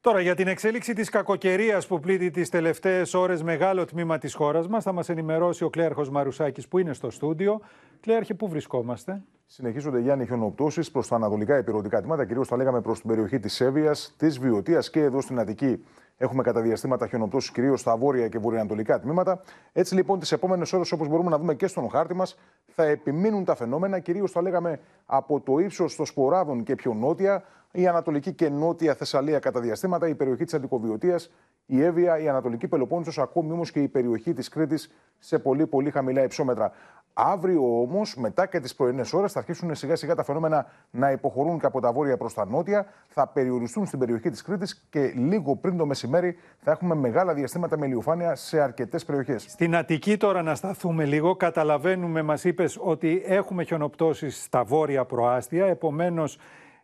Τώρα 0.00 0.20
για 0.20 0.34
την 0.34 0.48
εξέλιξη 0.48 0.92
της 0.92 1.08
κακοκαιρίας 1.08 1.86
που 1.86 2.00
πλήττει 2.00 2.30
τις 2.30 2.48
τελευταίες 2.48 3.14
ώρες 3.14 3.42
μεγάλο 3.42 3.84
τμήμα 3.84 4.18
της 4.18 4.34
χώρας 4.34 4.68
μας 4.68 4.84
θα 4.84 4.92
μας 4.92 5.08
ενημερώσει 5.08 5.64
ο 5.64 5.70
Κλέαρχος 5.70 6.10
Μαρουσάκης 6.10 6.68
που 6.68 6.78
είναι 6.78 6.92
στο 6.92 7.10
στούντιο. 7.10 7.60
Κλέαρχε, 8.00 8.34
πού 8.34 8.48
βρισκόμαστε; 8.48 9.22
Συνεχίζονται 9.52 10.00
Γιάννη 10.00 10.26
χιονοπτώσεις 10.26 10.90
προς 10.90 11.08
τα 11.08 11.16
ανατολικά 11.16 11.58
υπηρετικά 11.58 12.00
τμήματα, 12.00 12.24
κυρίως 12.24 12.48
τα 12.48 12.56
λέγαμε 12.56 12.80
προς 12.80 13.00
την 13.00 13.08
περιοχή 13.08 13.38
της 13.38 13.54
Σέβεια, 13.54 13.94
της 14.16 14.38
Βιωτίας 14.38 14.90
και 14.90 15.00
εδώ 15.00 15.20
στην 15.20 15.38
Αττική. 15.38 15.84
Έχουμε 16.16 16.42
κατά 16.42 16.60
διαστήματα 16.60 17.06
χιονοπτώσεις 17.06 17.50
κυρίως 17.50 17.80
στα 17.80 17.96
βόρεια 17.96 18.28
και 18.28 18.38
βορειοανατολικά 18.38 19.00
τμήματα. 19.00 19.40
Έτσι 19.72 19.94
λοιπόν, 19.94 20.18
τις 20.18 20.32
επόμενες 20.32 20.72
ώρες, 20.72 20.92
όπως 20.92 21.08
μπορούμε 21.08 21.30
να 21.30 21.38
δούμε 21.38 21.54
και 21.54 21.66
στον 21.66 21.90
χάρτη 21.90 22.14
μας, 22.14 22.38
θα 22.66 22.84
επιμείνουν 22.84 23.44
τα 23.44 23.54
φαινόμενα, 23.54 23.98
κυρίως 23.98 24.32
τα 24.32 24.42
λέγαμε 24.42 24.80
από 25.06 25.40
το 25.40 25.58
ύψος 25.58 25.96
των 25.96 26.06
Σποράδων 26.06 26.62
και 26.62 26.74
πιο 26.74 26.94
νότια, 26.94 27.44
η 27.72 27.86
Ανατολική 27.86 28.32
και 28.32 28.48
Νότια 28.48 28.94
Θεσσαλία 28.94 29.38
κατά 29.38 29.60
διαστήματα, 29.60 30.08
η 30.08 30.14
περιοχή 30.14 30.44
της 30.44 30.54
Αντικοβιωτίας, 30.54 31.30
η 31.66 31.82
Εύβοια, 31.82 32.18
η 32.18 32.28
Ανατολική 32.28 32.68
Πελοπόννησος, 32.68 33.18
ακόμη 33.18 33.52
όμως 33.52 33.70
και 33.70 33.82
η 33.82 33.88
περιοχή 33.88 34.32
της 34.32 34.48
Κρήτης 34.48 34.90
σε 35.18 35.38
πολύ 35.38 35.66
πολύ 35.66 35.90
χαμηλά 35.90 36.22
υψόμετρα. 36.22 36.72
Αύριο 37.12 37.80
όμως, 37.80 38.16
μετά 38.16 38.46
και 38.46 38.60
τις 38.60 38.74
πρωινές 38.74 39.12
ώρες, 39.12 39.32
θα 39.32 39.38
αρχίσουν 39.38 39.74
σιγά 39.74 39.96
σιγά 39.96 40.14
τα 40.14 40.24
φαινόμενα 40.24 40.66
να 40.90 41.10
υποχωρούν 41.10 41.58
και 41.58 41.66
από 41.66 41.80
τα 41.80 41.92
βόρεια 41.92 42.16
προς 42.16 42.34
τα 42.34 42.46
νότια, 42.46 42.86
θα 43.08 43.26
περιοριστούν 43.26 43.86
στην 43.86 43.98
περιοχή 43.98 44.30
της 44.30 44.42
Κρήτης 44.42 44.86
και 44.90 45.12
λίγο 45.16 45.56
πριν 45.56 45.76
το 45.76 45.86
μεσημέρι 45.86 46.36
θα 46.58 46.70
έχουμε 46.70 46.94
μεγάλα 46.94 47.34
διαστήματα 47.34 47.78
με 47.78 47.86
ηλιοφάνεια 47.86 48.34
σε 48.34 48.60
αρκετές 48.60 49.04
περιοχές. 49.04 49.44
Στην 49.48 49.76
Αττική 49.76 50.16
τώρα 50.16 50.42
να 50.42 50.54
σταθούμε 50.54 51.04
λίγο. 51.04 51.36
Καταλαβαίνουμε, 51.36 52.22
μας 52.22 52.44
είπες, 52.44 52.78
ότι 52.80 53.22
έχουμε 53.26 53.64
χιονοπτώσεις 53.64 54.42
στα 54.42 54.64
βόρεια 54.64 55.04
προάστια. 55.04 55.66
Επομένως, 55.66 56.38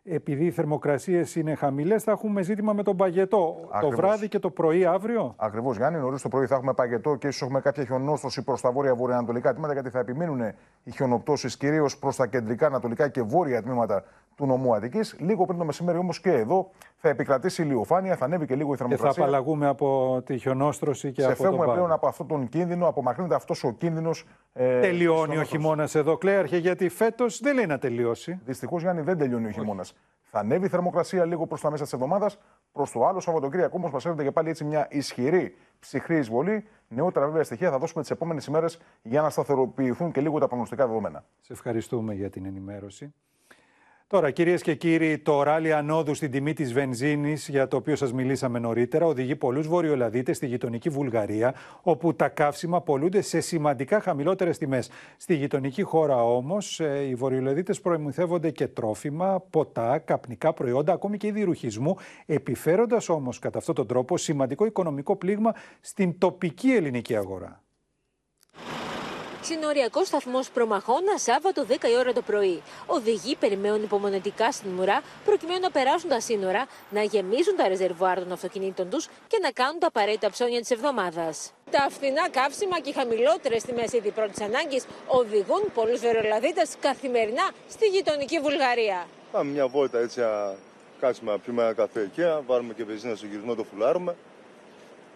επειδή 0.09 0.45
οι 0.45 0.51
θερμοκρασίες 0.51 1.35
είναι 1.35 1.55
χαμηλές, 1.55 2.03
θα 2.03 2.11
έχουμε 2.11 2.41
ζήτημα 2.41 2.73
με 2.73 2.83
τον 2.83 2.97
παγετό. 2.97 3.69
Το 3.81 3.89
βράδυ 3.89 4.27
και 4.27 4.39
το 4.39 4.49
πρωί 4.49 4.85
αύριο; 4.85 5.33
Ακριβώς, 5.37 5.77
Γιάννη. 5.77 5.99
Νωρίς 5.99 6.21
το 6.21 6.29
πρωί 6.29 6.45
θα 6.45 6.55
έχουμε 6.55 6.73
παγετό 6.73 7.15
και 7.15 7.27
ίσως 7.27 7.41
έχουμε 7.41 7.59
κάποια 7.61 7.83
χιονόστοση 7.85 8.43
προς 8.43 8.61
τα 8.61 8.71
βόρεια 8.71 8.95
βορειοανατολικά 8.95 9.51
τμήματα, 9.51 9.73
γιατί 9.73 9.89
θα 9.89 9.99
επιμείνουν 9.99 10.41
οι 10.83 10.91
χιονοπτώσεις 10.91 11.57
κυρίως 11.57 11.97
προς 11.97 12.15
τα 12.15 12.27
κεντρικά, 12.27 12.65
ανατολικά 12.65 13.07
και 13.07 13.21
βόρεια 13.21 13.61
τμήματα 13.61 14.03
του 14.37 14.45
νομού 14.45 14.75
Αττικής. 14.75 15.15
Λίγο 15.19 15.45
πριν 15.45 15.57
το 15.57 15.65
μεσημέρι 15.65 15.97
όμως 15.97 16.19
και 16.19 16.31
εδώ 16.31 16.69
θα 16.95 17.09
επικρατήσει 17.09 17.61
ηλιοφάνεια, 17.61 18.15
θα 18.15 18.25
ανέβει 18.25 18.45
και 18.45 18.55
λίγο 18.55 18.73
η 18.73 18.77
θερμοκρασία. 18.77 19.09
Και 19.09 19.19
θα 19.19 19.25
απαλλαγούμε 19.25 19.67
από 19.67 20.21
τη 20.25 20.37
χιονόστρωση 20.37 21.11
και 21.11 21.21
Σε 21.21 21.27
από 21.27 21.35
φεύγουμε 21.35 21.65
τον 21.65 21.73
πλέον 21.73 21.91
από 21.91 22.07
αυτόν 22.07 22.27
τον 22.27 22.49
κίνδυνο, 22.49 22.87
απομακρύνεται 22.87 23.35
αυτός 23.35 23.63
ο 23.63 23.71
κίνδυνος. 23.71 24.25
Ε, 24.53 24.79
τελειώνει 24.79 25.37
ο 25.37 25.43
χειμώνας 25.43 25.95
εδώ, 25.95 26.17
Κλέαρχε, 26.17 26.57
γιατί 26.57 26.89
φέτος 26.89 27.39
δεν 27.39 27.55
λέει 27.55 27.65
να 27.65 27.77
τελειώσει. 27.77 28.39
Δυστυχώς, 28.45 28.81
Γιάννη, 28.81 29.01
δεν 29.01 29.17
τελειώνει 29.17 29.47
ο 29.47 29.51
χειμώνας. 29.51 29.93
Θα 30.29 30.39
ανέβει 30.39 30.65
η 30.65 30.69
θερμοκρασία 30.69 31.25
λίγο 31.25 31.47
προς 31.47 31.61
τα 31.61 31.71
μέσα 31.71 31.83
της 31.83 31.93
εβδομάδας. 31.93 32.39
Προς 32.71 32.91
το 32.91 33.05
άλλο 33.05 33.19
Σαββατοκύριακο 33.19 33.77
όμως 33.77 33.91
μας 33.91 34.05
έρχεται 34.05 34.23
και 34.23 34.31
πάλι 34.31 34.49
έτσι 34.49 34.63
μια 34.63 34.87
ισχυρή 34.89 35.55
ψυχρή 35.79 36.17
εισβολή. 36.17 36.67
Νεότερα 36.87 37.25
βέβαια 37.25 37.43
στοιχεία 37.43 37.69
θα 37.71 37.77
δώσουμε 37.77 38.01
τις 38.01 38.11
επόμενες 38.11 38.45
ημέρες 38.45 38.79
για 39.01 39.21
να 39.21 39.29
σταθεροποιηθούν 39.29 40.11
και 40.11 40.21
λίγο 40.21 40.39
τα 40.39 40.47
προγνωστικά 40.47 40.87
δεδομένα. 40.87 41.23
Σε 41.41 41.53
ευχαριστούμε 41.53 42.13
για 42.13 42.29
την 42.29 42.45
ενημέρωση. 42.45 43.13
Τώρα, 44.09 44.31
κυρίες 44.31 44.61
και 44.61 44.75
κύριοι, 44.75 45.17
το 45.17 45.43
ράλι 45.43 45.73
ανόδου 45.73 46.13
στην 46.13 46.31
τιμή 46.31 46.53
της 46.53 46.73
βενζίνης, 46.73 47.47
για 47.47 47.67
το 47.67 47.77
οποίο 47.77 47.95
σας 47.95 48.13
μιλήσαμε 48.13 48.59
νωρίτερα, 48.59 49.05
οδηγεί 49.05 49.35
πολλούς 49.35 49.67
βορειοελαδίτε 49.67 50.33
στη 50.33 50.47
γειτονική 50.47 50.89
Βουλγαρία, 50.89 51.55
όπου 51.81 52.15
τα 52.15 52.29
καύσιμα 52.29 52.81
πολλούνται 52.81 53.21
σε 53.21 53.39
σημαντικά 53.39 53.99
χαμηλότερες 53.99 54.57
τιμές. 54.57 54.89
Στη 55.17 55.35
γειτονική 55.35 55.81
χώρα 55.81 56.23
όμως, 56.23 56.79
οι 56.79 57.15
βορειοελαδίτε 57.15 57.73
προμηθεύονται 57.73 58.51
και 58.51 58.67
τρόφιμα, 58.67 59.43
ποτά, 59.49 59.97
καπνικά 59.97 60.53
προϊόντα, 60.53 60.93
ακόμη 60.93 61.17
και 61.17 61.27
είδη 61.27 61.43
ρουχισμού, 61.43 61.95
επιφέροντας 62.25 63.09
όμως 63.09 63.39
κατά 63.39 63.57
αυτόν 63.57 63.75
τον 63.75 63.87
τρόπο 63.87 64.17
σημαντικό 64.17 64.65
οικονομικό 64.65 65.15
πλήγμα 65.15 65.53
στην 65.79 66.17
τοπική 66.17 66.71
ελληνική 66.71 67.15
αγορά. 67.15 67.61
Συνοριακός 69.49 70.07
σταθμός 70.07 70.49
Προμαχώνα, 70.49 71.17
Σάββατο 71.17 71.65
10 71.69 71.89
η 71.89 71.97
ώρα 71.97 72.13
το 72.13 72.21
πρωί. 72.21 72.61
Οδηγοί 72.85 73.35
περιμένουν 73.35 73.83
υπομονετικά 73.83 74.51
στην 74.51 74.79
ουρά 74.79 75.01
προκειμένου 75.25 75.59
να 75.59 75.71
περάσουν 75.71 76.09
τα 76.09 76.19
σύνορα, 76.19 76.65
να 76.89 77.01
γεμίσουν 77.01 77.55
τα 77.55 77.67
ρεζερβουάρ 77.67 78.19
των 78.19 78.31
αυτοκινήτων 78.31 78.89
τους 78.89 79.07
και 79.27 79.39
να 79.41 79.51
κάνουν 79.51 79.79
τα 79.79 79.87
απαραίτητα 79.87 80.29
ψώνια 80.29 80.59
της 80.59 80.71
εβδομάδας. 80.71 81.53
Τα 81.71 81.87
φθηνά 81.89 82.29
καύσιμα 82.29 82.79
και 82.79 82.89
οι 82.89 82.93
χαμηλότερες 82.93 83.63
τιμές 83.63 83.91
ήδη 83.93 84.11
πρώτης 84.11 84.41
ανάγκης 84.41 84.85
οδηγούν 85.07 85.63
πολλούς 85.73 85.99
βερολαδίτε 85.99 86.61
καθημερινά 86.79 87.49
στη 87.69 87.85
γειτονική 87.87 88.39
Βουλγαρία. 88.39 89.07
Πάμε 89.31 89.51
μια 89.51 89.67
βόλτα 89.67 89.99
έτσι, 89.99 90.19
να 90.19 90.55
κάτσουμε 90.99 91.31
να 91.31 91.39
πιούμε 91.39 91.63
ένα 91.63 91.73
καφέ 91.73 92.01
εκεί, 92.01 92.21
να 92.21 92.41
βάλουμε 92.41 92.73
και 92.73 92.83
βενζίνα 92.83 93.15
στο 93.15 93.25
γυρισμό, 93.25 93.55
το 93.55 93.63
φουλάρουμε 93.63 94.15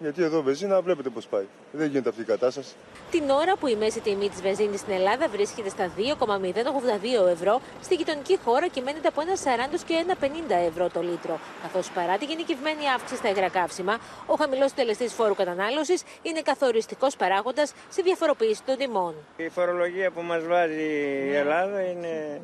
Γιατί 0.02 0.24
εδώ 0.24 0.42
βενζίνα 0.42 0.82
βλέπετε 0.82 1.10
πώς 1.10 1.28
πάει. 1.28 1.46
Δεν 1.72 1.88
γίνεται 1.90 2.10
αυτή 2.10 2.22
η 2.22 2.26
κατάσταση. 2.26 2.74
Την 3.12 3.30
ώρα 3.30 3.56
που 3.56 3.68
η 3.68 3.76
μέση 3.76 4.00
τιμή 4.00 4.30
της 4.30 4.42
βενζίνης 4.42 4.80
στην 4.80 4.94
Ελλάδα 4.94 5.28
βρίσκεται 5.28 5.70
στα 5.70 5.92
2,082 5.98 7.28
ευρώ, 7.30 7.62
στη 7.82 7.96
γειτονική 7.96 8.38
χώρα 8.44 8.68
κυμαίνεται 8.68 9.08
από 9.08 9.22
1,40 9.22 9.84
και 9.86 10.06
1,50 10.22 10.28
ευρώ 10.68 10.90
το 10.90 11.02
λίτρο. 11.02 11.40
Καθώς 11.62 11.90
παρά 11.90 12.18
τη 12.18 12.26
γενικευμένη 12.26 12.90
αύξηση 12.96 13.16
στα 13.16 13.30
υγρά 13.30 13.50
καύσιμα, 13.50 14.00
ο 14.26 14.34
χαμηλός 14.34 14.74
τελεστή 14.74 15.08
φόρου 15.08 15.36
κατανάλωσης 15.36 16.04
είναι 16.22 16.42
καθοριστικός 16.42 17.16
παράγοντας 17.16 17.74
στη 17.90 18.02
διαφοροποίηση 18.02 18.64
των 18.64 18.78
τιμών. 18.78 19.16
Η 19.38 19.50
φορολογία 19.50 20.12
που 20.12 20.22
μας 20.22 20.44
βάζει 20.48 20.90
η 21.32 21.36
Ελλάδα 21.36 21.82
είναι 21.82 22.42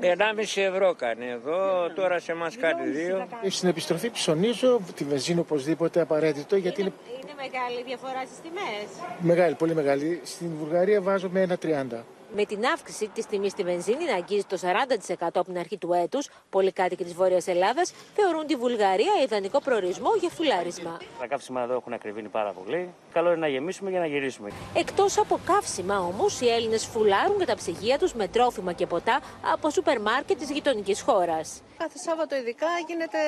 1,5 0.00 0.62
ευρώ 0.62 0.94
κάνει 0.94 1.26
εδώ, 1.26 1.90
τώρα 1.94 2.18
σε 2.18 2.34
μας 2.34 2.56
κάνει 2.56 2.90
δύο. 2.90 3.26
Στην 3.48 3.68
επιστροφή 3.68 4.10
ψωνίζω 4.10 4.80
τη 4.94 5.04
βενζίνη 5.04 5.40
οπωσδήποτε 5.40 6.00
απαραίτητο 6.00 6.56
γιατί 6.56 6.80
είναι 6.80 6.92
Είναι 7.22 7.32
μεγάλη 7.36 7.82
διαφορά 7.86 8.22
στις 8.26 8.40
τιμές. 8.42 8.88
μεγάλη, 9.18 9.54
πολύ 9.54 9.74
μεγάλη. 9.74 10.20
Στην 10.24 10.50
Βουλγαρία 10.58 11.00
βάζω 11.00 11.28
με 11.28 11.40
ένα 11.40 11.56
30. 11.62 12.04
Με 12.34 12.44
την 12.44 12.64
αύξηση 12.66 13.08
της 13.08 13.26
τιμής 13.26 13.52
στη 13.52 13.62
βενζίνη 13.62 14.04
να 14.04 14.14
αγγίζει 14.14 14.44
το 14.44 14.58
40% 14.62 15.14
από 15.18 15.44
την 15.44 15.58
αρχή 15.58 15.78
του 15.78 15.92
έτους, 15.92 16.28
πολλοί 16.50 16.72
κάτοικοι 16.72 17.04
της 17.04 17.14
Βόρειας 17.14 17.46
Ελλάδας 17.46 17.92
θεωρούν 18.14 18.46
τη 18.46 18.56
Βουλγαρία 18.56 19.12
ιδανικό 19.22 19.60
προορισμό 19.60 20.10
για 20.20 20.28
φουλάρισμα. 20.28 20.98
Τα 21.18 21.26
καύσιμα 21.26 21.62
εδώ 21.62 21.74
έχουν 21.74 21.92
ακριβήνει 21.92 22.28
πάρα 22.28 22.50
πολύ. 22.52 22.94
Καλό 23.12 23.28
είναι 23.28 23.40
να 23.40 23.48
γεμίσουμε 23.48 23.90
για 23.90 24.00
να 24.00 24.06
γυρίσουμε. 24.06 24.50
Εκτός 24.74 25.18
από 25.18 25.40
καύσιμα 25.46 25.98
όμως, 26.00 26.40
οι 26.40 26.48
Έλληνες 26.48 26.86
φουλάρουν 26.86 27.38
και 27.38 27.44
τα 27.44 27.54
ψυγεία 27.56 27.98
τους 27.98 28.14
με 28.14 28.28
τρόφιμα 28.28 28.72
και 28.72 28.86
ποτά 28.86 29.20
από 29.52 29.70
σούπερ 29.70 30.00
μάρκετ 30.00 30.38
της 30.38 30.50
γειτονικής 30.50 31.00
χώρας. 31.00 31.62
Κάθε 31.78 31.98
Σάββατο 31.98 32.36
ειδικά 32.36 32.66
γίνεται 32.86 33.18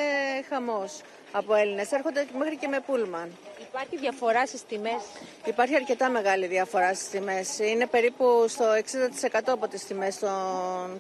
χαμός 0.49 1.01
από 1.33 1.55
Έλληνες. 1.55 1.93
Έρχονται 1.93 2.27
μέχρι 2.39 2.57
και 2.57 2.69
με 2.69 2.81
πούλμαν. 2.87 3.31
Υπάρχει 3.69 3.97
διαφορά 3.97 4.47
στις 4.47 4.67
τιμές; 4.67 5.03
Υπάρχει 5.45 5.75
αρκετά 5.75 6.09
μεγάλη 6.09 6.47
διαφορά 6.47 6.95
στις 6.95 7.09
τιμές. 7.09 7.59
Είναι 7.59 7.87
περίπου 7.87 8.45
στο 8.49 8.65
60% 8.95 9.41
από 9.47 9.69
τις 9.69 9.85
τιμές 9.85 10.19
των 10.19 10.31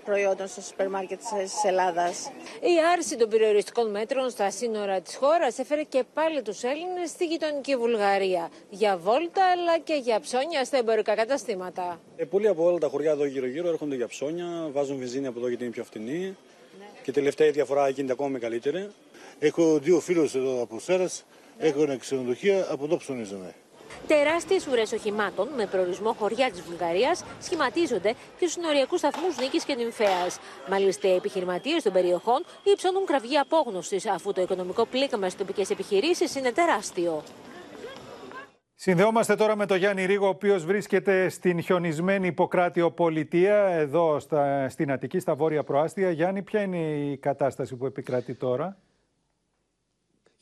προϊόντων 0.05 0.47
στο 0.47 0.61
σούπερ 0.61 0.89
μάρκετ 0.89 1.19
της 1.19 1.65
Ελλάδας. 1.65 2.31
Η 2.61 2.75
άρση 2.93 3.17
των 3.17 3.29
περιοριστικών 3.29 3.91
μέτρων 3.91 4.31
στα 4.31 4.51
σύνορα 4.51 5.01
της 5.01 5.17
χώρας 5.17 5.59
έφερε 5.59 5.83
και 5.83 6.05
πάλι 6.15 6.43
τους 6.43 6.63
Έλληνες 6.63 7.11
στη 7.11 7.27
γειτονική 7.27 7.77
Βουλγαρία. 7.77 8.51
Για 8.71 8.97
βόλτα 8.97 9.45
αλλά 9.45 9.79
και 9.79 9.95
για 9.95 10.21
ψώνια 10.21 10.65
στα 10.65 10.77
εμπορικά 10.77 11.15
καταστήματα. 11.15 12.01
Ε, 12.17 12.25
πολλοί 12.25 12.49
από 12.49 12.65
όλα 12.65 12.79
τα 12.79 12.89
χωριά 12.89 13.11
εδώ 13.11 13.25
γύρω-γύρω 13.25 13.69
έρχονται 13.69 13.95
για 13.95 14.07
ψώνια, 14.07 14.69
βάζουν 14.73 14.99
βενζίνη 14.99 15.27
από 15.27 15.39
εδώ 15.39 15.49
γιατί 15.49 15.65
είναι 15.65 15.73
πιο 15.73 15.85
φτηνή. 15.85 16.37
Και 17.03 17.13
τελευταία 17.13 17.47
η 17.47 17.51
διαφορά 17.51 17.89
γίνεται 17.89 18.13
ακόμα 18.13 18.29
μεγαλύτερη. 18.29 18.89
Έχω 19.39 19.79
δύο 19.79 20.01
φίλους 20.01 20.35
εδώ 20.35 20.63
από 20.63 20.81
Σέρας. 20.81 21.25
Έχουν 21.59 21.99
ξενοδοχεία, 21.99 22.67
από 22.71 22.85
εδώ 22.85 22.97
ψωνίζομαι. 22.97 23.55
Τεράστιες 24.07 24.67
ουρές 24.67 24.93
οχημάτων 24.93 25.49
με 25.57 25.67
προορισμό 25.67 26.13
χωριά 26.13 26.51
της 26.51 26.61
Βουλγαρίας 26.63 27.25
σχηματίζονται 27.41 28.15
και 28.39 28.47
στους 28.47 28.57
νοριακούς 28.57 28.99
σταθμούς 28.99 29.39
Νίκης 29.39 29.65
και 29.65 29.75
Νυμφαία. 29.75 30.27
Μάλιστα, 30.71 31.09
οι 31.09 31.15
επιχειρηματίες 31.15 31.83
των 31.83 31.93
περιοχών 31.93 32.45
υψώνουν 32.63 33.07
κραυγή 33.07 33.39
απόγνωσης, 33.39 34.07
αφού 34.07 34.33
το 34.33 34.43
οικονομικό 34.43 34.87
πλήγμα 34.87 35.29
στις 35.29 35.37
τοπικές 35.37 35.71
επιχειρήσεις 35.71 36.35
είναι 36.35 36.53
τεράστιο. 36.53 37.23
Συνδεόμαστε 38.75 39.35
τώρα 39.35 39.57
με 39.57 39.67
τον 39.67 39.77
Γιάννη 39.77 40.05
Ρίγο, 40.05 40.27
ο 40.27 40.29
οποίος 40.29 40.65
βρίσκεται 40.65 41.29
στην 41.29 41.63
χιονισμένη 41.63 42.27
Ιπποκράτιο 42.27 42.91
Πολιτεία, 42.91 43.57
εδώ 43.67 44.21
στα, 44.21 44.69
στην 44.69 44.93
Αττική, 44.93 45.19
στα 45.19 45.35
Βόρεια 45.35 45.65
Προάστια. 45.65 46.11
Γιάννη, 46.11 46.43
ποια 46.43 46.63
είναι 46.63 46.79
η 46.79 47.17
κατάσταση 47.17 47.77
που 47.77 47.87
επικρατεί 47.87 48.35
τώρα; 48.35 48.77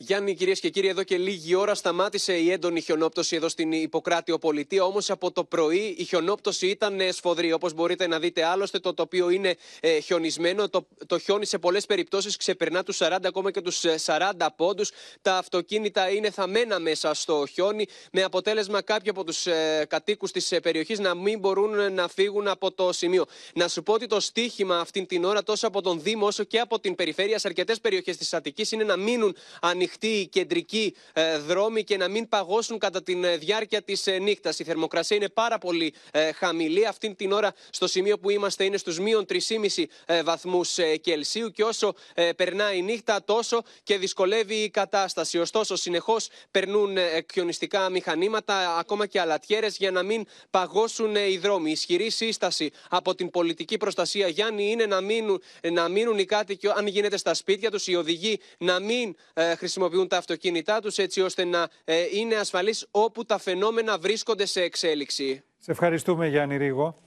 Γιάννη, 0.05 0.35
κυρίες 0.35 0.59
και 0.59 0.69
κύριοι, 0.69 0.87
εδώ 0.87 1.03
και 1.03 1.17
λίγη 1.17 1.55
ώρα 1.55 1.75
σταμάτησε 1.75 2.33
η 2.37 2.51
έντονη 2.51 2.81
χιονόπτωση 2.81 3.35
εδώ 3.35 3.49
στην 3.49 3.71
Ιπποκράτιο 3.71 4.37
Πολιτεία. 4.37 4.83
Όμως 4.83 5.09
από 5.09 5.31
το 5.31 5.43
πρωί 5.43 5.95
η 5.97 6.03
χιονόπτωση 6.03 6.67
ήταν 6.67 6.99
ε, 6.99 7.11
σφοδρή. 7.11 7.53
Όπως 7.53 7.73
μπορείτε 7.73 8.07
να 8.07 8.19
δείτε, 8.19 8.43
άλλωστε 8.43 8.79
το 8.79 8.93
τοπίο 8.93 9.29
είναι 9.29 9.55
ε, 9.79 9.99
χιονισμένο. 9.99 10.69
Το, 10.69 10.87
το 11.07 11.19
χιόνι 11.19 11.45
σε 11.45 11.57
πολλές 11.57 11.85
περιπτώσεις 11.85 12.37
ξεπερνά 12.37 12.83
τους 12.83 12.97
40 13.01 13.17
ακόμα 13.25 13.51
και 13.51 13.61
τους 13.61 13.81
40 14.05 14.47
πόντους. 14.55 14.91
Τα 15.21 15.37
αυτοκίνητα 15.37 16.09
είναι 16.09 16.29
θαμμένα 16.29 16.79
μέσα 16.79 17.13
στο 17.13 17.45
χιόνι, 17.51 17.85
με 18.11 18.23
αποτέλεσμα 18.23 18.81
κάποιοι 18.81 19.09
από 19.09 19.23
τους 19.23 19.45
ε, 19.45 19.85
κατοίκους 19.89 20.31
της 20.31 20.53
περιοχής 20.61 20.99
να 20.99 21.15
μην 21.15 21.39
μπορούν 21.39 21.93
να 21.93 22.07
φύγουν 22.07 22.47
από 22.47 22.71
το 22.71 22.91
σημείο. 22.91 23.25
Να 23.53 23.67
σου 23.67 23.83
πω 23.83 23.93
ότι 23.93 24.07
το 24.07 24.19
στίχημα 24.19 24.79
αυτή 24.79 25.05
την 25.05 25.23
ώρα 25.23 25.43
τόσο 25.43 25.67
από 25.67 25.81
τον 25.81 26.01
Δήμο 26.01 26.25
όσο 26.25 26.43
και 26.43 26.59
από 26.59 26.79
την 26.79 26.95
περιφέρεια 26.95 27.39
σε 27.39 27.47
αρκετές 27.47 27.79
περιοχές 27.79 28.17
της 28.17 28.33
Αττικής 28.33 28.71
είναι 28.71 28.83
να 28.83 28.97
μείνουν 28.97 29.35
ανοιχτοί 29.61 29.91
οι 30.01 30.27
κεντρικοί 30.27 30.95
ε, 31.13 31.37
δρόμοι 31.37 31.83
και 31.83 31.97
να 31.97 32.07
μην 32.07 32.29
παγώσουν 32.29 32.77
κατά 32.77 33.03
τη 33.03 33.15
διάρκεια 33.37 33.81
της 33.81 34.07
ε, 34.07 34.17
νύχτας. 34.17 34.59
Η 34.59 34.63
θερμοκρασία 34.63 35.17
είναι 35.17 35.29
πάρα 35.29 35.57
πολύ 35.57 35.93
ε, 36.11 36.31
χαμηλή. 36.31 36.87
Αυτή 36.87 37.15
την 37.15 37.31
ώρα 37.31 37.53
στο 37.69 37.87
σημείο 37.87 38.19
που 38.19 38.29
είμαστε 38.29 38.63
είναι 38.63 38.77
στους 38.77 38.99
μείον 38.99 39.25
3,5 39.29 39.83
βαθμούς 40.23 40.77
Κελσίου 41.01 41.51
και 41.51 41.63
όσο 41.63 41.93
περνάει 42.35 42.77
η 42.77 42.81
νύχτα 42.81 43.23
τόσο 43.23 43.61
και 43.83 43.97
δυσκολεύει 43.97 44.55
η 44.55 44.69
κατάσταση. 44.69 45.37
Ωστόσο, 45.37 45.75
συνεχώς 45.75 46.29
περνούν 46.51 46.97
εκχιονιστικά 46.97 47.89
μηχανήματα, 47.89 48.77
ακόμα 48.77 49.05
και 49.05 49.19
αλατιέρες, 49.19 49.77
για 49.77 49.91
να 49.91 50.03
μην 50.03 50.25
παγώσουν 50.49 51.15
οι 51.15 51.37
δρόμοι. 51.37 51.69
Η 51.69 51.71
ισχυρή 51.71 52.09
σύσταση 52.09 52.71
από 52.89 53.15
την 53.15 53.29
πολιτική 53.29 53.77
προστασία, 53.77 54.27
Γιάννη, 54.27 54.71
είναι 54.71 54.85
να 54.85 55.01
μείνουν, 55.01 55.41
να 55.71 55.87
μείνουν 55.87 56.17
οι 56.17 56.25
κάτοικοι, 56.25 56.67
αν 56.75 56.87
γίνεται 56.87 57.17
στα 57.17 57.33
σπίτια 57.33 57.71
τους, 57.71 57.87
οι 57.87 57.95
οδηγοί 57.95 58.39
να 58.57 58.79
μην 58.79 59.15
χρησιμοποιούν 59.35 59.72
τα 60.07 60.17
αυτοκίνητά 60.17 60.79
τους 60.79 60.97
έτσι 60.97 61.21
ώστε 61.21 61.43
να 61.43 61.69
ε, 61.83 62.05
είναι 62.11 62.35
ασφαλείς 62.35 62.87
όπου 62.91 63.25
τα 63.25 63.37
φαινόμενα 63.37 63.97
βρίσκονται 63.97 64.45
σε 64.45 64.61
εξέλιξη. 64.61 65.43
Σε 65.57 65.71
ευχαριστούμε 65.71 66.27
Γιάννη 66.27 66.57
Ρίγο. 66.57 66.97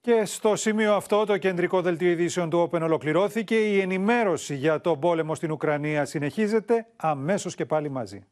Και 0.00 0.24
στο 0.24 0.56
σημείο 0.56 0.94
αυτό 0.94 1.24
το 1.24 1.38
κεντρικό 1.38 1.80
δελτίο 1.80 2.10
ειδήσεων 2.10 2.50
του 2.50 2.70
Open 2.70 2.80
ολοκληρώθηκε. 2.80 3.54
Η 3.54 3.80
ενημέρωση 3.80 4.54
για 4.54 4.80
τον 4.80 5.00
πόλεμο 5.00 5.34
στην 5.34 5.50
Ουκρανία 5.50 6.04
συνεχίζεται 6.04 6.86
αμέσως 6.96 7.54
και 7.54 7.64
πάλι 7.64 7.88
μαζί. 7.88 8.26